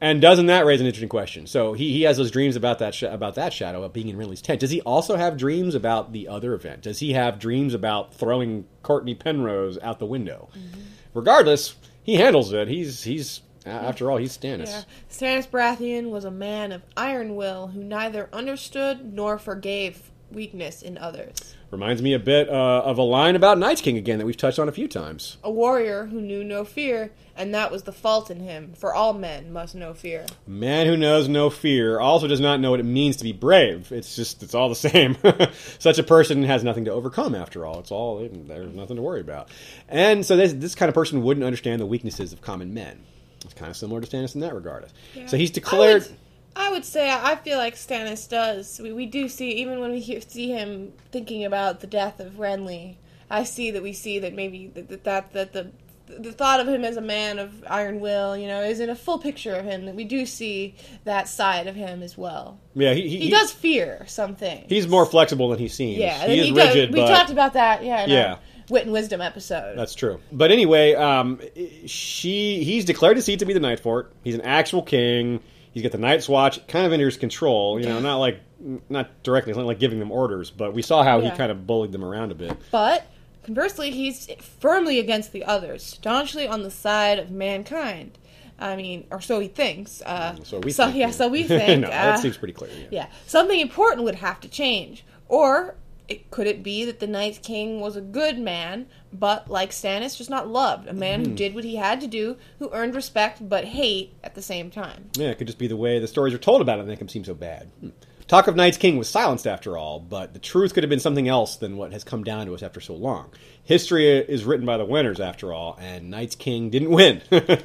And 0.04 0.20
doesn't 0.20 0.46
that 0.46 0.66
raise 0.66 0.82
an 0.82 0.86
interesting 0.86 1.08
question? 1.08 1.46
So 1.46 1.72
he, 1.72 1.90
he 1.90 2.02
has 2.02 2.18
those 2.18 2.30
dreams 2.30 2.56
about 2.56 2.80
that 2.80 2.94
sh- 2.94 3.04
about 3.04 3.36
that 3.36 3.54
shadow 3.54 3.82
of 3.82 3.94
being 3.94 4.10
in 4.10 4.18
Renly's 4.18 4.42
tent. 4.42 4.60
Does 4.60 4.70
he 4.70 4.82
also 4.82 5.16
have 5.16 5.38
dreams 5.38 5.74
about 5.74 6.12
the 6.12 6.28
other 6.28 6.52
event? 6.52 6.82
Does 6.82 6.98
he 6.98 7.14
have 7.14 7.38
dreams 7.38 7.72
about 7.72 8.12
throwing 8.12 8.66
Cortnay 8.82 9.18
Penrose 9.18 9.78
out 9.78 9.98
the 9.98 10.04
window? 10.04 10.50
Mm-hmm. 10.50 10.80
Regardless, 11.14 11.76
he 12.02 12.16
handles 12.16 12.52
it. 12.52 12.68
He's 12.68 13.02
he's 13.04 13.40
after 13.64 14.10
all 14.10 14.18
he's 14.18 14.36
Stannis. 14.36 14.66
Yeah. 14.66 14.82
Stannis 15.10 15.48
Baratheon 15.48 16.10
was 16.10 16.26
a 16.26 16.30
man 16.30 16.72
of 16.72 16.82
iron 16.98 17.34
will 17.34 17.68
who 17.68 17.82
neither 17.82 18.28
understood 18.30 19.14
nor 19.14 19.38
forgave 19.38 20.10
weakness 20.30 20.82
in 20.82 20.98
others. 20.98 21.54
Reminds 21.74 22.02
me 22.02 22.12
a 22.12 22.20
bit 22.20 22.48
uh, 22.48 22.82
of 22.84 22.98
a 22.98 23.02
line 23.02 23.34
about 23.34 23.58
Night's 23.58 23.80
King 23.80 23.96
again 23.96 24.20
that 24.20 24.26
we've 24.26 24.36
touched 24.36 24.60
on 24.60 24.68
a 24.68 24.72
few 24.72 24.86
times. 24.86 25.38
A 25.42 25.50
warrior 25.50 26.06
who 26.06 26.20
knew 26.20 26.44
no 26.44 26.64
fear, 26.64 27.10
and 27.36 27.52
that 27.52 27.72
was 27.72 27.82
the 27.82 27.90
fault 27.90 28.30
in 28.30 28.38
him, 28.38 28.74
for 28.76 28.94
all 28.94 29.12
men 29.12 29.52
must 29.52 29.74
know 29.74 29.92
fear. 29.92 30.24
A 30.46 30.50
man 30.50 30.86
who 30.86 30.96
knows 30.96 31.26
no 31.28 31.50
fear 31.50 31.98
also 31.98 32.28
does 32.28 32.38
not 32.38 32.60
know 32.60 32.70
what 32.70 32.78
it 32.78 32.84
means 32.84 33.16
to 33.16 33.24
be 33.24 33.32
brave. 33.32 33.90
It's 33.90 34.14
just 34.14 34.44
it's 34.44 34.54
all 34.54 34.68
the 34.68 34.76
same. 34.76 35.16
Such 35.80 35.98
a 35.98 36.04
person 36.04 36.44
has 36.44 36.62
nothing 36.62 36.84
to 36.84 36.92
overcome. 36.92 37.34
After 37.34 37.66
all, 37.66 37.80
it's 37.80 37.90
all 37.90 38.20
there's 38.30 38.72
nothing 38.72 38.94
to 38.94 39.02
worry 39.02 39.20
about. 39.20 39.48
And 39.88 40.24
so 40.24 40.36
this 40.36 40.52
this 40.52 40.76
kind 40.76 40.88
of 40.88 40.94
person 40.94 41.24
wouldn't 41.24 41.42
understand 41.42 41.82
the 41.82 41.86
weaknesses 41.86 42.32
of 42.32 42.40
common 42.40 42.72
men. 42.72 43.00
It's 43.44 43.54
kind 43.54 43.68
of 43.68 43.76
similar 43.76 44.00
to 44.00 44.06
Stannis 44.06 44.36
in 44.36 44.42
that 44.42 44.54
regard. 44.54 44.86
So 45.26 45.36
he's 45.36 45.50
declared. 45.50 46.06
I 46.56 46.70
would, 46.70 46.84
say 46.84 47.10
I 47.10 47.36
feel 47.36 47.58
like 47.58 47.74
Stannis 47.74 48.28
does. 48.28 48.80
We, 48.82 48.92
we 48.92 49.06
do 49.06 49.28
see 49.28 49.52
even 49.52 49.80
when 49.80 49.90
we 49.92 50.00
hear, 50.00 50.20
see 50.20 50.48
him 50.50 50.92
thinking 51.10 51.44
about 51.44 51.80
the 51.80 51.86
death 51.86 52.20
of 52.20 52.34
Renly. 52.34 52.96
I 53.30 53.44
see 53.44 53.70
that 53.72 53.82
we 53.82 53.92
see 53.92 54.18
that 54.20 54.34
maybe 54.34 54.68
that 54.74 55.04
that, 55.04 55.32
that, 55.32 55.52
the 55.52 55.70
the 56.06 56.32
thought 56.32 56.60
of 56.60 56.68
him 56.68 56.84
as 56.84 56.96
a 56.96 57.00
man 57.00 57.38
of 57.38 57.64
iron 57.66 57.98
will, 57.98 58.36
you 58.36 58.46
know, 58.46 58.62
isn't 58.62 58.90
a 58.90 58.94
full 58.94 59.18
picture 59.18 59.54
of 59.54 59.64
him. 59.64 59.86
That 59.86 59.94
we 59.94 60.04
do 60.04 60.26
see 60.26 60.74
that 61.04 61.28
side 61.28 61.66
of 61.66 61.74
him 61.74 62.02
as 62.02 62.16
well. 62.18 62.58
Yeah, 62.74 62.92
he, 62.92 63.08
he, 63.08 63.18
He 63.20 63.30
does 63.30 63.50
fear 63.50 64.04
something. 64.06 64.66
He's 64.68 64.86
more 64.86 65.06
flexible 65.06 65.48
than 65.48 65.58
he 65.58 65.68
seems. 65.68 65.98
yeah. 65.98 66.26
he 66.26 66.38
is 66.40 66.46
he 66.46 66.52
does- 66.52 66.68
rigid, 66.68 66.92
we 66.92 67.00
but 67.00 67.08
talked 67.08 67.30
about 67.30 67.54
that. 67.54 67.82
Yeah. 67.82 68.04
in 68.04 68.10
our 68.10 68.16
Yeah. 68.16 68.36
Wit 68.70 68.84
and 68.84 68.92
wisdom 68.92 69.20
episode. 69.20 69.76
That's 69.76 69.94
true. 69.94 70.20
But 70.32 70.50
anyway, 70.50 70.94
um, 70.94 71.38
she 71.86 72.64
he's 72.64 72.84
declared 72.86 73.16
his 73.16 73.24
seat 73.26 73.40
to 73.40 73.44
be 73.44 73.52
the 73.52 73.60
Night 73.60 73.80
Fort. 73.80 74.12
He's 74.22 74.34
an 74.34 74.40
actual 74.42 74.82
king. 74.82 75.40
He's 75.74 75.82
got 75.82 75.92
the 75.92 75.98
Night's 75.98 76.28
Watch 76.28 76.66
kind 76.68 76.86
of 76.86 76.92
under 76.92 77.04
his 77.04 77.16
control. 77.16 77.78
You 77.80 77.86
know, 77.86 78.00
not 78.00 78.16
like 78.18 78.40
not 78.88 79.22
directly, 79.22 79.52
not 79.52 79.66
like 79.66 79.78
giving 79.80 79.98
them 79.98 80.10
orders, 80.12 80.50
but 80.50 80.72
we 80.72 80.80
saw 80.82 81.02
how 81.02 81.18
Yeah. 81.20 81.30
he 81.32 81.36
kind 81.36 81.50
of 81.52 81.66
bullied 81.66 81.92
them 81.92 82.04
around 82.04 82.32
a 82.32 82.34
bit. 82.36 82.56
But 82.70 83.04
conversely, 83.42 83.90
he's 83.90 84.26
firmly 84.60 84.98
against 85.00 85.32
the 85.32 85.44
others, 85.44 85.82
staunchly 85.82 86.46
on 86.48 86.62
the 86.62 86.70
side 86.70 87.18
of 87.18 87.30
mankind. 87.30 88.16
I 88.58 88.76
mean, 88.76 89.06
or 89.10 89.20
so 89.20 89.40
he 89.40 89.48
thinks. 89.48 90.00
Uh, 90.02 90.36
So 90.44 90.60
we 90.60 90.70
so, 90.70 90.84
think, 90.86 90.96
yeah, 90.96 91.10
so 91.10 91.26
we 91.28 91.42
think. 91.58 91.80
no, 91.82 91.88
uh, 91.88 91.90
that 91.90 92.20
seems 92.20 92.36
pretty 92.36 92.54
clear. 92.54 92.70
Yeah. 92.72 92.86
yeah, 92.90 93.06
something 93.26 93.58
important 93.58 94.04
would 94.04 94.14
have 94.14 94.40
to 94.42 94.48
change. 94.48 95.04
Or 95.28 95.74
it, 96.08 96.30
could 96.30 96.46
it 96.46 96.62
be 96.62 96.84
that 96.84 97.00
the 97.00 97.06
Night 97.06 97.40
King 97.42 97.80
was 97.80 97.96
a 97.96 98.00
good 98.00 98.38
man, 98.38 98.86
but 99.12 99.50
like 99.50 99.70
Stannis, 99.70 100.16
just 100.16 100.30
not 100.30 100.48
loved? 100.48 100.86
A 100.88 100.92
man 100.92 101.24
Hmm. 101.24 101.30
who 101.30 101.36
did 101.36 101.54
what 101.54 101.64
he 101.64 101.76
had 101.76 102.00
to 102.02 102.06
do, 102.06 102.36
who 102.58 102.70
earned 102.72 102.94
respect 102.94 103.48
but 103.48 103.64
hate 103.64 104.12
at 104.22 104.34
the 104.34 104.42
same 104.42 104.70
time. 104.70 105.10
Yeah, 105.16 105.28
it 105.28 105.38
could 105.38 105.46
just 105.46 105.58
be 105.58 105.66
the 105.68 105.76
way 105.76 105.98
the 105.98 106.06
stories 106.08 106.34
are 106.34 106.38
told 106.38 106.60
about 106.60 106.78
it 106.78 106.80
and 106.82 106.88
make 106.88 107.00
him 107.00 107.08
seem 107.08 107.24
so 107.24 107.34
bad. 107.34 107.70
Hmm. 107.80 107.88
Talk 108.26 108.46
of 108.48 108.56
Night's 108.56 108.78
King 108.78 108.96
was 108.96 109.06
silenced 109.06 109.46
after 109.46 109.76
all, 109.76 110.00
but 110.00 110.32
the 110.32 110.38
truth 110.38 110.72
could 110.72 110.82
have 110.82 110.88
been 110.88 110.98
something 110.98 111.28
else 111.28 111.56
than 111.56 111.76
what 111.76 111.92
has 111.92 112.04
come 112.04 112.24
down 112.24 112.46
to 112.46 112.54
us 112.54 112.62
after 112.62 112.80
so 112.80 112.94
long. 112.94 113.26
History 113.64 114.08
is 114.08 114.44
written 114.46 114.64
by 114.64 114.78
the 114.78 114.84
winners 114.86 115.20
after 115.20 115.52
all, 115.52 115.76
and 115.78 116.10
Night's 116.10 116.34
King 116.34 116.70
didn't 116.70 116.90
win. 116.90 117.20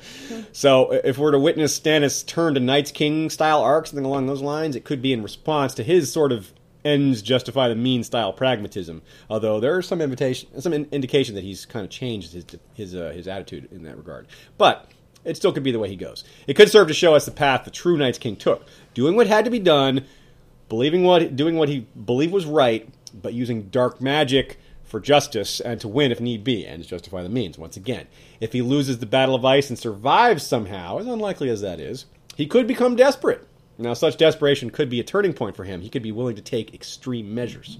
so 0.51 0.91
if 0.91 1.17
we're 1.17 1.31
to 1.31 1.39
witness 1.39 1.79
Stannis 1.79 2.25
turn 2.25 2.53
to 2.55 2.59
Night's 2.59 2.91
King 2.91 3.29
style 3.29 3.61
arc, 3.61 3.87
something 3.87 4.05
along 4.05 4.27
those 4.27 4.41
lines, 4.41 4.75
it 4.75 4.83
could 4.83 5.01
be 5.01 5.13
in 5.13 5.23
response 5.23 5.73
to 5.75 5.83
his 5.83 6.11
sort 6.11 6.31
of 6.33 6.51
ends 6.85 7.21
justify 7.21 7.67
the 7.67 7.75
mean 7.75 8.03
style 8.03 8.33
pragmatism. 8.33 9.01
Although 9.29 9.59
there 9.59 9.79
is 9.79 9.87
some 9.87 10.01
invitation, 10.01 10.61
some 10.61 10.73
in- 10.73 10.87
indication 10.91 11.35
that 11.35 11.43
he's 11.43 11.65
kind 11.65 11.85
of 11.85 11.91
changed 11.91 12.33
his 12.33 12.45
his 12.73 12.95
uh, 12.95 13.11
his 13.13 13.27
attitude 13.27 13.69
in 13.71 13.83
that 13.83 13.97
regard. 13.97 14.27
But 14.57 14.91
it 15.25 15.35
still 15.35 15.51
could 15.51 15.63
be 15.63 15.71
the 15.71 15.79
way 15.79 15.89
he 15.89 15.95
goes. 15.95 16.23
It 16.47 16.55
could 16.55 16.69
serve 16.69 16.87
to 16.87 16.93
show 16.93 17.15
us 17.15 17.25
the 17.25 17.31
path 17.31 17.65
the 17.65 17.71
true 17.71 17.97
Night's 17.97 18.17
King 18.17 18.35
took, 18.35 18.65
doing 18.93 19.15
what 19.15 19.27
had 19.27 19.45
to 19.45 19.51
be 19.51 19.59
done, 19.59 20.05
believing 20.69 21.03
what 21.03 21.35
doing 21.35 21.57
what 21.57 21.69
he 21.69 21.87
believed 22.05 22.33
was 22.33 22.45
right, 22.45 22.87
but 23.13 23.33
using 23.33 23.63
dark 23.63 24.01
magic 24.01 24.57
for 24.85 24.99
justice 24.99 25.59
and 25.59 25.79
to 25.81 25.87
win 25.87 26.11
if 26.11 26.19
need 26.19 26.43
be, 26.43 26.65
and 26.65 26.81
to 26.81 26.89
justify 26.89 27.21
the 27.21 27.29
means. 27.29 27.57
Once 27.57 27.77
again, 27.77 28.07
if 28.39 28.53
he 28.53 28.61
loses 28.61 28.99
the 28.99 29.05
Battle 29.05 29.35
of 29.35 29.45
Ice 29.45 29.69
and 29.69 29.77
survives 29.77 30.45
somehow, 30.45 30.97
as 30.97 31.05
unlikely 31.05 31.49
as 31.49 31.61
that 31.61 31.79
is, 31.79 32.05
he 32.35 32.47
could 32.47 32.65
become 32.65 32.95
desperate. 32.95 33.45
Now, 33.79 33.93
such 33.93 34.17
desperation 34.17 34.71
could 34.71 34.89
be 34.89 34.99
a 34.99 35.05
turning 35.05 35.31
point 35.31 35.55
for 35.55 35.63
him. 35.63 35.79
He 35.79 35.89
could 35.89 36.03
be 36.03 36.11
willing 36.11 36.35
to 36.35 36.41
take 36.41 36.73
extreme 36.73 37.33
measures. 37.33 37.77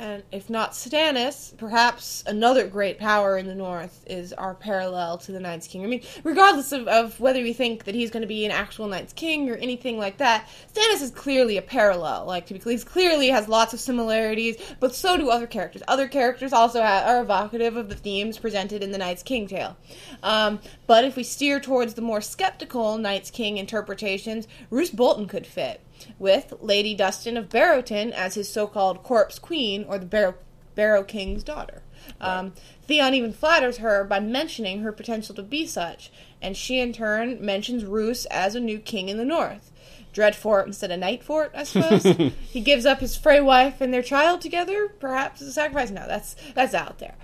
And 0.00 0.22
if 0.30 0.48
not 0.48 0.72
Stannis, 0.72 1.56
perhaps 1.56 2.22
another 2.24 2.68
great 2.68 3.00
power 3.00 3.36
in 3.36 3.48
the 3.48 3.54
North 3.54 4.04
is 4.06 4.32
our 4.32 4.54
parallel 4.54 5.18
to 5.18 5.32
the 5.32 5.40
Night's 5.40 5.66
King. 5.66 5.82
I 5.82 5.88
mean, 5.88 6.02
regardless 6.22 6.70
of, 6.70 6.86
of 6.86 7.18
whether 7.18 7.42
we 7.42 7.52
think 7.52 7.82
that 7.82 7.96
he's 7.96 8.12
going 8.12 8.20
to 8.20 8.28
be 8.28 8.44
an 8.44 8.52
actual 8.52 8.86
Night's 8.86 9.12
King 9.12 9.50
or 9.50 9.56
anything 9.56 9.98
like 9.98 10.18
that, 10.18 10.48
Stannis 10.72 11.02
is 11.02 11.10
clearly 11.10 11.56
a 11.56 11.62
parallel. 11.62 12.26
Like, 12.26 12.46
to 12.46 12.54
be 12.54 12.60
clear, 12.60 12.78
he 12.78 12.84
clearly 12.84 13.28
has 13.30 13.48
lots 13.48 13.74
of 13.74 13.80
similarities, 13.80 14.56
but 14.78 14.94
so 14.94 15.16
do 15.16 15.30
other 15.30 15.48
characters. 15.48 15.82
Other 15.88 16.06
characters 16.06 16.52
also 16.52 16.80
ha 16.80 17.02
are 17.04 17.20
evocative 17.20 17.76
of 17.76 17.88
the 17.88 17.96
themes 17.96 18.38
presented 18.38 18.84
in 18.84 18.92
the 18.92 18.98
Night's 18.98 19.24
King 19.24 19.48
tale. 19.48 19.76
Um, 20.22 20.60
but 20.86 21.04
if 21.04 21.16
we 21.16 21.24
steer 21.24 21.58
towards 21.58 21.94
the 21.94 22.02
more 22.02 22.20
skeptical 22.20 22.98
Night's 22.98 23.32
King 23.32 23.58
interpretations, 23.58 24.46
Roose 24.70 24.90
Bolton 24.90 25.26
could 25.26 25.44
fit 25.44 25.80
with 26.18 26.54
Lady 26.60 26.94
Dustin 26.94 27.36
of 27.36 27.48
Barrowton 27.48 28.12
as 28.12 28.34
his 28.34 28.52
so-called 28.52 29.02
corpse 29.02 29.38
queen 29.38 29.84
or 29.88 29.98
the 29.98 30.06
Barrow, 30.06 30.34
Barrow 30.74 31.02
King's 31.02 31.42
daughter. 31.42 31.82
Um, 32.20 32.52
Theon 32.86 33.14
even 33.14 33.32
flatters 33.32 33.78
her 33.78 34.04
by 34.04 34.20
mentioning 34.20 34.80
her 34.80 34.92
potential 34.92 35.34
to 35.34 35.42
be 35.42 35.66
such, 35.66 36.10
and 36.40 36.56
she 36.56 36.78
in 36.78 36.92
turn 36.92 37.44
mentions 37.44 37.84
Roose 37.84 38.24
as 38.26 38.54
a 38.54 38.60
new 38.60 38.78
king 38.78 39.08
in 39.08 39.18
the 39.18 39.24
north. 39.24 39.72
Dreadfort 40.14 40.66
instead 40.66 40.90
of 40.90 41.00
Nightfort, 41.00 41.50
I 41.54 41.64
suppose. 41.64 42.02
he 42.50 42.60
gives 42.60 42.86
up 42.86 43.00
his 43.00 43.16
Frey 43.16 43.40
wife 43.40 43.80
and 43.80 43.92
their 43.92 44.02
child 44.02 44.40
together, 44.40 44.88
perhaps 44.98 45.42
as 45.42 45.48
a 45.48 45.52
sacrifice. 45.52 45.90
No, 45.90 46.06
that's 46.08 46.34
that's 46.54 46.74
out 46.74 46.98
there. 46.98 47.14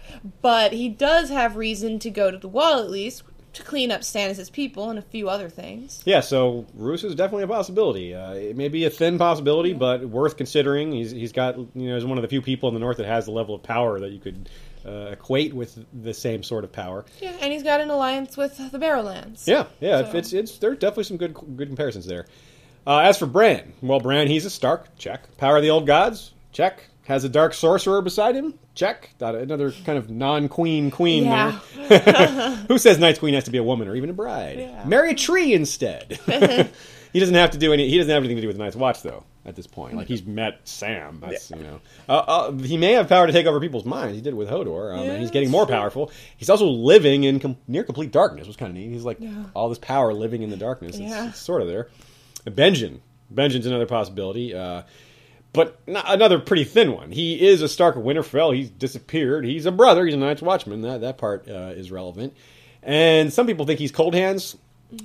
But 0.43 0.73
he 0.73 0.89
does 0.89 1.31
have 1.31 1.56
reason 1.56 1.98
to 2.01 2.11
go 2.11 2.31
to 2.31 2.39
the 2.39 2.48
wall 2.48 2.78
at 2.78 2.90
least 2.90 3.24
to 3.55 3.62
clean 3.62 3.90
up 3.90 4.02
Stannis' 4.02 4.51
people 4.52 4.90
and 4.90 4.98
a 4.98 5.02
few 5.02 5.28
other 5.28 5.48
things. 5.48 6.02
Yeah, 6.05 6.20
so 6.20 6.66
Roose 6.74 7.05
is 7.05 7.14
definitely 7.14 7.44
a 7.44 7.48
possibility. 7.48 8.14
Uh, 8.14 8.32
it 8.35 8.56
may 8.56 8.68
be 8.68 8.85
a 8.85 8.90
thin 8.90 9.18
possibility, 9.18 9.72
but 9.72 10.05
worth 10.09 10.36
considering. 10.36 10.93
He's 10.93 11.10
he's 11.10 11.32
got 11.32 11.56
you 11.59 11.68
know 11.74 11.94
he's 11.94 12.05
one 12.05 12.18
of 12.18 12.22
the 12.22 12.28
few 12.28 12.43
people 12.43 12.68
in 12.68 12.74
the 12.74 12.81
north 12.81 12.97
that 12.98 13.06
has 13.06 13.24
the 13.26 13.32
level 13.32 13.55
of 13.55 13.62
power 13.62 13.98
that 14.01 14.10
you 14.10 14.18
could 14.20 14.48
uh, 14.86 15.09
equate 15.12 15.55
with 15.55 15.82
the 16.02 16.12
same 16.12 16.43
sort 16.43 16.64
of 16.64 16.72
power. 16.72 17.05
Yeah, 17.20 17.32
and 17.40 17.52
he's 17.52 17.62
got 17.62 17.81
an 17.81 17.90
alliance 17.90 18.36
with 18.36 18.56
the 18.70 18.78
Barrowlands. 18.78 19.47
Yeah, 19.47 19.66
yeah, 19.81 20.10
So- 20.10 20.18
it's 20.18 20.32
it's 20.32 20.59
there 20.59 20.70
are 20.70 20.74
definitely 20.74 21.05
some 21.05 21.16
good 21.16 21.35
good 21.56 21.68
comparisons 21.68 22.06
there. 22.06 22.26
Uh, 22.86 22.98
as 22.98 23.16
for 23.18 23.24
Bran, 23.26 23.72
well, 23.81 23.98
Bran 23.98 24.26
he's 24.28 24.44
a 24.44 24.51
Stark, 24.51 24.98
check. 24.98 25.35
Power 25.39 25.56
of 25.56 25.62
the 25.62 25.70
old 25.70 25.86
gods, 25.86 26.32
check. 26.52 26.85
Has 27.05 27.22
a 27.24 27.28
dark 27.28 27.52
sorcerer 27.52 28.01
beside 28.01 28.35
him, 28.35 28.59
check. 28.74 29.10
Another 29.20 29.72
kind 29.85 29.98
of 29.98 30.09
non-queen 30.09 30.90
queen 30.90 31.24
Yeah. 31.24 31.52
Who 32.68 32.78
says 32.78 32.98
Night's 32.98 33.18
Queen 33.18 33.35
has 33.35 33.44
to 33.44 33.51
be 33.51 33.59
a 33.59 33.62
woman 33.62 33.89
or 33.89 33.94
even 33.97 34.09
a 34.09 34.14
bride? 34.14 34.59
Yeah. 34.59 34.85
Marry 34.86 35.10
a 35.10 35.14
tree 35.14 35.52
instead. 35.52 36.12
he 37.12 37.20
doesn't 37.20 37.35
have 37.35 37.51
to 37.51 37.59
do 37.59 37.72
any. 37.74 37.89
He 37.90 37.98
doesn't 37.98 38.10
have 38.10 38.22
anything 38.22 38.36
to 38.36 38.40
do 38.43 38.48
with 38.48 38.56
the 38.56 38.62
Night's 38.62 38.76
Watch 38.76 39.02
though. 39.02 39.24
At 39.47 39.56
this 39.56 39.66
point, 39.66 39.94
like 39.94 40.06
he's 40.09 40.24
met 40.24 40.60
Sam. 40.66 41.18
That's 41.20 41.51
you 41.51 41.56
know. 41.62 41.81
Uh, 42.09 42.12
uh, 42.12 42.52
he 42.52 42.78
may 42.78 42.93
have 42.93 43.10
power 43.10 43.26
to 43.26 43.32
take 43.35 43.44
over 43.44 43.60
people's 43.60 43.85
minds. 43.85 44.14
He 44.14 44.22
did 44.22 44.31
it 44.32 44.36
with 44.36 44.48
Hodor, 44.48 44.97
um, 44.97 45.05
Yeah, 45.05 45.10
and 45.12 45.20
he's 45.20 45.31
getting 45.31 45.51
more 45.51 45.66
powerful. 45.66 46.10
He's 46.39 46.48
also 46.48 46.66
living 46.66 47.24
in 47.24 47.40
com- 47.40 47.59
near 47.68 47.85
complete 47.85 48.10
darkness. 48.10 48.47
Was 48.47 48.56
kind 48.56 48.70
of 48.70 48.76
neat. 48.76 48.89
He's 48.90 49.05
like 49.05 49.18
Yeah. 49.20 49.44
all 49.52 49.68
this 49.68 49.76
power 49.78 50.14
living 50.14 50.40
in 50.40 50.48
the 50.48 50.56
darkness. 50.56 50.93
It's, 50.97 51.01
Yeah. 51.10 51.28
it's 51.28 51.39
sort 51.39 51.60
of 51.60 51.68
there. 51.68 51.89
Benjen. 52.47 53.01
Benjen's 53.35 53.66
another 53.66 53.85
possibility. 53.85 54.55
Uh, 54.55 54.85
but 55.55 55.81
not, 55.89 56.05
another 56.09 56.39
pretty 56.39 56.64
thin 56.64 56.93
one. 56.93 57.10
He 57.10 57.47
is 57.47 57.62
a 57.62 57.68
Stark 57.68 57.97
of 57.97 58.02
Winterfell. 58.02 58.55
He's 58.55 58.68
disappeared. 58.68 59.47
He's 59.47 59.64
a 59.64 59.72
brother. 59.72 60.05
He's 60.05 60.14
a 60.14 60.18
Night's 60.18 60.43
Watchman. 60.43 60.82
That 60.82 61.01
that 61.01 61.16
part 61.16 61.48
uh, 61.48 61.72
is 61.74 61.90
relevant. 61.90 62.35
And 62.82 63.32
some 63.32 63.47
people 63.47 63.64
think 63.64 63.81
he's 63.81 63.93
Cold 63.93 64.14
Hands. 64.14 64.56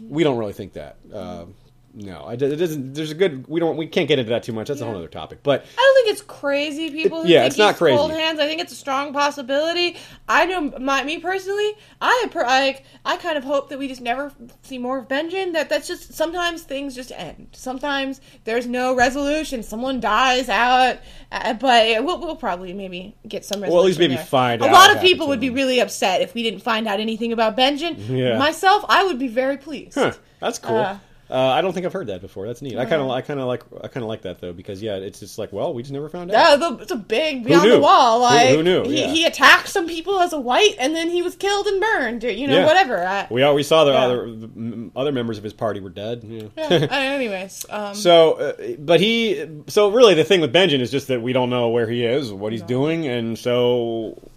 We 0.02 0.24
don't 0.24 0.38
really 0.38 0.54
think 0.54 0.74
that. 0.74 0.98
Uh, 1.14 1.46
no, 1.94 2.22
I, 2.22 2.34
it 2.34 2.38
doesn't. 2.38 2.94
There's 2.94 3.12
a 3.12 3.16
good. 3.16 3.48
We 3.48 3.60
don't. 3.60 3.76
We 3.76 3.88
can't 3.88 4.08
get 4.08 4.20
into 4.20 4.30
that 4.30 4.44
too 4.44 4.54
much. 4.54 4.68
That's 4.68 4.82
a 4.82 4.86
whole 4.86 4.96
other 4.96 5.08
topic. 5.08 5.40
But 5.42 5.66
I 5.78 5.82
don't 5.82 5.96
think 5.96 6.14
it's 6.14 6.22
crazy. 6.22 6.92
People, 6.92 7.24
who 7.24 7.28
yeah, 7.28 7.42
think 7.42 7.52
it's 7.52 7.58
not 7.58 7.78
crazy. 7.78 7.98
Cold 7.98 8.12
hands. 8.12 8.40
I 8.40 8.48
think 8.48 8.62
it's 8.62 8.72
a 8.72 8.76
strong 8.76 9.12
possibility. 9.12 9.98
I 10.28 10.46
know, 10.46 10.72
my 10.80 11.04
me 11.04 11.20
personally, 11.20 11.74
I 12.00 12.28
per, 12.32 12.44
I, 12.46 12.84
I 13.06 13.18
kind 13.18 13.38
of 13.38 13.44
hope 13.44 13.70
that 13.70 13.80
we 13.80 13.88
just 13.88 14.02
never 14.02 14.32
see 14.62 14.78
more 14.78 15.00
of 15.00 15.08
Benjen. 15.08 15.54
That 15.54 15.70
that's 15.70 15.88
just 15.88 16.14
sometimes 16.14 16.62
things 16.62 16.96
just 16.96 17.12
end. 17.12 17.50
Sometimes 17.54 18.22
there's 18.44 18.68
no 18.68 18.96
resolution. 18.96 19.64
Someone 19.64 20.00
dies 20.00 20.48
out, 20.48 21.00
uh, 21.32 21.54
but 21.56 22.04
we'll, 22.04 22.20
we'll 22.20 22.36
probably 22.36 22.72
maybe 22.74 23.16
get 23.28 23.46
some. 23.46 23.62
Resolution 23.62 23.74
Well, 23.74 23.84
at 23.84 23.88
least 23.88 24.00
maybe 24.00 24.16
there. 24.16 24.26
find 24.26 24.62
A 24.62 24.72
lot 24.72 24.96
of 24.96 25.02
people 25.02 25.28
would 25.28 25.40
be 25.40 25.50
really 25.50 25.80
upset 25.80 26.22
if 26.22 26.36
we 26.36 26.44
didn't 26.44 26.62
find 26.62 26.88
out 26.88 27.00
anything 27.00 27.34
about 27.34 27.58
Benjen. 27.58 27.98
Yeah. 28.08 28.38
Myself, 28.38 28.86
I 28.88 29.04
would 29.04 29.18
be 29.18 29.28
very 29.28 29.58
pleased. 29.58 29.96
Huh, 29.96 30.14
that's 30.40 30.60
cool. 30.60 30.78
Uh, 30.78 31.00
Uh, 31.32 31.36
I 31.38 31.62
don't 31.62 31.74
think 31.74 31.86
I've 31.86 31.94
heard 31.94 32.08
that 32.08 32.22
before. 32.22 32.48
That's 32.48 32.62
neat. 32.62 32.78
I 32.78 32.86
kind 32.86 33.02
of, 33.02 33.10
I 33.12 33.22
kind 33.22 33.40
of 33.40 33.46
like, 33.46 33.64
I 33.84 33.88
kind 33.88 34.04
of 34.04 34.10
like 34.10 34.24
that 34.24 34.42
though 34.42 34.52
because 34.52 34.82
yeah, 34.82 34.96
it's 34.96 35.20
just 35.20 35.38
like, 35.38 35.54
well, 35.54 35.74
we 35.76 35.84
just 35.84 35.94
never 35.94 36.10
found 36.10 36.32
out. 36.32 36.50
Yeah, 36.50 36.56
the- 36.70 36.78
it's 36.82 36.92
a 36.92 36.96
big 36.96 37.44
beyond 37.46 37.70
the 37.72 37.80
wall. 37.80 38.18
Who- 38.20 38.24
Like 38.36 38.50
who 38.50 38.64
knew? 38.64 38.84
He, 38.84 39.00
Yeah. 39.02 39.08
he 39.12 39.26
attacked 39.26 39.68
some 39.70 39.88
people 39.88 40.20
as 40.20 40.34
a 40.34 40.40
white, 40.40 40.76
and 40.80 40.96
then 40.96 41.10
he 41.10 41.22
was 41.22 41.36
killed 41.36 41.68
and 41.68 41.80
burned. 41.80 42.24
You 42.24 42.48
know, 42.48 42.56
Yeah. 42.60 42.66
whatever. 42.66 43.06
I, 43.06 43.28
We 43.30 43.44
all 43.44 43.54
we 43.54 43.62
saw 43.64 43.84
the 43.84 43.92
Yeah. 43.92 43.98
other 44.06 44.32
the 44.32 44.92
other 44.96 45.12
members 45.12 45.38
of 45.38 45.44
his 45.44 45.54
party 45.54 45.80
were 45.80 45.90
dead. 45.90 46.24
Yeah. 46.28 46.44
yeah. 46.58 46.66
uh, 46.92 46.96
anyways, 46.96 47.66
um, 47.70 47.94
So, 47.94 48.34
uh, 48.34 48.54
but 48.80 49.00
he, 49.00 49.46
so 49.68 49.90
really 49.92 50.16
the 50.16 50.24
thing 50.24 50.42
with 50.42 50.52
Benjen 50.52 50.80
is 50.80 50.90
just 50.90 51.10
that 51.10 51.22
we 51.22 51.32
don't 51.34 51.50
know 51.52 51.70
where 51.70 51.88
he 51.88 52.06
is, 52.06 52.34
what 52.34 52.52
he's 52.54 52.64
doing, 52.64 53.08
and 53.08 53.38
so 53.38 54.18
c- 54.18 54.20
There's 54.20 54.20
many 54.20 54.29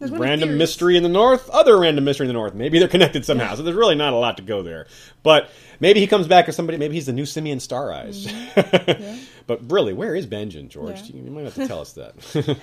random 0.00 0.58
mystery 0.58 0.96
in 0.96 1.02
the 1.02 1.08
north, 1.08 1.48
other 1.50 1.78
random 1.78 2.04
mystery 2.04 2.24
in 2.24 2.28
the 2.28 2.34
north. 2.34 2.54
Maybe 2.54 2.78
they're 2.78 2.88
connected 2.88 3.24
somehow. 3.24 3.54
So 3.54 3.62
there's 3.62 3.76
really 3.76 3.94
not 3.94 4.12
a 4.12 4.16
lot 4.16 4.36
to 4.38 4.42
go 4.42 4.62
there. 4.62 4.86
But 5.22 5.50
maybe 5.80 6.00
he 6.00 6.06
comes 6.06 6.26
back 6.26 6.48
as 6.48 6.56
somebody. 6.56 6.78
Maybe 6.78 6.94
he's 6.94 7.06
the 7.06 7.12
new 7.12 7.24
Symeon 7.24 7.60
Star 7.60 7.92
Eyes. 7.92 8.32
but 9.46 9.70
really, 9.70 9.92
where 9.92 10.14
is 10.14 10.26
Benjen, 10.26 10.68
George? 10.68 11.02
Mm-hmm. 11.02 11.16
Yeah. 11.16 11.24
You 11.24 11.30
might 11.30 11.44
have 11.44 11.54
to 11.54 11.66
tell 11.66 11.80
us 11.80 11.92
that. 11.94 12.58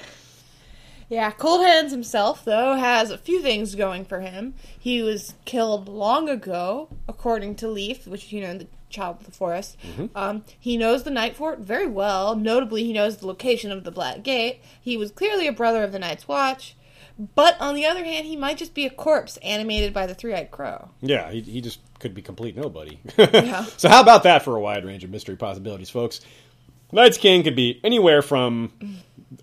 yeah, 1.10 1.32
Cold 1.32 1.66
Hands 1.66 1.92
himself 1.92 2.46
though 2.46 2.76
has 2.76 3.12
a 3.12 3.18
few 3.18 3.42
things 3.42 3.76
going 3.76 4.06
for 4.06 4.20
him. 4.20 4.54
He 4.80 5.02
was 5.02 5.34
killed 5.46 5.88
long 5.88 6.30
ago, 6.30 6.90
according 7.08 7.56
to 7.58 7.68
Leaf, 7.68 8.08
which 8.08 8.32
you 8.32 8.42
know 8.42 8.58
the 8.58 8.68
child 8.90 9.18
of 9.20 9.26
the 9.26 9.32
forest. 9.32 9.78
Mm-hmm. 9.84 10.06
Um, 10.16 10.44
he 10.60 10.78
knows 10.78 11.04
the 11.04 11.12
Night 11.12 11.36
Fort 11.36 11.60
very 11.60 11.88
well. 11.88 12.36
Notably, 12.36 12.84
he 12.84 12.94
knows 12.94 13.18
the 13.18 13.28
location 13.28 13.72
of 13.72 13.84
the 13.84 13.92
Black 13.92 14.24
Gate. 14.24 14.62
He 14.82 14.98
was 14.98 15.12
clearly 15.12 15.48
a 15.48 15.52
brother 15.54 15.84
of 15.84 15.92
the 15.92 16.00
Night's 16.00 16.28
Watch. 16.28 16.76
But 17.36 17.58
on 17.60 17.76
the 17.76 17.86
other 17.86 18.04
hand, 18.06 18.26
he 18.28 18.38
might 18.38 18.58
just 18.58 18.74
be 18.74 18.86
a 18.86 18.90
corpse 18.90 19.36
animated 19.44 19.94
by 19.94 20.06
the 20.08 20.16
three-eyed 20.16 20.52
crow. 20.52 20.90
Yeah, 21.02 21.30
he, 21.32 21.42
he 21.42 21.60
just 21.60 21.80
could 22.00 22.14
be 22.16 22.22
complete 22.22 22.56
nobody. 22.56 22.98
Yeah. 23.18 23.66
So 23.78 23.90
how 23.90 24.02
about 24.02 24.24
that 24.24 24.44
for 24.44 24.56
a 24.56 24.60
wide 24.62 24.86
range 24.86 25.04
of 25.04 25.10
mystery 25.10 25.36
possibilities, 25.36 25.90
folks? 25.90 26.22
Night's 26.94 27.18
King 27.18 27.44
could 27.44 27.58
be 27.58 27.80
anywhere 27.84 28.22
from 28.22 28.72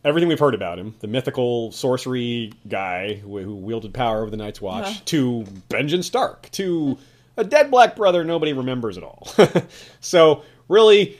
everything 0.04 0.28
we've 0.28 0.38
heard 0.38 0.54
about 0.54 0.78
him, 0.78 0.94
the 1.00 1.06
mythical 1.06 1.70
sorcery 1.70 2.52
guy 2.66 3.14
who, 3.14 3.38
who 3.38 3.54
wielded 3.54 3.92
power 3.94 4.22
over 4.22 4.30
the 4.30 4.36
Night's 4.38 4.60
Watch, 4.60 4.86
Uh-huh. 4.86 5.00
to 5.04 5.44
Benjen 5.68 6.02
Stark, 6.02 6.50
to 6.52 6.96
a 7.36 7.44
dead 7.44 7.70
black 7.70 7.96
brother 7.96 8.24
nobody 8.24 8.52
remembers 8.52 8.96
at 8.96 9.04
all. 9.04 9.28
so 10.00 10.42
really, 10.68 11.18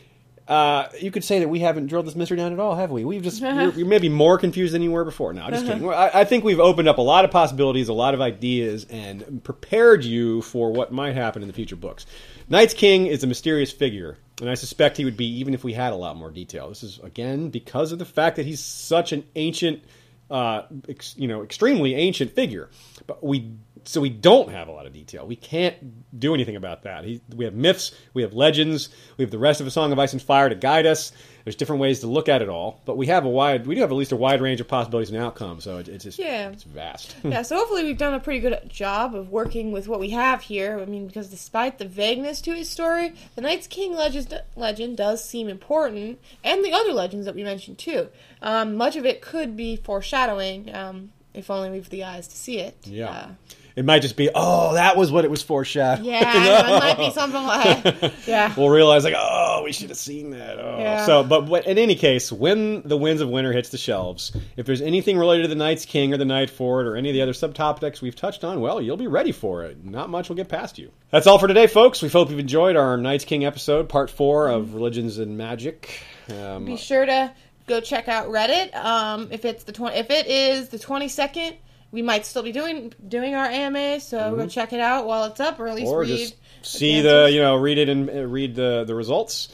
uh, 0.49 0.89
you 1.01 1.11
could 1.11 1.25
say 1.25 1.41
that 1.41 1.49
we 1.49 1.59
haven't 1.59 1.87
drilled 1.89 2.07
this 2.07 2.15
mystery 2.15 2.37
down 2.37 2.53
at 2.53 2.61
all, 2.61 2.77
have 2.77 2.91
we? 2.93 3.05
We've 3.05 3.23
just 3.23 3.41
you're, 3.43 3.73
you're 3.73 3.87
maybe 3.87 4.09
more 4.09 4.39
confused 4.39 4.75
than 4.75 4.83
you 4.83 4.93
were 4.93 5.05
before. 5.05 5.33
No, 5.33 5.43
I'm 5.43 5.53
just 5.53 5.67
kidding. 5.67 5.89
I, 5.89 6.21
I 6.21 6.25
think 6.25 6.45
we've 6.45 6.61
opened 6.61 6.89
up 6.89 6.99
a 6.99 7.03
lot 7.03 7.25
of 7.25 7.31
possibilities, 7.31 7.89
a 7.89 7.93
lot 7.93 8.15
of 8.15 8.21
ideas, 8.21 8.87
and 8.89 9.43
prepared 9.43 10.05
you 10.05 10.43
for 10.43 10.71
what 10.73 10.93
might 10.93 11.15
happen 11.15 11.43
in 11.43 11.49
the 11.49 11.55
future 11.55 11.77
books. 11.77 12.07
Night's 12.49 12.75
King 12.75 13.07
is 13.07 13.25
a 13.25 13.27
mysterious 13.27 13.73
figure, 13.73 14.19
and 14.41 14.49
I 14.49 14.55
suspect 14.55 14.97
he 14.97 15.05
would 15.05 15.17
be 15.17 15.41
even 15.41 15.53
if 15.53 15.65
we 15.65 15.73
had 15.73 15.93
a 15.93 15.97
lot 15.97 16.17
more 16.17 16.31
detail. 16.31 16.69
This 16.69 16.85
is 16.85 17.01
again 17.01 17.51
because 17.51 17.91
of 17.91 17.99
the 17.99 18.05
fact 18.05 18.37
that 18.37 18.47
he's 18.47 18.61
such 18.61 19.11
an 19.13 19.25
ancient, 19.35 19.83
uh, 20.31 20.63
ex, 20.89 21.17
you 21.19 21.27
know, 21.27 21.43
extremely 21.43 21.97
ancient 21.97 22.37
figure. 22.37 22.71
But 23.09 23.25
we 23.25 23.51
so 23.87 24.01
we 24.01 24.11
don't 24.11 24.51
have 24.51 24.69
a 24.69 24.73
lot 24.73 24.85
of 24.87 24.93
detail. 24.93 25.27
We 25.27 25.37
can't 25.37 25.77
do 26.19 26.35
anything 26.35 26.57
about 26.57 26.83
that. 26.83 27.05
He, 27.05 27.21
we 27.35 27.45
have 27.45 27.55
myths, 27.55 27.93
we 28.15 28.23
have 28.23 28.33
legends, 28.35 28.89
we 29.17 29.23
have 29.25 29.31
the 29.31 29.39
rest 29.39 29.61
of 29.61 29.67
a 29.67 29.71
Song 29.71 29.93
of 29.93 29.99
Ice 29.99 30.13
and 30.13 30.21
Fire 30.21 30.49
to 30.49 30.55
guide 30.57 30.87
us. 30.87 31.13
There's 31.45 31.55
different 31.55 31.81
ways 31.81 32.01
to 32.01 32.09
look 32.09 32.29
at 32.29 32.43
it 32.43 32.49
all, 32.49 32.83
but 32.85 32.97
we 32.97 33.07
have 33.07 33.25
a 33.25 33.29
wide, 33.29 33.69
we 33.69 33.77
do 33.77 33.81
have 33.81 33.93
at 33.93 33.97
least 33.97 34.11
a 34.11 34.17
wide 34.17 34.41
range 34.41 34.61
of 34.61 34.67
possibilities 34.67 35.11
and 35.11 35.23
outcomes. 35.23 35.63
So 35.63 35.79
it, 35.79 35.89
it's 35.89 36.03
just, 36.03 36.19
Yeah. 36.19 36.49
it's 36.49 36.65
vast. 36.65 37.15
yeah, 37.23 37.43
so 37.43 37.57
hopefully 37.57 37.85
we've 37.85 37.97
done 37.97 38.15
a 38.15 38.19
pretty 38.21 38.41
good 38.41 38.69
job 38.69 39.15
of 39.15 39.31
working 39.31 39.71
with 39.71 39.87
what 39.87 40.01
we 40.01 40.11
have 40.11 40.43
here. 40.43 40.81
I 40.81 40.85
mean, 40.87 41.07
because 41.07 41.29
despite 41.29 41.79
the 41.79 41.87
vagueness 41.87 42.41
to 42.43 42.55
his 42.55 42.69
story, 42.69 43.15
the 43.37 43.43
Night's 43.43 43.69
King 43.69 43.95
legend, 43.95 44.43
legend 44.57 44.97
does 44.97 45.23
seem 45.25 45.49
important, 45.49 46.19
and 46.43 46.65
the 46.65 46.73
other 46.73 46.93
legends 46.93 47.27
that 47.27 47.37
we 47.37 47.45
mentioned 47.45 47.79
too. 47.79 48.09
Um, 48.43 48.75
much 48.75 48.97
of 48.97 49.07
it 49.07 49.21
could 49.23 49.57
be 49.57 49.77
foreshadowing, 49.77 50.75
um, 50.75 51.13
if 51.33 51.49
only 51.51 51.71
we've 51.71 51.89
the 51.91 52.03
eyes 52.03 52.27
to 52.27 52.37
see 52.37 52.59
it. 52.59 52.77
Yeah. 52.85 53.09
Uh, 53.11 53.29
It 53.77 53.85
might 53.85 54.01
just 54.01 54.17
be, 54.17 54.31
oh, 54.35 54.73
that 54.73 54.97
was 54.97 55.13
what 55.13 55.27
it 55.27 55.31
was 55.31 55.43
foreshadowing. 55.43 56.09
yeah, 56.09 56.77
it 56.77 56.81
might 56.81 56.97
be 56.97 57.11
something 57.11 57.43
like 57.43 58.15
yeah. 58.27 58.55
we'll 58.57 58.71
realize 58.71 59.05
like, 59.05 59.15
oh, 59.15 59.61
we 59.65 59.73
should 59.73 59.91
have 59.91 59.99
seen 59.99 60.31
that. 60.31 60.59
Oh. 60.59 60.79
Yeah. 60.79 61.05
So, 61.05 61.23
but, 61.23 61.43
but 61.43 61.67
in 61.67 61.77
any 61.77 61.95
case, 61.95 62.33
when 62.33 62.81
the 62.89 62.97
Winds 62.97 63.21
of 63.21 63.29
Winter 63.29 63.53
hits 63.53 63.69
the 63.69 63.77
shelves, 63.77 64.35
if 64.57 64.65
there's 64.65 64.81
anything 64.81 65.19
related 65.19 65.43
to 65.43 65.49
the 65.49 65.55
Night's 65.55 65.85
King 65.85 66.15
or 66.15 66.17
the 66.17 66.25
Night 66.25 66.49
Fort 66.49 66.87
or 66.87 66.97
any 66.97 67.11
of 67.11 67.15
the 67.15 67.21
other 67.21 67.35
subtopics 67.35 68.01
we've 68.01 68.17
touched 68.17 68.45
on, 68.45 68.63
well, 68.63 68.81
you'll 68.81 68.97
be 68.97 69.09
ready 69.09 69.31
for 69.33 69.65
it. 69.65 69.85
Not 69.85 70.09
much 70.09 70.31
will 70.31 70.37
get 70.37 70.49
past 70.49 70.79
you. 70.79 70.91
That's 71.11 71.27
all 71.27 71.39
for 71.39 71.47
today, 71.47 71.67
folks. 71.67 72.01
We 72.01 72.09
hope 72.09 72.31
you've 72.31 72.39
enjoyed 72.39 72.77
our 72.77 72.97
Night's 72.97 73.27
King 73.27 73.45
episode, 73.45 73.91
part 73.91 74.09
four 74.09 74.49
of 74.49 74.73
Religions 74.73 75.19
and 75.19 75.37
Magic. 75.37 76.01
Um, 76.31 76.65
Be 76.65 76.79
sure 76.79 77.05
to 77.05 77.31
go 77.67 77.81
check 77.81 78.09
out 78.09 78.29
Reddit. 78.29 78.75
Um, 78.75 79.29
if 79.31 79.45
it's 79.45 79.65
the 79.65 79.73
twenty, 79.73 79.97
if 79.99 80.11
it 80.11 80.27
is 80.27 80.71
the 80.71 80.79
twenty 80.79 81.09
second, 81.09 81.57
we 81.97 82.03
might 82.03 82.27
still 82.27 82.43
be 82.43 82.53
doing 82.53 82.93
doing 83.09 83.35
our 83.35 83.47
AMA. 83.47 83.99
So 84.01 84.37
go 84.37 84.47
check 84.47 84.73
it 84.75 84.81
out 84.81 85.07
while 85.07 85.25
it's 85.25 85.41
up, 85.41 85.59
or 85.59 85.67
at 85.67 85.75
least 85.75 85.87
Mm-hmm. 85.89 85.95
or 85.97 86.01
read. 86.03 86.09
just 86.19 86.37
see 86.63 86.99
answers. 86.99 87.11
the 87.11 87.31
you 87.33 87.41
know 87.41 87.57
read 87.57 87.79
it 87.79 87.89
and 87.89 88.11
uh, 88.11 88.27
read 88.27 88.55
the 88.55 88.85
the 88.87 88.95
results. 88.95 89.49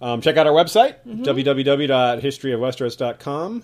Um, 0.00 0.20
check 0.20 0.36
out 0.36 0.46
our 0.46 0.52
website 0.52 0.94
Mm-hmm. 1.06 1.22
www.historyofwesteros.com. 1.24 3.62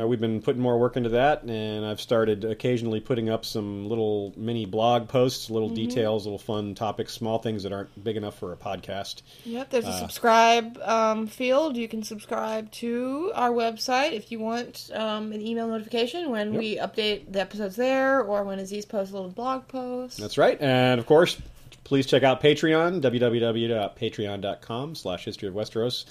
Uh, 0.00 0.06
we've 0.06 0.20
been 0.20 0.40
putting 0.40 0.62
more 0.62 0.78
work 0.78 0.96
into 0.96 1.10
that, 1.10 1.42
and 1.42 1.84
I've 1.84 2.00
started 2.00 2.44
occasionally 2.44 3.00
putting 3.00 3.28
up 3.28 3.44
some 3.44 3.88
little 3.88 4.32
mini 4.36 4.66
blog 4.66 5.08
posts, 5.08 5.50
little 5.50 5.68
Mm-hmm. 5.68 5.74
details, 5.74 6.24
little 6.26 6.38
fun 6.38 6.74
topics, 6.74 7.12
small 7.12 7.38
things 7.38 7.62
that 7.64 7.72
aren't 7.72 8.02
big 8.02 8.16
enough 8.16 8.38
for 8.38 8.52
a 8.52 8.56
podcast. 8.56 9.22
Yep, 9.44 9.70
there's 9.70 9.84
a 9.86 9.88
Uh, 9.88 9.98
subscribe 9.98 10.78
um, 10.82 11.26
field. 11.26 11.76
You 11.76 11.88
can 11.88 12.02
subscribe 12.02 12.70
to 12.72 13.32
our 13.34 13.50
website 13.50 14.12
if 14.12 14.30
you 14.30 14.38
want 14.40 14.90
um, 14.94 15.32
an 15.32 15.40
email 15.42 15.66
notification 15.68 16.30
when 16.30 16.52
Yep. 16.54 16.60
we 16.60 16.76
update 16.76 17.32
the 17.32 17.40
episodes 17.40 17.76
there, 17.76 18.22
or 18.22 18.44
when 18.44 18.58
Aziz 18.58 18.84
posts 18.86 19.12
a 19.12 19.16
little 19.16 19.30
blog 19.30 19.66
post. 19.68 20.18
That's 20.18 20.38
right. 20.38 20.60
And 20.60 21.00
of 21.00 21.06
course, 21.06 21.36
please 21.84 22.06
check 22.06 22.22
out 22.22 22.42
Patreon, 22.42 23.00
www.patreon.com 23.00 24.94
slash 24.94 25.24
history 25.24 25.48
of 25.48 25.54
Westeros. 25.54 26.06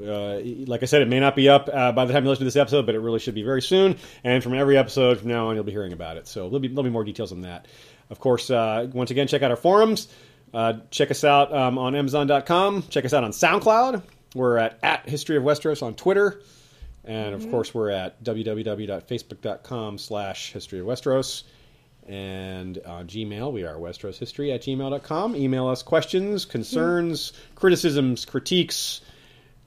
Uh, 0.00 0.40
like 0.66 0.82
I 0.82 0.86
said, 0.86 1.02
it 1.02 1.08
may 1.08 1.20
not 1.20 1.36
be 1.36 1.48
up 1.48 1.68
uh, 1.72 1.92
by 1.92 2.04
the 2.04 2.12
time 2.12 2.24
you 2.24 2.30
listen 2.30 2.40
to 2.40 2.46
this 2.46 2.56
episode, 2.56 2.84
but 2.84 2.94
it 2.94 3.00
really 3.00 3.20
should 3.20 3.34
be 3.34 3.42
very 3.42 3.62
soon. 3.62 3.96
And 4.24 4.42
from 4.42 4.54
every 4.54 4.76
episode 4.76 5.20
from 5.20 5.28
now 5.28 5.48
on, 5.48 5.54
you'll 5.54 5.64
be 5.64 5.72
hearing 5.72 5.92
about 5.92 6.16
it. 6.16 6.26
So 6.26 6.48
there'll 6.48 6.60
be, 6.60 6.68
there'll 6.68 6.82
be 6.82 6.90
more 6.90 7.04
details 7.04 7.32
on 7.32 7.42
that. 7.42 7.66
Of 8.10 8.20
course, 8.20 8.50
uh, 8.50 8.88
once 8.92 9.10
again, 9.10 9.28
check 9.28 9.42
out 9.42 9.50
our 9.50 9.56
forums. 9.56 10.08
Uh, 10.52 10.74
check 10.90 11.10
us 11.10 11.24
out 11.24 11.52
um, 11.54 11.78
on 11.78 11.94
Amazon.com. 11.94 12.84
Check 12.88 13.04
us 13.04 13.12
out 13.12 13.24
on 13.24 13.30
SoundCloud. 13.30 14.02
We're 14.34 14.58
at, 14.58 14.78
at 14.82 15.08
History 15.08 15.36
of 15.36 15.42
Westeros 15.42 15.82
on 15.82 15.94
Twitter. 15.94 16.42
And 17.04 17.34
of 17.34 17.50
course, 17.50 17.74
we're 17.74 17.90
at 17.90 18.22
www.facebook.com 18.24 19.98
slash 19.98 20.52
History 20.52 20.80
of 20.80 20.86
Westeros. 20.86 21.44
And 22.06 22.78
on 22.84 23.06
Gmail, 23.06 23.52
we 23.52 23.64
are 23.64 23.76
westeroshistory 23.76 24.54
at 24.54 24.62
gmail.com. 24.62 25.36
Email 25.36 25.68
us 25.68 25.82
questions, 25.82 26.44
concerns, 26.44 27.32
criticisms, 27.54 28.26
critiques, 28.26 29.00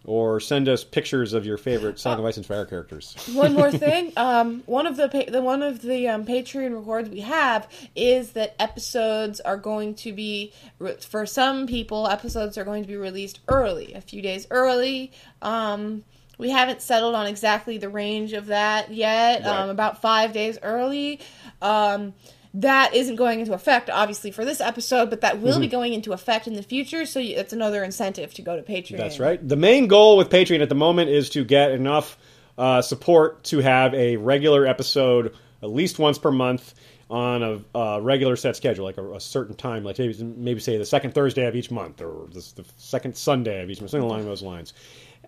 or 0.07 0.39
send 0.39 0.69
us 0.69 0.83
pictures 0.83 1.33
of 1.33 1.45
your 1.45 1.57
favorite 1.57 1.99
Song 1.99 2.17
of 2.17 2.25
Ice 2.25 2.37
and 2.37 2.45
Fire 2.45 2.65
characters. 2.65 3.15
one 3.33 3.53
more 3.53 3.71
thing. 3.71 4.13
Um, 4.15 4.63
one 4.65 4.87
of 4.87 4.95
the 4.97 5.09
pa- 5.09 5.29
the 5.29 5.41
one 5.41 5.61
of 5.61 5.81
the 5.81 6.07
um, 6.07 6.25
Patreon 6.25 6.71
rewards 6.71 7.09
we 7.09 7.19
have 7.19 7.67
is 7.95 8.31
that 8.31 8.55
episodes 8.59 9.39
are 9.41 9.57
going 9.57 9.95
to 9.95 10.13
be 10.13 10.53
re- 10.79 10.95
for 10.95 11.25
some 11.25 11.67
people 11.67 12.07
episodes 12.07 12.57
are 12.57 12.63
going 12.63 12.83
to 12.83 12.87
be 12.87 12.95
released 12.95 13.39
early, 13.49 13.93
a 13.93 14.01
few 14.01 14.21
days 14.21 14.47
early. 14.49 15.11
Um, 15.41 16.03
we 16.37 16.49
haven't 16.49 16.81
settled 16.81 17.15
on 17.15 17.27
exactly 17.27 17.77
the 17.77 17.89
range 17.89 18.33
of 18.33 18.47
that 18.47 18.91
yet. 18.91 19.41
Right. 19.43 19.47
Um, 19.47 19.69
about 19.69 20.01
five 20.01 20.33
days 20.33 20.57
early. 20.61 21.19
Um, 21.61 22.13
that 22.53 22.95
isn't 22.95 23.17
going 23.17 23.39
into 23.41 23.53
effect, 23.53 23.89
obviously, 23.89 24.31
for 24.31 24.43
this 24.45 24.61
episode, 24.61 25.09
but 25.09 25.21
that 25.21 25.39
will 25.41 25.53
Mm-hmm. 25.53 25.61
be 25.61 25.67
going 25.67 25.93
into 25.93 26.13
effect 26.13 26.47
in 26.47 26.53
the 26.53 26.63
future. 26.63 27.05
So 27.05 27.19
it's 27.19 27.53
another 27.53 27.83
incentive 27.83 28.33
to 28.35 28.41
go 28.41 28.55
to 28.55 28.63
Patreon. 28.63 28.97
That's 28.97 29.19
right. 29.19 29.45
The 29.47 29.55
main 29.57 29.87
goal 29.87 30.17
with 30.17 30.29
Patreon 30.29 30.61
at 30.61 30.69
the 30.69 30.75
moment 30.75 31.09
is 31.09 31.29
to 31.31 31.43
get 31.43 31.71
enough 31.71 32.17
uh, 32.57 32.81
support 32.81 33.43
to 33.45 33.59
have 33.59 33.93
a 33.93 34.17
regular 34.17 34.65
episode 34.65 35.35
at 35.61 35.69
least 35.69 35.99
once 35.99 36.17
per 36.17 36.31
month. 36.31 36.73
on 37.09 37.41
a, 37.41 37.77
a 37.79 38.01
regular 38.01 38.35
set 38.35 38.55
schedule, 38.57 38.83
like 38.83 38.97
a, 38.97 39.13
a 39.13 39.19
certain 39.21 39.55
time, 39.55 39.83
like 39.83 39.97
maybe, 39.97 40.21
maybe 40.23 40.59
say 40.59 40.77
the 40.77 40.85
second 40.85 41.13
Thursday 41.13 41.45
of 41.45 41.55
each 41.55 41.71
month 41.71 42.01
or 42.01 42.27
the, 42.33 42.45
the 42.55 42.65
second 42.75 43.15
Sunday 43.15 43.63
of 43.63 43.69
each 43.69 43.79
month, 43.79 43.91
something 43.91 44.03
along 44.09 44.25
those 44.25 44.41
lines. 44.41 44.73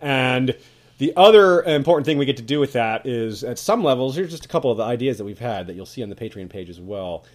And 0.01 0.57
the 0.99 1.13
other 1.17 1.63
important 1.63 2.05
thing 2.05 2.17
we 2.17 2.25
get 2.25 2.37
to 2.37 2.43
do 2.43 2.59
with 2.59 2.73
that 2.73 3.07
is, 3.07 3.43
at 3.43 3.57
some 3.57 3.83
levels, 3.83 4.15
here's 4.15 4.31
just 4.31 4.45
a 4.45 4.47
couple 4.47 4.69
of 4.69 4.77
the 4.77 4.83
ideas 4.83 5.17
that 5.17 5.25
we've 5.25 5.39
had 5.39 5.67
that 5.67 5.75
you'll 5.75 5.85
see 5.85 6.03
on 6.03 6.09
the 6.09 6.15
Patreon 6.15 6.49
page 6.49 6.69
as 6.69 6.79
well. 6.79 7.25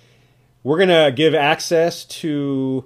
We're 0.62 0.78
going 0.78 0.90
to 0.90 1.12
give 1.14 1.34
access 1.34 2.04
to 2.04 2.84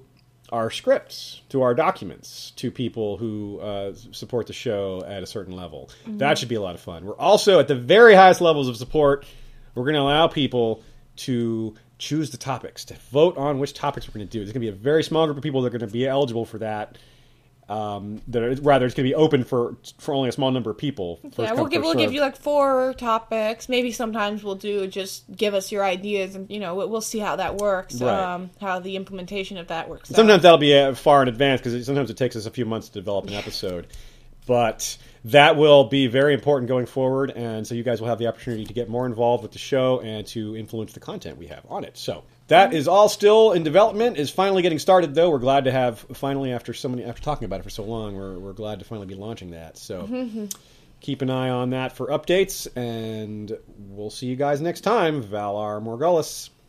our 0.51 0.71
scripts, 0.71 1.43
to 1.51 1.63
our 1.63 1.75
documents, 1.75 2.53
to 2.57 2.71
people 2.71 3.19
who 3.19 3.61
uh, 3.61 3.93
support 4.13 4.47
the 4.47 4.53
show 4.53 5.05
at 5.07 5.23
a 5.23 5.27
certain 5.27 5.55
level. 5.55 5.91
That 6.07 6.39
should 6.39 6.49
be 6.49 6.55
a 6.55 6.61
lot 6.61 6.75
of 6.75 6.81
fun. 6.81 7.05
We're 7.05 7.17
also 7.17 7.61
at 7.61 7.69
the 7.69 7.75
very 7.75 8.15
highest 8.15 8.41
levels 8.41 8.69
of 8.69 8.77
support. 8.77 9.27
We're 9.75 9.85
going 9.85 9.95
to 9.95 10.01
allow 10.01 10.27
people 10.27 10.83
to 11.17 11.75
choose 11.99 12.31
the 12.31 12.37
topics, 12.37 12.85
to 12.87 12.95
vote 13.11 13.37
on 13.37 13.59
which 13.59 13.75
topics 13.75 14.09
we're 14.09 14.15
going 14.15 14.27
to 14.27 14.31
do. 14.31 14.39
There's 14.39 14.53
going 14.53 14.65
to 14.65 14.73
be 14.73 14.77
a 14.77 14.81
very 14.81 15.03
small 15.03 15.27
group 15.27 15.37
of 15.37 15.43
people 15.43 15.61
that 15.63 15.75
are 15.75 15.79
going 15.79 15.89
to 15.89 15.93
be 15.93 16.07
eligible 16.07 16.47
for 16.47 16.59
that. 16.59 16.97
Um, 17.69 18.23
that 18.29 18.43
are, 18.43 18.55
rather, 18.63 18.87
it's 18.87 18.95
going 18.95 19.05
to 19.05 19.11
be 19.11 19.15
open 19.15 19.45
for 19.45 19.77
for 19.99 20.15
only 20.15 20.31
a 20.31 20.33
small 20.33 20.51
number 20.51 20.71
of 20.71 20.79
people. 20.79 21.21
First 21.23 21.39
yeah, 21.39 21.53
we'll 21.53 21.67
give 21.67 21.83
we'll 21.83 21.95
give 21.95 22.13
you 22.13 22.23
like 22.23 22.37
four 22.37 22.95
topics. 22.95 23.69
Maybe 23.69 23.93
sometimes 23.93 24.43
we'll 24.43 24.55
do 24.55 24.87
just 24.87 25.25
give 25.37 25.53
us 25.53 25.71
your 25.71 25.85
ideas, 25.85 26.35
and 26.35 26.51
you 26.51 26.61
know 26.61 26.75
we'll, 26.75 26.89
we'll 26.89 27.01
see 27.03 27.19
how 27.19 27.37
that 27.37 27.57
works. 27.57 28.01
Right. 28.01 28.11
Um, 28.11 28.51
how 28.59 28.79
the 28.79 28.97
implementation 28.97 29.59
of 29.59 29.69
that 29.69 29.89
works. 29.89 30.09
Sometimes 30.09 30.39
out. 30.39 30.43
that'll 30.43 30.59
be 30.59 30.75
uh, 30.75 30.95
far 30.95 31.21
in 31.21 31.29
advance 31.29 31.61
because 31.61 31.85
sometimes 31.85 32.09
it 32.09 32.17
takes 32.17 32.37
us 32.37 32.47
a 32.47 32.51
few 32.51 32.65
months 32.65 32.89
to 32.89 32.95
develop 32.95 33.27
an 33.27 33.35
episode. 33.35 33.87
But 34.47 34.97
that 35.25 35.57
will 35.57 35.85
be 35.85 36.07
very 36.07 36.33
important 36.33 36.69
going 36.69 36.87
forward, 36.87 37.33
and 37.33 37.67
so 37.67 37.75
you 37.75 37.83
guys 37.83 38.01
will 38.01 38.09
have 38.09 38.19
the 38.19 38.29
opportunity 38.29 38.65
to 38.65 38.73
get 38.73 38.89
more 38.89 39.05
involved 39.05 39.43
with 39.43 39.53
the 39.53 39.59
show 39.59 40.01
and 40.01 40.27
to 40.29 40.57
influence 40.57 40.95
the 40.95 41.01
content 41.01 41.37
we 41.37 41.49
have 41.49 41.67
on 41.69 41.85
it. 41.85 41.99
So 41.99 42.25
that 42.49 42.75
is 42.75 42.89
all 42.89 43.09
still 43.09 43.53
in 43.53 43.63
development. 43.63 44.17
Is 44.19 44.31
finally 44.31 44.63
getting 44.63 44.79
started 44.79 45.15
though. 45.15 45.31
We're 45.31 45.39
glad 45.39 45.65
to 45.65 45.73
have 45.73 46.01
finally 46.15 46.53
after 46.53 46.75
so 46.75 46.89
many 46.89 47.05
after 47.05 47.23
talking 47.23 47.47
about 47.47 47.61
it 47.61 47.63
for 47.63 47.71
so 47.71 47.85
long, 47.85 48.17
we're 48.17 48.39
we're 48.39 48.53
glad 48.53 48.81
to 48.81 48.85
finally 48.85 49.07
be 49.07 49.15
launching 49.15 49.53
that. 49.53 49.79
So. 49.79 50.49
Keep 51.01 51.23
an 51.23 51.31
eye 51.31 51.51
on 51.51 51.71
that 51.71 51.93
for 51.93 52.09
updates, 52.09 52.67
and 52.75 53.57
we'll 53.79 54.11
see 54.11 54.27
you 54.27 54.35
guys 54.35 54.61
next 54.61 54.81
time. 54.81 55.23
Valar 55.23 55.81
Morghulis. 55.81 56.51